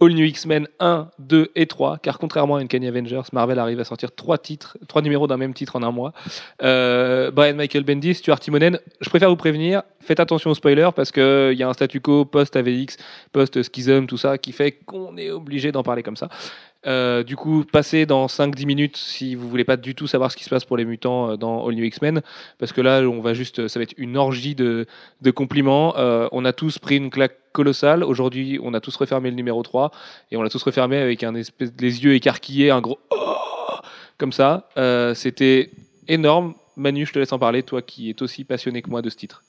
All 0.00 0.14
New 0.14 0.24
X-Men 0.24 0.66
1, 0.80 1.10
2 1.18 1.52
et 1.54 1.66
3, 1.66 1.98
car 1.98 2.18
contrairement 2.18 2.56
à 2.56 2.60
Uncanny 2.60 2.88
Avengers, 2.88 3.22
Marvel 3.32 3.58
arrive 3.58 3.78
à 3.78 3.84
sortir 3.84 4.14
trois 4.14 4.38
titres, 4.38 4.76
trois 4.88 5.02
numéros 5.02 5.26
d'un 5.26 5.36
même 5.36 5.54
titre 5.54 5.76
en 5.76 5.82
un 5.82 5.92
mois. 5.92 6.12
Euh, 6.62 7.30
Brian 7.30 7.54
Michael 7.54 7.84
Bendis, 7.84 8.14
Stuart 8.14 8.40
Timonen, 8.40 8.78
je 9.00 9.08
préfère 9.08 9.28
vous 9.28 9.36
prévenir, 9.36 9.82
faites 10.00 10.18
attention 10.18 10.50
aux 10.50 10.54
spoilers 10.54 10.90
parce 10.94 11.12
qu'il 11.12 11.54
y 11.54 11.62
a 11.62 11.68
un 11.68 11.72
statu 11.72 12.00
quo 12.00 12.24
post-AVX, 12.24 12.96
post-Schism, 13.32 14.06
tout 14.06 14.16
ça, 14.16 14.38
qui 14.38 14.52
fait 14.52 14.72
qu'on 14.72 15.16
est 15.16 15.30
obligé 15.30 15.70
d'en 15.70 15.82
parler 15.82 16.02
comme 16.02 16.16
ça. 16.16 16.28
Euh, 16.86 17.22
du 17.22 17.36
coup, 17.36 17.64
passez 17.64 18.06
dans 18.06 18.26
5-10 18.26 18.66
minutes 18.66 18.96
si 18.96 19.34
vous 19.34 19.48
voulez 19.48 19.64
pas 19.64 19.76
du 19.76 19.94
tout 19.94 20.06
savoir 20.06 20.32
ce 20.32 20.36
qui 20.36 20.44
se 20.44 20.50
passe 20.50 20.64
pour 20.64 20.76
les 20.76 20.84
mutants 20.84 21.30
euh, 21.30 21.36
dans 21.36 21.66
All 21.66 21.74
New 21.74 21.84
X-Men, 21.84 22.22
parce 22.58 22.72
que 22.72 22.80
là, 22.80 23.02
on 23.02 23.20
va 23.20 23.34
juste, 23.34 23.68
ça 23.68 23.78
va 23.78 23.84
être 23.84 23.94
une 23.96 24.16
orgie 24.16 24.54
de, 24.54 24.86
compliments. 25.34 25.96
Euh, 25.96 26.28
on 26.32 26.44
a 26.44 26.52
tous 26.52 26.78
pris 26.78 26.96
une 26.96 27.10
claque 27.10 27.36
colossale. 27.52 28.02
Aujourd'hui, 28.02 28.58
on 28.62 28.74
a 28.74 28.80
tous 28.80 28.96
refermé 28.96 29.30
le 29.30 29.36
numéro 29.36 29.62
3 29.62 29.92
et 30.30 30.36
on 30.36 30.42
l'a 30.42 30.50
tous 30.50 30.62
refermé 30.62 30.96
avec 30.96 31.22
les 31.22 32.04
yeux 32.04 32.14
écarquillés, 32.14 32.70
un 32.70 32.80
gros 32.80 32.98
oh 33.10 33.16
comme 34.18 34.32
ça. 34.32 34.68
C'était 35.14 35.70
énorme. 36.08 36.54
Manu, 36.76 37.04
je 37.06 37.12
te 37.12 37.18
laisse 37.18 37.32
en 37.32 37.38
parler, 37.38 37.62
toi 37.62 37.82
qui 37.82 38.10
es 38.10 38.22
aussi 38.22 38.44
passionné 38.44 38.82
que 38.82 38.88
moi 38.88 39.02
de 39.02 39.10
ce 39.10 39.16
titre. 39.16 39.42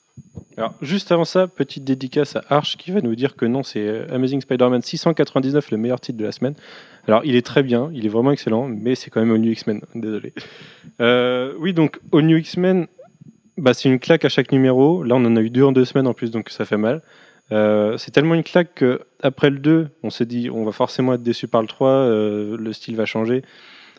Alors, 0.56 0.74
juste 0.80 1.10
avant 1.10 1.24
ça, 1.24 1.48
petite 1.48 1.82
dédicace 1.82 2.36
à 2.36 2.44
Arch 2.48 2.76
qui 2.76 2.92
va 2.92 3.00
nous 3.00 3.16
dire 3.16 3.34
que 3.34 3.44
non, 3.44 3.62
c'est 3.64 3.86
euh, 3.86 4.06
Amazing 4.14 4.40
Spider-Man 4.40 4.82
699, 4.82 5.70
le 5.72 5.76
meilleur 5.76 6.00
titre 6.00 6.18
de 6.18 6.24
la 6.24 6.32
semaine. 6.32 6.54
Alors, 7.08 7.22
il 7.24 7.34
est 7.34 7.44
très 7.44 7.62
bien, 7.62 7.90
il 7.92 8.06
est 8.06 8.08
vraiment 8.08 8.30
excellent, 8.30 8.68
mais 8.68 8.94
c'est 8.94 9.10
quand 9.10 9.20
même 9.20 9.32
All 9.32 9.40
New 9.40 9.50
X-Men, 9.50 9.80
désolé. 9.94 10.32
Euh, 11.00 11.54
oui, 11.58 11.72
donc, 11.72 11.98
All 12.12 12.22
New 12.22 12.36
X-Men, 12.36 12.86
bah, 13.58 13.74
c'est 13.74 13.88
une 13.88 13.98
claque 13.98 14.24
à 14.24 14.28
chaque 14.28 14.52
numéro. 14.52 15.02
Là, 15.02 15.16
on 15.16 15.24
en 15.24 15.36
a 15.36 15.40
eu 15.40 15.50
deux 15.50 15.64
en 15.64 15.72
deux 15.72 15.84
semaines 15.84 16.06
en 16.06 16.14
plus, 16.14 16.30
donc 16.30 16.50
ça 16.50 16.64
fait 16.64 16.76
mal. 16.76 17.02
Euh, 17.52 17.98
c'est 17.98 18.10
tellement 18.10 18.34
une 18.34 18.42
claque 18.42 18.74
qu'après 18.74 19.50
le 19.50 19.58
2, 19.58 19.88
on 20.02 20.10
s'est 20.10 20.24
dit, 20.24 20.50
on 20.50 20.64
va 20.64 20.72
forcément 20.72 21.14
être 21.14 21.22
déçu 21.22 21.46
par 21.46 21.60
le 21.60 21.68
3, 21.68 21.88
euh, 21.88 22.56
le 22.56 22.72
style 22.72 22.96
va 22.96 23.06
changer. 23.06 23.42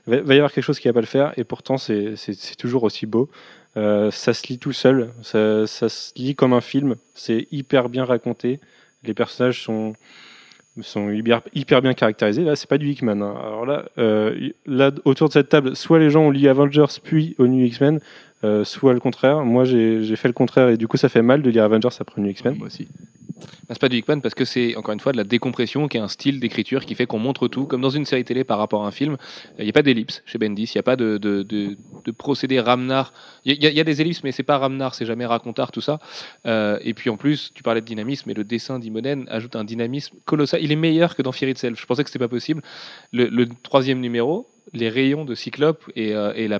Va, 0.07 0.21
va 0.21 0.33
y 0.33 0.37
avoir 0.37 0.51
quelque 0.51 0.63
chose 0.63 0.79
qui 0.79 0.87
va 0.87 0.93
pas 0.93 1.01
le 1.01 1.05
faire, 1.05 1.33
et 1.37 1.43
pourtant, 1.43 1.77
c'est 1.77 2.15
toujours 2.57 2.83
aussi 2.83 3.05
beau. 3.05 3.29
Euh, 3.77 4.09
ça 4.09 4.33
se 4.33 4.47
lit 4.47 4.57
tout 4.57 4.71
seul, 4.71 5.09
ça, 5.21 5.67
ça 5.67 5.89
se 5.89 6.13
lit 6.15 6.33
comme 6.33 6.53
un 6.53 6.61
film, 6.61 6.95
c'est 7.13 7.47
hyper 7.51 7.89
bien 7.89 8.05
raconté, 8.05 8.59
les 9.03 9.13
personnages 9.13 9.63
sont, 9.63 9.93
sont 10.81 11.09
hyper, 11.09 11.41
hyper 11.53 11.81
bien 11.81 11.93
caractérisés. 11.93 12.43
Là, 12.43 12.55
c'est 12.55 12.69
pas 12.69 12.77
du 12.77 12.89
Hickman. 12.89 13.21
hein. 13.21 13.35
Alors 13.45 13.65
là, 13.65 13.85
euh, 13.97 14.49
là, 14.65 14.91
autour 15.03 15.27
de 15.27 15.33
cette 15.33 15.49
table, 15.49 15.75
soit 15.75 15.99
les 15.99 16.09
gens 16.09 16.21
ont 16.21 16.31
lu 16.31 16.47
Avengers 16.47 16.85
puis 17.03 17.35
au 17.37 17.47
New 17.47 17.65
X-Men, 17.65 17.99
euh, 18.45 18.63
soit 18.63 18.93
le 18.93 18.99
contraire. 19.01 19.43
Moi, 19.43 19.65
j'ai 19.65 20.03
j'ai 20.03 20.15
fait 20.15 20.29
le 20.29 20.33
contraire 20.33 20.69
et 20.69 20.77
du 20.77 20.87
coup, 20.87 20.97
ça 20.97 21.09
fait 21.09 21.21
mal 21.21 21.41
de 21.41 21.49
lire 21.49 21.63
Avengers 21.63 21.89
après 21.99 22.21
New 22.21 22.29
X-Men. 22.29 22.55
Moi 22.57 22.67
aussi. 22.67 22.87
Bah, 23.45 23.69
c'est 23.75 23.79
pas 23.79 23.89
du 23.89 23.97
Hickman 23.97 24.19
parce 24.21 24.35
que 24.35 24.45
c'est 24.45 24.75
encore 24.75 24.93
une 24.93 24.99
fois 24.99 25.11
de 25.11 25.17
la 25.17 25.23
décompression 25.23 25.87
qui 25.87 25.97
est 25.97 25.99
un 25.99 26.07
style 26.07 26.39
d'écriture 26.39 26.85
qui 26.85 26.95
fait 26.95 27.05
qu'on 27.05 27.19
montre 27.19 27.47
tout 27.47 27.65
comme 27.65 27.81
dans 27.81 27.89
une 27.89 28.05
série 28.05 28.23
télé 28.23 28.43
par 28.43 28.57
rapport 28.57 28.83
à 28.83 28.87
un 28.87 28.91
film. 28.91 29.17
Il 29.57 29.63
n'y 29.63 29.69
a 29.69 29.73
pas 29.73 29.81
d'ellipse 29.81 30.21
chez 30.25 30.37
Bendis 30.37 30.63
il 30.73 30.77
n'y 30.77 30.79
a 30.79 30.83
pas 30.83 30.95
de, 30.95 31.17
de, 31.17 31.43
de, 31.43 31.77
de 32.03 32.11
procédé 32.11 32.59
Ramnar 32.59 33.13
il 33.45 33.61
y, 33.63 33.65
a- 33.67 33.69
il 33.69 33.75
y 33.75 33.79
a 33.79 33.83
des 33.83 34.01
ellipses 34.01 34.23
mais 34.23 34.31
c'est 34.31 34.43
pas 34.43 34.57
Ramnar 34.57 34.93
c'est 34.95 35.05
jamais 35.05 35.25
racontard 35.25 35.71
tout 35.71 35.81
ça. 35.81 35.99
Euh, 36.45 36.77
et 36.81 36.93
puis 36.93 37.09
en 37.09 37.17
plus 37.17 37.51
tu 37.53 37.63
parlais 37.63 37.81
de 37.81 37.85
dynamisme 37.85 38.29
et 38.29 38.33
le 38.33 38.43
dessin 38.43 38.79
d'Imonen 38.79 39.25
ajoute 39.29 39.55
un 39.55 39.63
dynamisme 39.63 40.17
colossal. 40.25 40.61
Il 40.63 40.71
est 40.71 40.75
meilleur 40.77 41.15
que 41.15 41.21
dans 41.21 41.31
Fear 41.31 41.49
Itself. 41.51 41.79
Je 41.79 41.85
pensais 41.85 42.03
que 42.03 42.09
c'était 42.09 42.19
pas 42.19 42.27
possible. 42.27 42.61
Le, 43.11 43.27
le 43.27 43.47
troisième 43.63 43.99
numéro 43.99 44.47
les 44.73 44.89
rayons 44.89 45.25
de 45.25 45.35
Cyclope 45.35 45.83
et, 45.95 46.15
euh, 46.15 46.33
et 46.35 46.47
la 46.47 46.59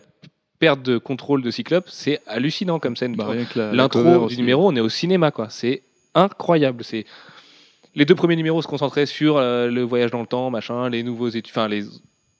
perte 0.59 0.83
de 0.83 0.97
contrôle 0.97 1.41
de 1.41 1.51
Cyclope 1.51 1.85
c'est 1.89 2.21
hallucinant 2.27 2.79
comme 2.79 2.95
scène 2.95 3.15
Bah, 3.15 3.25
l'intro 3.73 3.99
du 4.29 4.37
numéro, 4.37 4.67
on 4.71 4.75
est 4.75 4.79
au 4.81 4.89
cinéma, 4.89 5.31
quoi. 5.31 5.47
C'est 5.49 5.81
incroyable. 6.15 6.83
C'est 6.83 7.05
les 7.95 8.05
deux 8.05 8.15
premiers 8.15 8.35
numéros 8.35 8.61
se 8.61 8.67
concentraient 8.67 9.05
sur 9.05 9.37
euh, 9.37 9.69
le 9.69 9.81
voyage 9.81 10.11
dans 10.11 10.21
le 10.21 10.27
temps, 10.27 10.49
machin, 10.49 10.89
les 10.89 11.03
nouveaux 11.03 11.29
enfin 11.29 11.67
les 11.67 11.83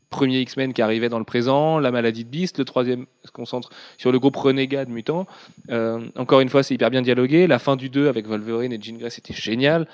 premiers 0.10 0.40
X-Men 0.40 0.74
qui 0.74 0.82
arrivaient 0.82 1.10
dans 1.10 1.20
le 1.20 1.26
présent, 1.26 1.80
la 1.80 1.92
maladie 1.92 2.24
de 2.24 2.30
Beast. 2.30 2.58
Le 2.60 2.66
troisième 2.66 3.06
se 3.24 3.32
concentre 3.32 3.70
sur 3.98 4.12
le 4.12 4.20
groupe 4.20 4.36
renégat 4.36 4.86
de 4.86 4.92
mutants. 4.92 5.28
Euh, 5.70 6.00
encore 6.16 6.40
une 6.40 6.50
fois, 6.50 6.64
c'est 6.64 6.74
hyper 6.74 6.90
bien 6.90 7.02
dialogué. 7.02 7.48
La 7.48 7.60
fin 7.60 7.76
du 7.76 7.90
2 7.90 8.08
avec 8.08 8.28
Wolverine 8.28 8.72
et 8.72 8.80
Jean 8.82 8.98
Grey, 8.98 9.10
c'était 9.10 9.34
génial. 9.34 9.88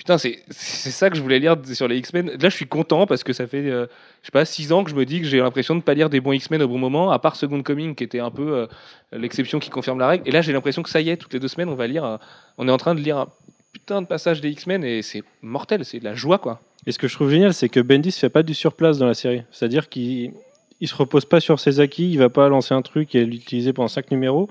Putain, 0.00 0.16
c'est 0.16 0.40
ça 0.48 1.10
que 1.10 1.16
je 1.16 1.20
voulais 1.20 1.38
lire 1.38 1.56
sur 1.74 1.86
les 1.86 1.98
X-Men. 1.98 2.28
Là, 2.40 2.48
je 2.48 2.56
suis 2.56 2.66
content 2.66 3.06
parce 3.06 3.22
que 3.22 3.34
ça 3.34 3.46
fait, 3.46 3.58
euh, 3.68 3.84
je 4.22 4.28
sais 4.28 4.32
pas, 4.32 4.46
6 4.46 4.72
ans 4.72 4.82
que 4.82 4.88
je 4.88 4.94
me 4.94 5.04
dis 5.04 5.20
que 5.20 5.26
j'ai 5.26 5.40
l'impression 5.40 5.76
de 5.76 5.82
pas 5.82 5.92
lire 5.92 6.08
des 6.08 6.20
bons 6.22 6.32
X-Men 6.32 6.62
au 6.62 6.68
bon 6.68 6.78
moment, 6.78 7.10
à 7.10 7.18
part 7.18 7.36
Second 7.36 7.62
Coming 7.62 7.94
qui 7.94 8.04
était 8.04 8.18
un 8.18 8.30
peu 8.30 8.50
euh, 8.56 8.66
l'exception 9.12 9.58
qui 9.58 9.68
confirme 9.68 9.98
la 9.98 10.08
règle. 10.08 10.26
Et 10.26 10.30
là, 10.30 10.40
j'ai 10.40 10.54
l'impression 10.54 10.82
que 10.82 10.88
ça 10.88 11.02
y 11.02 11.10
est, 11.10 11.18
toutes 11.18 11.34
les 11.34 11.38
deux 11.38 11.48
semaines, 11.48 11.68
on 11.68 11.74
va 11.74 11.86
lire, 11.86 12.02
un- 12.02 12.18
on 12.56 12.66
est 12.66 12.70
en 12.70 12.78
train 12.78 12.94
de 12.94 13.00
lire 13.00 13.18
un 13.18 13.28
putain 13.74 14.00
de 14.00 14.06
passage 14.06 14.40
des 14.40 14.48
X-Men 14.48 14.82
et 14.84 15.02
c'est 15.02 15.22
mortel, 15.42 15.84
c'est 15.84 15.98
de 15.98 16.04
la 16.04 16.14
joie 16.14 16.38
quoi. 16.38 16.62
Et 16.86 16.92
ce 16.92 16.98
que 16.98 17.06
je 17.06 17.14
trouve 17.14 17.28
génial, 17.28 17.52
c'est 17.52 17.68
que 17.68 17.80
Bendis 17.80 18.12
fait 18.12 18.30
pas 18.30 18.42
du 18.42 18.54
surplace 18.54 18.96
dans 18.96 19.06
la 19.06 19.12
série. 19.12 19.42
C'est-à-dire 19.50 19.90
qu'il 19.90 20.32
il 20.80 20.88
se 20.88 20.94
repose 20.94 21.26
pas 21.26 21.40
sur 21.40 21.60
ses 21.60 21.78
acquis, 21.78 22.10
il 22.10 22.16
va 22.16 22.30
pas 22.30 22.48
lancer 22.48 22.72
un 22.72 22.80
truc 22.80 23.14
et 23.14 23.26
l'utiliser 23.26 23.74
pendant 23.74 23.88
cinq 23.88 24.10
numéros. 24.10 24.48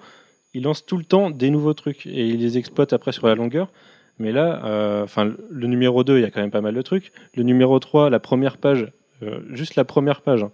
Il 0.53 0.61
lance 0.61 0.85
tout 0.85 0.95
le 0.97 1.03
temps 1.05 1.31
des 1.31 1.49
nouveaux 1.49 1.73
trucs 1.73 2.05
et 2.05 2.27
il 2.27 2.39
les 2.39 2.59
exploite 2.59 2.93
après 2.93 3.11
sur 3.13 3.25
la 3.25 3.33
longueur. 3.33 3.71
Mais 4.19 4.33
là, 4.33 4.61
euh, 4.65 5.03
enfin, 5.03 5.33
le 5.49 5.67
numéro 5.67 6.03
2, 6.03 6.17
il 6.17 6.21
y 6.21 6.25
a 6.25 6.29
quand 6.29 6.41
même 6.41 6.51
pas 6.51 6.61
mal 6.61 6.75
de 6.75 6.81
trucs. 6.81 7.11
Le 7.35 7.43
numéro 7.43 7.79
3, 7.79 8.09
la 8.09 8.19
première 8.19 8.57
page, 8.57 8.91
euh, 9.23 9.39
juste 9.51 9.75
la 9.75 9.85
première 9.85 10.21
page, 10.21 10.43
hein, 10.43 10.51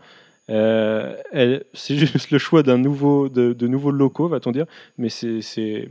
euh, 0.51 1.15
c'est 1.73 1.97
juste 1.97 2.29
le 2.29 2.37
choix 2.37 2.61
d'un 2.61 2.77
nouveau, 2.77 3.27
de, 3.27 3.67
nouveaux 3.67 3.91
locaux, 3.91 4.27
va-t-on 4.27 4.51
dire. 4.51 4.67
Mais 4.99 5.09
c'est 5.09 5.89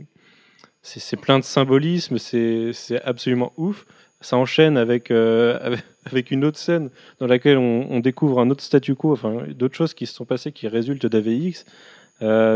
plein 1.21 1.37
de 1.39 1.43
symbolisme, 1.43 2.17
c'est 2.17 3.01
absolument 3.03 3.53
ouf 3.57 3.85
ça 4.21 4.37
enchaîne 4.37 4.75
avec, 4.75 5.11
avec, 5.11 6.31
une 6.31 6.45
autre 6.45 6.57
scène 6.57 6.89
dans 7.19 7.27
laquelle 7.27 7.59
on, 7.59 7.99
découvre 7.99 8.39
un 8.39 8.49
autre 8.49 8.63
statu 8.63 8.95
quo, 8.95 9.11
enfin 9.11 9.43
d'autres 9.49 9.75
choses 9.75 9.93
qui 9.93 10.07
se 10.07 10.15
sont 10.15 10.25
passées 10.25 10.51
qui 10.51 10.67
résultent 10.67 11.05
d'AVX. 11.05 11.65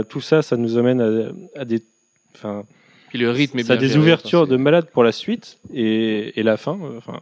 Tout 0.09 0.21
ça, 0.21 0.41
ça 0.41 0.57
nous 0.57 0.79
amène 0.79 0.99
à, 0.99 1.59
à 1.61 1.65
des, 1.65 1.83
enfin, 2.33 2.63
Puis 3.09 3.17
le 3.19 3.29
rythme 3.31 3.59
est 3.59 3.63
ça 3.63 3.73
a 3.73 3.77
des 3.77 3.87
géré, 3.89 3.99
ouvertures 3.99 4.47
de 4.47 4.55
malade 4.55 4.87
pour 4.91 5.03
la 5.03 5.11
suite 5.11 5.57
et, 5.73 6.39
et 6.39 6.43
la 6.43 6.57
fin. 6.57 6.79
euh, 6.81 6.97
Enfin, 6.97 7.19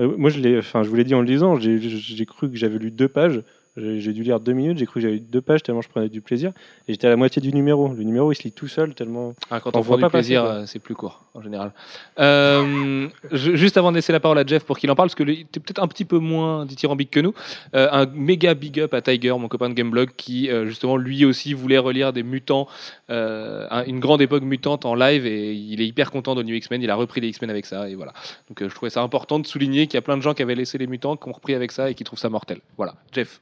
euh, 0.00 0.14
moi 0.16 0.30
je 0.30 0.40
l'ai, 0.40 0.58
enfin 0.58 0.82
je 0.82 0.88
vous 0.88 0.96
l'ai 0.96 1.04
dit 1.04 1.14
en 1.14 1.20
le 1.20 1.26
lisant, 1.26 1.56
j'ai 1.60 2.26
cru 2.26 2.50
que 2.50 2.56
j'avais 2.56 2.78
lu 2.78 2.90
deux 2.90 3.08
pages. 3.08 3.42
J'ai 3.76 4.12
dû 4.12 4.22
lire 4.22 4.38
deux 4.38 4.52
minutes, 4.52 4.78
j'ai 4.78 4.86
cru 4.86 5.00
que 5.00 5.06
j'avais 5.06 5.18
deux 5.18 5.40
pages 5.40 5.62
tellement 5.64 5.82
je 5.82 5.88
prenais 5.88 6.08
du 6.08 6.20
plaisir. 6.20 6.52
Et 6.86 6.92
j'étais 6.92 7.08
à 7.08 7.10
la 7.10 7.16
moitié 7.16 7.42
du 7.42 7.52
numéro. 7.52 7.88
Le 7.92 8.04
numéro 8.04 8.30
il 8.30 8.36
se 8.36 8.44
lit 8.44 8.52
tout 8.52 8.68
seul 8.68 8.94
tellement. 8.94 9.34
Ah, 9.50 9.58
quand 9.60 9.74
On 9.74 9.80
on, 9.80 9.82
voit 9.82 9.96
du 9.96 10.02
pas 10.02 10.10
plaisir, 10.10 10.44
euh, 10.44 10.62
c'est 10.66 10.78
plus 10.78 10.94
court 10.94 11.24
en 11.34 11.42
général. 11.42 11.72
Euh, 12.20 13.08
je- 13.32 13.56
juste 13.56 13.76
avant 13.76 13.90
de 13.90 13.96
laisser 13.96 14.12
la 14.12 14.20
parole 14.20 14.38
à 14.38 14.46
Jeff 14.46 14.64
pour 14.64 14.78
qu'il 14.78 14.90
en 14.90 14.94
parle, 14.94 15.08
parce 15.08 15.16
que 15.16 15.24
tu 15.24 15.32
es 15.32 15.44
peut-être 15.60 15.82
un 15.82 15.88
petit 15.88 16.04
peu 16.04 16.18
moins 16.18 16.64
dithyrambique 16.66 17.10
que 17.10 17.20
nous, 17.20 17.34
euh, 17.74 17.88
un 17.90 18.06
méga 18.06 18.54
big 18.54 18.78
up 18.80 18.94
à 18.94 19.02
Tiger, 19.02 19.30
mon 19.38 19.48
copain 19.48 19.68
de 19.68 19.74
Gameblog, 19.74 20.10
qui 20.16 20.48
euh, 20.50 20.66
justement 20.66 20.96
lui 20.96 21.24
aussi 21.24 21.52
voulait 21.52 21.78
relire 21.78 22.12
des 22.12 22.22
mutants, 22.22 22.68
un- 23.08 23.84
une 23.86 23.98
grande 24.00 24.22
époque 24.22 24.42
mutante 24.44 24.84
en 24.84 24.94
live, 24.94 25.26
et 25.26 25.52
il 25.52 25.80
est 25.80 25.86
hyper 25.86 26.10
content 26.10 26.34
de 26.34 26.42
New 26.42 26.54
X-Men. 26.54 26.82
Il 26.82 26.90
a 26.90 26.94
repris 26.94 27.20
les 27.20 27.28
X-Men 27.28 27.50
avec 27.50 27.66
ça, 27.66 27.88
et 27.88 27.94
voilà. 27.96 28.12
Donc 28.48 28.66
je 28.68 28.74
trouvais 28.74 28.90
ça 28.90 29.02
important 29.02 29.38
de 29.40 29.46
souligner 29.46 29.86
qu'il 29.86 29.94
y 29.94 29.98
a 29.98 30.02
plein 30.02 30.16
de 30.16 30.22
gens 30.22 30.34
qui 30.34 30.42
avaient 30.42 30.54
laissé 30.54 30.78
les 30.78 30.86
mutants, 30.86 31.16
qui 31.16 31.28
ont 31.28 31.32
repris 31.32 31.54
avec 31.54 31.72
ça 31.72 31.90
et 31.90 31.94
qui 31.94 32.04
trouvent 32.04 32.18
ça 32.18 32.28
mortel. 32.28 32.60
Voilà, 32.76 32.94
Jeff. 33.12 33.40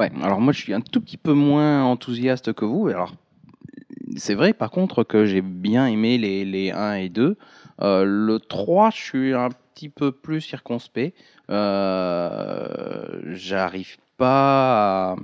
Ouais, 0.00 0.10
alors 0.22 0.40
moi 0.40 0.54
je 0.54 0.60
suis 0.60 0.72
un 0.72 0.80
tout 0.80 1.02
petit 1.02 1.18
peu 1.18 1.34
moins 1.34 1.84
enthousiaste 1.84 2.54
que 2.54 2.64
vous. 2.64 2.88
Alors 2.88 3.12
c'est 4.16 4.34
vrai 4.34 4.54
par 4.54 4.70
contre 4.70 5.04
que 5.04 5.26
j'ai 5.26 5.42
bien 5.42 5.86
aimé 5.86 6.16
les, 6.16 6.46
les 6.46 6.70
1 6.70 6.94
et 6.94 7.10
2. 7.10 7.36
Euh, 7.82 8.04
le 8.06 8.40
3, 8.40 8.88
je 8.88 8.96
suis 8.96 9.34
un 9.34 9.50
petit 9.50 9.90
peu 9.90 10.10
plus 10.10 10.40
circonspect. 10.40 11.14
Euh, 11.50 13.20
J'arrive 13.26 13.98
pas 14.16 15.12
à... 15.12 15.16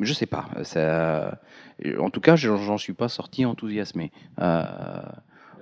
Je 0.00 0.14
sais 0.14 0.24
pas. 0.24 0.48
Ça... 0.62 1.38
En 1.98 2.08
tout 2.08 2.20
cas, 2.20 2.36
j'en 2.36 2.78
suis 2.78 2.94
pas 2.94 3.08
sorti 3.08 3.44
enthousiasmé. 3.44 4.12
Euh, 4.40 4.62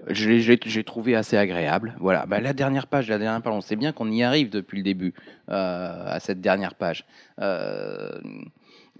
j'ai 0.09 0.84
trouvé 0.84 1.14
assez 1.14 1.36
agréable. 1.36 1.94
Voilà. 1.98 2.26
Bah, 2.26 2.40
la 2.40 2.52
dernière 2.52 2.86
page, 2.86 3.09
la 3.09 3.18
dernière 3.18 3.40
page, 3.42 3.52
on 3.52 3.61
sait 3.61 3.76
bien 3.76 3.92
qu'on 3.92 4.11
y 4.11 4.22
arrive 4.22 4.50
depuis 4.50 4.78
le 4.78 4.84
début 4.84 5.14
euh, 5.48 6.05
à 6.07 6.20
cette 6.20 6.40
dernière 6.40 6.74
page. 6.74 7.07
Euh, 7.40 8.20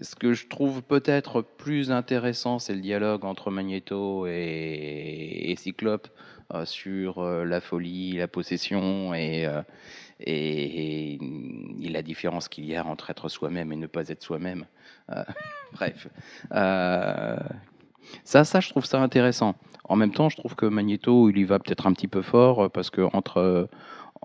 ce 0.01 0.15
que 0.15 0.33
je 0.33 0.47
trouve 0.47 0.81
peut-être 0.83 1.41
plus 1.41 1.91
intéressant, 1.91 2.59
c'est 2.59 2.73
le 2.73 2.81
dialogue 2.81 3.23
entre 3.23 3.51
Magneto 3.51 4.27
et, 4.27 5.55
Cyclope 5.57 6.09
euh, 6.53 6.65
sur 6.65 7.23
la 7.23 7.61
folie, 7.61 8.13
la 8.17 8.27
possession 8.27 9.13
et, 9.13 9.47
la 11.89 12.01
différence 12.01 12.49
qu'il 12.49 12.65
y 12.65 12.75
a 12.75 12.85
entre 12.85 13.09
être 13.09 13.29
soi-même 13.29 13.71
et 13.71 13.77
ne 13.77 13.87
pas 13.87 14.09
être 14.09 14.21
soi-même. 14.21 14.65
Bref. 15.73 16.07
Ça, 18.23 18.43
ça, 18.43 18.59
je 18.59 18.69
trouve 18.69 18.85
ça 18.85 19.01
intéressant. 19.01 19.55
En 19.87 19.95
même 19.95 20.11
temps, 20.11 20.29
je 20.29 20.37
trouve 20.37 20.55
que 20.55 20.65
Magneto, 20.65 21.29
il 21.29 21.37
y 21.37 21.43
va 21.43 21.59
peut-être 21.59 21.87
un 21.87 21.93
petit 21.93 22.07
peu 22.07 22.21
fort 22.21 22.65
euh, 22.65 22.69
parce 22.69 22.89
que 22.89 23.01
entre, 23.13 23.37
euh, 23.37 23.65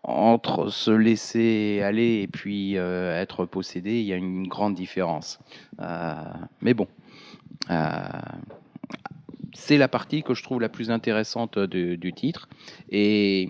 entre 0.03 0.69
se 0.69 0.91
laisser 0.91 1.83
aller 1.83 2.23
et 2.23 2.29
puis 2.29 2.79
euh, 2.79 3.21
être 3.21 3.45
possédé, 3.45 4.01
il 4.01 4.07
y 4.07 4.13
a 4.13 4.17
une 4.17 4.47
grande 4.49 4.75
différence. 4.75 5.39
Mais 6.63 6.75
bon, 6.75 6.87
c'est 9.53 9.77
la 9.77 9.89
partie 9.89 10.23
que 10.23 10.35
je 10.35 10.43
trouve 10.43 10.61
la 10.61 10.69
plus 10.69 10.91
intéressante 10.91 11.59
du 11.59 12.13
titre. 12.15 12.49
Et 12.91 13.49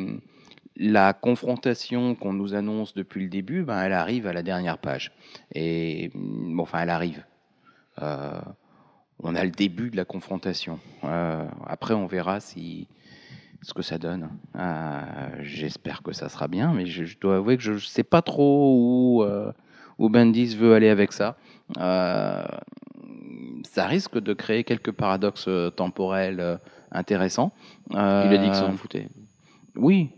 la 0.76 1.12
confrontation 1.12 2.14
qu'on 2.14 2.32
nous 2.32 2.54
annonce 2.54 2.94
depuis 2.94 3.22
le 3.22 3.28
début, 3.28 3.62
ben, 3.62 3.80
elle 3.82 3.92
arrive 3.92 4.26
à 4.26 4.32
la 4.32 4.42
dernière 4.42 4.78
page. 4.78 5.12
Et 5.54 6.10
bon, 6.14 6.62
enfin, 6.62 6.80
elle 6.80 6.90
arrive. 6.90 7.24
On 9.22 9.34
a 9.34 9.44
le 9.44 9.50
début 9.50 9.90
de 9.90 9.96
la 9.96 10.04
confrontation. 10.04 10.78
Euh, 11.04 11.46
après, 11.66 11.94
on 11.94 12.06
verra 12.06 12.40
si 12.40 12.88
ce 13.62 13.74
que 13.74 13.82
ça 13.82 13.98
donne. 13.98 14.30
Euh, 14.56 15.02
J'espère 15.40 16.02
que 16.02 16.12
ça 16.12 16.28
sera 16.28 16.48
bien, 16.48 16.72
mais 16.72 16.86
je, 16.86 17.04
je 17.04 17.18
dois 17.18 17.36
avouer 17.36 17.56
que 17.56 17.62
je 17.62 17.72
ne 17.72 17.78
sais 17.78 18.02
pas 18.02 18.22
trop 18.22 18.74
où, 18.74 19.22
euh, 19.22 19.52
où 19.98 20.08
Bendis 20.08 20.56
veut 20.56 20.74
aller 20.74 20.88
avec 20.88 21.12
ça. 21.12 21.36
Euh, 21.78 22.44
ça 23.64 23.86
risque 23.86 24.18
de 24.18 24.32
créer 24.32 24.64
quelques 24.64 24.92
paradoxes 24.92 25.48
temporels 25.76 26.58
intéressants. 26.90 27.52
Il 27.90 27.98
a 27.98 28.38
dit 28.38 28.48
que 28.48 28.56
ça 28.56 28.66
en 28.66 28.72
foutait. 28.72 29.08
oui, 29.76 30.10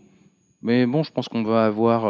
mais 0.61 0.85
bon, 0.85 1.03
je 1.03 1.11
pense 1.11 1.27
qu'on 1.27 1.43
va 1.43 1.65
avoir, 1.65 2.05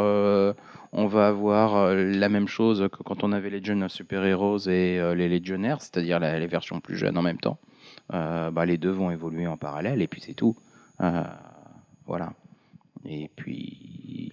on 0.94 1.08
va 1.08 1.28
avoir 1.28 1.76
euh, 1.76 1.96
la 1.96 2.30
même 2.30 2.48
chose 2.48 2.88
que 2.91 3.04
quand 3.04 3.24
on 3.24 3.32
avait 3.32 3.50
les 3.50 3.64
jeunes 3.64 3.89
super-héros 3.89 4.60
et 4.68 5.00
euh, 5.00 5.16
les 5.16 5.28
légionnaires, 5.28 5.82
c'est-à-dire 5.82 6.20
les 6.20 6.48
versions 6.48 6.80
plus 6.80 6.98
jeunes 6.98 7.18
en 7.18 7.22
même 7.24 7.39
temps. 7.39 7.58
Euh, 8.14 8.52
bah, 8.52 8.66
les 8.66 8.78
deux 8.78 8.91
vont 8.91 9.12
évoluer 9.12 9.48
en 9.48 9.58
parallèle 9.58 10.02
et 10.02 10.08
puis 10.08 10.22
c'est 10.22 10.34
tout. 10.36 10.56
Euh, 11.02 11.24
voilà. 12.06 12.34
Et 13.06 13.30
puis, 13.36 14.32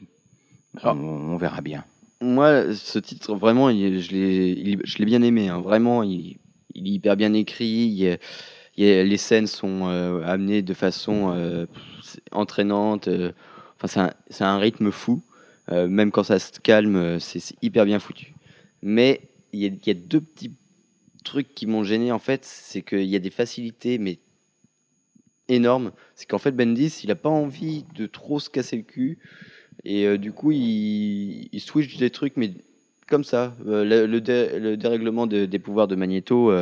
on, 0.85 0.91
on 0.91 1.37
verra 1.37 1.61
bien. 1.63 1.85
Moi, 2.21 2.75
ce 2.75 2.99
titre, 2.99 3.35
vraiment, 3.35 3.71
il- 3.71 4.01
je 4.01 4.99
l'ai 4.99 5.05
bien 5.07 5.23
aimé. 5.23 5.49
hein. 5.49 5.61
Vraiment, 5.61 6.03
il, 6.03 6.37
il 6.75 6.87
est 6.87 6.91
hyper 6.91 7.17
bien 7.17 7.33
écrit. 7.33 7.67
il 7.67 8.19
il 8.77 8.85
les 9.09 9.17
scènes 9.19 9.47
sont 9.47 9.89
euh, 9.89 10.23
amenées 10.25 10.63
de 10.63 10.75
façon 10.75 11.67
entraînante. 12.33 13.09
Enfin, 13.77 13.87
c'est 13.87 14.01
un, 14.01 14.13
c'est 14.29 14.45
un 14.45 14.59
rythme 14.59 14.91
fou. 14.91 15.23
Euh, 15.71 15.89
même 15.89 16.11
quand 16.11 16.25
ça 16.25 16.39
se 16.39 16.59
calme, 16.61 16.97
euh, 16.97 17.19
c'est 17.19 17.41
hyper 17.63 17.85
bien 17.85 17.99
foutu. 17.99 18.35
Mais 18.83 19.21
il 19.53 19.61
y, 19.63 19.91
a- 19.91 19.95
deux 19.95 20.21
petits 20.21 20.53
trucs 21.25 21.55
qui 21.55 21.67
m'ont 21.67 21.85
gêné, 21.85 22.13
en 22.13 22.19
fait. 22.19 22.45
C'est 22.45 22.83
qu'il 22.83 23.05
y 23.05 23.17
a 23.17 23.21
des 23.21 23.31
facilités, 23.31 23.99
mais 23.99 24.19
énormes. 25.49 25.93
C'est 26.15 26.27
qu'en 26.29 26.39
fait, 26.39 26.53
Bendis, 26.53 27.01
il 27.05 27.09
n'a 27.09 27.15
pas 27.15 27.29
envie 27.29 27.85
de 27.95 28.07
trop 28.07 28.41
se 28.41 28.51
casser 28.51 28.77
le 28.77 28.83
cul. 28.83 29.19
Et 29.85 30.07
euh, 30.07 30.19
du 30.19 30.33
coup, 30.33 30.53
il, 30.53 31.49
switch 31.61 31.97
des 31.99 32.11
trucs, 32.11 32.37
mais 32.37 32.53
comme 33.09 33.25
ça. 33.25 33.55
Le, 33.65 34.07
le 34.07 34.21
dé- 34.21 34.59
le 34.59 34.77
dérèglement 34.77 35.27
de- 35.27 35.47
des 35.47 35.59
pouvoirs 35.59 35.89
de 35.89 35.97
Magneto, 35.97 36.53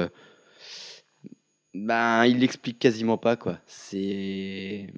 ben, 1.75 2.25
il 2.27 2.39
l'explique 2.41 2.79
quasiment 2.79 3.19
pas, 3.19 3.37
quoi. 3.37 3.59
C'est. 3.67 4.89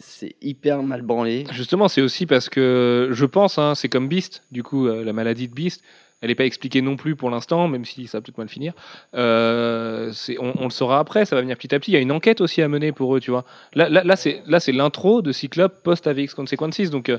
C'est 0.00 0.34
hyper 0.40 0.82
mal 0.82 1.02
branlé. 1.02 1.44
Justement, 1.52 1.86
c'est 1.88 2.00
aussi 2.00 2.26
parce 2.26 2.48
que 2.48 3.10
je 3.12 3.24
pense, 3.26 3.58
hein, 3.58 3.74
c'est 3.74 3.88
comme 3.88 4.08
Beast, 4.08 4.42
du 4.50 4.62
coup, 4.62 4.86
euh, 4.86 5.04
la 5.04 5.12
maladie 5.12 5.46
de 5.46 5.54
Beast, 5.54 5.82
elle 6.20 6.28
n'est 6.28 6.34
pas 6.34 6.44
expliquée 6.44 6.82
non 6.82 6.96
plus 6.96 7.16
pour 7.16 7.30
l'instant, 7.30 7.68
même 7.68 7.84
si 7.84 8.06
ça 8.06 8.18
va 8.18 8.22
peut-être 8.22 8.38
mal 8.38 8.48
finir. 8.48 8.72
Euh, 9.14 10.12
on, 10.38 10.64
le 10.64 10.70
saura 10.70 10.98
après, 10.98 11.24
ça 11.24 11.36
va 11.36 11.42
venir 11.42 11.56
petit 11.56 11.74
à 11.74 11.78
petit. 11.78 11.92
Il 11.92 11.94
y 11.94 11.96
a 11.96 12.00
une 12.00 12.12
enquête 12.12 12.40
aussi 12.40 12.62
à 12.62 12.68
mener 12.68 12.92
pour 12.92 13.14
eux, 13.14 13.20
tu 13.20 13.30
vois. 13.30 13.44
Là, 13.74 13.88
là, 13.88 14.02
là 14.04 14.16
c'est 14.60 14.72
l'intro 14.72 15.22
de 15.22 15.32
Cyclope 15.32 15.82
post-AVX 15.82 16.34
Consequences, 16.34 16.90
donc 16.90 17.08
euh, 17.08 17.18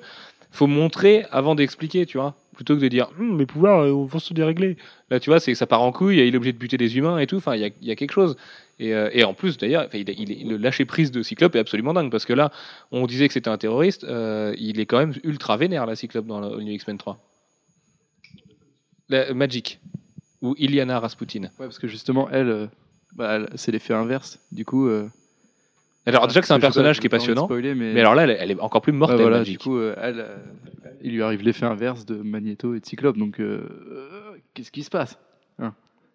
faut 0.51 0.67
montrer 0.67 1.25
avant 1.32 1.55
d'expliquer, 1.55 2.05
tu 2.05 2.17
vois, 2.17 2.36
plutôt 2.53 2.75
que 2.75 2.82
de 2.82 2.88
dire 2.88 3.09
Hum, 3.19 3.38
mes 3.38 3.45
pouvoirs 3.45 3.82
euh, 3.84 3.91
vont 3.91 4.19
se 4.19 4.34
dérégler. 4.34 4.77
Là, 5.09 5.19
tu 5.19 5.29
vois, 5.29 5.39
c'est 5.39 5.55
ça 5.55 5.65
part 5.65 5.82
en 5.82 5.91
couille, 5.91 6.17
il 6.17 6.34
est 6.34 6.38
obligé 6.38 6.53
de 6.53 6.57
buter 6.57 6.77
des 6.77 6.97
humains 6.97 7.17
et 7.17 7.27
tout. 7.27 7.38
Enfin, 7.38 7.55
il 7.55 7.65
y 7.82 7.86
y 7.88 7.91
a 7.91 7.95
quelque 7.95 8.13
chose. 8.13 8.38
Et, 8.82 8.95
euh, 8.95 9.09
et 9.13 9.23
en 9.23 9.36
plus, 9.36 9.59
d'ailleurs, 9.59 9.88
il, 9.93 10.09
il 10.09 10.49
le 10.49 10.57
lâcher 10.57 10.86
prise 10.86 11.11
de 11.11 11.21
Cyclope 11.21 11.55
est 11.55 11.59
absolument 11.59 11.93
dingue 11.93 12.09
parce 12.09 12.25
que 12.25 12.34
là, 12.34 12.51
on 12.91 13.05
disait 13.05 13.27
que 13.27 13.34
c'était 13.36 13.49
un 13.49 13.57
terroriste, 13.59 14.03
euh, 14.05 14.55
il 14.57 14.79
est 14.79 14.88
quand 14.88 14.97
même 14.97 15.13
ultra 15.23 15.55
vénère, 15.55 15.86
la 15.86 15.95
Cyclope, 15.95 16.25
dans 16.25 16.39
le 16.41 16.61
New 16.63 16.71
X-Men 16.71 16.97
3. 16.97 17.19
La- 19.09 19.34
Magic, 19.36 19.79
ou 20.41 20.55
Iliana 20.57 20.99
Rasputin. 20.99 21.43
Ouais, 21.43 21.49
parce 21.59 21.77
que 21.77 21.88
justement, 21.88 22.27
elle, 22.32 22.49
euh, 22.49 22.67
bah, 23.15 23.34
elle- 23.36 23.49
c'est 23.55 23.71
l'effet 23.71 23.93
inverse. 23.93 24.39
Du 24.51 24.65
coup. 24.65 24.89
Alors, 26.07 26.25
déjà 26.27 26.41
que 26.41 26.47
c'est 26.47 26.53
un 26.53 26.59
personnage 26.59 26.99
qui 26.99 27.05
est 27.05 27.09
passionnant, 27.09 27.45
spoiler, 27.45 27.75
mais, 27.75 27.93
mais 27.93 27.99
alors 27.99 28.15
là, 28.15 28.23
elle, 28.23 28.49
est 28.49 28.59
encore 28.59 28.82
plus 28.82 28.93
mortelle, 28.93 29.21
voilà, 29.21 29.43
du 29.43 29.59
coup, 29.59 29.79
elle, 29.79 30.19
euh, 30.21 30.38
il 31.03 31.11
lui 31.13 31.21
arrive 31.21 31.43
l'effet 31.43 31.67
inverse 31.67 32.05
de 32.07 32.15
Magneto 32.15 32.73
et 32.73 32.79
de 32.79 32.86
Cyclope. 32.86 33.17
Donc, 33.17 33.39
euh, 33.39 33.61
qu'est-ce 34.55 34.71
qui 34.71 34.82
se 34.82 34.89
passe 34.89 35.19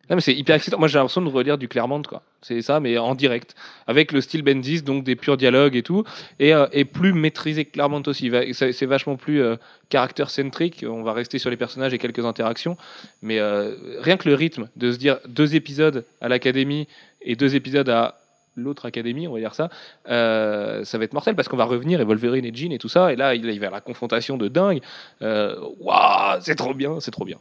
Non, 0.08 0.14
mais 0.16 0.22
c'est 0.22 0.34
hyper 0.34 0.54
excitant. 0.54 0.78
Moi, 0.78 0.88
j'ai 0.88 0.98
l'impression 0.98 1.22
de 1.22 1.28
relire 1.28 1.58
du 1.58 1.66
Claremont, 1.66 2.02
quoi. 2.02 2.22
C'est 2.42 2.62
ça, 2.62 2.78
mais 2.78 2.96
en 2.96 3.14
direct. 3.14 3.56
Avec 3.88 4.12
le 4.12 4.20
style 4.20 4.42
Bendis, 4.42 4.82
donc 4.82 5.02
des 5.02 5.16
purs 5.16 5.36
dialogues 5.36 5.74
et 5.74 5.82
tout. 5.82 6.04
Et, 6.38 6.54
euh, 6.54 6.66
et 6.72 6.84
plus 6.84 7.12
maîtrisé 7.12 7.64
que 7.64 7.72
Claremont 7.72 8.02
aussi. 8.06 8.30
C'est 8.52 8.86
vachement 8.86 9.16
plus 9.16 9.42
euh, 9.42 9.56
caractère-centrique. 9.88 10.84
On 10.88 11.02
va 11.02 11.12
rester 11.12 11.38
sur 11.38 11.50
les 11.50 11.56
personnages 11.56 11.92
et 11.92 11.98
quelques 11.98 12.24
interactions. 12.24 12.76
Mais 13.20 13.40
euh, 13.40 13.74
rien 14.00 14.16
que 14.16 14.28
le 14.28 14.36
rythme 14.36 14.68
de 14.76 14.92
se 14.92 14.98
dire 14.98 15.18
deux 15.26 15.56
épisodes 15.56 16.04
à 16.20 16.28
l'académie 16.28 16.86
et 17.22 17.34
deux 17.34 17.56
épisodes 17.56 17.88
à 17.88 18.16
l'autre 18.56 18.86
académie, 18.86 19.28
on 19.28 19.32
va 19.34 19.38
dire 19.38 19.54
ça, 19.54 19.68
euh, 20.08 20.84
ça 20.84 20.98
va 20.98 21.04
être 21.04 21.12
mortel 21.12 21.36
parce 21.36 21.48
qu'on 21.48 21.56
va 21.56 21.64
revenir 21.64 22.00
et 22.00 22.04
Wolverine 22.04 22.44
et 22.44 22.52
Jean 22.54 22.72
et 22.72 22.78
tout 22.78 22.88
ça. 22.88 23.12
Et 23.12 23.16
là, 23.16 23.34
il 23.34 23.44
il 23.44 23.46
va 23.46 23.52
y 23.52 23.56
avoir 23.56 23.72
la 23.72 23.80
confrontation 23.80 24.36
de 24.36 24.48
dingue. 24.48 24.80
Euh, 25.22 25.56
Waouh, 25.80 26.40
c'est 26.40 26.56
trop 26.56 26.74
bien, 26.74 26.98
c'est 27.00 27.10
trop 27.10 27.24
bien. 27.24 27.38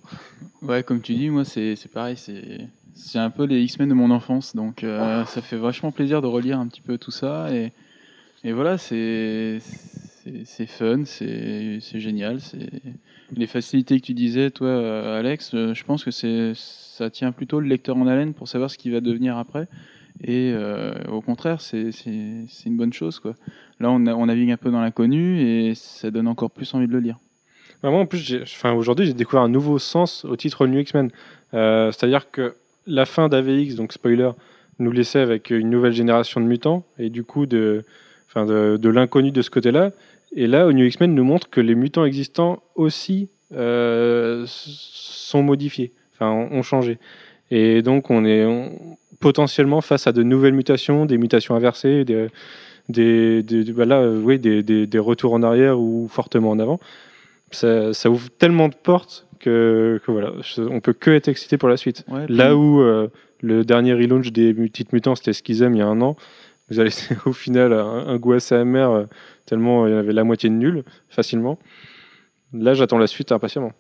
Ouais, 0.62 0.84
comme 0.84 1.02
tu 1.02 1.14
dis, 1.14 1.30
moi 1.30 1.46
c'est 1.46 1.76
pareil, 1.94 2.16
c'est 2.18 3.20
un 3.20 3.30
peu 3.30 3.46
les 3.46 3.62
X-Men 3.64 3.90
de 3.90 3.94
mon 3.94 4.12
enfance, 4.12 4.56
donc 4.56 4.84
euh, 4.84 5.26
ça 5.26 5.42
fait 5.42 5.58
vachement 5.58 5.92
plaisir 5.92 6.22
de 6.22 6.28
relire 6.28 6.60
un 6.60 6.68
petit 6.68 6.82
peu 6.82 6.98
tout 6.98 7.12
ça 7.12 7.52
et, 7.52 7.72
et 8.44 8.52
voilà, 8.52 8.78
c'est 8.78 9.60
c'est 10.44 10.66
fun, 10.66 11.04
c'est 11.06 11.80
génial, 12.00 12.40
c'est 12.42 12.70
les 13.36 13.48
facilités 13.48 14.00
que 14.00 14.06
tu 14.06 14.14
disais 14.14 14.50
toi 14.50 15.18
Alex, 15.18 15.52
je 15.52 15.84
pense 15.84 16.04
que 16.04 16.12
ça 16.56 17.10
tient 17.10 17.32
plutôt 17.32 17.60
le 17.60 17.68
lecteur 17.68 17.98
en 17.98 18.08
haleine 18.08 18.34
pour 18.34 18.48
savoir 18.48 18.72
ce 18.72 18.78
qui 18.78 18.90
va 18.90 19.02
devenir 19.02 19.38
après 19.38 19.68
et 20.24 20.52
euh, 20.54 20.94
au 21.12 21.22
contraire, 21.22 21.62
c'est 21.62 21.92
une 22.06 22.78
bonne 22.78 22.94
chose 22.94 23.20
quoi. 23.20 23.36
Là, 23.80 23.92
on, 23.92 24.06
on 24.08 24.26
navigue 24.26 24.52
un 24.52 24.58
peu 24.58 24.72
dans 24.72 24.82
l'inconnu 24.82 25.42
et 25.42 25.76
ça 25.76 26.12
donne 26.12 26.28
encore 26.28 26.52
plus 26.52 26.74
envie 26.74 26.88
de 26.88 26.94
le 26.94 27.00
lire. 27.00 27.18
Bah, 27.84 27.92
moi, 27.92 28.00
en 28.00 28.06
plus, 28.06 28.36
enfin, 28.42 28.74
aujourd'hui, 28.74 29.06
j'ai 29.06 29.14
découvert 29.14 29.42
un 29.42 29.50
nouveau 29.50 29.80
sens 29.80 30.26
au 30.26 30.36
titre 30.36 30.66
New 30.66 30.80
X-Men. 30.80 31.12
Euh, 31.54 31.92
C'est-à-dire 31.92 32.32
que 32.32 32.56
la 32.88 33.06
fin 33.06 33.30
d'AVX, 33.30 33.76
donc 33.76 33.94
spoiler, 33.94 34.32
nous 34.80 34.92
laissait 34.92 35.20
avec 35.20 35.50
une 35.50 35.70
nouvelle 35.70 35.94
génération 35.94 36.42
de 36.42 36.46
mutants 36.46 36.84
et 36.98 37.10
du 37.10 37.24
coup 37.24 37.46
de, 37.46 37.86
enfin, 38.28 38.46
de, 38.46 38.78
de 38.78 38.90
l'inconnu 38.90 39.32
de 39.32 39.42
ce 39.42 39.50
côté-là. 39.50 39.92
Et 40.36 40.48
là, 40.48 40.72
New 40.72 40.86
X-Men 40.86 41.14
nous 41.14 41.24
montre 41.24 41.50
que 41.50 41.62
les 41.62 41.76
mutants 41.76 42.06
existants 42.06 42.62
aussi 42.76 43.30
euh, 43.54 44.46
sont 44.48 45.44
modifiés, 45.44 45.94
enfin, 46.14 46.32
ont, 46.32 46.62
changé. 46.62 46.98
Et 47.52 47.82
donc, 47.82 48.10
on 48.10 48.26
est 48.26 48.44
potentiellement 49.20 49.82
face 49.82 50.08
à 50.08 50.12
de 50.12 50.24
nouvelles 50.24 50.54
mutations, 50.54 51.06
des 51.06 51.18
mutations 51.18 51.56
inversées, 51.56 52.06
des, 52.06 52.28
des, 52.90 53.44
des, 53.44 53.64
des- 53.64 53.86
là, 53.86 54.00
euh, 54.00 54.22
oui, 54.22 54.40
des, 54.40 54.62
des, 54.64 54.88
des 54.88 55.00
retours 55.00 55.34
en 55.34 55.44
arrière 55.44 55.80
ou 55.80 56.08
fortement 56.10 56.52
en 56.52 56.60
avant 56.60 56.80
ça, 57.52 57.94
ça 57.94 58.10
ouvre 58.10 58.30
tellement 58.38 58.68
de 58.68 58.76
portes 58.76 59.28
que, 59.40 60.02
que 60.06 60.12
voilà, 60.12 60.32
on 60.58 60.82
peut 60.82 60.94
que 60.94 61.12
être 61.12 61.28
excité 61.30 61.58
pour 61.58 61.70
la 61.70 61.78
suite. 61.78 62.04
Ouais, 62.10 62.26
Là 62.28 62.56
où 62.58 62.82
euh, 62.82 63.08
le 63.42 63.64
dernier 63.64 63.94
relaunch 63.94 64.32
des 64.32 64.54
petites 64.54 64.92
mutants, 64.92 65.16
c'était 65.16 65.32
Schism 65.32 65.74
il 65.74 65.78
y 65.78 65.82
a 65.82 65.88
un 65.88 66.02
an, 66.02 66.18
nous 66.70 66.80
a 66.80 66.84
laissé 66.84 67.16
au 67.26 67.32
final 67.32 67.72
un, 67.72 68.08
un 68.08 68.18
goût 68.18 68.34
assez 68.34 68.56
amer, 68.56 68.90
euh, 68.92 69.06
tellement 69.46 69.88
il 69.88 69.92
y 69.94 69.96
en 69.96 70.00
avait 70.00 70.12
la 70.12 70.24
moitié 70.26 70.50
de 70.50 70.56
nul, 70.56 70.84
facilement. 71.08 71.58
Là, 72.52 72.74
j'attends 72.74 72.98
la 72.98 73.08
suite 73.08 73.32
impatiemment. 73.32 73.72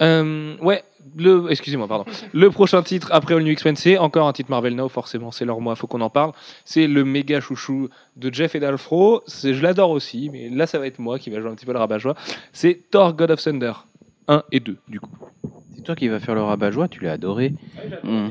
Euh, 0.00 0.56
ouais, 0.60 0.82
le, 1.16 1.46
excusez-moi, 1.50 1.88
pardon. 1.88 2.04
Le 2.32 2.50
prochain 2.50 2.82
titre 2.82 3.08
après 3.12 3.34
All 3.34 3.42
New 3.42 3.52
X-Men, 3.52 3.76
c'est 3.76 3.98
encore 3.98 4.26
un 4.26 4.32
titre 4.32 4.50
Marvel 4.50 4.74
Now, 4.74 4.88
forcément, 4.88 5.30
c'est 5.30 5.44
leur 5.44 5.60
mois, 5.60 5.76
faut 5.76 5.86
qu'on 5.86 6.00
en 6.00 6.10
parle. 6.10 6.32
C'est 6.64 6.86
le 6.86 7.04
méga 7.04 7.40
chouchou 7.40 7.88
de 8.16 8.32
Jeff 8.32 8.54
et 8.54 8.60
d'Alfro. 8.60 9.22
C'est, 9.26 9.54
je 9.54 9.62
l'adore 9.62 9.90
aussi, 9.90 10.30
mais 10.30 10.48
là, 10.48 10.66
ça 10.66 10.78
va 10.78 10.86
être 10.86 10.98
moi 10.98 11.18
qui 11.18 11.30
va 11.30 11.40
jouer 11.40 11.50
un 11.50 11.54
petit 11.54 11.66
peu 11.66 11.72
le 11.72 11.78
rabat-joie. 11.78 12.14
C'est 12.52 12.90
Thor 12.90 13.14
God 13.14 13.30
of 13.30 13.42
Thunder 13.42 13.72
1 14.28 14.42
et 14.52 14.60
2, 14.60 14.76
du 14.88 15.00
coup. 15.00 15.10
C'est 15.76 15.82
toi 15.82 15.94
qui 15.94 16.08
vas 16.08 16.20
faire 16.20 16.34
le 16.34 16.42
rabat-joie, 16.42 16.88
tu 16.88 17.02
l'as 17.04 17.12
adoré. 17.12 17.54
Mm. 18.02 18.28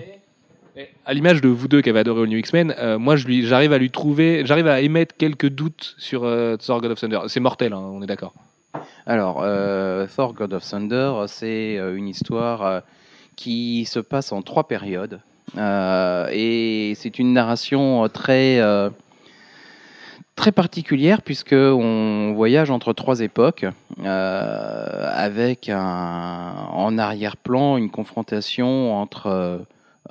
Et 0.76 0.88
À 1.06 1.14
l'image 1.14 1.42
de 1.42 1.50
vous 1.50 1.68
deux 1.68 1.82
qui 1.82 1.90
avez 1.90 2.00
adoré 2.00 2.24
All 2.24 2.30
New 2.30 2.38
X-Men, 2.38 2.74
euh, 2.80 2.98
moi 2.98 3.16
j'arrive 3.16 3.74
à 3.74 3.78
lui 3.78 3.92
trouver, 3.92 4.44
j'arrive 4.46 4.68
à 4.68 4.82
émettre 4.82 5.16
quelques 5.16 5.50
doutes 5.50 5.96
sur 5.98 6.24
euh, 6.24 6.58
Thor 6.58 6.82
God 6.82 6.92
of 6.92 7.00
Thunder. 7.00 7.20
C'est 7.28 7.40
mortel, 7.40 7.74
hein, 7.74 7.80
on 7.80 8.02
est 8.02 8.08
d'accord. 8.08 8.34
Alors, 9.06 9.42
euh, 9.42 10.08
Thor 10.08 10.34
God 10.34 10.54
of 10.54 10.64
Thunder, 10.64 11.14
c'est 11.28 11.78
euh, 11.78 11.96
une 11.96 12.08
histoire 12.08 12.66
euh, 12.66 12.80
qui 13.36 13.86
se 13.86 14.00
passe 14.00 14.32
en 14.32 14.42
trois 14.42 14.68
périodes. 14.68 15.20
Euh, 15.58 16.28
et 16.32 16.94
c'est 16.96 17.20
une 17.20 17.34
narration 17.34 18.06
euh, 18.06 18.08
très, 18.08 18.60
euh, 18.60 18.90
très 20.36 20.52
particulière 20.52 21.22
puisque 21.22 21.54
on 21.54 22.34
voyage 22.34 22.72
entre 22.72 22.94
trois 22.94 23.20
époques 23.20 23.66
euh, 24.04 25.12
avec 25.14 25.70
en 25.74 26.98
arrière-plan 26.98 27.78
une 27.78 27.92
confrontation 27.92 28.96
entre 28.96 29.28
euh, 29.28 29.58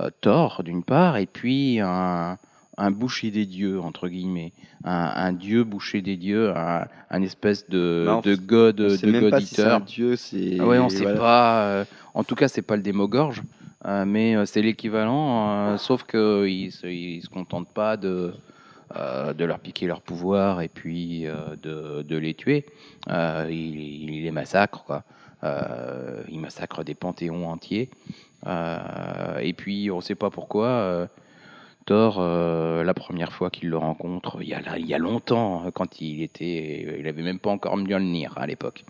euh, 0.00 0.10
Thor 0.20 0.62
d'une 0.62 0.82
part 0.82 1.16
et 1.16 1.26
puis 1.26 1.80
un, 1.80 2.38
un 2.86 2.90
boucher 2.90 3.30
des 3.30 3.46
dieux 3.46 3.78
entre 3.80 4.08
guillemets, 4.08 4.52
un, 4.84 5.12
un 5.28 5.32
dieu 5.32 5.62
boucher 5.64 6.00
des 6.02 6.16
dieux, 6.16 6.50
un, 6.56 6.86
un 7.10 7.22
espèce 7.22 7.68
de, 7.68 8.04
Bah, 8.06 8.16
on 8.18 8.20
de 8.28 8.34
god, 8.34 8.80
On 8.80 8.96
sait 8.96 9.06
de 9.06 9.12
même 9.12 9.30
pas 9.30 9.40
si 9.40 9.54
c'est 9.54 9.62
un 9.62 9.80
dieu, 9.80 10.16
c'est. 10.16 10.56
Ah 10.60 10.66
ouais, 10.66 10.78
on 10.78 10.88
sait 10.88 11.02
voilà. 11.02 11.18
pas. 11.18 11.62
euh, 11.66 11.84
en 12.14 12.24
tout 12.24 12.34
cas, 12.34 12.48
c'est 12.48 12.66
pas 12.70 12.76
le 12.76 12.82
démogorge, 12.82 13.42
euh, 13.86 14.04
mais 14.04 14.34
euh, 14.36 14.44
c'est 14.46 14.62
l'équivalent. 14.62 15.28
euh, 15.50 15.78
sauf 15.78 16.02
que 16.04 16.46
il 16.46 16.70
se, 16.72 16.86
il 16.86 17.22
se 17.22 17.28
contente 17.28 17.68
pas 17.72 17.96
de 17.96 18.32
euh, 18.96 19.32
de 19.32 19.44
leur 19.46 19.58
piquer 19.58 19.86
leur 19.86 20.00
pouvoir 20.02 20.60
et 20.60 20.68
puis 20.68 21.26
euh, 21.26 21.34
de, 21.62 22.02
de 22.02 22.16
les 22.16 22.34
tuer. 22.34 22.64
Euh, 23.08 23.46
il, 23.48 24.10
il 24.10 24.22
les 24.24 24.30
massacre, 24.32 24.84
quoi. 24.84 25.02
Euh, 25.44 26.22
il 26.28 26.38
massacre 26.40 26.84
des 26.84 26.94
panthéons 26.94 27.48
entiers. 27.50 27.88
Euh, 28.46 29.38
et 29.40 29.52
puis, 29.54 29.90
on 29.90 30.00
sait 30.00 30.14
pas 30.14 30.30
pourquoi. 30.30 30.66
euh, 30.66 31.06
Thor, 31.86 32.16
euh, 32.20 32.84
la 32.84 32.94
première 32.94 33.32
fois 33.32 33.50
qu'il 33.50 33.68
le 33.68 33.76
rencontre, 33.76 34.38
il 34.40 34.48
y 34.48 34.54
a, 34.54 34.60
là- 34.60 34.78
il 34.78 34.86
y 34.86 34.94
a 34.94 34.98
longtemps, 34.98 35.64
quand 35.74 36.00
il 36.00 36.22
était, 36.22 36.96
il 37.00 37.06
avait 37.08 37.22
même 37.22 37.38
pas 37.40 37.50
encore 37.50 37.76
Mjolnir 37.76 38.32
à 38.36 38.46
l'époque. 38.46 38.84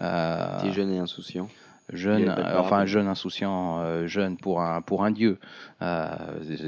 Euh, 0.00 0.60
T'es 0.62 0.72
jeune 0.72 0.92
et 0.92 0.98
insouciant. 0.98 1.48
jeune, 1.92 2.20
Il 2.20 2.24
de 2.26 2.30
euh, 2.30 2.58
enfin 2.60 2.84
jeune 2.86 3.08
insouciant, 3.08 3.80
euh, 3.80 4.06
jeune 4.06 4.36
pour 4.36 4.60
un 4.62 4.80
pour 4.80 5.04
un 5.04 5.10
dieu. 5.10 5.38
Euh, 5.82 6.08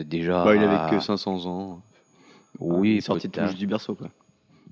déjà. 0.04 0.44
Bah, 0.44 0.54
il 0.56 0.62
avait 0.64 0.90
que 0.90 1.00
500 1.00 1.46
ans. 1.46 1.80
Oui, 2.58 2.92
il 2.94 2.96
est 2.98 3.00
sorti 3.02 3.28
juste 3.46 3.58
du 3.58 3.66
berceau, 3.68 3.94
quoi. 3.94 4.08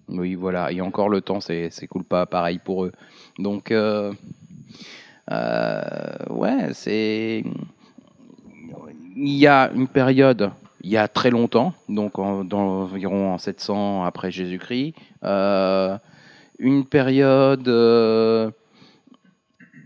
Oui, 0.09 0.34
voilà. 0.34 0.72
Et 0.72 0.80
encore 0.80 1.09
le 1.09 1.20
temps, 1.20 1.40
c'est 1.40 1.68
c'est 1.70 1.86
cool 1.86 2.02
pas 2.04 2.26
pareil 2.26 2.59
pour 2.59 2.84
eux. 2.84 2.92
Donc, 3.38 3.72
ouais, 5.30 6.68
c'est. 6.72 7.44
Il 9.18 9.32
y 9.32 9.46
a 9.46 9.70
une 9.74 9.88
période, 9.88 10.50
il 10.87 10.93
y 10.93 10.97
a 10.97 11.09
très 11.09 11.30
longtemps, 11.30 11.74
donc 11.89 12.20
en, 12.20 12.45
dans 12.45 12.82
environ 12.82 13.32
en 13.32 13.39
700 13.39 14.05
après 14.05 14.30
Jésus-Christ, 14.30 14.95
euh, 15.24 15.99
une 16.61 16.87
période 16.87 17.66
euh, 17.66 18.53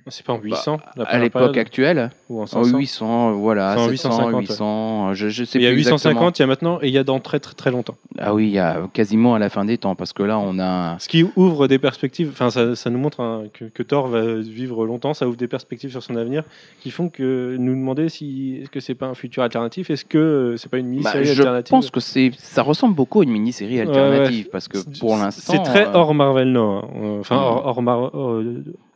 C'est 0.09 0.27
pas 0.27 0.35
en 0.35 0.39
800 0.39 0.79
la 0.97 1.05
à 1.05 1.19
l'époque 1.19 1.57
actuelle, 1.57 2.11
ou 2.31 2.39
en 2.39 2.43
en 2.45 2.47
500 2.47 2.79
800, 2.79 3.33
voilà, 3.33 3.75
C'est 3.77 3.81
en 3.81 3.89
700, 3.89 4.09
850, 4.11 4.35
ouais. 4.35 4.41
800, 4.43 5.15
je, 5.15 5.29
je 5.29 5.45
sais 5.45 5.59
Il 5.59 5.63
y 5.63 5.67
a 5.67 5.71
plus 5.71 5.79
850, 5.79 6.07
exactement. 6.13 6.31
il 6.31 6.39
y 6.39 6.43
a 6.43 6.47
maintenant, 6.47 6.79
et 6.81 6.89
il 6.89 6.95
y 6.95 6.99
a 6.99 7.05
dans 7.05 7.19
très 7.21 7.41
très 7.41 7.55
très 7.55 7.71
longtemps. 7.71 7.97
Ah 8.19 8.33
oui, 8.35 8.47
il 8.47 8.53
y 8.53 8.59
a 8.59 8.89
quasiment 8.93 9.35
à 9.35 9.39
la 9.39 9.49
fin 9.51 9.65
des 9.65 9.77
temps, 9.79 9.95
parce 9.97 10.13
que 10.13 10.23
là, 10.23 10.39
on 10.39 10.59
a. 10.59 10.97
Ce 11.01 11.09
qui 11.09 11.25
ouvre 11.37 11.67
des 11.67 11.79
perspectives, 11.79 12.31
enfin 12.33 12.49
ça, 12.51 12.77
ça 12.77 12.89
nous 12.89 12.99
montre 12.99 13.21
hein, 13.21 13.45
que, 13.53 13.65
que 13.65 13.83
Thor 13.83 14.07
va 14.09 14.37
vivre 14.37 14.87
longtemps, 14.87 15.13
ça 15.13 15.27
ouvre 15.29 15.37
des 15.37 15.49
perspectives 15.49 15.91
sur 15.91 16.03
son 16.03 16.15
avenir 16.17 16.45
qui 16.81 16.91
font 16.91 17.09
que 17.09 17.57
nous 17.59 17.75
demander 17.75 18.09
si 18.09 18.61
est-ce 18.63 18.71
que 18.71 18.81
c'est 18.81 18.95
pas 18.95 19.07
un 19.07 19.15
futur 19.15 19.43
alternatif, 19.43 19.91
est-ce 19.91 20.05
que 20.05 20.19
euh, 20.19 20.57
c'est 20.57 20.71
pas 20.71 20.79
une 20.79 20.87
Bah, 20.87 20.91
mini-série 20.91 21.25
je 21.25 21.41
alternative? 21.43 21.71
pense 21.71 21.91
que 21.91 22.01
c'est, 22.01 22.31
ça 22.39 22.63
ressemble 22.63 22.95
beaucoup 22.95 23.21
à 23.21 23.25
une 23.25 23.31
mini-série 23.33 23.81
alternative, 23.81 24.45
ouais. 24.47 24.51
parce 24.53 24.69
que 24.69 24.79
pour 25.01 25.17
l'instant. 25.17 25.53
c'est 25.53 25.63
très 25.65 25.87
euh, 25.89 25.93
hors 25.95 26.15
Marvel 26.15 26.53
non, 26.53 26.79
hein. 26.79 26.89
Euh, 27.03 27.21
enfin 27.21 27.35
Mm. 27.37 27.39
hors, 27.39 27.67
hors 27.67 27.83
Mar- 27.83 28.15
hors- 28.15 28.43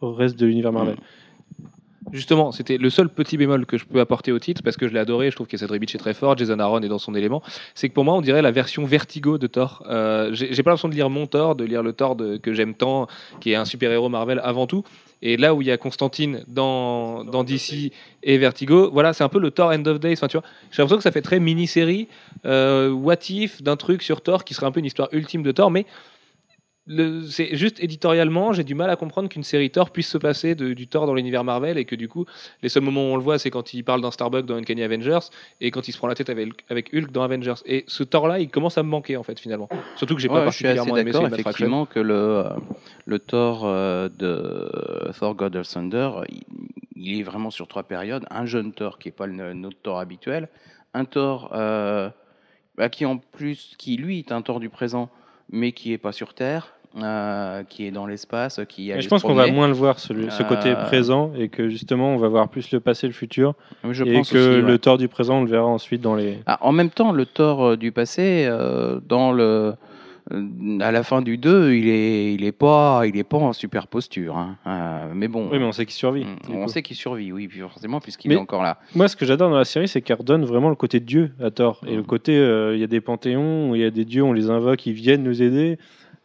au 0.01 0.13
reste 0.13 0.39
de 0.39 0.47
l'univers 0.47 0.71
Marvel. 0.73 0.97
Justement, 2.15 2.53
c'était 2.53 2.79
le 2.79 2.91
seul 2.91 3.09
petit 3.09 3.37
bémol 3.37 3.67
que 3.67 3.77
je 3.77 3.85
peux 3.85 3.99
apporter 3.99 4.31
au 4.31 4.39
titre 4.39 4.63
parce 4.63 4.77
que 4.77 4.87
je 4.87 4.95
l'ai 4.95 5.01
adoré. 5.01 5.33
Je 5.33 5.35
trouve 5.35 5.49
que 5.49 5.57
Cedric 5.57 5.81
Beach 5.81 5.97
est 5.97 5.99
très 5.99 6.15
fort, 6.15 6.39
Jason 6.39 6.61
Aaron 6.61 6.81
est 6.81 6.89
dans 6.89 7.01
son 7.01 7.13
élément. 7.17 7.43
C'est 7.75 7.89
que 7.89 7.95
pour 7.95 8.05
moi, 8.05 8.15
on 8.15 8.21
dirait 8.21 8.41
la 8.41 8.53
version 8.53 8.85
vertigo 8.85 9.37
de 9.37 9.49
Thor. 9.49 9.83
Euh, 9.91 10.31
J'ai 10.33 10.63
pas 10.63 10.71
l'impression 10.71 10.89
de 10.89 10.95
lire 10.95 11.11
mon 11.11 11.27
Thor, 11.27 11.57
de 11.57 11.65
lire 11.65 11.83
le 11.83 11.93
Thor 11.93 12.17
que 12.41 12.55
j'aime 12.55 12.75
tant, 12.75 13.09
qui 13.41 13.51
est 13.51 13.57
un 13.57 13.65
super 13.65 13.91
héros 13.91 14.09
Marvel 14.09 14.41
avant 14.45 14.69
tout. 14.69 14.85
Et 15.23 15.37
là 15.37 15.57
où 15.57 15.63
il 15.63 15.67
y 15.67 15.73
a 15.73 15.77
Constantine 15.77 16.45
dans, 16.47 17.25
dans 17.25 17.43
DC 17.43 17.91
et 18.23 18.39
Vertigo, 18.39 18.91
voilà, 18.93 19.13
c'est 19.13 19.25
un 19.25 19.29
peu 19.29 19.41
le 19.41 19.51
Thor 19.51 19.71
End 19.71 19.85
of 19.87 19.99
Days. 19.99 20.13
Enfin, 20.13 20.29
j'ai 20.31 20.39
l'impression 20.83 20.99
que 20.99 21.03
ça 21.03 21.11
fait 21.11 21.23
très 21.23 21.41
mini-série, 21.41 22.07
euh, 22.47 22.91
what 22.91 23.17
if 23.29 23.61
d'un 23.61 23.77
truc 23.77 24.03
sur 24.03 24.21
Thor 24.21 24.45
qui 24.45 24.55
serait 24.55 24.67
un 24.67 24.71
peu 24.71 24.79
une 24.79 24.87
histoire 24.87 25.09
ultime 25.11 25.43
de 25.43 25.51
Thor, 25.51 25.73
mais 25.73 25.85
c'est 26.87 27.57
juste 27.57 27.83
éditorialement, 27.83 28.53
j'ai 28.53 28.63
du 28.65 28.75
mal 28.75 28.91
à 28.91 28.97
comprendre 28.97 29.29
qu'une 29.31 29.43
série 29.43 29.71
Thor 29.71 29.91
puisse 29.91 30.09
se 30.09 30.19
passer 30.19 30.55
de- 30.55 30.75
du 30.75 30.87
Thor 30.87 31.07
dans 31.07 31.15
l'univers 31.15 31.43
Marvel 31.43 31.79
et 31.79 31.87
que 31.87 31.95
du 31.97 32.09
coup, 32.09 32.27
les 32.63 32.69
seuls 32.69 32.83
moments 32.83 33.05
où 33.11 33.13
on 33.15 33.17
le 33.17 33.23
voit, 33.23 33.39
c'est 33.39 33.51
quand 33.51 33.73
il 33.73 33.83
parle 33.85 34.03
d'un 34.03 34.11
Starbucks 34.11 34.45
dans 34.45 34.57
Uncanny 34.57 34.83
Avengers 34.83 35.21
et 35.63 35.71
quand 35.71 35.89
il 35.89 35.93
se 35.93 35.99
prend 35.99 36.09
la 36.09 36.15
tête 36.15 36.29
avec, 36.29 36.51
avec 36.69 36.93
Hulk 36.93 37.11
dans 37.11 37.23
Avengers. 37.23 37.55
Et 37.65 37.85
ce 37.87 38.03
Thor-là, 38.03 38.39
il 38.39 38.51
commence 38.51 38.77
à 38.77 38.83
me 38.83 38.89
manquer 38.89 39.17
en 39.17 39.23
fait 39.23 39.41
finalement. 39.41 39.69
Surtout 39.97 40.15
que 40.15 40.21
j'ai 40.21 40.29
ouais, 40.29 40.45
pas 40.45 40.51
je 40.51 40.57
suis 40.57 40.67
assez 40.67 40.77
particulièrement 40.77 41.27
aimé 41.27 41.39
effectivement, 41.41 41.87
que 41.87 42.01
le, 42.01 42.15
euh, 42.15 42.51
le 43.07 43.19
Thor 43.19 43.63
euh, 43.65 44.11
de 44.11 45.11
Thor 45.19 45.35
God 45.35 45.57
of 45.57 45.67
Thunder, 45.69 46.11
il, 46.29 46.43
il 46.97 47.21
est 47.21 47.23
vraiment 47.23 47.51
sur 47.51 47.67
trois 47.67 47.85
périodes. 47.85 48.27
Un 48.31 48.45
jeune 48.45 48.73
Thor 48.75 48.99
qui 48.99 49.09
n'est 49.09 49.13
pas 49.13 49.27
le- 49.27 49.55
notre 49.55 49.79
Thor 49.79 49.99
habituel, 49.99 50.49
un 50.93 51.07
Thor 51.07 51.51
euh, 51.55 52.11
bah, 52.77 52.91
qui 52.91 53.07
en 53.07 53.17
plus, 53.17 53.75
qui 53.79 53.97
lui 53.97 54.19
est 54.19 54.33
un 54.33 54.43
Thor 54.43 54.61
du 54.61 54.69
présent, 54.69 55.09
mais 55.51 55.73
qui 55.73 55.93
est 55.93 55.99
pas 55.99 56.13
sur 56.13 56.35
Terre, 56.35 56.74
euh, 57.03 57.63
qui 57.69 57.87
est 57.87 57.91
dans 57.91 58.07
l'espace, 58.07 58.61
qui 58.69 58.87
Mais 58.87 58.93
allait 58.93 59.03
je 59.03 59.09
pense 59.09 59.23
se 59.23 59.27
qu'on 59.27 59.35
va 59.35 59.47
moins 59.49 59.67
le 59.69 59.75
voir 59.75 59.99
ce 59.99 60.13
côté 60.45 60.71
Euh, 60.71 60.85
présent 60.85 61.33
et 61.37 61.49
que 61.49 61.69
justement 61.69 62.15
on 62.15 62.19
va 62.19 62.29
voir 62.29 62.49
plus 62.49 62.71
le 62.71 62.79
passé, 62.81 63.07
le 63.09 63.13
futur 63.13 63.55
je 63.91 64.05
et 64.05 64.13
pense 64.13 64.31
que 64.31 64.39
aussi, 64.39 64.49
ouais. 64.65 64.71
le 64.71 64.79
Thor 64.79 64.97
du 64.99 65.09
présent 65.09 65.39
on 65.39 65.43
le 65.45 65.51
verra 65.51 65.67
ensuite 65.67 66.01
dans 66.01 66.15
les. 66.15 66.39
Ah, 66.47 66.59
en 66.61 66.73
même 66.73 66.91
temps, 66.91 67.11
le 67.13 67.27
Thor 67.27 67.65
euh, 67.65 67.77
du 67.77 67.91
passé, 67.91 68.45
euh, 68.49 69.01
dans 69.09 69.33
le, 69.33 69.75
à 70.81 70.91
la 70.93 71.03
fin 71.03 71.21
du 71.21 71.37
2, 71.37 71.75
il 71.75 71.89
est, 71.89 72.33
il 72.35 72.45
est 72.45 72.53
pas, 72.53 73.03
il 73.07 73.17
est 73.19 73.25
pas 73.25 73.37
en 73.37 73.53
super 73.53 73.89
posture. 73.89 74.37
hein. 74.39 74.57
Mais 75.15 75.29
bon, 75.29 75.49
Oui 75.53 75.59
mais 75.59 75.65
on 75.67 75.73
sait 75.73 75.85
qu'il 75.85 75.95
survit. 75.95 76.25
mm, 76.25 76.55
on 76.55 76.69
sait 76.69 76.83
qu'il 76.83 76.97
survit, 76.97 77.31
oui, 77.33 77.47
puis 77.49 77.61
forcément, 77.61 78.01
puisqu'il 78.01 78.29
Mais- 78.29 78.35
est 78.37 78.39
encore 78.39 78.63
là. 78.63 78.79
Moi, 78.95 79.09
ce 79.09 79.17
que 79.17 79.27
j'adore 79.27 79.51
dans 79.51 79.59
la 79.59 79.65
série, 79.67 79.89
c'est 79.89 80.01
qu'elle 80.01 80.17
redonne 80.19 80.45
vraiment 80.45 80.71
le 80.71 80.77
côté 80.77 81.01
dieu 81.01 81.33
à 81.43 81.51
Thor. 81.51 81.81
Et 81.87 81.93
Mm. 81.93 81.97
le 81.97 82.03
côté, 82.05 82.33
il 82.73 82.79
y 82.81 82.85
a 82.85 82.87
des 82.87 83.01
panthéons, 83.03 83.75
il 83.75 83.81
y 83.81 83.85
a 83.85 83.91
des 83.91 84.05
dieux, 84.05 84.23
on 84.23 84.33
les 84.33 84.49
invoque, 84.49 84.87
ils 84.87 84.93
viennent 84.95 85.25
nous 85.25 85.43
aider. 85.43 85.77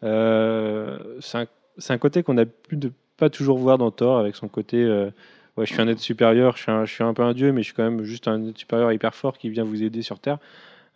Euh, 0.04 0.98
c'est 1.20 1.92
un, 1.94 1.98
côté 1.98 2.24
qu'on 2.24 2.38
a 2.38 2.46
pu 2.46 2.78
de 2.78 2.92
pas 3.18 3.30
toujours 3.30 3.58
voir 3.58 3.78
dans 3.78 3.92
Thor, 3.92 4.18
avec 4.18 4.36
son 4.36 4.48
côté, 4.48 4.78
euh, 4.78 5.10
ouais, 5.58 5.66
je 5.66 5.74
suis 5.74 5.82
un 5.82 5.88
être 5.88 6.00
supérieur, 6.00 6.56
je 6.58 6.64
suis 6.64 6.72
un, 6.72 6.86
je 6.86 6.94
suis 6.94 7.04
un 7.04 7.14
peu 7.14 7.24
un 7.24 7.34
dieu, 7.34 7.52
mais 7.52 7.62
je 7.62 7.66
suis 7.68 7.74
quand 7.76 7.84
même 7.84 8.04
juste 8.04 8.28
un 8.28 8.48
être 8.48 8.58
supérieur 8.58 8.92
hyper 8.94 9.14
fort 9.14 9.38
qui 9.38 9.50
vient 9.50 9.64
vous 9.66 9.84
aider 9.84 10.02
sur 10.02 10.20
Terre. 10.20 10.38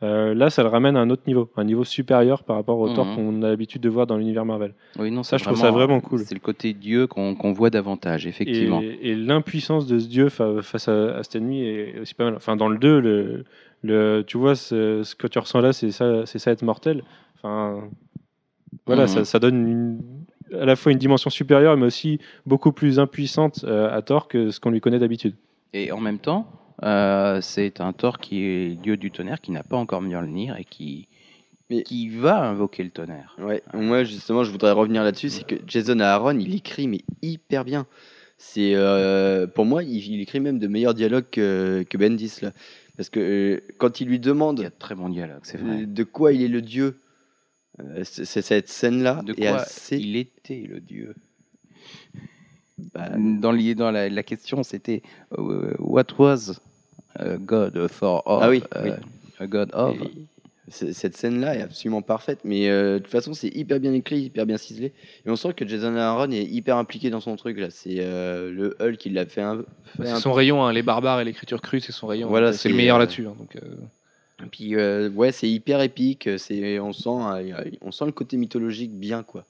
Euh, 0.02 0.34
là, 0.34 0.50
ça 0.50 0.64
le 0.64 0.70
ramène 0.70 0.98
à 0.98 1.00
un 1.00 1.10
autre 1.10 1.22
niveau, 1.28 1.50
un 1.56 1.64
niveau 1.64 1.86
supérieur 1.86 2.44
par 2.44 2.58
rapport 2.58 2.78
au 2.80 2.90
Thor 2.90 3.06
Mhm. 3.06 3.16
qu'on 3.16 3.44
a 3.44 3.48
l'habitude 3.50 3.82
de 3.82 3.88
voir 3.90 4.06
dans 4.06 4.18
l'univers 4.18 4.44
Marvel. 4.44 4.74
Oui, 5.00 5.12
non, 5.12 5.24
Ça, 5.24 5.38
je 5.38 5.44
trouve 5.46 5.58
ça 5.58 5.72
vraiment 5.72 6.02
cool. 6.02 6.20
C'est 6.20 6.34
le 6.34 6.42
côté 6.42 6.74
Dieu 6.74 7.08
qu'on 7.08 7.54
voit 7.54 7.70
davantage, 7.70 8.28
effectivement. 8.28 8.82
Et, 8.82 9.12
et 9.12 9.16
l'impuissance 9.16 9.88
de 9.88 10.00
ce 10.00 10.08
dieu 10.08 10.28
fa- 10.30 10.62
face 10.62 10.90
à, 10.90 11.18
à 11.18 11.24
cet 11.24 11.36
ennemi 11.38 11.62
est 11.64 12.00
aussi 12.02 12.16
pas 12.16 12.26
mal. 12.26 12.36
Enfin, 12.36 12.58
dans 12.58 12.68
le 12.68 12.78
2, 12.80 13.00
le, 13.00 13.46
le, 13.84 14.24
tu 14.28 14.38
vois, 14.38 14.56
ce, 14.56 15.04
ce 15.04 15.16
que 15.16 15.28
tu 15.28 15.40
ressens 15.40 15.62
là, 15.62 15.72
c'est 15.72 15.92
ça, 15.92 16.26
c'est 16.26 16.40
ça 16.40 16.52
être 16.52 16.64
mortel. 16.64 17.04
Enfin, 17.38 17.84
voilà, 18.86 19.04
Mhm. 19.04 19.08
ça, 19.08 19.26
ça 19.26 19.40
donne 19.40 19.68
une- 19.68 20.02
à 20.60 20.66
la 20.66 20.76
fois 20.76 20.92
une 20.92 20.98
dimension 21.00 21.30
supérieure, 21.30 21.76
mais 21.78 21.86
aussi 21.88 22.20
beaucoup 22.46 22.72
plus 22.72 23.00
impuissante 23.00 23.64
euh, 23.68 23.90
à 23.96 24.02
Thor 24.02 24.28
que 24.28 24.52
ce 24.52 24.60
qu'on 24.60 24.70
lui 24.70 24.82
connaît 24.82 25.00
d'habitude. 25.00 25.34
Et 25.74 25.92
en 25.92 26.00
même 26.00 26.20
temps, 26.20 26.48
euh, 26.84 27.40
c'est 27.42 27.82
un 27.82 27.92
Thor 27.94 28.20
qui 28.20 28.44
est 28.44 28.76
Dieu 28.82 28.98
du 28.98 29.10
tonnerre, 29.10 29.42
qui 29.42 29.52
n'a 29.52 29.64
pas 29.64 29.78
encore 29.78 30.02
Mjolnir 30.02 30.56
et 30.58 30.64
qui, 30.66 31.08
Mais- 31.70 31.82
qui 31.84 32.10
va 32.10 32.44
invoquer 32.44 32.84
le 32.84 32.92
tonnerre. 32.92 33.36
Ouais, 33.42 33.64
moi 33.74 34.04
justement, 34.04 34.44
je 34.44 34.52
voudrais 34.52 34.72
revenir 34.74 35.04
là-dessus, 35.04 35.30
c'est 35.30 35.44
que 35.46 35.56
Jason 35.66 36.00
Aaron, 36.00 36.38
il 36.38 36.54
écrit 36.54 36.88
mais 36.88 37.02
hyper 37.24 37.64
bien. 37.66 37.88
C'est 38.38 38.74
euh, 38.76 39.48
pour 39.48 39.66
moi, 39.66 39.84
il, 39.84 39.96
il 40.06 40.22
écrit 40.22 40.40
même 40.42 40.60
de 40.60 40.68
meilleurs 40.68 40.94
dialogues 40.94 41.26
que, 41.32 41.84
que 41.90 41.98
Bendis 41.98 42.40
là. 42.42 42.52
Parce 42.98 43.10
que 43.10 43.20
euh, 43.20 43.60
quand 43.80 44.02
il 44.02 44.08
lui 44.10 44.20
demande 44.20 44.60
Il 44.60 44.64
y 44.64 44.66
a 44.66 44.70
de 44.70 44.76
très 44.78 44.94
bon 44.94 45.10
dialogue, 45.10 45.40
c'est 45.44 45.58
vrai. 45.58 45.86
de 45.88 46.04
quoi 46.04 46.34
il 46.34 46.44
est 46.44 46.48
le 46.50 46.62
dieu, 46.62 46.98
c'est 48.04 48.26
c'est 48.26 48.42
cette 48.42 48.70
scène-là 48.70 49.22
De 49.26 49.34
est 49.34 49.48
quoi 49.48 49.62
assez. 49.62 49.98
il 49.98 50.16
était 50.16 50.64
le 50.70 50.80
dieu? 50.80 51.16
Bah, 52.94 53.10
Dans, 53.18 53.52
la, 53.92 54.10
la 54.10 54.24
question, 54.24 54.64
c'était 54.64 55.02
euh, 55.38 55.74
What 55.80 56.06
was 56.18 56.54
a 57.16 57.38
God 57.38 57.88
for 57.88 58.24
of 58.26 58.44
Ah 58.44 58.50
oui, 58.50 58.64
euh, 58.76 58.84
oui. 58.86 58.92
A 59.40 59.48
God 59.48 59.70
of? 59.74 59.96
Cette 60.70 61.18
scène-là 61.18 61.56
est 61.58 61.62
absolument 61.62 62.02
parfaite, 62.02 62.40
mais 62.46 62.70
euh, 62.70 62.94
de 62.96 63.00
toute 63.00 63.12
façon, 63.12 63.34
c'est 63.34 63.50
hyper 63.50 63.80
bien 63.82 63.94
écrit, 63.94 64.22
hyper 64.22 64.46
bien 64.46 64.58
ciselé. 64.58 64.94
Et 65.26 65.30
on 65.30 65.36
sent 65.36 65.54
que 65.54 65.68
Jason 65.68 65.96
Aaron 65.98 66.32
est 66.32 66.46
hyper 66.46 66.78
impliqué 66.78 67.10
dans 67.10 67.20
son 67.20 67.36
truc. 67.36 67.60
là. 67.60 67.70
C'est 67.70 67.98
euh, 68.00 68.50
le 68.52 68.76
Hulk 68.80 68.98
qui 68.98 69.10
l'a 69.10 69.26
fait 69.26 69.42
un. 69.42 69.58
fait 69.98 70.04
C'est 70.06 70.10
un- 70.12 70.20
son 70.20 70.32
rayon, 70.34 70.64
hein, 70.64 70.72
les 70.72 70.82
barbares 70.82 71.20
et 71.20 71.26
l'écriture 71.26 71.62
crue, 71.62 71.82
c'est 71.82 71.92
son 71.92 72.08
rayon. 72.08 72.30
Voilà, 72.30 72.54
c'est 72.54 72.70
le 72.70 72.76
meilleur 72.76 72.96
euh, 72.96 73.00
là-dessus. 73.00 73.28
hein, 73.28 73.36
donc, 73.38 73.56
euh, 73.58 73.76
Puis 74.52 74.76
euh, 74.76 75.10
ouais, 75.10 75.32
c'est 75.32 75.50
hyper 75.50 75.82
épique. 75.82 76.30
C'est 76.38 76.80
on 76.80 76.94
sent, 76.94 77.10
euh, 77.10 77.72
on 77.82 77.92
sent 77.92 78.06
le 78.06 78.12
côté 78.12 78.38
mythologique 78.38 78.92
bien 78.92 79.24
quoi. 79.24 79.46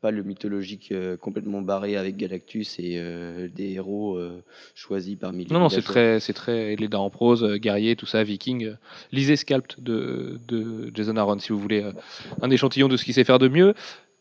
Pas 0.00 0.10
le 0.10 0.22
mythologique 0.22 0.90
euh, 0.92 1.16
complètement 1.16 1.62
barré 1.62 1.96
avec 1.96 2.16
Galactus 2.16 2.78
et 2.78 2.96
euh, 2.98 3.48
des 3.48 3.72
héros 3.72 4.20
choisis 4.74 5.16
parmi 5.16 5.44
les. 5.44 5.54
Non, 5.54 5.60
non, 5.60 5.68
c'est 5.68 5.82
très, 5.82 6.20
c'est 6.20 6.34
très 6.34 6.76
les 6.76 6.88
dents 6.88 7.04
en 7.04 7.10
prose, 7.10 7.44
guerrier, 7.54 7.96
tout 7.96 8.06
ça, 8.06 8.22
viking. 8.22 8.74
Lisez 9.12 9.36
Scalped 9.36 9.82
de, 9.82 10.38
de 10.46 10.90
Jason 10.94 11.16
Aaron 11.16 11.38
si 11.38 11.52
vous 11.52 11.58
voulez 11.58 11.90
un 12.42 12.50
échantillon 12.50 12.88
de 12.88 12.96
ce 12.96 13.04
qu'il 13.04 13.14
sait 13.14 13.24
faire 13.24 13.38
de 13.38 13.48
mieux. 13.48 13.74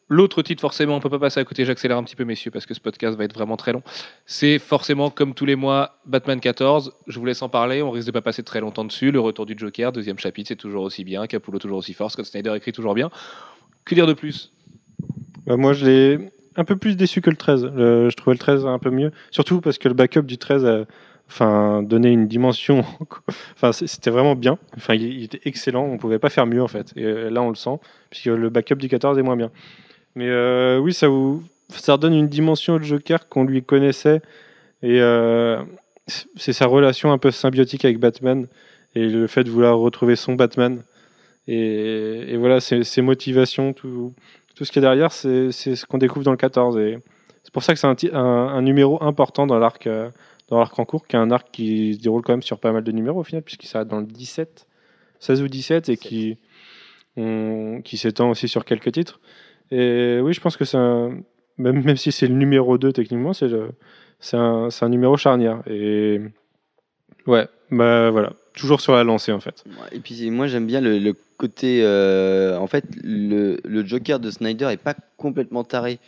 L'autre 0.09 0.41
titre, 0.41 0.61
forcément, 0.61 0.95
on 0.95 0.99
peut 0.99 1.09
pas 1.09 1.19
passer 1.19 1.39
à 1.39 1.45
côté. 1.45 1.65
J'accélère 1.65 1.97
un 1.97 2.03
petit 2.03 2.15
peu, 2.15 2.25
messieurs, 2.25 2.51
parce 2.51 2.65
que 2.65 2.73
ce 2.73 2.79
podcast 2.79 3.17
va 3.17 3.23
être 3.23 3.33
vraiment 3.33 3.57
très 3.57 3.71
long. 3.71 3.81
C'est 4.25 4.59
forcément, 4.59 5.09
comme 5.09 5.33
tous 5.33 5.45
les 5.45 5.55
mois, 5.55 5.97
Batman 6.05 6.39
14. 6.39 6.93
Je 7.07 7.19
vous 7.19 7.25
laisse 7.25 7.41
en 7.41 7.49
parler. 7.49 7.81
On 7.81 7.91
risque 7.91 8.07
de 8.07 8.11
pas 8.11 8.21
passer 8.21 8.43
très 8.43 8.59
longtemps 8.59 8.85
dessus. 8.85 9.11
Le 9.11 9.19
retour 9.19 9.45
du 9.45 9.55
Joker, 9.57 9.91
deuxième 9.91 10.19
chapitre, 10.19 10.49
c'est 10.49 10.55
toujours 10.55 10.83
aussi 10.83 11.03
bien. 11.03 11.25
Capullo 11.27 11.57
toujours 11.57 11.77
aussi 11.77 11.93
fort. 11.93 12.11
Scott 12.11 12.25
Snyder 12.25 12.53
écrit 12.55 12.73
toujours 12.73 12.93
bien. 12.93 13.09
Que 13.85 13.95
dire 13.95 14.05
de 14.05 14.13
plus? 14.13 14.51
Bah, 15.45 15.57
moi, 15.57 15.73
je 15.73 15.85
l'ai 15.85 16.31
un 16.55 16.65
peu 16.65 16.75
plus 16.75 16.95
déçu 16.95 17.21
que 17.21 17.29
le 17.29 17.37
13. 17.37 17.65
Le- 17.73 18.09
je 18.09 18.15
trouvais 18.15 18.33
le 18.33 18.39
13 18.39 18.65
un 18.65 18.79
peu 18.79 18.89
mieux. 18.89 19.11
Surtout 19.31 19.61
parce 19.61 19.77
que 19.77 19.87
le 19.87 19.93
backup 19.93 20.23
du 20.23 20.37
13 20.37 20.65
a 20.65 20.85
enfin, 21.29 21.81
donné 21.81 22.09
une 22.09 22.27
dimension. 22.27 22.83
enfin, 23.55 23.71
c'était 23.71 24.11
vraiment 24.11 24.35
bien. 24.35 24.57
Enfin, 24.77 24.95
il, 24.95 25.23
était 25.23 25.41
excellent. 25.45 25.85
On 25.85 25.97
pouvait 25.97 26.19
pas 26.19 26.29
faire 26.29 26.45
mieux, 26.45 26.61
en 26.61 26.67
fait. 26.67 26.93
Et 26.95 27.03
euh, 27.03 27.29
là, 27.29 27.41
on 27.41 27.49
le 27.49 27.55
sent. 27.55 27.79
Puisque 28.09 28.25
le 28.25 28.49
backup 28.49 28.75
du 28.75 28.89
14 28.89 29.17
est 29.17 29.23
moins 29.23 29.37
bien. 29.37 29.51
Mais 30.15 30.29
euh, 30.29 30.79
oui, 30.79 30.93
ça, 30.93 31.07
vous, 31.07 31.43
ça 31.69 31.93
redonne 31.93 32.13
une 32.13 32.27
dimension 32.27 32.75
au 32.75 32.79
Joker 32.79 33.27
qu'on 33.27 33.43
lui 33.43 33.63
connaissait. 33.63 34.21
Et 34.81 35.01
euh, 35.01 35.61
c'est 36.35 36.53
sa 36.53 36.65
relation 36.67 37.11
un 37.11 37.17
peu 37.17 37.31
symbiotique 37.31 37.85
avec 37.85 37.99
Batman. 37.99 38.47
Et 38.95 39.07
le 39.07 39.27
fait 39.27 39.43
de 39.43 39.49
vouloir 39.49 39.77
retrouver 39.77 40.15
son 40.15 40.33
Batman. 40.33 40.83
Et, 41.47 42.37
voilà, 42.37 42.61
ses, 42.61 43.01
motivations, 43.01 43.73
tout, 43.73 44.13
tout 44.55 44.65
ce 44.65 44.71
qu'il 44.71 44.81
y 44.81 44.85
a 44.85 44.89
derrière, 44.89 45.11
c'est 45.11 45.51
ce 45.51 45.85
qu'on 45.85 45.97
découvre 45.97 46.23
dans 46.23 46.31
le 46.31 46.37
14. 46.37 46.77
Et 46.77 46.99
c'est 47.43 47.51
pour 47.51 47.63
ça 47.63 47.73
que 47.73 47.79
c'est 47.79 48.13
un, 48.13 48.61
numéro 48.61 49.01
important 49.03 49.47
dans 49.47 49.59
l'arc 49.59 49.87
euh, 49.87 50.09
dans 50.49 50.59
l'arc 50.59 50.77
en 50.77 50.85
cours, 50.85 51.07
qui 51.07 51.15
est 51.15 51.19
un 51.19 51.31
arc 51.31 51.47
qui 51.51 51.95
se 51.95 51.99
déroule 51.99 52.21
quand 52.21 52.33
même 52.33 52.43
sur 52.43 52.59
pas 52.59 52.71
mal 52.71 52.83
de 52.83 52.91
numéros 52.91 53.21
au 53.21 53.23
final, 53.23 53.41
puisqu'il 53.41 53.67
s'arrête 53.67 53.87
dans 53.87 53.99
le 53.99 54.05
17, 54.05 54.67
16 55.19 55.41
ou 55.41 55.47
17, 55.47 55.89
et 55.89 55.97
qui, 55.97 56.37
qui 57.15 57.97
s'étend 57.97 58.29
aussi 58.29 58.47
sur 58.47 58.65
quelques 58.65 58.91
titres. 58.91 59.19
Et 59.71 60.19
oui, 60.21 60.33
je 60.33 60.41
pense 60.41 60.57
que 60.57 60.65
c'est. 60.65 60.77
Même, 60.77 61.83
même 61.83 61.97
si 61.97 62.11
c'est 62.11 62.27
le 62.27 62.33
numéro 62.35 62.77
2 62.77 62.91
techniquement, 62.93 63.31
c'est 63.33 63.47
un, 64.37 64.67
un 64.81 64.89
numéro 64.89 65.17
charnière. 65.17 65.61
Et 65.67 66.19
ouais, 67.27 67.47
bah 67.69 68.09
voilà, 68.09 68.33
toujours 68.53 68.81
sur 68.81 68.93
la 68.93 69.03
lancée 69.03 69.31
en 69.31 69.39
fait. 69.39 69.63
Et 69.91 69.99
puis 69.99 70.29
moi 70.31 70.47
j'aime 70.47 70.65
bien 70.65 70.81
le, 70.81 70.97
le 70.99 71.13
côté. 71.37 71.81
euh, 71.83 72.57
en 72.57 72.67
fait, 72.67 72.85
le, 73.03 73.59
le 73.63 73.85
Joker 73.85 74.19
de 74.19 74.31
Snyder 74.31 74.69
est 74.71 74.77
pas 74.81 74.95
complètement 75.17 75.63
taré. 75.63 75.99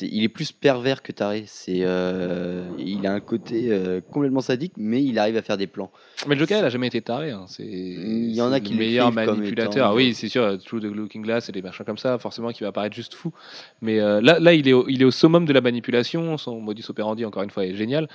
Il 0.00 0.22
est 0.22 0.28
plus 0.28 0.52
pervers 0.52 1.02
que 1.02 1.10
taré. 1.10 1.42
C'est, 1.48 1.80
euh, 1.80 2.64
il 2.78 3.04
a 3.04 3.12
un 3.12 3.18
côté 3.18 3.66
euh, 3.70 4.00
complètement 4.00 4.40
sadique, 4.40 4.74
mais 4.76 5.02
il 5.02 5.18
arrive 5.18 5.36
à 5.36 5.42
faire 5.42 5.56
des 5.56 5.66
plans. 5.66 5.90
Mais 6.28 6.36
le 6.36 6.40
Joker, 6.40 6.60
il 6.60 6.64
a 6.64 6.68
jamais 6.68 6.86
été 6.86 7.00
taré. 7.02 7.32
hein. 7.32 7.46
C'est 7.48 7.64
Il 7.66 8.30
y 8.32 8.40
en 8.40 8.52
a 8.52 8.60
qui 8.60 8.74
le 8.74 8.78
meilleur 8.78 9.10
manipulateur. 9.12 9.86
étant- 9.88 9.94
Oui, 9.96 10.14
c'est 10.14 10.28
sûr. 10.28 10.56
True 10.64 10.80
the 10.80 10.84
Looking 10.84 11.22
Glass 11.22 11.48
et 11.48 11.52
des 11.52 11.62
machins 11.62 11.84
comme 11.84 11.98
ça, 11.98 12.16
forcément, 12.18 12.52
qui 12.52 12.62
va 12.62 12.68
apparaître 12.68 12.94
juste 12.94 13.14
fou. 13.14 13.32
Mais 13.80 13.98
euh, 13.98 14.20
là, 14.20 14.38
là, 14.38 14.52
il 14.54 14.68
est, 14.68 14.72
au, 14.72 14.88
il 14.88 15.02
est 15.02 15.04
au 15.04 15.10
summum 15.10 15.46
de 15.46 15.52
la 15.52 15.60
manipulation. 15.60 16.38
Son 16.38 16.60
modus 16.60 16.84
operandi, 16.88 17.24
encore 17.24 17.42
une 17.42 17.50
fois, 17.50 17.66
est 17.66 17.74
génial. 17.74 18.08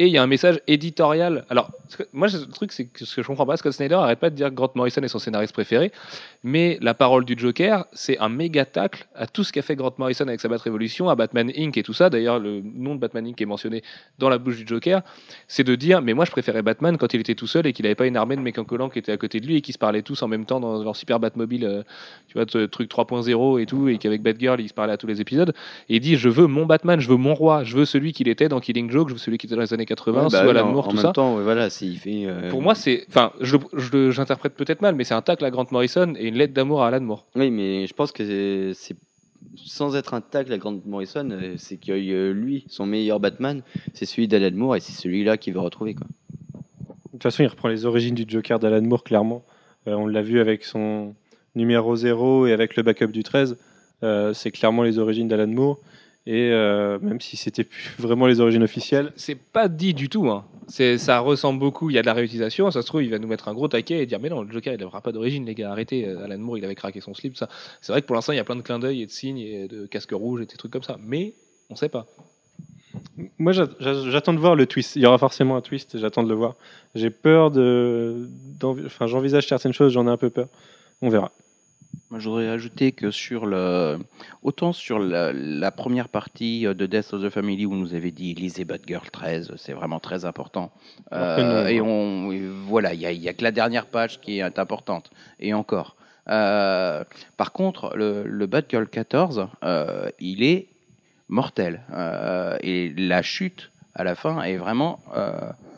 Et 0.00 0.08
il 0.08 0.12
y 0.12 0.18
a 0.18 0.22
un 0.24 0.26
message 0.26 0.60
éditorial. 0.66 1.44
Alors, 1.50 1.70
moi, 2.12 2.26
le 2.26 2.50
truc, 2.50 2.72
c'est 2.72 2.86
que 2.86 3.04
ce 3.04 3.14
que 3.14 3.22
je 3.22 3.26
comprends 3.28 3.46
pas, 3.46 3.56
Scott 3.56 3.72
Snyder 3.72 3.94
arrête 3.94 4.18
pas 4.18 4.28
de 4.28 4.34
dire 4.34 4.48
que 4.48 4.54
Grant 4.54 4.72
Morrison 4.74 5.00
est 5.02 5.08
son 5.08 5.20
scénariste 5.20 5.52
préféré, 5.52 5.92
mais 6.42 6.78
la 6.80 6.94
parole 6.94 7.24
du 7.24 7.36
Joker, 7.38 7.86
c'est 7.92 8.18
un 8.18 8.28
méga 8.28 8.64
tacle 8.64 9.06
à 9.14 9.28
tout 9.28 9.44
ce 9.44 9.52
qu'a 9.52 9.62
fait 9.62 9.76
Grant 9.76 9.94
Morrison 9.98 10.26
avec 10.26 10.40
sa 10.40 10.48
Bat 10.48 10.56
Révolution, 10.56 11.08
à 11.10 11.14
Batman 11.14 11.48
Inc. 11.56 11.76
et 11.76 11.84
tout 11.84 11.92
ça. 11.92 12.10
D'ailleurs, 12.10 12.40
le 12.40 12.60
nom 12.60 12.96
de 12.96 13.00
Batman 13.00 13.24
Inc. 13.24 13.40
est 13.40 13.46
mentionné 13.46 13.84
dans 14.18 14.28
la 14.28 14.38
bouche 14.38 14.56
du 14.56 14.66
Joker. 14.66 15.02
C'est 15.46 15.62
de 15.62 15.76
dire, 15.76 16.02
mais 16.02 16.12
moi, 16.12 16.24
je 16.24 16.32
préférais 16.32 16.62
Batman 16.62 16.98
quand 16.98 17.14
il 17.14 17.20
était 17.20 17.36
tout 17.36 17.46
seul 17.46 17.64
et 17.68 17.72
qu'il 17.72 17.84
n'avait 17.84 17.94
pas 17.94 18.06
une 18.08 18.16
armée 18.16 18.34
de 18.34 18.40
mecs 18.40 18.58
en 18.58 18.88
qui 18.88 18.98
était 18.98 19.12
à 19.12 19.16
côté 19.16 19.38
de 19.38 19.46
lui 19.46 19.58
et 19.58 19.60
qui 19.60 19.72
se 19.72 19.78
parlaient 19.78 20.02
tous 20.02 20.20
en 20.24 20.28
même 20.28 20.44
temps 20.44 20.58
dans 20.58 20.82
leur 20.82 20.96
super 20.96 21.20
Batmobile, 21.20 21.64
euh, 21.66 21.82
tu 22.26 22.34
vois, 22.34 22.46
ce 22.48 22.66
truc 22.66 22.90
3.0 22.90 23.60
et 23.60 23.66
tout, 23.66 23.88
et 23.88 23.98
qu'avec 23.98 24.22
Batgirl, 24.22 24.60
ils 24.60 24.68
se 24.68 24.74
parlaient 24.74 24.94
à 24.94 24.96
tous 24.96 25.06
les 25.06 25.20
épisodes. 25.20 25.54
Et 25.88 25.96
il 25.96 26.00
dit, 26.00 26.16
je 26.16 26.28
veux 26.28 26.48
mon 26.48 26.66
Batman, 26.66 26.98
je 26.98 27.08
veux 27.08 27.16
mon 27.16 27.34
roi, 27.34 27.62
je 27.62 27.76
veux 27.76 27.84
celui 27.84 28.12
qu'il 28.12 28.26
était 28.26 28.48
dans 28.48 28.58
Killing 28.58 28.90
Joke, 28.90 29.10
je 29.10 29.14
veux 29.14 29.20
celui 29.20 29.38
qui 29.38 29.46
était 29.46 29.54
dans 29.54 29.60
les 29.60 29.72
années 29.72 29.83
80, 29.86 30.24
Ouais, 30.24 30.28
bah 30.30 30.38
sous 30.40 30.44
oui, 30.44 30.50
Alan 30.50 30.68
en, 30.68 30.72
Moore, 30.72 30.86
en 30.86 30.90
tout 30.90 30.96
même 30.96 31.04
ça. 31.06 31.12
temps, 31.12 31.36
ouais, 31.36 31.42
voilà, 31.42 31.70
c'est, 31.70 31.86
il 31.86 31.98
fait. 31.98 32.24
euh, 32.26 32.50
Pour 32.50 32.62
moi, 32.62 32.74
c'est. 32.74 33.04
Enfin, 33.08 33.32
je, 33.40 33.56
le- 33.56 33.62
je 33.80 34.10
j'interprète 34.10 34.54
peut-être 34.54 34.82
mal, 34.82 34.94
mais 34.94 35.04
c'est 35.04 35.14
un 35.14 35.22
tacle 35.22 35.44
à 35.44 35.50
Grant 35.50 35.66
Morrison 35.70 36.14
et 36.18 36.26
une 36.28 36.36
lettre 36.36 36.52
d'amour 36.54 36.82
à 36.82 36.88
Alan 36.88 37.00
Moore. 37.00 37.26
Oui, 37.36 37.50
mais 37.50 37.86
je 37.86 37.94
pense 37.94 38.12
que 38.12 38.24
c'est- 38.24 38.72
c'est 38.74 38.96
sans 39.56 39.94
être 39.94 40.14
un 40.14 40.20
tacle 40.20 40.52
à 40.52 40.58
Grant 40.58 40.80
Morrison, 40.86 41.28
euh, 41.30 41.54
c'est 41.58 41.76
que 41.76 41.92
euh, 41.92 42.32
lui, 42.32 42.64
son 42.68 42.86
meilleur 42.86 43.20
Batman, 43.20 43.62
c'est 43.92 44.06
celui 44.06 44.26
d'Alan 44.26 44.56
Moore 44.56 44.76
et 44.76 44.80
c'est 44.80 44.92
celui-là 44.92 45.36
qu'il 45.36 45.52
veut 45.54 45.60
retrouver. 45.60 45.94
Quoi. 45.94 46.06
De 46.54 47.10
toute 47.12 47.22
façon, 47.22 47.42
il 47.42 47.46
reprend 47.46 47.68
les 47.68 47.86
origines 47.86 48.14
du 48.14 48.24
Joker 48.26 48.58
d'Alan 48.58 48.82
Moore, 48.82 49.04
clairement. 49.04 49.44
Euh, 49.86 49.94
on 49.94 50.06
l'a 50.06 50.22
vu 50.22 50.40
avec 50.40 50.64
son 50.64 51.14
numéro 51.54 51.94
0 51.94 52.46
et 52.46 52.52
avec 52.52 52.74
le 52.76 52.82
backup 52.82 53.08
du 53.12 53.22
13. 53.22 53.56
Euh, 54.02 54.32
c'est 54.34 54.50
clairement 54.50 54.82
les 54.82 54.98
origines 54.98 55.28
d'Alan 55.28 55.46
Moore. 55.46 55.78
Et 56.26 56.50
euh, 56.52 56.98
même 57.02 57.20
si 57.20 57.36
c'était 57.36 57.64
plus 57.64 57.90
vraiment 57.98 58.26
les 58.26 58.40
origines 58.40 58.62
officielles, 58.62 59.12
C'est 59.16 59.34
pas 59.34 59.68
dit 59.68 59.92
du 59.92 60.08
tout. 60.08 60.28
Hein. 60.30 60.46
C'est, 60.68 60.96
ça 60.96 61.18
ressemble 61.20 61.58
beaucoup. 61.60 61.90
Il 61.90 61.96
y 61.96 61.98
a 61.98 62.00
de 62.00 62.06
la 62.06 62.14
réutilisation. 62.14 62.70
Ça 62.70 62.80
se 62.80 62.86
trouve, 62.86 63.02
il 63.02 63.10
va 63.10 63.18
nous 63.18 63.28
mettre 63.28 63.48
un 63.48 63.52
gros 63.54 63.68
taquet 63.68 63.98
et 64.02 64.06
dire 64.06 64.18
Mais 64.20 64.30
non, 64.30 64.42
le 64.42 64.50
Joker, 64.50 64.72
il 64.72 64.80
n'aura 64.80 65.02
pas 65.02 65.12
d'origine, 65.12 65.44
les 65.44 65.54
gars. 65.54 65.70
Arrêtez. 65.70 66.06
Euh, 66.08 66.24
Alan 66.24 66.38
Moore, 66.38 66.56
il 66.58 66.64
avait 66.64 66.74
craqué 66.74 67.00
son 67.02 67.12
slip. 67.12 67.36
Ça. 67.36 67.48
C'est 67.82 67.92
vrai 67.92 68.00
que 68.00 68.06
pour 68.06 68.16
l'instant, 68.16 68.32
il 68.32 68.36
y 68.36 68.38
a 68.38 68.44
plein 68.44 68.56
de 68.56 68.62
clins 68.62 68.78
d'œil 68.78 69.02
et 69.02 69.06
de 69.06 69.10
signes 69.10 69.38
et 69.38 69.68
de 69.68 69.84
casques 69.86 70.12
rouges 70.12 70.40
et 70.40 70.46
des 70.46 70.56
trucs 70.56 70.72
comme 70.72 70.82
ça. 70.82 70.96
Mais 71.02 71.34
on 71.68 71.76
sait 71.76 71.90
pas. 71.90 72.06
moi 73.38 73.52
j'a- 73.52 73.68
j'a- 73.80 74.10
j'attends 74.10 74.32
de 74.32 74.38
voir 74.38 74.54
le 74.56 74.64
twist. 74.66 74.96
Il 74.96 75.02
y 75.02 75.06
aura 75.06 75.18
forcément 75.18 75.56
un 75.56 75.60
twist, 75.60 75.98
j'attends 75.98 76.22
de 76.22 76.28
le 76.30 76.34
voir. 76.34 76.54
J'ai 76.94 77.10
peur 77.10 77.50
de. 77.50 78.28
Enfin, 78.86 79.06
j'envisage 79.06 79.46
certaines 79.46 79.74
choses, 79.74 79.92
j'en 79.92 80.06
ai 80.06 80.10
un 80.10 80.16
peu 80.16 80.30
peur. 80.30 80.48
On 81.02 81.10
verra. 81.10 81.32
Moi, 82.10 82.18
je 82.20 82.28
voudrais 82.28 82.48
ajouter 82.48 82.92
que 82.92 83.10
sur 83.10 83.46
le, 83.46 83.98
autant 84.42 84.72
sur 84.72 84.98
la, 84.98 85.32
la 85.32 85.70
première 85.70 86.08
partie 86.08 86.66
euh, 86.66 86.74
de 86.74 86.86
Death 86.86 87.12
of 87.12 87.22
the 87.22 87.28
Family 87.30 87.66
où 87.66 87.74
nous 87.74 87.94
avait 87.94 88.10
dit 88.10 88.34
lisez 88.34 88.64
Batgirl 88.64 89.10
13, 89.10 89.52
c'est 89.56 89.72
vraiment 89.72 90.00
très 90.00 90.24
important. 90.24 90.70
Euh, 91.12 91.66
et 91.66 91.80
on, 91.80 92.30
voilà, 92.66 92.94
il 92.94 93.00
y, 93.00 93.06
a- 93.06 93.12
y 93.12 93.28
a 93.28 93.32
que 93.34 93.42
la 93.42 93.50
dernière 93.52 93.86
page 93.86 94.20
qui 94.20 94.38
est 94.38 94.58
importante. 94.58 95.10
Et 95.40 95.54
encore. 95.54 95.96
Euh, 96.28 97.04
par 97.36 97.52
contre, 97.52 97.94
le, 97.96 98.22
le 98.24 98.46
Batgirl 98.46 98.86
14, 98.88 99.48
euh, 99.62 100.08
il 100.20 100.42
est 100.42 100.68
mortel. 101.28 101.80
Et 102.62 102.92
la 102.96 103.22
chute 103.22 103.70
à 103.94 104.04
la 104.04 104.14
fin 104.14 104.42
est 104.42 104.56
vraiment. 104.56 104.98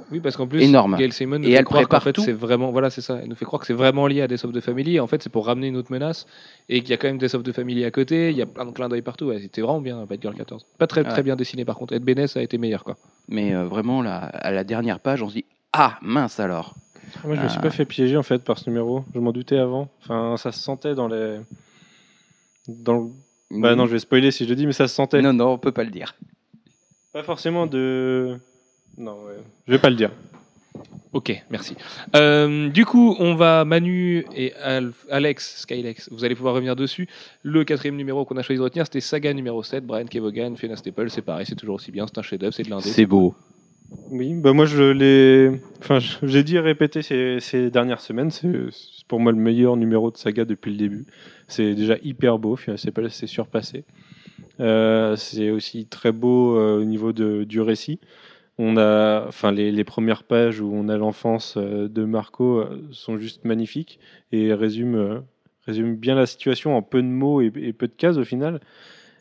Euh, 0.07 0.13
Oui, 0.13 0.21
parce 0.21 0.37
qu'en 0.37 0.47
plus, 0.47 0.63
Énorme. 0.63 0.97
Gail 0.97 1.13
Simon 1.13 1.39
nous 1.39 1.45
Et 1.45 1.53
fait 1.53 1.59
elle 1.59 1.65
croire 1.65 1.89
qu'en 1.89 2.01
fait, 2.01 2.19
c'est 2.21 2.33
vraiment. 2.33 2.71
Voilà, 2.71 2.91
c'est 2.91 3.01
ça. 3.01 3.19
Elle 3.23 3.29
nous 3.29 3.35
fait 3.35 3.45
croire 3.45 3.61
que 3.61 3.67
c'est 3.67 3.73
vraiment 3.75 4.07
lié 4.07 4.23
à 4.23 4.29
Death 4.29 4.45
of 4.45 4.53
the 4.53 4.61
Family. 4.61 4.97
Et 4.97 5.01
en 5.01 5.07
fait, 5.07 5.23
c'est 5.23 5.31
pour 5.31 5.47
ramener 5.47 5.69
une 5.69 5.77
autre 5.77 5.93
menace. 5.93 6.27
Et 6.69 6.81
qu'il 6.81 6.91
y 6.91 6.93
a 6.93 6.97
quand 6.97 7.09
même 7.09 7.19
Death 7.19 7.35
of 7.35 7.43
the 7.43 7.53
Family 7.53 7.85
à 7.85 7.91
côté. 7.91 8.31
Il 8.31 8.37
y 8.37 8.43
a 8.43 8.47
plein 8.47 8.65
de 8.67 8.71
clins 8.71 8.89
d'œil 8.89 9.03
partout. 9.03 9.27
Ouais, 9.27 9.41
c'était 9.41 9.61
vraiment 9.63 9.81
bien, 9.81 10.05
Batgirl 10.07 10.35
14. 10.35 10.65
Pas 10.79 10.87
très, 10.87 11.03
Ouais. 11.03 11.09
très 11.09 11.23
bien 11.23 11.37
dessiné, 11.37 11.65
par 11.65 11.77
contre. 11.77 11.95
Ed 11.95 12.03
Benes 12.05 12.27
a 12.35 12.43
été 12.43 12.59
meilleur, 12.59 12.85
quoi. 12.85 12.97
mais 13.29 13.55
euh, 13.55 13.65
vraiment, 13.67 14.03
là, 14.03 14.17
à 14.17 14.51
la 14.51 14.65
dernière 14.65 15.01
page, 15.01 15.23
on 15.23 15.29
se 15.29 15.35
dit 15.35 15.45
Ah, 15.73 15.99
mince 16.03 16.39
alors 16.41 16.75
Moi, 17.25 17.37
je 17.37 17.41
me 17.43 17.49
suis 17.49 17.61
pas 17.61 17.71
fait 17.71 17.85
piéger 17.85 18.17
en 18.17 18.23
fait 18.23 18.43
par 18.45 18.59
ce 18.59 18.69
numéro. 18.71 19.05
Je 19.15 19.21
m'en 19.21 19.33
doutais 19.33 19.59
avant. 19.59 19.89
Enfin, 20.03 20.37
ça 20.37 20.53
se 20.53 20.59
sentait 20.61 20.95
dans 20.95 21.09
les. 21.09 21.39
Dans 22.69 22.95
le- 22.95 23.61
Bah 23.61 23.77
non, 23.77 23.87
je 23.87 23.93
vais 23.93 23.99
spoiler 24.01 24.31
si 24.33 24.45
je 24.45 24.49
le 24.51 24.57
dis, 24.57 24.67
mais 24.67 24.73
ça 24.73 24.89
se 24.89 24.95
sentait. 24.95 25.23
Non, 25.23 25.33
non, 25.33 25.51
on 25.53 25.59
peut 25.59 25.71
pas 25.73 25.85
le 25.85 25.91
dire. 25.91 26.15
Pas 27.13 27.23
forcément 27.23 27.67
de. 27.67 28.39
Non, 28.99 29.13
ouais. 29.27 29.35
Je 29.67 29.73
vais 29.73 29.79
pas 29.79 29.91
le 29.91 29.97
dire. 29.97 30.11
Ok, 31.13 31.33
merci. 31.51 31.75
Euh, 32.15 32.69
du 32.69 32.85
coup, 32.85 33.17
on 33.19 33.35
va 33.35 33.65
Manu 33.65 34.27
et 34.35 34.53
Alf- 34.63 35.07
Alex, 35.11 35.61
Skylex, 35.63 36.11
vous 36.13 36.25
allez 36.25 36.35
pouvoir 36.35 36.55
revenir 36.55 36.77
dessus. 36.77 37.09
Le 37.43 37.65
quatrième 37.65 37.97
numéro 37.97 38.25
qu'on 38.27 38.37
a 38.37 38.43
choisi 38.43 38.59
de 38.59 38.65
retenir, 38.65 38.85
c'était 38.85 39.01
Saga 39.01 39.33
numéro 39.33 39.63
7, 39.63 39.87
Brian 39.87 40.05
Kevogan, 40.05 40.57
Fiona 40.57 40.77
Staple, 40.77 41.09
c'est 41.09 41.23
pareil, 41.23 41.47
c'est 41.47 41.55
toujours 41.55 41.77
aussi 41.77 41.91
bien, 41.91 42.07
c'est 42.07 42.19
un 42.19 42.23
chef-d'œuvre, 42.23 42.53
c'est 42.53 42.65
de 42.65 42.71
l'indé. 42.71 42.89
C'est 42.91 43.07
beau. 43.07 43.35
Oui, 44.11 44.35
bah 44.35 44.53
moi 44.53 44.67
je 44.67 44.83
l'ai. 44.83 45.61
Enfin, 45.79 46.01
j'ai 46.23 46.43
dit 46.43 46.57
et 46.57 46.61
répété 46.61 47.03
ces, 47.03 47.39
ces 47.41 47.71
dernières 47.71 48.01
semaines. 48.01 48.31
C'est 48.33 48.51
pour 49.07 49.21
moi 49.21 49.31
le 49.33 49.39
meilleur 49.39 49.77
numéro 49.77 50.11
de 50.11 50.17
saga 50.17 50.45
depuis 50.45 50.73
le 50.73 50.77
début. 50.77 51.07
C'est 51.47 51.75
déjà 51.75 51.95
hyper 52.03 52.39
beau, 52.39 52.59
c'est 52.77 52.91
pas 52.91 53.09
c'est 53.09 53.29
surpassé. 53.29 53.85
Euh, 54.59 55.15
c'est 55.17 55.51
aussi 55.51 55.87
très 55.87 56.11
beau 56.13 56.57
euh, 56.59 56.81
au 56.81 56.85
niveau 56.85 57.13
de, 57.13 57.45
du 57.45 57.61
récit. 57.61 58.01
On 58.59 58.79
a, 58.79 59.27
enfin, 59.29 59.53
les, 59.53 59.71
les 59.71 59.85
premières 59.85 60.25
pages 60.25 60.61
où 60.61 60.73
on 60.73 60.89
a 60.89 60.97
l'enfance 60.97 61.55
euh, 61.59 61.89
de 61.89 62.05
Marco 62.05 62.61
euh, 62.61 62.89
sont 62.91 63.19
juste 63.19 63.45
magnifiques 63.45 64.01
et 64.33 64.55
résument, 64.55 64.97
euh, 64.97 65.21
résument 65.67 65.93
bien 65.93 66.15
la 66.15 66.25
situation 66.25 66.75
en 66.75 66.81
peu 66.81 67.03
de 67.03 67.07
mots 67.07 67.43
et, 67.43 67.51
peu 67.51 67.87
de 67.87 67.93
cases 67.93 68.17
au 68.17 68.25
final. 68.25 68.61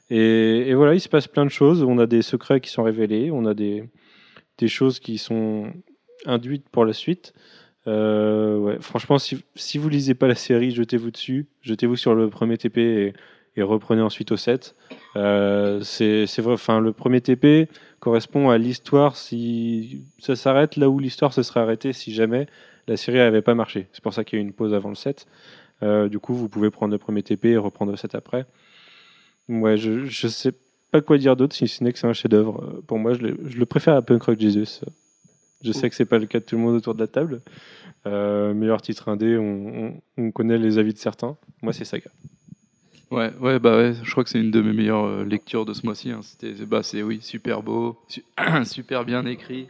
Et, 0.10 0.74
voilà, 0.74 0.94
il 0.94 1.02
se 1.02 1.10
passe 1.10 1.28
plein 1.28 1.45
de 1.45 1.52
choses. 1.52 1.84
On 1.84 1.98
a 1.98 2.06
des 2.06 2.22
secrets 2.22 2.62
qui 2.62 2.70
sont 2.70 2.84
révélés, 2.84 3.30
on 3.32 3.45
a 3.45 3.53
des, 3.53 3.84
des 4.57 4.68
choses 4.68 4.99
qui 4.99 5.18
sont 5.18 5.74
induites 6.26 6.70
pour 6.70 6.86
la 6.86 6.94
suite. 6.94 7.34
Ouais, 7.88 8.78
franchement, 8.80 9.20
si, 9.20 9.44
si 9.56 9.78
vous 9.78 9.90
lisez 9.90 10.14
pas 10.14 10.28
la 10.28 10.36
série, 10.36 10.72
jetez-vous 10.72 11.12
dessus, 11.12 11.48
jetez-vous 11.62 11.95
sur 11.95 12.16
le 12.16 12.30
premier 12.30 12.57
TP 12.57 13.14
et, 13.57 13.64
reprenez 13.64 14.02
ensuite 14.02 14.32
au 14.32 14.38
7. 14.38 14.76
Euh, 15.16 15.82
c'est 15.82 16.28
c'est 16.28 16.41
vrai, 16.41 16.53
enfin, 16.53 16.80
le 16.80 16.94
premier 16.94 17.22
TP 17.22 17.70
correspond 18.06 18.52
à 18.52 18.60
l'histoire 18.60 19.18
si 19.18 20.03
ça 20.19 20.36
s'arrête 20.36 20.76
là 20.76 20.91
où 20.91 20.99
l'histoire 20.99 21.34
se 21.34 21.41
serait 21.41 21.61
arrêtée 21.61 21.91
si 21.91 22.14
jamais 22.14 22.45
la 22.88 22.98
série 22.98 23.18
n'avait 23.18 23.41
pas 23.41 23.56
marché. 23.56 23.88
C'est 23.94 24.03
pour 24.03 24.14
ça 24.14 24.23
qu'il 24.23 24.38
y 24.38 24.40
a 24.40 24.44
eu 24.44 24.48
une 24.48 24.53
pause 24.53 24.76
avant 24.76 24.90
le 24.90 24.95
7. 24.95 25.26
Euh, 25.82 26.07
du 26.07 26.19
coup, 26.19 26.36
vous 26.36 26.48
pouvez 26.48 26.69
prendre 26.69 26.91
le 26.91 26.99
premier 26.99 27.23
TP 27.23 27.45
et 27.45 27.57
reprendre 27.57 27.90
le 27.90 27.98
7 27.98 28.14
après. 28.14 28.45
Ouais, 29.49 29.76
je, 29.77 30.06
je 30.06 30.27
sais 30.27 30.53
pas 30.91 31.02
quoi 31.02 31.18
dire 31.18 31.36
d'autre 31.36 31.56
si 31.56 31.68
ce 31.68 31.84
n'est 31.84 31.91
que 31.94 31.98
c'est 31.98 32.06
un 32.06 32.14
chef-d'œuvre. 32.14 32.64
Euh, 32.64 32.82
Pour 32.86 32.99
moi, 32.99 33.15
je 33.15 33.22
le, 33.22 33.40
je 33.48 33.57
le 33.57 33.65
préfère 33.65 33.95
à 33.95 34.03
Punk 34.03 34.22
Rock 34.22 34.40
Jesus. 34.40 34.82
Je 35.64 35.72
sais 35.72 35.90
que 35.90 35.95
c'est 35.95 36.06
pas 36.06 36.19
le 36.19 36.27
cas 36.27 36.40
de 36.40 36.45
tout 36.45 36.57
le 36.57 36.61
monde 36.61 36.76
autour 36.76 36.94
de 36.94 36.99
la 36.99 37.07
table. 37.07 37.41
Euh, 38.06 38.53
meilleur 38.53 38.84
titre 38.84 39.10
indé, 39.10 39.36
on, 39.36 39.95
on, 40.18 40.26
on 40.26 40.32
connaît 40.32 40.60
les 40.60 40.77
avis 40.77 40.94
de 40.94 40.99
certains. 40.99 41.38
Moi, 41.64 41.73
c'est 41.73 41.86
Saga. 41.86 42.11
Ouais, 43.11 43.32
ouais, 43.40 43.60
bah 43.60 43.77
ouais, 43.77 43.94
je 44.03 44.11
crois 44.11 44.23
que 44.23 44.30
c'est 44.30 44.40
une 44.40 44.52
de 44.52 44.61
mes 44.61 44.73
meilleures 44.73 45.06
euh, 45.06 45.23
lectures 45.23 45.65
de 45.65 45.73
ce 45.73 45.86
mois-ci. 45.86 46.11
hein. 46.11 46.22
C'était, 46.23 46.53
bah 46.65 46.82
c'est 46.84 47.03
oui, 47.03 47.19
super 47.22 47.61
beau, 47.61 47.98
su- 48.07 48.23
super 48.65 49.06
bien 49.06 49.26
écrit. 49.26 49.68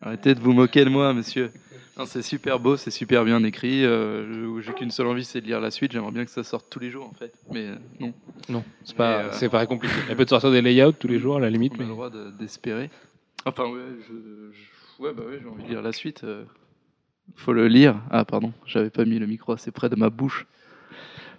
Arrêtez 0.00 0.34
de 0.34 0.40
vous 0.40 0.52
moquer 0.52 0.84
de 0.84 0.90
moi, 0.90 1.14
monsieur. 1.14 1.52
Non, 1.96 2.06
c'est 2.06 2.22
super 2.22 2.58
beau, 2.58 2.76
c'est 2.76 2.90
super 2.90 3.24
bien 3.24 3.42
écrit. 3.44 3.84
euh, 3.84 4.60
j'ai 4.62 4.72
qu'une 4.72 4.90
seule 4.90 5.06
envie, 5.06 5.24
c'est 5.24 5.40
de 5.40 5.46
lire 5.46 5.60
la 5.60 5.70
suite. 5.70 5.92
J'aimerais 5.92 6.10
bien 6.10 6.24
que 6.24 6.30
ça 6.30 6.42
sorte 6.42 6.66
tous 6.70 6.80
les 6.80 6.90
jours, 6.90 7.06
en 7.06 7.12
fait. 7.12 7.32
Mais 7.52 7.66
euh, 7.66 7.76
non, 8.00 8.12
Non, 8.48 8.64
c'est 8.84 8.96
pas, 8.96 9.18
euh, 9.24 9.32
c'est 9.32 9.48
pas 9.48 9.64
compliqué. 9.66 9.94
Elle 10.08 10.16
peut 10.16 10.26
sortir 10.26 10.50
des 10.50 10.62
layouts 10.62 10.92
tous 10.92 11.06
les 11.08 11.20
jours 11.20 11.36
à 11.36 11.40
la 11.40 11.50
limite, 11.50 11.74
on 11.78 11.80
a 11.80 11.84
le 11.84 11.88
droit 11.90 12.10
de- 12.10 12.30
d'espérer. 12.30 12.90
Enfin, 13.44 13.66
ouais, 13.66 13.80
je, 14.08 14.14
je- 14.52 15.02
ouais, 15.02 15.12
bah 15.12 15.22
ouais, 15.28 15.38
j'ai 15.40 15.48
envie 15.48 15.62
de 15.64 15.68
lire 15.68 15.82
la 15.82 15.92
suite. 15.92 16.24
faut 17.36 17.52
le 17.52 17.68
lire. 17.68 17.94
Ah, 18.10 18.24
pardon, 18.24 18.52
j'avais 18.66 18.90
pas 18.90 19.04
mis 19.04 19.18
le 19.18 19.26
micro 19.26 19.52
assez 19.52 19.70
près 19.70 19.88
de 19.88 19.96
ma 19.96 20.10
bouche. 20.10 20.46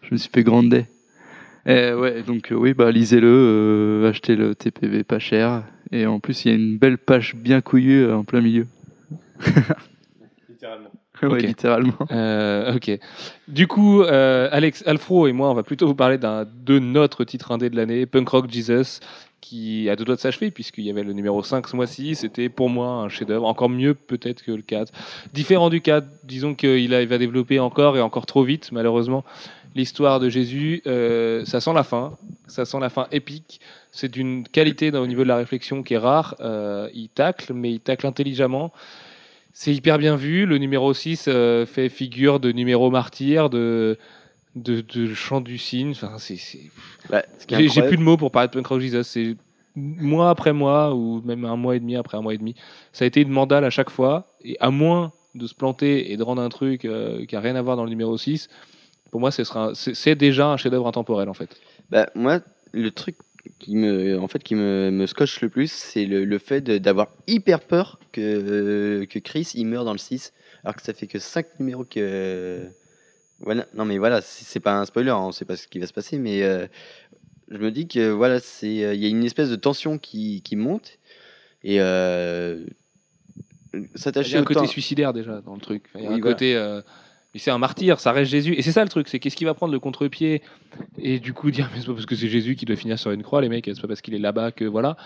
Je 0.03 0.09
me 0.13 0.17
suis 0.17 0.29
fait 0.33 0.43
gronder. 0.43 0.85
Eh 1.65 1.93
ouais, 1.93 2.23
donc 2.23 2.51
euh, 2.51 2.55
oui, 2.55 2.73
bah 2.73 2.91
lisez-le, 2.91 3.27
euh, 4.03 4.09
achetez 4.09 4.35
le 4.35 4.53
TPV 4.53 5.03
pas 5.03 5.19
cher. 5.19 5.63
Et 5.91 6.05
en 6.05 6.19
plus, 6.19 6.43
il 6.45 6.49
y 6.49 6.51
a 6.51 6.55
une 6.57 6.77
belle 6.77 6.97
page 6.97 7.35
bien 7.35 7.61
couillue 7.61 8.03
euh, 8.05 8.17
en 8.17 8.23
plein 8.23 8.41
milieu. 8.41 8.67
Littéralement. 10.49 10.89
ouais, 11.21 11.27
Ok. 11.29 11.41
littéralement. 11.41 11.93
Euh, 12.11 12.75
ok. 12.75 12.99
Du 13.47 13.67
coup, 13.67 14.01
euh, 14.01 14.49
Alex, 14.51 14.83
Alfro 14.85 15.27
et 15.27 15.31
moi, 15.31 15.49
on 15.51 15.53
va 15.53 15.63
plutôt 15.63 15.87
vous 15.87 15.95
parler 15.95 16.17
d'un 16.17 16.45
de 16.65 16.79
notre 16.79 17.23
titre 17.23 17.51
indé 17.51 17.69
de 17.69 17.75
l'année, 17.77 18.05
Punk 18.05 18.27
Rock 18.29 18.51
Jesus, 18.51 18.99
qui 19.39 19.89
a 19.89 19.95
deux 19.95 20.03
doigts 20.05 20.15
de 20.15 20.19
s'achever, 20.21 20.51
puisqu'il 20.51 20.83
y 20.85 20.89
avait 20.89 21.03
le 21.03 21.13
numéro 21.13 21.43
5 21.43 21.67
ce 21.67 21.75
mois-ci. 21.75 22.15
C'était 22.15 22.49
pour 22.49 22.69
moi 22.69 22.87
un 22.89 23.09
chef-d'œuvre, 23.09 23.45
encore 23.45 23.69
mieux 23.69 23.93
peut-être 23.93 24.43
que 24.43 24.51
le 24.51 24.61
4. 24.63 24.91
Différent 25.33 25.69
du 25.69 25.79
4, 25.81 26.05
disons 26.25 26.55
qu'il 26.55 26.93
a- 26.93 27.01
il 27.01 27.07
va 27.07 27.17
développer 27.17 27.59
encore 27.59 27.95
et 27.97 28.01
encore 28.01 28.25
trop 28.25 28.43
vite, 28.43 28.71
malheureusement. 28.71 29.23
L'histoire 29.75 30.19
de 30.19 30.29
Jésus, 30.29 30.81
euh, 30.85 31.45
ça 31.45 31.59
sent 31.59 31.73
la 31.73 31.83
fin, 31.83 32.15
ça 32.47 32.63
sent 32.65 32.77
la 32.79 32.89
fin 32.89 33.07
épique. 33.11 33.59
C'est 33.91 34.11
d'une 34.11 34.47
qualité 34.47 34.91
dans- 34.91 35.01
au 35.01 35.07
niveau 35.07 35.23
de 35.23 35.27
la 35.27 35.35
réflexion 35.37 35.81
qui 35.83 35.95
est 35.95 35.97
rare. 35.97 36.35
Euh, 36.41 36.89
il 36.93 37.09
tacle, 37.09 37.53
mais 37.53 37.71
il 37.71 37.79
tacle 37.79 38.05
intelligemment. 38.05 38.71
C'est 39.51 39.73
hyper 39.73 39.97
bien 39.97 40.15
vu. 40.15 40.45
Le 40.45 40.57
numéro 40.57 40.93
6 40.93 41.25
euh, 41.27 41.65
fait 41.65 41.89
figure 41.89 42.39
de 42.39 42.51
numéro 42.51 42.91
martyr, 42.91 43.49
de, 43.49 43.97
de, 44.55 44.81
de 44.81 45.13
chant 45.13 45.41
du 45.41 45.57
cygne. 45.57 45.91
Enfin, 45.91 46.13
c'est, 46.19 46.37
c'est- 46.37 46.69
Bah, 47.09 47.23
J'ai, 47.49 47.81
plus 47.83 47.97
de 47.97 48.01
mots 48.03 48.17
pour 48.17 48.31
parler 48.31 48.47
de 48.49 48.53
Punk 48.53 48.67
Rock 48.67 48.79
Jesus. 48.81 49.03
C'est 49.03 49.35
mois 49.75 50.29
après 50.29 50.53
mois, 50.53 50.93
ou 50.93 51.21
même 51.25 51.45
un 51.45 51.55
mois 51.55 51.75
et 51.75 51.79
demi 51.79 51.95
après 51.95 52.17
un 52.17 52.21
mois 52.21 52.33
et 52.35 52.37
demi. 52.37 52.53
Ça 52.91 53.05
a 53.05 53.07
été 53.07 53.21
une 53.21 53.29
mandale 53.29 53.63
à 53.65 53.71
chaque 53.71 53.89
fois. 53.89 54.27
Et 54.43 54.55
à 54.59 54.69
moins 54.69 55.13
de 55.33 55.47
se 55.47 55.55
planter 55.55 56.11
et 56.11 56.17
de 56.17 56.21
rendre 56.23 56.43
un 56.43 56.49
truc 56.49 56.81
qui 56.81 57.35
a 57.35 57.39
rien 57.39 57.55
à 57.55 57.61
voir 57.63 57.75
dans 57.75 57.83
le 57.85 57.89
numéro 57.89 58.15
6, 58.17 58.49
pour 59.13 59.19
moi, 59.19 59.29
c'est, 59.29 60.15
déjà 60.15 60.47
un 60.47 60.57
chef-d'œuvre 60.57 60.87
intemporel, 60.87 61.29
en 61.29 61.35
fait. 61.35 61.55
Bah, 61.91 62.09
moi, 62.15 62.39
le 62.71 62.89
truc 62.89 63.17
qui 63.59 63.75
me, 63.75 64.19
en 64.19 64.27
fait, 64.27 64.41
qui 64.41 64.55
me, 64.55 64.89
me 64.89 65.05
scotche 65.05 65.39
le 65.41 65.49
plus, 65.49 65.71
c'est 65.71 66.07
le, 66.07 66.25
le 66.25 66.37
fait 66.39 66.61
d'avoir 66.61 67.09
hyper 67.27 67.59
peur 67.59 67.99
que, 68.11 69.05
que 69.05 69.19
Chris 69.19 69.51
il 69.53 69.67
meurt 69.67 69.85
dans 69.85 69.91
le 69.91 69.99
6, 69.99 70.33
alors 70.63 70.75
que 70.75 70.81
ça 70.81 70.95
fait 70.95 71.05
que 71.05 71.19
5 71.19 71.59
numéros 71.59 71.85
que. 71.85 72.65
Voilà, 73.39 73.67
non 73.75 73.85
mais 73.85 73.99
voilà, 73.99 74.19
c'est 74.23 74.59
pas 74.59 74.79
un 74.79 74.85
spoiler, 74.85 75.11
hein, 75.11 75.19
on 75.19 75.31
sait 75.31 75.45
pas 75.45 75.57
ce 75.57 75.67
qui 75.67 75.77
va 75.77 75.85
se 75.85 75.93
passer, 75.93 76.17
mais 76.17 76.41
euh, 76.41 76.65
je 77.51 77.57
me 77.57 77.69
dis 77.69 77.87
que 77.87 78.09
voilà, 78.09 78.39
c'est 78.39 78.83
euh, 78.83 78.95
il 78.95 79.03
y 79.03 79.05
a 79.05 79.09
une 79.09 79.23
espèce 79.23 79.51
de 79.51 79.55
tension 79.55 79.99
qui, 79.99 80.41
qui 80.41 80.55
monte 80.55 80.97
et 81.63 81.79
euh, 81.79 82.65
Il 83.75 83.81
y 83.81 83.87
s'attacher 83.93 84.37
a 84.37 84.39
un 84.39 84.43
côté 84.43 84.65
suicidaire 84.65 85.13
déjà 85.13 85.39
dans 85.41 85.53
le 85.53 85.61
truc. 85.61 85.83
Il 85.93 86.01
y 86.01 86.07
a 86.07 86.09
Oui, 86.09 86.15
un 86.15 86.19
côté. 86.19 86.81
Mais 87.33 87.39
c'est 87.39 87.51
un 87.51 87.57
martyr, 87.57 87.99
ça 87.99 88.11
reste 88.11 88.31
Jésus. 88.31 88.53
Et 88.53 88.61
c'est 88.61 88.71
ça 88.71 88.83
le 88.83 88.89
truc, 88.89 89.07
c'est 89.07 89.19
qu'est-ce 89.19 89.35
qu'il 89.35 89.47
va 89.47 89.53
prendre 89.53 89.73
le 89.73 89.79
contre-pied 89.79 90.41
et 90.97 91.19
du 91.19 91.33
coup 91.33 91.51
dire, 91.51 91.69
mais 91.73 91.79
c'est 91.79 91.87
pas 91.87 91.93
parce 91.93 92.05
que 92.05 92.15
c'est 92.15 92.29
Jésus 92.29 92.55
qui 92.55 92.65
doit 92.65 92.75
finir 92.75 92.99
sur 92.99 93.11
une 93.11 93.23
croix, 93.23 93.41
les 93.41 93.49
mecs, 93.49 93.65
c'est 93.65 93.81
pas 93.81 93.87
parce 93.87 94.01
qu'il 94.01 94.13
est 94.13 94.19
là-bas 94.19 94.51
que 94.51 94.65
voilà. 94.65 94.97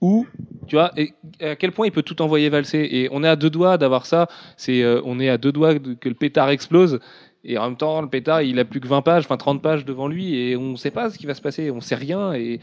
Ou, 0.00 0.26
tu 0.66 0.76
vois, 0.76 0.92
et 0.96 1.12
à 1.40 1.56
quel 1.56 1.72
point 1.72 1.86
il 1.86 1.92
peut 1.92 2.02
tout 2.02 2.22
envoyer 2.22 2.48
valser. 2.48 2.88
Et 2.90 3.08
on 3.12 3.22
est 3.22 3.28
à 3.28 3.36
deux 3.36 3.50
doigts 3.50 3.76
d'avoir 3.76 4.06
ça. 4.06 4.28
C'est, 4.56 4.82
euh, 4.82 5.02
on 5.04 5.20
est 5.20 5.28
à 5.28 5.36
deux 5.36 5.52
doigts 5.52 5.74
que 5.78 6.08
le 6.08 6.14
pétard 6.14 6.48
explose. 6.48 7.00
Et 7.44 7.58
en 7.58 7.68
même 7.68 7.76
temps, 7.76 8.00
le 8.00 8.08
pétard, 8.08 8.42
il 8.42 8.58
a 8.58 8.64
plus 8.64 8.80
que 8.80 8.88
20 8.88 9.02
pages, 9.02 9.24
enfin 9.24 9.36
30 9.36 9.62
pages 9.62 9.84
devant 9.84 10.08
lui, 10.08 10.34
et 10.34 10.56
on 10.56 10.72
ne 10.72 10.76
sait 10.76 10.90
pas 10.90 11.10
ce 11.10 11.18
qui 11.18 11.26
va 11.26 11.34
se 11.34 11.40
passer, 11.40 11.70
on 11.70 11.80
sait 11.80 11.94
rien. 11.94 12.34
Et, 12.34 12.60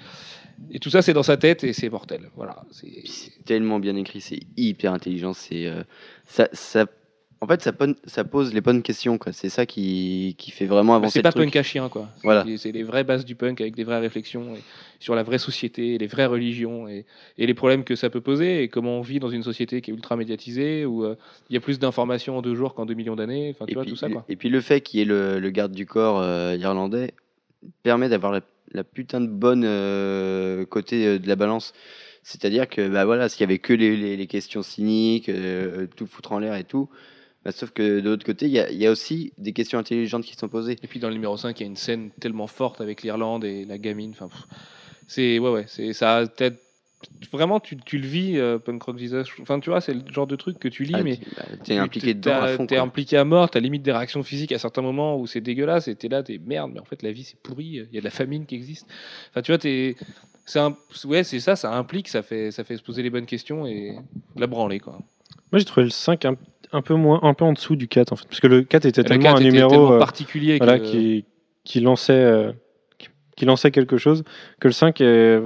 et 0.72 0.80
tout 0.80 0.89
ça, 0.89 1.02
c'est 1.02 1.14
dans 1.14 1.23
sa 1.23 1.38
tête, 1.38 1.64
et 1.64 1.73
c'est 1.73 1.89
mortel. 1.89 2.30
Voilà. 2.35 2.64
C'est 2.72 3.44
tellement 3.45 3.80
bien 3.80 3.95
écrit, 3.95 4.22
c'est 4.22 4.39
hyper 4.56 4.94
intelligent. 4.94 5.34
C'est 5.34 5.68
euh, 5.68 5.84
ça, 6.26 6.48
ça, 6.53 6.85
en 7.40 7.48
fait, 7.48 7.62
ça, 7.62 8.24
pose 8.24 8.54
les 8.54 8.62
bonnes 8.62 8.82
questions. 8.82 9.20
C'est 9.32 9.50
ça 9.50 9.66
qui, 9.66 10.36
qui 10.38 10.52
fait 10.52 10.66
vraiment 10.66 10.94
Bah, 10.94 10.98
avancer 10.98 11.14
c'est 11.14 11.20
le 11.20 11.24
pas 11.24 11.32
truc. 11.32 11.46
punk 11.46 11.56
à 11.56 11.64
chien, 11.64 11.88
quoi. 11.90 12.10
Voilà. 12.24 12.46
C'est 12.58 12.72
les 12.72 12.84
vraies 12.84 13.04
bases 13.04 13.26
du 13.26 13.36
punk 13.36 13.62
avec 13.62 13.76
des 13.76 13.84
vraies 13.84 14.00
réflexions 14.00 14.56
et 14.56 14.60
sur 15.00 15.14
la 15.14 15.22
vraie 15.24 15.38
société, 15.38 15.98
les 15.98 16.08
vraies 16.08 16.26
religions 16.26 16.88
et, 16.88 17.06
et 17.38 17.46
les 17.46 17.54
problèmes 17.54 17.84
que 17.84 17.96
ça 17.96 18.10
peut 18.10 18.22
poser 18.22 18.64
et 18.64 18.68
comment 18.70 18.98
on 18.98 19.02
vit 19.02 19.20
dans 19.20 19.30
une 19.30 19.44
société 19.44 19.82
qui 19.82 19.92
est 19.92 19.94
ultra 19.94 20.16
médiatisée 20.16 20.86
où 20.86 21.04
euh, 21.06 21.16
il 21.50 21.54
y 21.54 21.58
a 21.58 21.60
plus 21.60 21.78
d'informations 21.78 22.38
en 22.38 22.42
deux 22.42 22.56
jours 22.56 22.74
qu'en 22.74 22.86
deux 22.88 22.96
millions 22.96 23.16
d'années. 23.16 23.52
Enfin, 23.56 23.66
tu 23.66 23.72
Et 23.72 23.74
vois, 23.76 23.84
puis, 23.84 23.92
tout 23.92 23.98
ça, 23.98 24.10
quoi. 24.10 24.26
et 24.28 24.36
puis 24.36 24.50
le 24.50 24.60
fait 24.62 24.82
qu'il 24.82 25.00
y 25.00 25.04
ait 25.04 25.06
le, 25.06 25.40
le 25.40 25.50
garde 25.52 25.72
du 25.74 25.86
corps 25.86 26.20
euh, 26.22 26.56
irlandais 26.56 27.14
permet 27.84 28.10
d'avoir 28.10 28.32
la, 28.32 28.42
la 28.72 28.84
putain 28.84 29.22
de 29.22 29.28
bonne 29.28 29.64
euh, 29.66 30.66
côté 30.66 31.20
de 31.20 31.28
la 31.28 31.36
balance. 31.36 31.74
C'est-à-dire 32.24 32.68
que 32.68 32.90
bah 32.90 33.06
voilà, 33.06 33.30
s'il 33.30 33.42
y 33.42 33.44
avait 33.44 33.60
que 33.60 33.72
les, 33.74 33.96
les- 33.96 34.18
les 34.18 34.28
questions 34.28 34.62
cyniques, 34.62 35.32
tout 35.96 36.08
foutre 36.08 36.34
en 36.34 36.40
l'air 36.40 36.56
et 36.56 36.66
tout, 36.66 36.90
bah, 37.48 37.53
sauf 37.53 37.72
que 37.72 38.02
de 38.02 38.10
l'autre 38.10 38.26
côté, 38.26 38.45
il 38.48 38.52
y 38.52 38.60
a, 38.60 38.69
il 38.69 38.78
y 38.78 38.86
a 38.86 38.91
aussi 38.91 39.32
des 39.38 39.53
questions 39.53 39.80
intelligentes 39.80 40.26
qui 40.26 40.36
sont 40.36 40.49
posées. 40.49 40.76
Et 40.84 40.88
puis 40.88 40.99
dans 40.99 41.07
le 41.07 41.14
numéro 41.14 41.38
5, 41.38 41.57
il 41.57 41.64
y 41.64 41.65
a 41.65 41.69
une 41.69 41.78
scène 41.78 42.10
tellement 42.19 42.45
forte 42.48 42.82
avec 42.82 43.03
l'Irlande 43.03 43.45
et 43.45 43.64
la 43.64 43.78
gamine. 43.78 44.11
Enfin, 44.11 44.28
c'est 45.07 45.40
ouais, 45.40 45.49
ouais, 45.49 45.64
c'est 45.68 45.94
ça. 45.94 46.24
peut-être- 46.28 46.60
Vraiment, 47.32 47.60
tu, 47.61 47.78
tu 47.78 47.99
le 47.99 48.07
vis, 48.07 48.38
euh, 48.38 48.57
Punk 48.57 48.84
Rock 48.84 48.98
Jesus. 48.98 49.24
Enfin, 49.41 49.61
tu 49.61 49.69
vois, 49.69 49.80
c'est 49.80 49.94
le 49.94 50.02
genre 50.11 50.28
de 50.28 50.36
truc 50.36 50.60
que 50.60 50.68
tu 50.68 50.84
lis, 50.84 50.91
Ah, 50.95 51.03
mais 51.03 51.15
tu- 51.18 51.26
bah, 51.38 51.44
t'es 51.64 51.78
impliqué 51.78 52.14
dedans 52.15 52.41
à 52.41 52.48
fond. 52.49 52.65
T'es 52.65 52.76
impliqué 52.78 53.15
à 53.15 53.24
mort, 53.24 53.49
t'as 53.49 53.60
limite 53.61 53.84
des 53.84 53.94
réactions 53.94 54.24
physiques 54.24 54.52
à 54.52 54.60
certains 54.60 54.82
moments 54.82 55.18
où 55.18 55.26
c'est 55.26 55.40
dégueulasse 55.40 55.88
et 55.88 55.95
t'es 55.95 56.10
là, 56.10 56.24
t'es 56.24 56.38
merde, 56.44 56.72
mais 56.74 56.82
en 56.82 56.86
fait 56.86 57.02
la 57.03 57.11
vie 57.14 57.24
c'est 57.24 57.40
pourri, 57.40 57.65
il 57.65 57.88
y 57.94 57.98
a 57.98 58.02
de 58.02 58.03
la 58.03 58.10
famine 58.11 58.45
qui 58.45 58.56
existe. 58.56 58.88
Enfin, 59.30 59.41
tu 59.41 59.52
vois, 59.53 59.57
t'es. 59.60 59.95
C'est 60.45 60.60
un... 60.60 60.76
ouais, 61.06 61.24
c'est 61.24 61.40
ça, 61.40 61.56
ça 61.56 61.72
implique, 61.74 62.07
ça 62.10 62.24
fait, 62.24 62.52
ça 62.52 62.64
fait 62.65 62.76
se 62.78 62.84
poser 62.84 63.03
les 63.03 63.10
bonnes 63.10 63.26
questions 63.28 63.65
et 63.68 63.95
la 64.36 64.48
branler 64.48 64.80
quoi. 64.80 64.99
Moi, 65.52 65.60
j'ai 65.60 65.65
trouvé 65.65 65.84
le 65.86 65.90
5 65.91 66.26
un, 66.26 66.36
un 66.72 66.81
peu 66.81 66.94
moins, 66.95 67.19
un 67.23 67.34
peu 67.34 67.45
en 67.45 67.53
dessous 67.53 67.76
du 67.76 67.88
4, 67.88 68.11
en 68.14 68.15
fait. 68.15 68.26
Parce 68.27 68.39
que 68.39 68.48
le 68.48 68.64
4 68.64 68.85
était 68.85 69.02
Le 69.02 69.07
tellement 69.07 69.23
4 69.23 69.35
un 69.35 69.39
était 69.39 69.45
numéro 69.49 69.69
tellement 69.69 69.94
euh, 69.94 69.99
particulier 69.99 70.57
voilà, 70.57 70.80
que- 70.80 70.85
qui, 70.85 71.26
qui, 71.64 71.80
lançait, 71.80 72.14
euh, 72.14 72.52
qui, 72.98 73.10
qui 73.35 73.45
lançait 73.45 73.72
quelque 73.72 73.98
chose 73.98 74.23
que 74.60 74.68
le 74.68 74.73
5 74.73 75.02
est- 75.02 75.39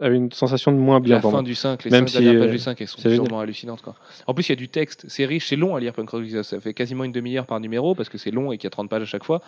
avait 0.00 0.14
une 0.16 0.30
sensation 0.30 0.70
de 0.70 0.76
moins 0.76 1.00
bien 1.00 1.16
la 1.16 1.22
fin 1.22 1.30
moi. 1.30 1.42
du 1.42 1.54
5, 1.56 1.82
les 1.84 1.90
Même 1.90 2.06
5 2.06 2.18
si, 2.18 2.22
dernières 2.24 2.40
euh, 2.42 2.44
pages 2.44 2.52
du 2.54 2.58
5, 2.60 2.80
elles 2.80 2.86
sont 2.88 3.02
purement 3.02 3.40
hallucinantes. 3.40 3.82
Quoi. 3.82 3.96
En 4.28 4.34
plus, 4.34 4.48
il 4.48 4.50
y 4.50 4.52
a 4.52 4.56
du 4.56 4.68
texte, 4.68 5.06
c'est 5.08 5.24
riche, 5.26 5.48
c'est 5.48 5.56
long 5.56 5.74
à 5.74 5.80
lire 5.80 5.92
Punk 5.92 6.10
Rock. 6.10 6.24
Ça 6.44 6.60
fait 6.60 6.72
quasiment 6.74 7.02
une 7.04 7.10
demi-heure 7.12 7.46
par 7.46 7.58
numéro 7.58 7.94
parce 7.96 8.08
que 8.08 8.16
c'est 8.18 8.30
long 8.30 8.52
et 8.52 8.58
qu'il 8.58 8.64
y 8.64 8.68
a 8.68 8.70
30 8.70 8.88
pages 8.88 9.02
à 9.02 9.06
chaque 9.06 9.24
fois. 9.24 9.42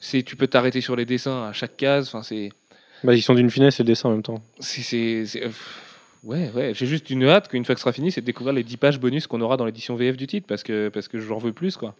Tu 0.00 0.36
peux 0.36 0.46
t'arrêter 0.46 0.80
sur 0.80 0.94
les 0.94 1.04
dessins 1.04 1.48
à 1.48 1.52
chaque 1.52 1.76
case. 1.76 2.08
Enfin, 2.08 2.22
c'est, 2.22 2.50
Bah, 3.02 3.14
ils 3.14 3.22
sont 3.22 3.34
d'une 3.34 3.50
finesse 3.50 3.80
et 3.80 3.82
le 3.82 3.88
dessin 3.88 4.08
en 4.08 4.12
même 4.12 4.22
temps. 4.22 4.40
c'est, 4.60 5.24
euh, 5.36 5.48
Ouais, 6.24 6.50
ouais, 6.54 6.72
j'ai 6.74 6.86
juste 6.86 7.10
une 7.10 7.24
hâte 7.24 7.48
qu'une 7.48 7.64
fois 7.64 7.74
que 7.74 7.80
ce 7.80 7.82
sera 7.82 7.92
fini, 7.92 8.12
c'est 8.12 8.20
de 8.20 8.26
découvrir 8.26 8.54
les 8.54 8.62
10 8.62 8.76
pages 8.76 9.00
bonus 9.00 9.26
qu'on 9.26 9.40
aura 9.40 9.56
dans 9.56 9.64
l'édition 9.64 9.96
VF 9.96 10.16
du 10.16 10.28
titre, 10.28 10.46
parce 10.46 10.62
que, 10.62 10.88
parce 10.88 11.08
que 11.08 11.18
j'en 11.18 11.38
veux 11.38 11.52
plus, 11.52 11.76
quoi. 11.76 11.94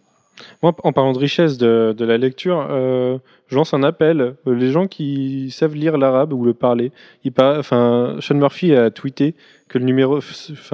Moi, 0.61 0.75
en 0.83 0.93
parlant 0.93 1.13
de 1.13 1.19
richesse 1.19 1.57
de, 1.57 1.95
la 1.99 2.17
lecture, 2.17 2.67
euh, 2.69 3.17
je 3.47 3.55
lance 3.55 3.73
un 3.73 3.83
appel. 3.83 4.35
Les 4.45 4.71
gens 4.71 4.87
qui 4.87 5.51
savent 5.51 5.75
lire 5.75 5.97
l'arabe 5.97 6.33
ou 6.33 6.43
le 6.43 6.53
parler, 6.53 6.91
enfin, 7.37 8.17
Sean 8.19 8.35
Murphy 8.35 8.73
a 8.73 8.89
tweeté 8.89 9.35
que 9.67 9.77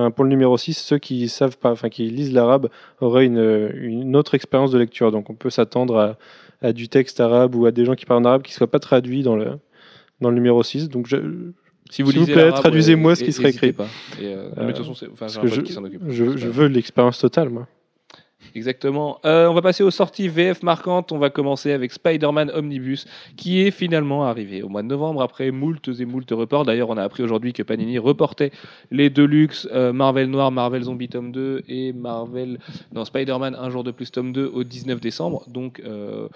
pour 0.09 0.23
le 0.23 0.29
numéro 0.29 0.57
6, 0.57 0.73
ceux 0.73 0.97
qui 0.97 1.27
savent 1.27 1.57
pas, 1.57 1.71
enfin, 1.71 1.89
qui 1.89 2.09
lisent 2.09 2.33
l'arabe 2.33 2.69
auraient 3.01 3.25
une, 3.25 3.71
une 3.75 4.15
autre 4.15 4.35
expérience 4.35 4.71
de 4.71 4.77
lecture. 4.77 5.11
Donc, 5.11 5.29
on 5.29 5.35
peut 5.35 5.49
s'attendre 5.49 6.15
à, 6.61 6.73
du 6.73 6.87
texte 6.87 7.19
arabe 7.19 7.55
ou 7.55 7.65
à 7.65 7.71
des 7.71 7.85
gens 7.85 7.95
qui 7.95 8.05
parlent 8.05 8.21
en 8.21 8.25
arabe 8.25 8.41
qui 8.43 8.51
ne 8.51 8.55
soient 8.55 8.71
pas 8.71 8.79
traduits 8.79 9.23
dans 9.23 9.35
le, 9.35 9.59
dans 10.21 10.29
le 10.29 10.35
numéro 10.35 10.63
6. 10.63 10.89
Donc, 10.89 11.07
Si 11.89 12.03
vous 12.03 12.11
S'il 12.11 12.19
vous 12.21 12.25
plaît, 12.27 12.51
traduisez-moi 12.51 13.15
ce 13.15 13.23
qui 13.23 13.31
serait 13.33 13.49
écrit. 13.49 13.73
pas. 13.73 13.87
Et, 14.21 14.25
euh, 14.25 14.49
Euh, 14.49 14.49
mais 14.57 14.65
de 14.67 14.71
toute 14.73 14.77
façon, 14.77 14.93
c'est- 14.93 15.09
enfin, 15.11 15.27
j'ai 15.27 15.39
un 15.39 15.41
pote 15.41 15.63
qui 15.63 15.73
s'en 15.73 15.83
occupe. 15.83 16.01
je, 16.07 16.23
veux 16.23 16.67
l'expérience 16.67 17.17
totale, 17.19 17.49
moi. 17.49 17.67
Exactement. 18.55 19.19
Euh, 19.25 19.47
on 19.47 19.53
va 19.53 19.61
passer 19.61 19.83
aux 19.83 19.91
sorties 19.91 20.27
VF 20.27 20.63
marquantes. 20.63 21.11
On 21.11 21.19
va 21.19 21.29
commencer 21.29 21.71
avec 21.71 21.91
Spider-Man 21.91 22.51
Omnibus, 22.55 23.05
qui 23.37 23.61
est 23.61 23.69
finalement 23.71 24.25
arrivé 24.25 24.63
au 24.63 24.69
mois 24.69 24.81
de 24.81 24.87
novembre 24.87 25.21
après 25.21 25.51
moultes 25.51 25.89
et 25.99 26.05
moultes 26.05 26.31
reports. 26.31 26.65
D'ailleurs, 26.65 26.89
on 26.89 26.97
a 26.97 27.03
appris 27.03 27.21
aujourd'hui 27.21 27.53
que 27.53 27.61
Panini 27.63 27.99
reportait 27.99 28.51
les 28.91 29.09
Deluxe 29.09 29.67
euh, 29.71 29.93
Marvel 29.93 30.29
Noir, 30.29 30.51
Marvel 30.51 30.83
Zombie 30.83 31.09
tome 31.09 31.31
2 31.31 31.63
et 31.67 31.93
Marvel 31.93 32.59
non 32.93 33.05
Spider-Man 33.05 33.55
Un 33.59 33.69
jour 33.69 33.83
de 33.83 33.91
plus 33.91 34.09
tome 34.11 34.31
2 34.31 34.49
au 34.51 34.63
19 34.63 34.99
décembre. 34.99 35.43
Donc 35.47 35.81
euh, 35.85 36.27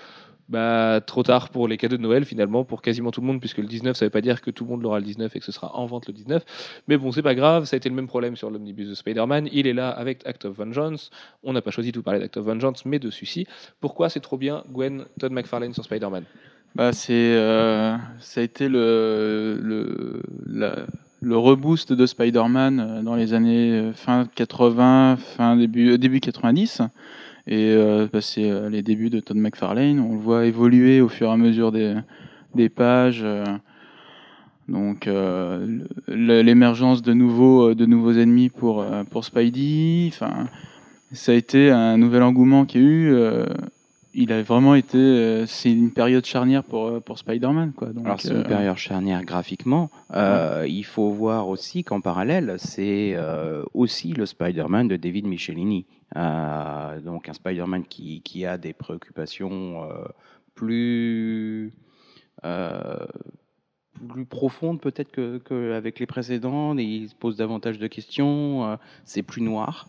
bah, 0.49 0.99
trop 1.05 1.23
tard 1.23 1.49
pour 1.49 1.67
les 1.67 1.77
cadeaux 1.77 1.97
de 1.97 2.01
Noël 2.01 2.25
finalement 2.25 2.63
pour 2.63 2.81
quasiment 2.81 3.11
tout 3.11 3.21
le 3.21 3.27
monde 3.27 3.39
puisque 3.39 3.59
le 3.59 3.65
19 3.65 3.95
ça 3.95 4.05
veut 4.05 4.09
pas 4.09 4.21
dire 4.21 4.41
que 4.41 4.51
tout 4.51 4.65
le 4.65 4.71
monde 4.71 4.83
l'aura 4.83 4.99
le 4.99 5.05
19 5.05 5.35
et 5.35 5.39
que 5.39 5.45
ce 5.45 5.51
sera 5.51 5.75
en 5.75 5.85
vente 5.85 6.07
le 6.07 6.13
19 6.13 6.43
mais 6.87 6.97
bon 6.97 7.11
c'est 7.11 7.21
pas 7.21 7.35
grave 7.35 7.65
ça 7.65 7.75
a 7.75 7.77
été 7.77 7.87
le 7.89 7.95
même 7.95 8.07
problème 8.07 8.35
sur 8.35 8.49
l'omnibus 8.49 8.89
de 8.89 8.93
Spider-Man. 8.93 9.49
Il 9.51 9.67
est 9.67 9.73
là 9.73 9.89
avec 9.89 10.25
Act 10.25 10.45
of 10.45 10.57
Vengeance. 10.57 11.11
On 11.43 11.53
n'a 11.53 11.61
pas 11.61 11.71
choisi 11.71 11.91
de 11.91 11.97
vous 11.97 12.03
parler 12.03 12.19
d'Act 12.19 12.37
of 12.37 12.45
Vengeance 12.45 12.85
mais 12.85 12.99
de 12.99 13.09
celui-ci. 13.09 13.47
Pourquoi 13.79 14.09
c'est 14.09 14.19
trop 14.19 14.37
bien 14.37 14.63
Gwen 14.71 15.05
Todd 15.19 15.31
McFarlane 15.31 15.73
sur 15.73 15.83
Spider-Man? 15.83 16.23
Bah, 16.75 16.91
c'est, 16.91 17.13
euh, 17.13 17.95
ça 18.19 18.41
a 18.41 18.43
été 18.43 18.67
le, 18.67 19.59
le, 19.61 20.85
le 21.21 21.37
reboost 21.37 21.93
de 21.93 22.05
Spider-Man 22.05 22.79
euh, 22.79 23.01
dans 23.01 23.15
les 23.15 23.33
années 23.33 23.71
euh, 23.71 23.93
fin 23.93 24.25
80, 24.35 25.17
fin 25.17 25.55
début, 25.55 25.97
début 25.97 26.19
90. 26.19 26.81
Et 27.45 27.73
euh, 27.73 28.07
bah, 28.11 28.21
c'est 28.21 28.49
euh, 28.49 28.69
les 28.69 28.81
débuts 28.81 29.09
de 29.09 29.19
Todd 29.19 29.37
McFarlane. 29.37 29.99
On 29.99 30.13
le 30.13 30.19
voit 30.19 30.45
évoluer 30.45 31.01
au 31.01 31.09
fur 31.09 31.27
et 31.27 31.31
à 31.31 31.37
mesure 31.37 31.71
des, 31.71 31.95
des 32.55 32.69
pages. 32.69 33.21
euh, 33.23 33.43
donc 34.69 35.07
euh, 35.07 35.79
l'émergence 36.07 37.01
de 37.01 37.11
nouveaux, 37.11 37.73
de 37.73 37.85
nouveaux 37.85 38.13
ennemis 38.13 38.47
pour, 38.49 38.85
pour 39.11 39.25
Spidey. 39.25 40.07
Enfin, 40.07 40.47
ça 41.11 41.33
a 41.33 41.35
été 41.35 41.69
un 41.69 41.97
nouvel 41.97 42.23
engouement 42.23 42.65
qu'il 42.65 42.81
y 42.81 42.85
a 42.85 42.87
eu. 42.87 43.15
Il 44.13 44.31
a 44.31 44.41
vraiment 44.43 44.75
été. 44.75 44.97
euh, 44.97 45.45
c'est 45.45 45.71
une 45.71 45.91
période 45.91 46.25
charnière 46.25 46.63
pour, 46.63 46.87
euh, 46.87 46.99
pour 46.99 47.17
Spider-Man. 47.17 47.73
Quoi. 47.73 47.89
Donc, 47.89 48.05
Alors 48.05 48.21
c'est 48.21 48.31
euh, 48.31 48.37
une 48.41 48.47
période 48.47 48.77
charnière 48.77 49.23
graphiquement. 49.23 49.89
Euh, 50.13 50.65
Il 50.67 50.85
faut 50.85 51.09
voir 51.09 51.47
aussi 51.47 51.83
qu'en 51.83 52.01
parallèle, 52.01 52.55
c'est 52.57 53.15
aussi 53.73 54.13
le 54.13 54.25
Spider-Man 54.25 54.87
de 54.87 54.95
David 54.95 55.27
Michelini. 55.27 55.85
Donc 56.15 57.29
un 57.29 57.33
Spider-Man 57.33 57.85
qui, 57.85 58.21
qui 58.21 58.45
a 58.45 58.57
des 58.57 58.73
préoccupations 58.73 59.87
plus, 60.53 61.73
plus 62.41 64.25
profondes 64.29 64.79
peut-être 64.79 65.11
qu'avec 65.11 65.43
que 65.43 65.73
avec 65.73 65.99
les 65.99 66.05
précédents. 66.05 66.77
Il 66.77 67.09
se 67.09 67.15
pose 67.15 67.37
davantage 67.37 67.79
de 67.79 67.87
questions. 67.87 68.77
c'est 69.05 69.23
plus 69.23 69.41
noir. 69.41 69.87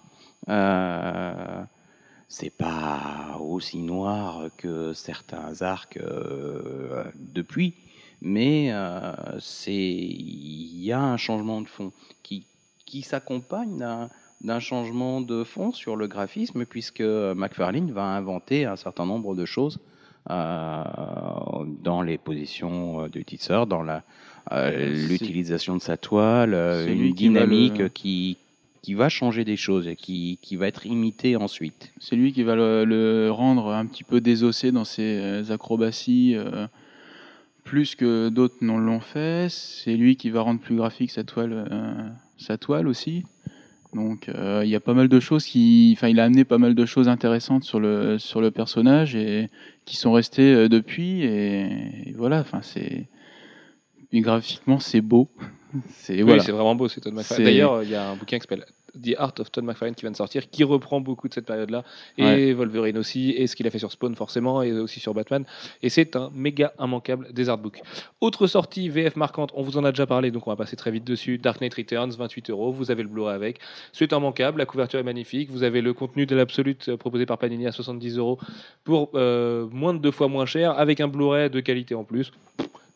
C'est 2.28 2.51
pas 2.51 3.38
aussi 3.40 3.78
noir 3.78 4.48
que 4.56 4.92
certains 4.92 5.62
arcs 5.62 5.98
euh, 5.98 7.05
depuis, 7.16 7.74
mais 8.22 8.68
euh, 8.72 9.12
c'est 9.40 9.72
il 9.74 10.82
y 10.82 10.90
a 10.92 11.01
un 11.01 11.16
changement 11.16 11.60
de 11.60 11.68
fond 11.68 11.92
qui 12.22 12.46
qui 12.86 13.02
s'accompagne 13.02 13.76
d'un 13.78 14.09
d'un 14.42 14.60
changement 14.60 15.20
de 15.22 15.42
fond 15.44 15.72
sur 15.72 15.96
le 15.96 16.06
graphisme 16.06 16.66
puisque 16.66 17.01
McFarlane 17.01 17.90
va 17.92 18.05
inventer 18.05 18.66
un 18.66 18.76
certain 18.76 19.06
nombre 19.06 19.34
de 19.34 19.44
choses 19.46 19.78
euh, 20.30 20.84
dans 21.82 22.02
les 22.02 22.18
positions 22.18 23.06
du 23.09 23.24
tisseur, 23.24 23.66
dans 23.66 23.84
euh, 24.52 25.06
l'utilisation 25.09 25.76
de 25.76 25.80
sa 25.80 25.96
toile, 25.96 26.55
une 26.55 27.14
qui 27.14 27.28
va 27.28 27.44
le- 27.44 27.46
dynamique 27.46 27.92
qui 27.94 28.36
qui 28.85 28.93
va 28.93 29.09
changer 29.09 29.47
des 29.47 29.56
choses 29.56 29.89
et 29.89 29.97
qui, 29.97 30.39
qui 30.43 30.56
va 30.56 30.66
être 30.66 30.85
imitée 30.85 31.36
ensuite. 31.36 31.90
C'est 32.01 32.16
lui 32.16 32.35
qui 32.35 32.43
va 32.43 32.55
le, 32.55 33.31
rendre 33.31 33.73
un 33.73 33.86
petit 33.86 34.05
peu 34.05 34.20
désossé 34.20 34.73
dans 34.73 34.85
ses 34.85 35.20
euh, 35.23 35.51
acrobaties, 35.51 36.35
euh, 36.36 36.66
plus 37.65 37.94
que 37.94 38.28
d'autres 38.28 38.56
non 38.61 38.77
l'ont 38.77 39.01
fait. 39.01 39.47
C'est 39.51 39.97
lui 39.97 40.16
qui 40.16 40.28
va 40.28 40.43
rendre 40.43 40.61
plus 40.61 40.77
graphique 40.77 41.12
sa 41.12 41.24
toile, 41.24 41.66
euh, 41.73 41.94
sa 42.36 42.59
toile 42.59 42.86
aussi. 42.86 43.24
Donc 43.94 44.28
il 44.28 44.69
y 44.69 44.74
a 44.74 44.81
pas 44.81 44.93
mal 44.93 45.09
de 45.09 45.20
choses 45.20 45.47
qui, 45.47 45.94
enfin 45.97 46.09
il 46.09 46.19
a 46.19 46.24
amené 46.24 46.44
pas 46.44 46.59
mal 46.59 46.74
de 46.74 46.85
choses 46.85 47.09
intéressantes 47.09 47.62
sur 47.62 47.78
le 47.78 48.19
sur 48.19 48.40
le 48.40 48.51
personnage 48.51 49.15
et 49.15 49.51
qui 49.85 49.97
sont 49.97 50.11
restées 50.11 50.69
depuis 50.69 51.23
et, 51.23 52.09
et 52.09 52.12
voilà. 52.16 52.40
Enfin 52.40 52.59
c'est 52.61 53.06
graphiquement 54.20 54.78
c'est 54.78 55.00
beau. 55.00 55.28
C'est 55.88 56.14
oui 56.14 56.22
voilà. 56.22 56.40
c'est 56.42 56.52
vraiment 56.52 56.76
beau 56.76 56.86
c'est 56.86 57.00
Todd 57.00 57.14
McFarlane. 57.14 57.46
D'ailleurs 57.46 57.82
il 57.82 57.90
y 57.90 57.96
a 57.96 58.08
un 58.10 58.14
bouquin 58.14 58.38
qui 58.38 58.42
s'appelle 58.42 58.64
The 59.02 59.16
Art 59.18 59.32
of 59.40 59.50
Todd 59.50 59.64
McFarlane 59.64 59.96
qui 59.96 60.02
vient 60.02 60.12
de 60.12 60.16
sortir 60.16 60.48
qui 60.48 60.62
reprend 60.62 61.00
beaucoup 61.00 61.26
de 61.26 61.34
cette 61.34 61.46
période 61.46 61.70
là 61.70 61.82
et 62.16 62.22
Ouais. 62.22 62.52
Wolverine 62.52 62.96
aussi 62.96 63.30
et 63.30 63.48
ce 63.48 63.56
qu'il 63.56 63.66
a 63.66 63.70
fait 63.70 63.80
sur 63.80 63.90
Spawn 63.90 64.14
forcément 64.14 64.62
et 64.62 64.70
aussi 64.70 65.00
sur 65.00 65.14
Batman. 65.14 65.44
Et 65.82 65.88
c'est 65.88 66.14
un 66.14 66.30
méga 66.32 66.72
immanquable 66.78 67.32
des 67.32 67.48
artbooks. 67.48 67.82
Autre 68.20 68.46
sortie 68.46 68.88
VF 68.88 69.16
marquante 69.16 69.50
on 69.54 69.62
vous 69.62 69.76
en 69.76 69.84
a 69.84 69.90
déjà 69.90 70.06
parlé 70.06 70.30
donc 70.30 70.46
on 70.46 70.50
va 70.50 70.56
passer 70.56 70.76
très 70.76 70.92
vite 70.92 71.02
dessus. 71.02 71.38
Dark 71.38 71.60
Knight 71.60 71.74
Returns 71.74 72.12
28 72.16 72.50
euros 72.50 72.70
vous 72.70 72.92
avez 72.92 73.02
le 73.02 73.08
Blu-ray 73.08 73.34
avec. 73.34 73.58
C'est 73.92 74.12
immanquable 74.12 74.58
la 74.58 74.66
couverture 74.66 75.00
est 75.00 75.04
magnifique 75.04 75.50
vous 75.50 75.64
avez 75.64 75.80
le 75.80 75.92
contenu 75.92 76.24
de 76.24 76.36
l'absolute 76.36 76.88
euh, 76.90 76.96
proposé 76.96 77.26
par 77.26 77.38
Panini 77.38 77.66
à 77.66 77.72
70 77.72 78.16
euros 78.18 78.38
pour 78.84 79.10
euh, 79.16 79.66
moins 79.72 79.92
de 79.92 79.98
deux 79.98 80.12
fois 80.12 80.28
moins 80.28 80.46
cher 80.46 80.78
avec 80.78 81.00
un 81.00 81.08
Blu-ray 81.08 81.50
de 81.50 81.58
qualité 81.58 81.96
en 81.96 82.04
plus 82.04 82.30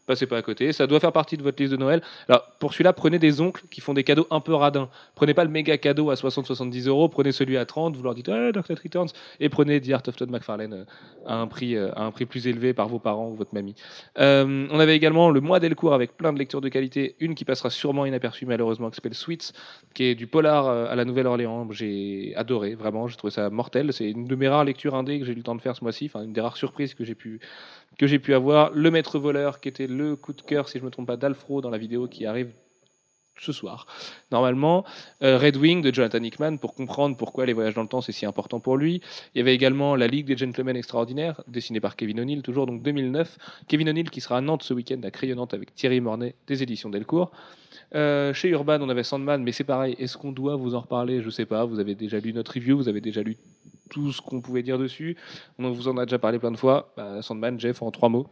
passez 0.09 0.27
pas 0.27 0.39
à 0.39 0.43
côté. 0.43 0.73
Ça 0.73 0.87
doit 0.87 0.99
faire 0.99 1.13
partie 1.13 1.37
de 1.37 1.43
votre 1.43 1.63
liste 1.63 1.73
de 1.73 1.77
Noël. 1.77 2.03
Alors, 2.29 2.43
pour 2.59 2.73
celui-là, 2.73 2.93
prenez 2.93 3.19
des 3.19 3.41
oncles 3.41 3.63
qui 3.71 3.81
font 3.81 3.95
des 3.95 4.03
cadeaux 4.03 4.27
un 4.31 4.41
peu 4.41 4.55
radins. 4.55 4.89
Prenez 5.15 5.35
pas 5.35 5.45
le 5.45 5.51
méga 5.51 5.77
cadeau 5.77 6.11
à 6.11 6.15
60-70 6.15 6.89
euros, 6.89 7.09
prenez 7.09 7.31
celui 7.31 7.57
à 7.57 7.67
30, 7.67 7.95
vous 7.95 8.03
leur 8.03 8.15
dites 8.15 8.29
hey, 8.29 8.53
Dark 8.53 8.67
Returns, 8.67 9.11
et 9.39 9.49
prenez 9.49 9.81
The 9.81 9.91
Art 9.91 10.03
of 10.09 10.17
Todd 10.17 10.31
McFarlane 10.31 10.73
euh, 10.73 10.85
à 11.27 11.37
un 11.37 11.47
prix, 11.47 11.77
euh, 11.77 11.93
à 11.95 12.05
un 12.05 12.11
prix 12.11 12.25
plus 12.25 12.47
élevé 12.49 12.73
par 12.73 12.89
vos 12.89 12.99
parents 12.99 13.29
ou 13.29 13.35
votre 13.35 13.55
mamie. 13.55 13.75
Euh, 14.19 14.67
on 14.71 14.81
avait 14.81 14.97
également 14.97 15.31
le 15.31 15.41
mois 15.41 15.61
Delcourt 15.61 15.93
avec 15.93 16.17
plein 16.17 16.33
de 16.33 16.39
lectures 16.39 16.63
de 16.63 16.71
qualité. 16.71 17.15
Une 17.21 17.35
qui 17.35 17.45
passera 17.45 17.69
sûrement 17.69 18.07
inaperçue, 18.07 18.47
malheureusement, 18.47 18.89
qui 18.89 18.97
s'appelle 18.97 19.15
Sweets, 19.15 19.53
qui 19.93 20.05
est 20.05 20.15
du 20.15 20.27
polar 20.27 20.67
à 20.69 20.97
la 20.97 21.05
Nouvelle-Orléans. 21.05 21.69
J'ai 21.71 22.33
adoré, 22.35 22.75
vraiment, 22.75 23.09
j'ai 23.09 23.17
trouvé 23.17 23.31
ça 23.31 23.51
mortel. 23.51 23.93
C'est 23.93 24.11
une 24.11 24.25
de 24.25 24.35
mes 24.35 24.49
rares 24.49 24.65
lectures 24.65 24.95
indé 24.95 25.19
que 25.19 25.27
j'ai 25.27 25.33
eu 25.33 25.37
le 25.37 25.43
temps 25.43 25.55
de 25.55 25.61
faire 25.61 25.77
ce 25.77 25.85
mois-ci, 25.85 26.07
enfin, 26.07 26.25
une 26.25 26.33
des 26.33 26.41
rares 26.41 26.57
surprises 26.57 26.95
que 26.95 27.05
j'ai 27.05 27.15
pu 27.15 27.41
que 27.99 28.07
j'ai 28.07 28.19
pu 28.19 28.35
avoir. 28.35 28.71
Le 28.73 28.91
Maître 28.91 29.19
Voleur, 29.19 29.61
qui 29.61 29.69
était 29.69 29.87
le 29.87 30.17
coup 30.17 30.33
de 30.33 30.43
cœur, 30.43 30.69
si 30.69 30.79
je 30.79 30.83
ne 30.83 30.87
me 30.87 30.91
trompe 30.91 31.07
pas, 31.07 31.17
d'Alfro 31.17 31.61
dans 31.61 31.71
la 31.71 31.79
vidéo 31.79 32.09
qui 32.09 32.27
arrive 32.27 32.51
ce 33.41 33.53
soir, 33.53 33.87
normalement. 34.31 34.85
Euh, 35.23 35.39
Red 35.39 35.57
Wing 35.57 35.83
de 35.83 35.95
Jonathan 35.95 36.23
Hickman, 36.23 36.59
pour 36.59 36.75
comprendre 36.75 37.17
pourquoi 37.17 37.47
les 37.47 37.53
voyages 37.53 37.75
dans 37.75 37.83
le 37.83 37.89
temps, 37.89 38.01
c'est 38.01 38.13
si 38.13 38.27
important 38.27 38.61
pour 38.61 38.77
lui. 38.77 39.01
Il 39.35 39.39
y 39.39 39.41
avait 39.41 39.55
également 39.55 39.97
La 39.97 40.07
Ligue 40.07 40.27
des 40.27 40.37
Gentlemen 40.37 40.77
Extraordinaires, 40.77 41.43
dessinée 41.47 41.81
par 41.81 41.97
Kevin 41.97 42.21
O'Neill, 42.21 42.43
toujours 42.43 42.67
donc 42.67 42.83
2009. 42.83 43.39
Kevin 43.69 43.89
O'Neill 43.89 44.11
qui 44.11 44.21
sera 44.21 44.39
à 44.39 44.41
Nantes 44.41 44.63
ce 44.63 44.75
week-end, 44.75 45.01
à 45.05 45.11
Crayonnante 45.11 45.55
avec 45.55 45.75
Thierry 45.75 46.01
Mornay, 46.01 46.35
des 46.47 46.63
éditions 46.63 46.91
Delcourt. 46.91 47.31
Euh, 47.95 48.35
chez 48.35 48.49
Urban, 48.49 48.81
on 48.83 48.89
avait 48.89 49.03
Sandman, 49.03 49.43
mais 49.43 49.53
c'est 49.53 49.65
pareil. 49.65 49.97
Est-ce 49.99 50.19
qu'on 50.19 50.33
doit 50.33 50.57
vous 50.57 50.75
en 50.75 50.81
reparler? 50.81 51.23
Je 51.23 51.31
sais 51.31 51.47
pas. 51.47 51.65
Vous 51.65 51.79
avez 51.79 51.95
déjà 51.95 52.19
lu 52.19 52.33
notre 52.33 52.53
review, 52.55 52.77
vous 52.77 52.89
avez 52.89 53.01
déjà 53.01 53.23
lu 53.23 53.37
tout 53.89 54.13
ce 54.13 54.21
qu'on 54.21 54.41
pouvait 54.41 54.63
dire 54.63 54.79
dessus. 54.79 55.17
On 55.59 55.71
vous 55.71 55.89
en 55.89 55.97
a 55.97 56.05
déjà 56.05 56.19
parlé 56.19 56.39
plein 56.39 56.51
de 56.51 56.57
fois. 56.57 56.93
Bah, 56.97 57.23
Sandman, 57.23 57.59
Jeff, 57.59 57.83
en 57.83 57.91
trois 57.91 58.09
mots. 58.09 58.29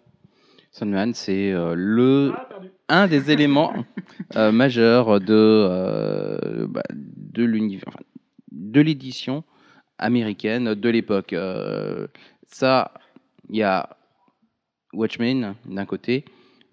Sandman, 0.70 1.14
c'est 1.14 1.52
euh, 1.52 1.74
le 1.76 2.32
un 2.88 3.06
des 3.06 3.30
éléments 3.32 3.72
euh, 4.36 4.52
majeurs 4.52 5.20
de 5.20 5.26
euh, 5.30 6.66
bah, 6.68 6.82
de 6.90 7.44
l'univers, 7.44 7.88
enfin, 7.88 8.00
de 8.52 8.80
l'édition 8.80 9.44
américaine 9.98 10.74
de 10.74 10.88
l'époque. 10.88 11.32
Euh, 11.32 12.06
ça, 12.46 12.92
il 13.48 13.56
y 13.56 13.62
a 13.62 13.96
Watchmen 14.92 15.54
d'un 15.64 15.86
côté 15.86 16.24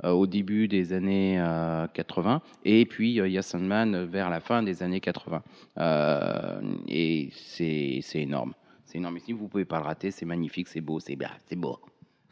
euh, 0.04 0.12
au 0.12 0.28
début 0.28 0.68
des 0.68 0.92
années 0.92 1.40
euh, 1.40 1.88
80 1.94 2.42
et 2.66 2.86
puis 2.86 3.20
euh, 3.20 3.28
il 3.28 3.34
y 3.34 3.38
a 3.38 3.42
Sandman 3.42 4.06
vers 4.06 4.30
la 4.30 4.40
fin 4.40 4.64
des 4.64 4.84
années 4.84 5.00
80 5.00 5.42
Euh, 5.78 6.62
et 6.88 7.30
c'est 7.34 8.00
c'est 8.02 8.22
énorme 8.22 8.54
c'est 8.94 9.00
énorme 9.00 9.18
ici 9.18 9.34
vous 9.34 9.48
pouvez 9.48 9.66
pas 9.66 9.80
le 9.80 9.86
rater 9.86 10.12
c'est 10.12 10.26
magnifique 10.26 10.68
c'est 10.68 10.82
beau 10.82 11.00
c'est 11.00 11.16
bien 11.16 11.32
c'est 11.48 11.56
beau 11.56 11.80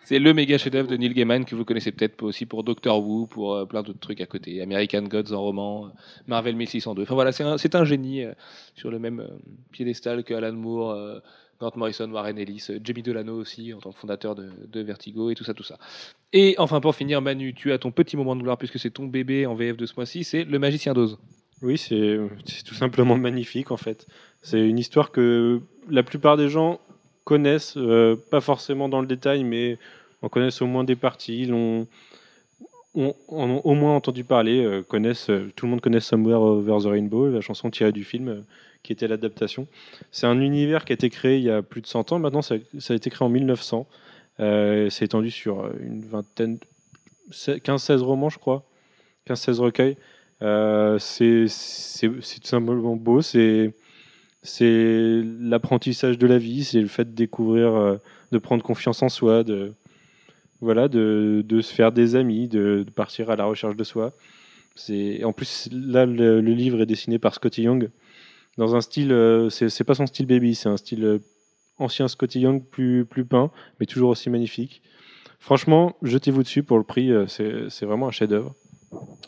C'est 0.04 0.20
le 0.20 0.34
méga 0.34 0.58
chef-d'œuvre 0.58 0.90
de 0.90 0.96
Neil 0.96 1.14
Gaiman 1.14 1.44
que 1.44 1.56
vous 1.56 1.66
connaissez 1.66 1.92
peut-être 1.92 2.22
aussi 2.24 2.46
pour 2.46 2.64
Doctor 2.64 3.04
Who, 3.06 3.28
pour 3.28 3.54
euh, 3.54 3.66
plein 3.66 3.84
d'autres 3.84 4.00
trucs 4.00 4.20
à 4.20 4.26
côté. 4.26 4.60
American 4.60 5.04
Gods 5.04 5.32
en 5.32 5.40
roman, 5.40 5.86
euh, 5.86 5.90
Marvel 6.26 6.56
1602. 6.56 7.04
Enfin 7.04 7.14
voilà, 7.14 7.32
c'est 7.32 7.76
un, 7.76 7.86
génie 7.86 8.24
euh, 8.24 8.34
sur 8.74 8.90
le 8.90 8.98
même 8.98 9.20
euh, 9.20 9.28
piédestal 9.72 10.24
que 10.24 10.34
Alan 10.34 10.54
Moore, 10.54 10.90
euh, 10.90 11.20
Grant 11.62 11.74
Morrison, 11.76 12.12
Warren 12.12 12.40
Ellis, 12.40 12.66
euh, 12.72 12.80
Jamie 12.84 13.04
Delano 13.04 13.40
aussi 13.40 13.72
en 13.72 13.80
tant 13.80 13.92
que 13.92 14.00
fondateur 14.00 14.34
de, 14.34 14.50
de 14.68 14.82
Vertigo 14.82 15.30
et 15.30 15.36
tout 15.36 15.44
ça, 15.44 15.54
tout 15.54 15.64
ça. 15.64 15.78
Et 16.34 16.56
enfin 16.58 16.82
pour 16.82 16.96
finir, 16.96 17.22
Manu, 17.22 17.54
tu 17.54 17.72
as 17.72 17.78
ton 17.78 17.92
petit 17.92 18.18
moment 18.18 18.36
de 18.36 18.42
gloire 18.42 18.58
puisque 18.58 18.80
c'est 18.80 18.90
ton 18.90 19.06
bébé 19.06 19.46
en 19.46 19.54
VF 19.54 19.78
de 19.78 19.86
ce 19.86 19.94
mois-ci, 19.96 20.24
c'est 20.24 20.44
Le 20.44 20.58
Magicien 20.58 20.94
d'Oz. 20.94 21.20
Oui, 21.62 21.78
c'est 21.78 22.18
c'est 22.46 22.64
tout 22.64 22.74
simplement 22.74 23.16
magnifique 23.28 23.70
en 23.70 23.78
fait. 23.78 24.08
C'est 24.42 24.60
une 24.60 24.80
histoire 24.80 25.12
que 25.12 25.62
la 25.90 26.04
plupart 26.04 26.38
des 26.38 26.50
gens 26.50 26.80
connaissent, 27.24 27.76
euh, 27.78 28.16
pas 28.30 28.42
forcément 28.42 28.90
dans 28.90 29.02
le 29.02 29.08
détail, 29.08 29.44
mais 29.44 29.78
en 30.22 30.30
connaissent 30.30 30.62
au 30.62 30.68
moins 30.68 30.84
des 30.84 30.96
parties, 30.96 31.46
l'ont 31.46 31.88
ont, 32.96 33.16
au 33.30 33.74
moins 33.74 33.96
entendu 33.96 34.24
parler, 34.24 34.64
euh, 34.64 34.82
connaissent, 34.82 35.30
euh, 35.30 35.52
tout 35.56 35.66
le 35.66 35.72
monde 35.72 35.82
connaît 35.82 36.00
Somewhere 36.00 36.42
Over 36.42 36.78
the 36.84 36.88
Rainbow, 36.88 37.30
la 37.30 37.42
chanson 37.42 37.70
tirée 37.70 37.92
du 37.92 38.04
film 38.04 38.44
qui 38.84 38.92
était 38.92 39.08
l'adaptation. 39.08 39.68
C'est 40.12 40.28
un 40.28 40.42
univers 40.42 40.86
qui 40.86 40.94
a 40.94 40.96
été 40.96 41.10
créé 41.10 41.38
il 41.38 41.44
y 41.44 41.52
a 41.52 41.62
plus 41.62 41.82
de 41.82 41.88
100 41.88 42.12
ans, 42.12 42.20
maintenant 42.20 42.42
ça, 42.42 42.56
ça 42.80 42.94
a 42.94 42.98
été 42.98 43.10
créé 43.10 43.26
en 43.26 43.30
1900. 43.30 43.88
Euh, 44.40 44.90
c'est 44.90 45.06
étendu 45.06 45.30
sur 45.30 45.70
une 45.80 46.02
vingtaine, 46.02 46.58
15-16 47.32 47.98
romans 48.00 48.30
je 48.30 48.40
crois, 48.40 48.64
15-16 49.28 49.60
recueils. 49.60 49.98
C'est 51.00 51.46
tout 52.10 52.48
simplement 52.48 52.96
beau, 52.96 53.22
c'est 53.22 53.72
c'est 54.44 55.22
l'apprentissage 55.40 56.18
de 56.18 56.28
la 56.28 56.38
vie, 56.38 56.64
c'est 56.64 56.82
le 56.82 56.88
fait 56.88 57.06
de 57.06 57.16
découvrir, 57.16 57.74
euh, 57.76 57.98
de 58.32 58.38
prendre 58.38 58.64
confiance 58.64 59.02
en 59.04 59.10
soi, 59.10 59.44
de 59.44 59.74
voilà, 60.62 60.88
de, 60.88 61.44
de 61.46 61.62
se 61.62 61.74
faire 61.74 61.92
des 61.92 62.16
amis, 62.16 62.48
de, 62.48 62.84
de 62.86 62.92
partir 62.92 63.30
à 63.30 63.36
la 63.36 63.46
recherche 63.46 63.76
de 63.76 63.84
soi. 63.84 64.14
En 65.24 65.34
plus 65.34 65.70
là 65.72 66.06
le, 66.06 66.42
le 66.42 66.54
livre 66.54 66.82
est 66.82 66.86
dessiné 66.86 67.20
par 67.20 67.36
Scotty 67.36 67.64
Young 67.64 67.90
dans 68.58 68.76
un 68.76 68.82
style, 68.82 69.12
euh, 69.12 69.50
c'est 69.50 69.84
pas 69.84 69.96
son 69.96 70.08
style 70.08 70.26
baby, 70.26 70.56
c'est 70.56 70.70
un 70.70 70.78
style 70.78 71.04
euh, 71.06 71.20
ancien 71.78 72.08
Scotty 72.08 72.42
Young 72.42 72.64
plus 72.64 73.06
plus 73.06 73.26
peint, 73.26 73.52
mais 73.80 73.86
toujours 73.86 74.10
aussi 74.10 74.30
magnifique. 74.30 74.82
Franchement, 75.40 75.96
jetez-vous 76.02 76.44
dessus 76.44 76.64
pour 76.64 76.78
le 76.78 76.84
prix, 76.84 77.12
c'est 77.28 77.86
vraiment 77.86 78.08
un 78.08 78.12
chef-d'œuvre. 78.12 78.54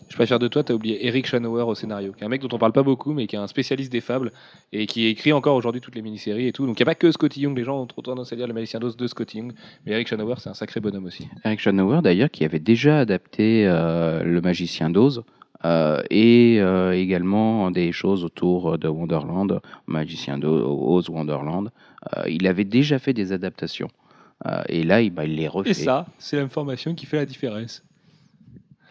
Je 0.09 0.15
préfère 0.15 0.37
de 0.37 0.47
toi, 0.47 0.63
tu 0.63 0.71
as 0.71 0.75
oublié 0.75 1.07
Eric 1.07 1.25
Schanauer 1.25 1.63
au 1.63 1.73
scénario, 1.73 2.11
qui 2.11 2.21
est 2.21 2.25
un 2.25 2.29
mec 2.29 2.41
dont 2.41 2.49
on 2.51 2.59
parle 2.59 2.71
pas 2.73 2.83
beaucoup, 2.83 3.13
mais 3.13 3.25
qui 3.25 3.35
est 3.35 3.39
un 3.39 3.47
spécialiste 3.47 3.91
des 3.91 4.01
fables 4.01 4.31
et 4.71 4.85
qui 4.85 5.07
écrit 5.07 5.33
encore 5.33 5.55
aujourd'hui 5.55 5.81
toutes 5.81 5.95
les 5.95 6.01
mini-séries 6.01 6.47
et 6.47 6.51
tout. 6.51 6.67
Donc 6.67 6.79
il 6.79 6.83
n'y 6.83 6.83
a 6.83 6.91
pas 6.91 6.95
que 6.95 7.11
Scotty 7.11 7.41
Young, 7.41 7.57
les 7.57 7.63
gens 7.63 7.81
ont 7.81 7.87
trop 7.87 8.01
tendance 8.01 8.31
à 8.31 8.35
dire 8.35 8.45
le 8.45 8.53
magicien 8.53 8.79
d'Oz 8.79 8.95
de 8.95 9.07
Scotty 9.07 9.39
Young, 9.39 9.53
mais 9.85 9.93
Eric 9.93 10.07
Schanauer, 10.07 10.35
c'est 10.37 10.49
un 10.49 10.53
sacré 10.53 10.79
bonhomme 10.79 11.05
aussi. 11.05 11.27
Eric 11.45 11.59
Schanauer, 11.59 12.01
d'ailleurs, 12.03 12.29
qui 12.29 12.45
avait 12.45 12.59
déjà 12.59 12.99
adapté 12.99 13.65
euh, 13.65 14.23
Le 14.23 14.41
Magicien 14.41 14.89
d'Oz 14.89 15.23
euh, 15.65 16.03
et 16.11 16.57
euh, 16.59 16.91
également 16.91 17.71
des 17.71 17.91
choses 17.91 18.23
autour 18.23 18.77
de 18.77 18.87
Wonderland, 18.87 19.61
Magicien 19.87 20.37
d'Oz, 20.37 21.09
Wonderland. 21.09 21.71
Euh, 22.17 22.29
il 22.29 22.45
avait 22.47 22.65
déjà 22.65 22.99
fait 22.99 23.13
des 23.13 23.31
adaptations. 23.31 23.89
Euh, 24.45 24.61
et 24.67 24.83
là, 24.83 25.01
il, 25.01 25.09
bah, 25.09 25.25
il 25.25 25.35
les 25.35 25.47
refait. 25.47 25.71
Et 25.71 25.73
ça, 25.73 26.05
c'est 26.19 26.37
l'information 26.37 26.93
qui 26.93 27.05
fait 27.05 27.17
la 27.17 27.25
différence. 27.25 27.81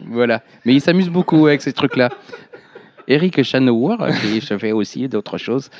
Voilà. 0.08 0.42
Mais 0.64 0.74
il 0.74 0.80
s'amuse 0.80 1.08
beaucoup 1.08 1.46
avec 1.46 1.62
ces 1.62 1.72
trucs-là. 1.72 2.10
Eric 3.08 3.42
Schanauer, 3.42 3.96
qui 4.20 4.40
fait 4.40 4.72
aussi 4.72 5.08
d'autres 5.08 5.38
choses. 5.38 5.70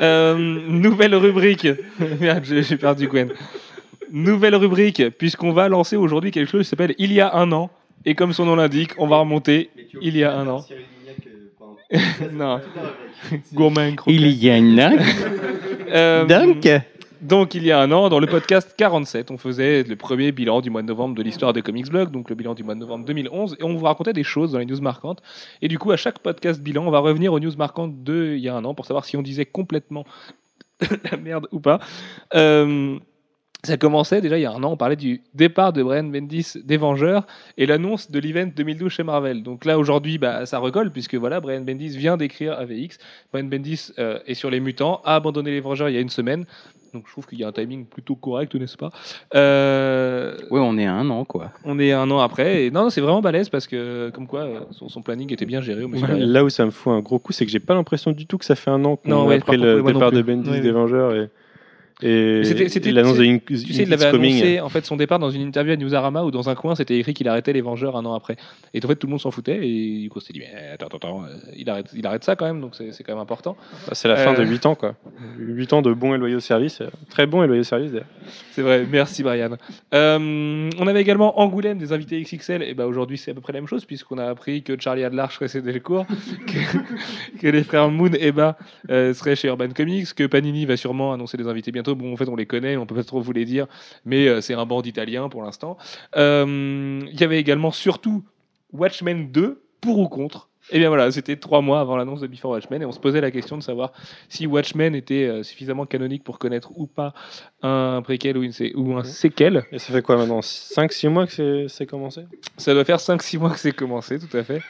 Euh, 0.00 0.34
nouvelle 0.36 1.14
rubrique. 1.14 1.68
Merde, 2.20 2.44
j'ai 2.44 2.76
perdu 2.76 3.08
Gwen. 3.08 3.32
Nouvelle 4.10 4.54
rubrique, 4.54 5.02
puisqu'on 5.18 5.52
va 5.52 5.68
lancer 5.68 5.96
aujourd'hui 5.96 6.30
quelque 6.30 6.50
chose 6.50 6.62
qui 6.62 6.68
s'appelle 6.68 6.94
Il 6.98 7.12
y 7.12 7.20
a 7.20 7.34
un 7.34 7.50
an. 7.52 7.70
Et 8.04 8.14
comme 8.14 8.32
son 8.32 8.44
nom 8.44 8.56
l'indique, 8.56 8.92
on 8.98 9.06
va 9.06 9.16
remonter 9.18 9.70
il 10.00 10.16
y 10.16 10.24
a 10.24 10.36
un 10.36 10.46
an. 10.46 10.64
non. 12.32 12.60
Gourmand. 13.52 13.94
Il 14.06 14.26
y 14.26 14.50
a. 14.50 14.92
Euh, 15.92 16.24
Donc, 16.26 16.68
Donc, 17.20 17.54
il 17.54 17.64
y 17.64 17.72
a 17.72 17.80
un 17.80 17.90
an, 17.92 18.08
dans 18.08 18.18
le 18.18 18.26
podcast 18.26 18.74
47, 18.76 19.30
on 19.30 19.38
faisait 19.38 19.82
le 19.82 19.96
premier 19.96 20.32
bilan 20.32 20.60
du 20.60 20.70
mois 20.70 20.82
de 20.82 20.86
novembre 20.86 21.14
de 21.14 21.22
l'histoire 21.22 21.52
des 21.52 21.62
Comics 21.62 21.88
Blog, 21.88 22.10
donc 22.10 22.28
le 22.28 22.34
bilan 22.34 22.54
du 22.54 22.62
mois 22.64 22.74
de 22.74 22.80
novembre 22.80 23.04
2011, 23.04 23.56
et 23.58 23.64
on 23.64 23.74
vous 23.76 23.84
racontait 23.84 24.12
des 24.12 24.24
choses 24.24 24.52
dans 24.52 24.58
les 24.58 24.66
news 24.66 24.80
marquantes. 24.80 25.22
Et 25.62 25.68
du 25.68 25.78
coup, 25.78 25.90
à 25.92 25.96
chaque 25.96 26.18
podcast 26.18 26.60
bilan, 26.60 26.86
on 26.86 26.90
va 26.90 26.98
revenir 26.98 27.32
aux 27.32 27.40
news 27.40 27.56
marquantes 27.56 28.02
de 28.02 28.34
il 28.36 28.40
y 28.40 28.48
a 28.48 28.54
un 28.54 28.64
an 28.64 28.74
pour 28.74 28.86
savoir 28.86 29.04
si 29.04 29.16
on 29.16 29.22
disait 29.22 29.46
complètement 29.46 30.04
la 31.10 31.16
merde 31.16 31.46
ou 31.52 31.60
pas. 31.60 31.80
Euh, 32.34 32.98
ça 33.64 33.78
commençait 33.78 34.20
déjà 34.20 34.36
il 34.36 34.42
y 34.42 34.46
a 34.46 34.52
un 34.52 34.62
an, 34.62 34.72
on 34.72 34.76
parlait 34.76 34.96
du 34.96 35.22
départ 35.32 35.72
de 35.72 35.82
Brian 35.82 36.04
Bendis 36.04 36.52
des 36.62 36.76
Vengeurs 36.76 37.26
et 37.56 37.64
l'annonce 37.64 38.10
de 38.10 38.18
l'event 38.18 38.50
2012 38.54 38.92
chez 38.92 39.02
Marvel. 39.02 39.42
Donc 39.42 39.64
là 39.64 39.78
aujourd'hui, 39.78 40.18
bah, 40.18 40.44
ça 40.44 40.58
recolle 40.58 40.90
puisque 40.90 41.14
voilà, 41.14 41.40
Brian 41.40 41.62
Bendis 41.62 41.96
vient 41.96 42.18
d'écrire 42.18 42.52
AVX. 42.58 42.98
Brian 43.32 43.46
Bendis 43.46 43.92
euh, 43.98 44.18
est 44.26 44.34
sur 44.34 44.50
les 44.50 44.60
mutants, 44.60 45.00
a 45.04 45.14
abandonné 45.14 45.50
les 45.50 45.60
Vengeurs 45.60 45.88
il 45.88 45.94
y 45.94 45.98
a 45.98 46.00
une 46.00 46.10
semaine. 46.10 46.44
Donc 46.94 47.04
je 47.06 47.12
trouve 47.12 47.26
qu'il 47.26 47.40
y 47.40 47.44
a 47.44 47.48
un 47.48 47.52
timing 47.52 47.86
plutôt 47.86 48.14
correct, 48.14 48.54
n'est-ce 48.54 48.76
pas? 48.76 48.90
Euh, 49.34 50.36
ouais, 50.50 50.60
on 50.60 50.78
est 50.78 50.86
à 50.86 50.94
un 50.94 51.10
an, 51.10 51.24
quoi. 51.24 51.50
On 51.64 51.78
est 51.80 51.92
un 51.92 52.08
an 52.10 52.20
après 52.20 52.64
et 52.64 52.70
non, 52.70 52.84
non 52.84 52.90
c'est 52.90 53.00
vraiment 53.00 53.20
balèze 53.20 53.48
parce 53.48 53.66
que 53.66 54.10
comme 54.14 54.28
quoi 54.28 54.40
euh, 54.42 54.60
son, 54.70 54.88
son 54.88 55.02
planning 55.02 55.32
était 55.32 55.44
bien 55.44 55.60
géré. 55.60 55.82
au 55.82 55.88
Derrière. 55.88 56.24
Là 56.24 56.44
où 56.44 56.48
ça 56.48 56.64
me 56.64 56.70
fout 56.70 56.92
un 56.92 57.00
gros 57.00 57.18
coup, 57.18 57.32
c'est 57.32 57.44
que 57.44 57.50
j'ai 57.50 57.58
pas 57.60 57.74
l'impression 57.74 58.12
du 58.12 58.26
tout 58.26 58.38
que 58.38 58.44
ça 58.44 58.54
fait 58.54 58.70
un 58.70 58.84
an 58.84 58.96
qu'on 58.96 59.26
ouais, 59.26 59.38
après 59.38 59.56
le 59.56 59.82
départ 59.82 60.12
de 60.12 60.22
Bendis 60.22 60.50
Oui, 60.50 60.60
des. 60.60 60.70
Vengeurs 60.70 61.14
et, 61.14 61.28
et, 62.02 62.42
c'était- 62.44 62.90
l'annonce 62.92 63.16
de 63.18 63.24
tu 63.24 63.30
Inc- 63.30 63.44
Tu 63.44 63.72
sais, 63.72 63.82
il 63.84 63.92
avait 63.94 64.10
Coming. 64.10 64.32
annoncé 64.34 64.60
en 64.60 64.68
fait 64.68 64.84
son 64.84 64.96
départ 64.96 65.18
dans 65.18 65.30
une 65.30 65.42
interview 65.42 65.72
à 65.72 65.76
Newsarama 65.76 66.24
où 66.24 66.30
dans 66.30 66.48
un 66.48 66.54
coin 66.54 66.74
c'était 66.74 66.98
écrit 66.98 67.14
qu'il 67.14 67.28
arrêtait 67.28 67.52
les 67.52 67.60
Vengeurs 67.60 67.96
un 67.96 68.04
an 68.04 68.14
après. 68.14 68.36
Et 68.74 68.80
en 68.84 68.88
fait 68.88 68.96
tout 68.96 69.06
le 69.06 69.12
monde 69.12 69.20
s'en 69.20 69.30
foutait 69.30 69.66
et 69.66 70.00
du 70.02 70.10
coup 70.10 70.18
on 70.18 70.20
s'est 70.20 70.32
dit 70.32 70.40
mais 70.40 70.50
attends 70.72 70.86
attends, 70.86 70.96
attends 70.96 71.24
euh, 71.24 71.28
il 71.56 71.70
arrête 71.70 71.86
il 71.94 72.04
arrête 72.06 72.24
ça 72.24 72.34
quand 72.36 72.46
même 72.46 72.60
donc 72.60 72.74
c'est 72.74 72.92
c'est 72.92 73.04
quand 73.04 73.12
même 73.12 73.22
important. 73.22 73.56
Bah, 73.86 73.92
c'est 73.94 74.08
la 74.08 74.16
fin 74.16 74.34
Euh. 74.34 74.38
de 74.38 74.44
8 74.44 74.66
ans, 74.66 74.74
quoi. 74.74 74.96
8 75.38 75.72
ans 75.72 75.82
de 75.82 75.92
bons 75.92 76.14
et 76.14 76.18
loyaux 76.18 76.40
services. 76.40 76.80
euh, 76.80 76.88
Très 77.10 77.26
bons 77.26 77.42
et 77.42 77.46
loyaux 77.46 77.62
services, 77.62 77.92
d'ailleurs. 77.92 78.06
C'est 78.50 78.62
vrai, 78.62 78.84
merci 78.90 79.22
Brian. 79.22 79.50
Euh, 79.94 80.70
on 80.78 80.86
avait 80.86 81.00
également 81.00 81.40
Angoulême 81.40 81.78
des 81.78 81.92
invités 81.92 82.20
XXL 82.22 82.62
et 82.62 82.74
bah 82.74 82.86
aujourd'hui 82.86 83.18
c'est 83.18 83.30
à 83.30 83.34
peu 83.34 83.40
près 83.40 83.52
la 83.52 83.60
même 83.60 83.68
chose 83.68 83.84
puisqu'on 83.84 84.18
a 84.18 84.24
appris 84.26 84.62
que 84.62 84.78
Charlie 84.80 85.04
Adlarch 85.04 85.36
précédait 85.36 85.72
le 85.72 85.80
cours, 85.80 86.06
que, 86.46 87.38
que 87.40 87.46
les 87.48 87.62
frères 87.64 87.88
Moon 87.90 88.10
et 88.14 88.28
Eba 88.28 88.56
euh, 88.90 89.12
seraient 89.14 89.36
chez 89.36 89.48
Urban 89.48 89.68
Comics, 89.74 90.12
que 90.14 90.24
Panini 90.26 90.66
va 90.66 90.76
sûrement 90.76 91.12
annoncer 91.12 91.36
des 91.36 91.46
invités 91.46 91.70
bientôt. 91.72 91.93
Bon 91.94 92.12
en 92.12 92.16
fait 92.16 92.28
on 92.28 92.36
les 92.36 92.46
connaît, 92.46 92.76
on 92.76 92.86
peut 92.86 92.94
pas 92.94 93.04
trop 93.04 93.20
vous 93.20 93.32
les 93.32 93.44
dire, 93.44 93.66
mais 94.04 94.28
euh, 94.28 94.40
c'est 94.40 94.54
un 94.54 94.66
band 94.66 94.82
italien 94.82 95.28
pour 95.28 95.42
l'instant. 95.42 95.76
Euh, 96.16 97.00
Il 97.12 97.20
y 97.20 97.24
avait 97.24 97.38
également 97.38 97.70
surtout 97.70 98.24
Watchmen 98.72 99.30
2 99.30 99.62
pour 99.80 99.98
ou 99.98 100.08
contre. 100.08 100.48
Et 100.70 100.78
bien 100.78 100.88
voilà, 100.88 101.10
c'était 101.12 101.36
trois 101.36 101.60
mois 101.60 101.80
avant 101.80 101.96
l'annonce 101.96 102.20
de 102.20 102.26
Before 102.26 102.52
Watchmen 102.52 102.80
et 102.80 102.86
on 102.86 102.92
se 102.92 102.98
posait 102.98 103.20
la 103.20 103.30
question 103.30 103.58
de 103.58 103.62
savoir 103.62 103.92
si 104.30 104.46
Watchmen 104.46 104.94
était 104.94 105.24
euh, 105.24 105.42
suffisamment 105.42 105.84
canonique 105.84 106.24
pour 106.24 106.38
connaître 106.38 106.70
ou 106.76 106.86
pas 106.86 107.12
un 107.62 108.00
préquel 108.02 108.38
ou, 108.38 108.42
une 108.42 108.52
ou 108.74 108.96
un 108.96 109.04
séquel. 109.04 109.64
Et 109.72 109.78
ça 109.78 109.92
fait 109.92 110.00
quoi 110.00 110.16
maintenant 110.16 110.40
5-6 110.40 111.08
mois 111.10 111.26
que 111.26 111.68
c'est 111.68 111.86
commencé? 111.86 112.22
Ça 112.56 112.72
doit 112.72 112.84
faire 112.84 112.96
5-6 112.96 113.38
mois 113.38 113.50
que 113.50 113.58
c'est 113.58 113.72
commencé, 113.72 114.18
tout 114.18 114.34
à 114.34 114.42
fait. 114.42 114.62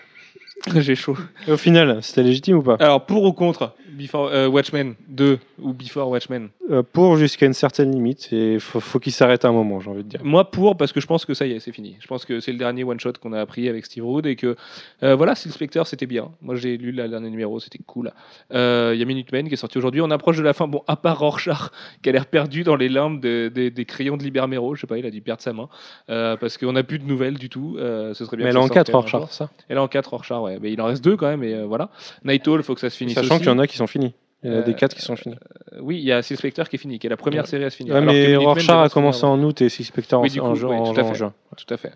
J'ai 0.77 0.95
chaud. 0.95 1.17
Et 1.47 1.53
au 1.53 1.57
final, 1.57 1.99
c'était 2.03 2.23
légitime 2.23 2.57
ou 2.59 2.63
pas? 2.63 2.77
Alors, 2.81 3.05
pour 3.05 3.23
ou 3.25 3.33
contre 3.33 3.73
Before, 3.93 4.29
euh, 4.33 4.49
Watchmen 4.49 4.95
2 5.09 5.39
ou 5.61 5.73
Before 5.73 6.09
Watchmen? 6.09 6.49
Euh, 6.71 6.83
Pour 6.83 7.17
jusqu'à 7.17 7.47
une 7.47 7.53
certaine 7.53 7.93
limite, 7.93 8.33
et 8.33 8.59
faut, 8.59 8.81
faut 8.81 8.99
qu'il 8.99 9.13
s'arrête 9.13 9.45
à 9.45 9.49
un 9.49 9.53
moment, 9.53 9.79
j'ai 9.81 9.91
envie 9.91 10.03
de 10.03 10.09
dire. 10.09 10.21
Moi, 10.25 10.51
pour, 10.51 10.77
parce 10.77 10.93
que 10.93 11.01
je 11.01 11.07
pense 11.07 11.25
que 11.27 11.35
ça 11.35 11.47
y 11.47 11.53
est, 11.53 11.61
c'est 11.61 11.71
fini. 11.71 11.97
Je 12.01 12.07
pense 12.07 12.25
que 12.25 12.41
c'est 12.41 12.51
le 12.51 12.59
dernier 12.59 12.83
one-shot 12.83 13.13
qu'on 13.23 13.33
a 13.35 13.41
appris 13.41 13.69
avec 13.69 13.85
Steve 13.87 14.05
Wood 14.05 14.27
et 14.27 14.35
que, 14.37 14.57
euh, 15.03 15.15
voilà, 15.15 15.35
Steel 15.35 15.53
Spectre, 15.53 15.87
c'était 15.87 16.07
bien. 16.07 16.31
Moi, 16.41 16.57
j'ai 16.57 16.77
lu 16.79 16.91
le 16.93 17.07
dernier 17.09 17.31
numéro, 17.31 17.61
c'était 17.61 17.79
cool. 17.87 18.11
Euh, 18.53 18.93
Il 18.95 18.99
y 18.99 19.03
a 19.03 19.07
Minutemen 19.07 19.47
qui 19.47 19.55
est 19.55 19.59
sorti 19.59 19.77
aujourd'hui. 19.79 20.01
On 20.01 20.11
approche 20.11 20.39
de 20.39 20.43
la 20.43 20.55
fin. 20.55 20.67
Bon, 20.67 20.83
à 20.89 20.97
part 20.97 21.19
Rorschach, 21.21 21.71
qui 22.03 22.09
a 22.09 22.13
l'air 22.13 22.27
perdu 22.27 22.65
dans 22.65 22.75
les 22.77 22.89
limbes 22.89 23.21
de- 23.21 23.53
de- 23.55 23.69
des 23.69 23.85
crayons 23.85 24.17
de 24.17 24.23
Libermero. 24.25 24.75
Je 24.75 24.81
sais 24.81 24.87
pas, 24.89 24.97
il 24.99 25.07
a 25.07 25.11
dû 25.11 25.21
perdre 25.21 25.43
sa 25.43 25.53
main. 25.53 25.69
Euh, 26.09 26.37
parce 26.37 26.57
qu'on 26.59 26.73
n'a 26.73 26.83
plus 26.83 26.99
de 26.99 27.05
nouvelles 27.07 27.35
du 27.39 27.49
tout. 27.51 27.77
Euh, 27.79 28.15
ce 28.15 28.25
serait 28.25 28.39
bien 28.39 28.45
Mais 28.47 28.51
elle 28.51 28.57
est 28.57 28.59
en 28.59 28.63
sorte 28.63 28.75
4 28.75 28.91
quand 28.91 28.99
hors 28.99 29.05
même 29.05 29.09
un 29.09 29.11
char, 29.11 29.21
jour. 29.21 29.31
ça? 29.33 29.51
Elle 29.69 29.77
est 29.77 29.81
en 29.81 29.89
4 29.89 30.11
Rorschach, 30.11 30.41
ouais. 30.43 30.54
Mais 30.61 30.73
il 30.73 30.81
en 30.81 30.87
reste 30.87 31.03
deux 31.05 31.17
quand 31.17 31.29
même, 31.29 31.43
et 31.45 31.55
euh, 31.55 31.65
voilà. 31.67 31.91
Night 32.25 32.47
Owl, 32.49 32.63
faut 32.63 32.75
que 32.75 32.81
ça 32.81 32.91
se 32.91 32.97
finisse 32.97 33.15
Sachant 33.15 33.39
qu'il 33.39 33.47
y 33.47 33.51
en 33.51 33.59
a 33.59 33.67
qui 33.67 33.77
sont 33.77 33.87
finis. 33.87 34.15
Il 34.43 34.51
y 34.51 34.53
en 34.53 34.57
a 34.57 34.59
Euh, 34.59 34.63
des 34.63 34.75
4 34.75 34.95
qui 34.95 35.01
sont 35.01 35.17
finis. 35.17 35.37
Euh, 35.73 35.79
Oui, 35.81 35.97
il 35.99 36.05
y 36.05 36.13
a 36.13 36.21
Steel 36.21 36.37
Spectre 36.37 36.69
qui 36.69 36.77
est 36.77 36.79
fini, 36.79 36.99
qui 36.99 37.07
est 37.07 37.11
la 37.11 37.17
première 37.17 37.45
Ouais. 37.45 37.49
série 37.49 37.65
à 37.65 37.71
se 37.71 37.77
finir. 37.77 37.95
Ouais, 37.95 38.03
mais 38.03 38.37
Rorschach 38.37 38.85
a 38.87 38.89
commencé 38.91 39.25
en 39.25 39.43
août 39.43 39.63
et 39.63 39.69
Six 39.71 39.85
Spectre 39.85 40.19
Oui, 40.19 40.39
en, 40.39 40.55
ju- 40.55 40.67
en- 40.67 41.15
juin. 41.15 41.33
Tout 41.57 41.73
à 41.73 41.77
fait. 41.79 41.93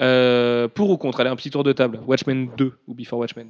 Euh, 0.00 0.66
pour 0.68 0.90
ou 0.90 0.96
contre, 0.96 1.20
allez, 1.20 1.30
un 1.30 1.36
petit 1.36 1.50
tour 1.50 1.62
de 1.64 1.72
table. 1.72 2.00
Watchmen 2.06 2.48
2 2.56 2.72
ou 2.88 2.94
Before 2.94 3.20
Watchmen 3.20 3.46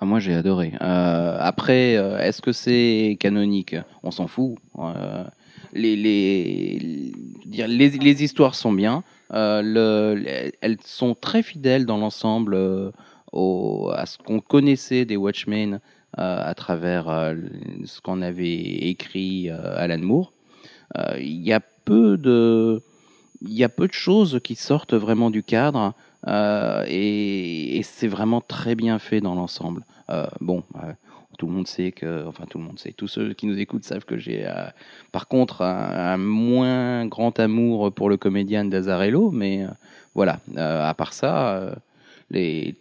Ah, 0.00 0.04
moi, 0.04 0.18
j'ai 0.18 0.34
adoré. 0.34 0.72
Euh, 0.82 1.36
après, 1.40 1.96
euh, 1.96 2.18
est-ce 2.18 2.42
que 2.42 2.50
c'est 2.52 3.16
canonique? 3.20 3.76
On 4.02 4.10
s'en 4.10 4.26
fout. 4.26 4.56
Euh, 4.78 5.22
les, 5.72 5.94
les, 5.94 7.12
dire, 7.46 7.68
les, 7.68 7.90
les 7.90 8.24
histoires 8.24 8.54
sont 8.56 8.72
bien. 8.72 9.04
Euh, 9.32 9.62
le, 9.62 10.14
les- 10.20 10.52
elles 10.60 10.76
sont 10.84 11.14
très 11.14 11.42
fidèles 11.42 11.86
dans 11.86 11.98
l'ensemble 11.98 12.54
euh, 12.54 12.90
à 13.94 14.06
ce 14.06 14.18
qu'on 14.18 14.40
connaissait 14.40 15.04
des 15.04 15.16
Watchmen 15.16 15.80
euh, 16.18 16.40
à 16.42 16.54
travers 16.54 17.10
euh, 17.10 17.34
ce 17.84 18.00
qu'en 18.00 18.22
avait 18.22 18.54
écrit 18.54 19.50
euh, 19.50 19.76
Alan 19.76 19.98
Moore. 19.98 20.32
Il 21.18 21.42
y 21.42 21.52
a 21.52 21.60
peu 21.60 22.16
de 22.16 22.80
il 23.42 23.52
y 23.52 23.64
a 23.64 23.68
peu 23.68 23.86
de 23.86 23.92
choses 23.92 24.40
qui 24.42 24.54
sortent 24.54 24.94
vraiment 24.94 25.28
du 25.28 25.42
cadre 25.42 25.92
et, 26.26 27.82
c'est 27.84 28.08
vraiment 28.08 28.40
très 28.40 28.74
bien 28.74 28.98
fait 28.98 29.20
dans 29.20 29.34
l'ensemble. 29.34 29.84
Bon, 30.40 30.62
tout 31.36 31.46
le 31.46 31.52
monde 31.52 31.66
sait 31.66 31.92
que, 31.92 32.26
enfin 32.26 32.44
tout 32.48 32.56
le 32.56 32.64
monde 32.64 32.78
sait, 32.78 32.92
tous 32.92 33.08
ceux 33.08 33.34
qui 33.34 33.46
nous 33.46 33.58
écoutent 33.58 33.84
savent 33.84 34.06
que 34.06 34.16
j'ai, 34.16 34.50
par 35.12 35.28
contre, 35.28 35.60
un, 35.60 36.16
moins 36.16 37.04
grand 37.04 37.38
amour 37.38 37.92
pour 37.92 38.08
le 38.08 38.16
comédien 38.16 38.64
d'Azarello, 38.64 39.30
mais 39.32 39.66
voilà. 40.14 40.40
À 40.56 40.94
part 40.94 41.12
ça, 41.12 41.76
les 42.30 42.74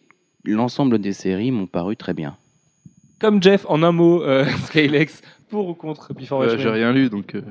l'ensemble 0.46 1.00
des 1.00 1.14
séries 1.14 1.52
m'ont 1.52 1.68
paru 1.68 1.96
très 1.96 2.14
bien. 2.14 2.38
Comme 3.20 3.42
Jeff, 3.42 3.66
en 3.70 3.82
un 3.84 3.92
mot, 3.92 4.22
euh, 4.24 4.46
Skylex, 4.68 5.22
pour 5.50 5.68
ou 5.70 5.74
contre 5.74 6.14
Before 6.14 6.42
Euh, 6.42 6.58
J'ai 6.58 6.70
rien 6.70 6.92
lu, 6.92 7.10
donc 7.10 7.36
euh, 7.36 7.42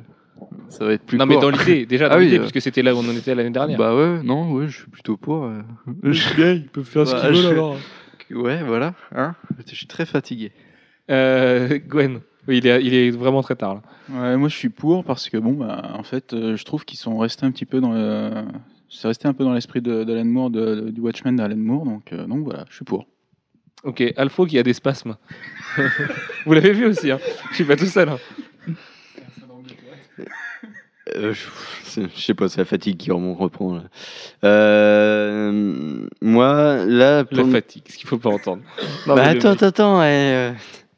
ça 0.68 0.84
va 0.84 0.92
être 0.92 1.04
plus 1.04 1.16
Non, 1.18 1.26
mais 1.26 1.38
dans 1.38 1.50
l'idée, 1.50 1.86
déjà 1.94 2.08
dans 2.08 2.16
Ah 2.16 2.18
oui, 2.18 2.24
l'idée, 2.26 2.38
euh. 2.38 2.40
puisque 2.42 2.60
c'était 2.60 2.82
là 2.82 2.94
où 2.94 2.98
on 2.98 3.08
en 3.08 3.12
était 3.16 3.34
l'année 3.34 3.50
dernière. 3.50 3.78
Bah 3.78 3.94
ouais, 3.94 4.22
non, 4.22 4.52
ouais, 4.52 4.68
je 4.68 4.78
suis 4.80 4.90
plutôt 4.90 5.16
pour. 5.16 5.44
euh. 5.44 5.62
bien, 5.86 6.52
ils 6.52 6.66
peuvent 6.66 6.84
faire 6.84 7.06
ce 7.06 7.14
qu'ils 7.16 7.34
veulent, 7.42 7.52
alors. 7.52 7.76
Ouais, 8.30 8.62
voilà. 8.62 8.94
Hein 9.14 9.34
je 9.66 9.74
suis 9.74 9.86
très 9.86 10.06
fatigué. 10.06 10.52
Euh, 11.10 11.78
Gwen, 11.86 12.20
oui, 12.48 12.58
il 12.58 12.66
est, 12.66 12.82
il 12.84 12.94
est 12.94 13.10
vraiment 13.10 13.42
très 13.42 13.54
tard 13.56 13.74
là. 13.74 13.82
Ouais, 14.10 14.36
moi 14.36 14.48
je 14.48 14.56
suis 14.56 14.70
pour 14.70 15.04
parce 15.04 15.28
que 15.28 15.36
bon, 15.36 15.52
bah, 15.52 15.92
en 15.94 16.02
fait, 16.02 16.32
euh, 16.32 16.56
je 16.56 16.64
trouve 16.64 16.84
qu'ils 16.84 16.98
sont 16.98 17.16
restés 17.18 17.44
un 17.46 17.50
petit 17.50 17.66
peu 17.66 17.80
dans 17.80 17.92
le. 17.92 18.30
C'est 18.96 19.08
resté 19.08 19.26
un 19.26 19.32
peu 19.32 19.42
dans 19.44 19.52
l'esprit 19.52 19.80
de- 19.82 20.04
d'Alan 20.04 20.24
Moore, 20.24 20.50
de- 20.50 20.74
de- 20.76 20.90
du 20.90 21.00
Watchmen 21.00 21.34
d'Alan 21.36 21.56
Moore, 21.56 21.84
donc, 21.84 22.12
euh, 22.12 22.26
donc 22.26 22.44
voilà, 22.44 22.64
je 22.70 22.76
suis 22.76 22.84
pour. 22.84 23.06
Ok, 23.82 24.02
Alfro 24.16 24.46
qui 24.46 24.58
a 24.58 24.62
des 24.62 24.72
spasmes. 24.72 25.16
Vous 26.46 26.52
l'avez 26.54 26.72
vu 26.72 26.86
aussi, 26.86 27.10
hein 27.10 27.18
je 27.50 27.54
suis 27.56 27.64
pas 27.64 27.76
tout 27.76 27.86
seul. 27.86 28.08
hein. 28.08 28.18
Euh, 31.16 31.34
je 31.34 32.08
sais 32.16 32.32
pas, 32.34 32.48
c'est 32.48 32.58
la 32.60 32.64
fatigue 32.64 32.96
qui 32.96 33.10
me 33.10 33.32
reprend. 33.32 33.74
Là. 33.76 33.82
Euh, 34.44 36.06
moi, 36.22 36.84
là, 36.86 37.18
La 37.18 37.24
pour- 37.24 37.50
fatigue, 37.50 37.82
ce 37.88 37.98
qu'il 37.98 38.08
faut 38.08 38.16
pas 38.18 38.30
entendre. 38.30 38.62
Non, 39.06 39.14
bah, 39.14 39.24
attends, 39.24 39.50
attends, 39.50 39.66
attends. 39.66 39.98
ouais, 40.00 40.06
euh, 40.06 40.52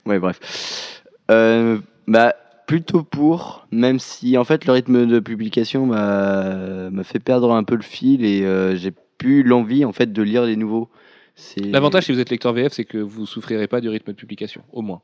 ouais, 0.07 0.19
bref. 0.21 1.03
Euh, 1.31 1.79
bah, 2.07 2.35
plutôt 2.67 3.03
pour, 3.03 3.67
même 3.71 3.99
si 3.99 4.37
en 4.37 4.45
fait 4.45 4.65
le 4.67 4.73
rythme 4.73 5.07
de 5.07 5.19
publication 5.21 5.87
m'a 5.87 6.91
m'a 6.91 7.05
fait 7.05 7.19
perdre 7.21 7.53
un 7.53 7.65
peu 7.65 7.77
le 7.77 7.83
fil 7.83 8.25
et 8.25 8.43
euh, 8.45 8.75
j'ai 8.77 8.93
plus 9.19 9.43
l'envie 9.43 9.85
en 9.85 9.93
fait 9.93 10.13
de 10.13 10.23
lire 10.23 10.45
les 10.45 10.57
nouveaux. 10.57 10.89
C'est 11.35 11.61
L'avantage 11.61 12.05
si 12.07 12.13
vous 12.13 12.21
êtes 12.21 12.31
lecteur 12.31 12.53
VF, 12.53 12.73
c'est 12.73 12.85
que 12.85 12.99
vous 12.99 13.27
souffrirez 13.27 13.67
pas 13.67 13.81
du 13.81 13.89
rythme 13.89 14.13
de 14.13 14.17
publication, 14.17 14.63
au 14.73 14.83
moins. 14.83 15.01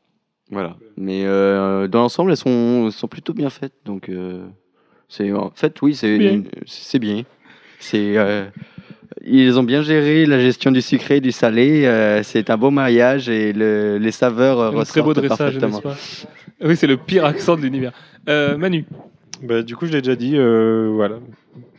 Voilà. 0.51 0.77
Mais 0.97 1.25
euh, 1.25 1.89
dans 1.89 2.01
l'ensemble, 2.01 2.31
elles 2.31 2.37
sont, 2.37 2.91
sont 2.91 3.09
plutôt 3.09 3.33
bien 3.35 3.49
faites. 3.51 3.73
Donc, 3.85 4.09
euh, 4.09 4.45
c'est 5.09 5.31
en 5.33 5.51
fait, 5.55 5.81
oui, 5.83 5.95
c'est 5.95 6.19
Bien. 6.19 6.43
c'est 6.67 6.99
bien. 6.99 7.23
C'est 7.79 8.17
euh, 8.19 8.47
ils 9.25 9.59
ont 9.59 9.63
bien 9.63 9.83
géré 9.83 10.25
la 10.27 10.39
gestion 10.41 10.71
du 10.71 10.81
sucré 10.83 11.17
et 11.17 11.21
du 11.21 11.33
salé. 11.33 11.85
euh, 11.85 12.23
c'est 12.23 12.49
un 12.51 12.57
beau 12.57 12.71
mariage 12.71 13.29
et 13.29 13.53
le- 13.53 13.99
les 13.99 14.11
saveurs 14.13 14.61
Un 14.61 14.85
très 14.85 15.01
beau 15.03 15.09
ressortent 15.11 15.19
dressage, 15.27 15.59
parfaitement. 15.59 15.91
n'est-ce 15.93 16.25
pas? 16.25 16.29
Oui, 16.65 16.77
c'est 16.77 16.87
le 16.87 16.97
pire 16.97 17.25
accent 17.25 17.57
de 17.57 17.63
l'univers. 17.63 17.93
Euh, 18.29 18.57
Manu, 18.57 18.85
Bah, 19.43 19.63
du 19.63 19.75
coup, 19.77 19.87
je 19.87 19.93
l'ai 19.93 20.01
déjà 20.03 20.17
dit, 20.17 20.37
euh, 20.37 20.91
voilà, 20.95 21.19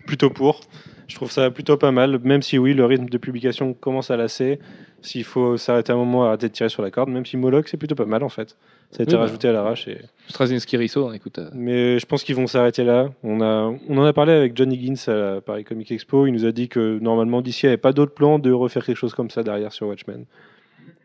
plutôt 0.05 0.30
pour. 0.30 0.61
Je 1.07 1.15
trouve 1.15 1.31
ça 1.31 1.51
plutôt 1.51 1.77
pas 1.77 1.91
mal, 1.91 2.19
même 2.23 2.41
si 2.41 2.57
oui, 2.57 2.73
le 2.73 2.85
rythme 2.85 3.07
de 3.07 3.18
publication 3.18 3.73
commence 3.73 4.10
à 4.11 4.18
lasser. 4.18 4.60
S'il 5.01 5.26
faut 5.26 5.57
s'arrêter 5.57 5.91
un 5.91 5.97
moment, 5.97 6.23
arrêter 6.26 6.47
de 6.47 6.53
tirer 6.53 6.69
sur 6.69 6.81
la 6.81 6.89
corde, 6.89 7.10
même 7.10 7.26
si 7.26 7.35
Moloch, 7.35 7.68
c'est 7.68 7.76
plutôt 7.77 7.93
pas 7.95 8.05
mal 8.05 8.23
en 8.23 8.30
fait. 8.30 8.55
Ça 8.91 9.01
a 9.01 9.03
été 9.03 9.11
Oui, 9.11 9.18
bah. 9.18 9.19
rajouté 9.26 9.49
à 9.49 9.51
l'arrache. 9.51 9.88
Et... 9.89 9.97
Straczynski 10.30 10.77
Risso, 10.77 11.05
hein, 11.07 11.14
écoute. 11.14 11.39
euh, 11.39 11.49
Mais 11.53 11.99
je 11.99 12.05
pense 12.05 12.23
qu'ils 12.23 12.35
vont 12.35 12.47
s'arrêter 12.47 12.85
là. 12.85 13.10
On, 13.22 13.41
a, 13.41 13.73
on 13.89 13.97
en 13.97 14.05
a 14.05 14.14
parlé 14.14 14.31
avec 14.31 14.55
John 14.55 14.72
Higgins 14.72 14.95
à 15.07 15.11
la 15.14 15.41
Paris 15.41 15.65
Comic 15.65 15.91
Expo. 15.91 16.26
Il 16.26 16.31
nous 16.31 16.45
a 16.45 16.53
dit 16.53 16.69
que 16.69 16.99
normalement, 16.99 17.41
d'ici, 17.41 17.65
il 17.65 17.69
n'y 17.69 17.73
avait 17.73 17.77
pas 17.81 17.91
d'autre 17.91 18.14
plan 18.14 18.39
de 18.39 18.51
refaire 18.51 18.85
quelque 18.85 18.95
chose 18.97 19.14
comme 19.14 19.30
ça 19.30 19.43
derrière 19.43 19.73
sur 19.73 19.88
Watchmen. 19.88 20.23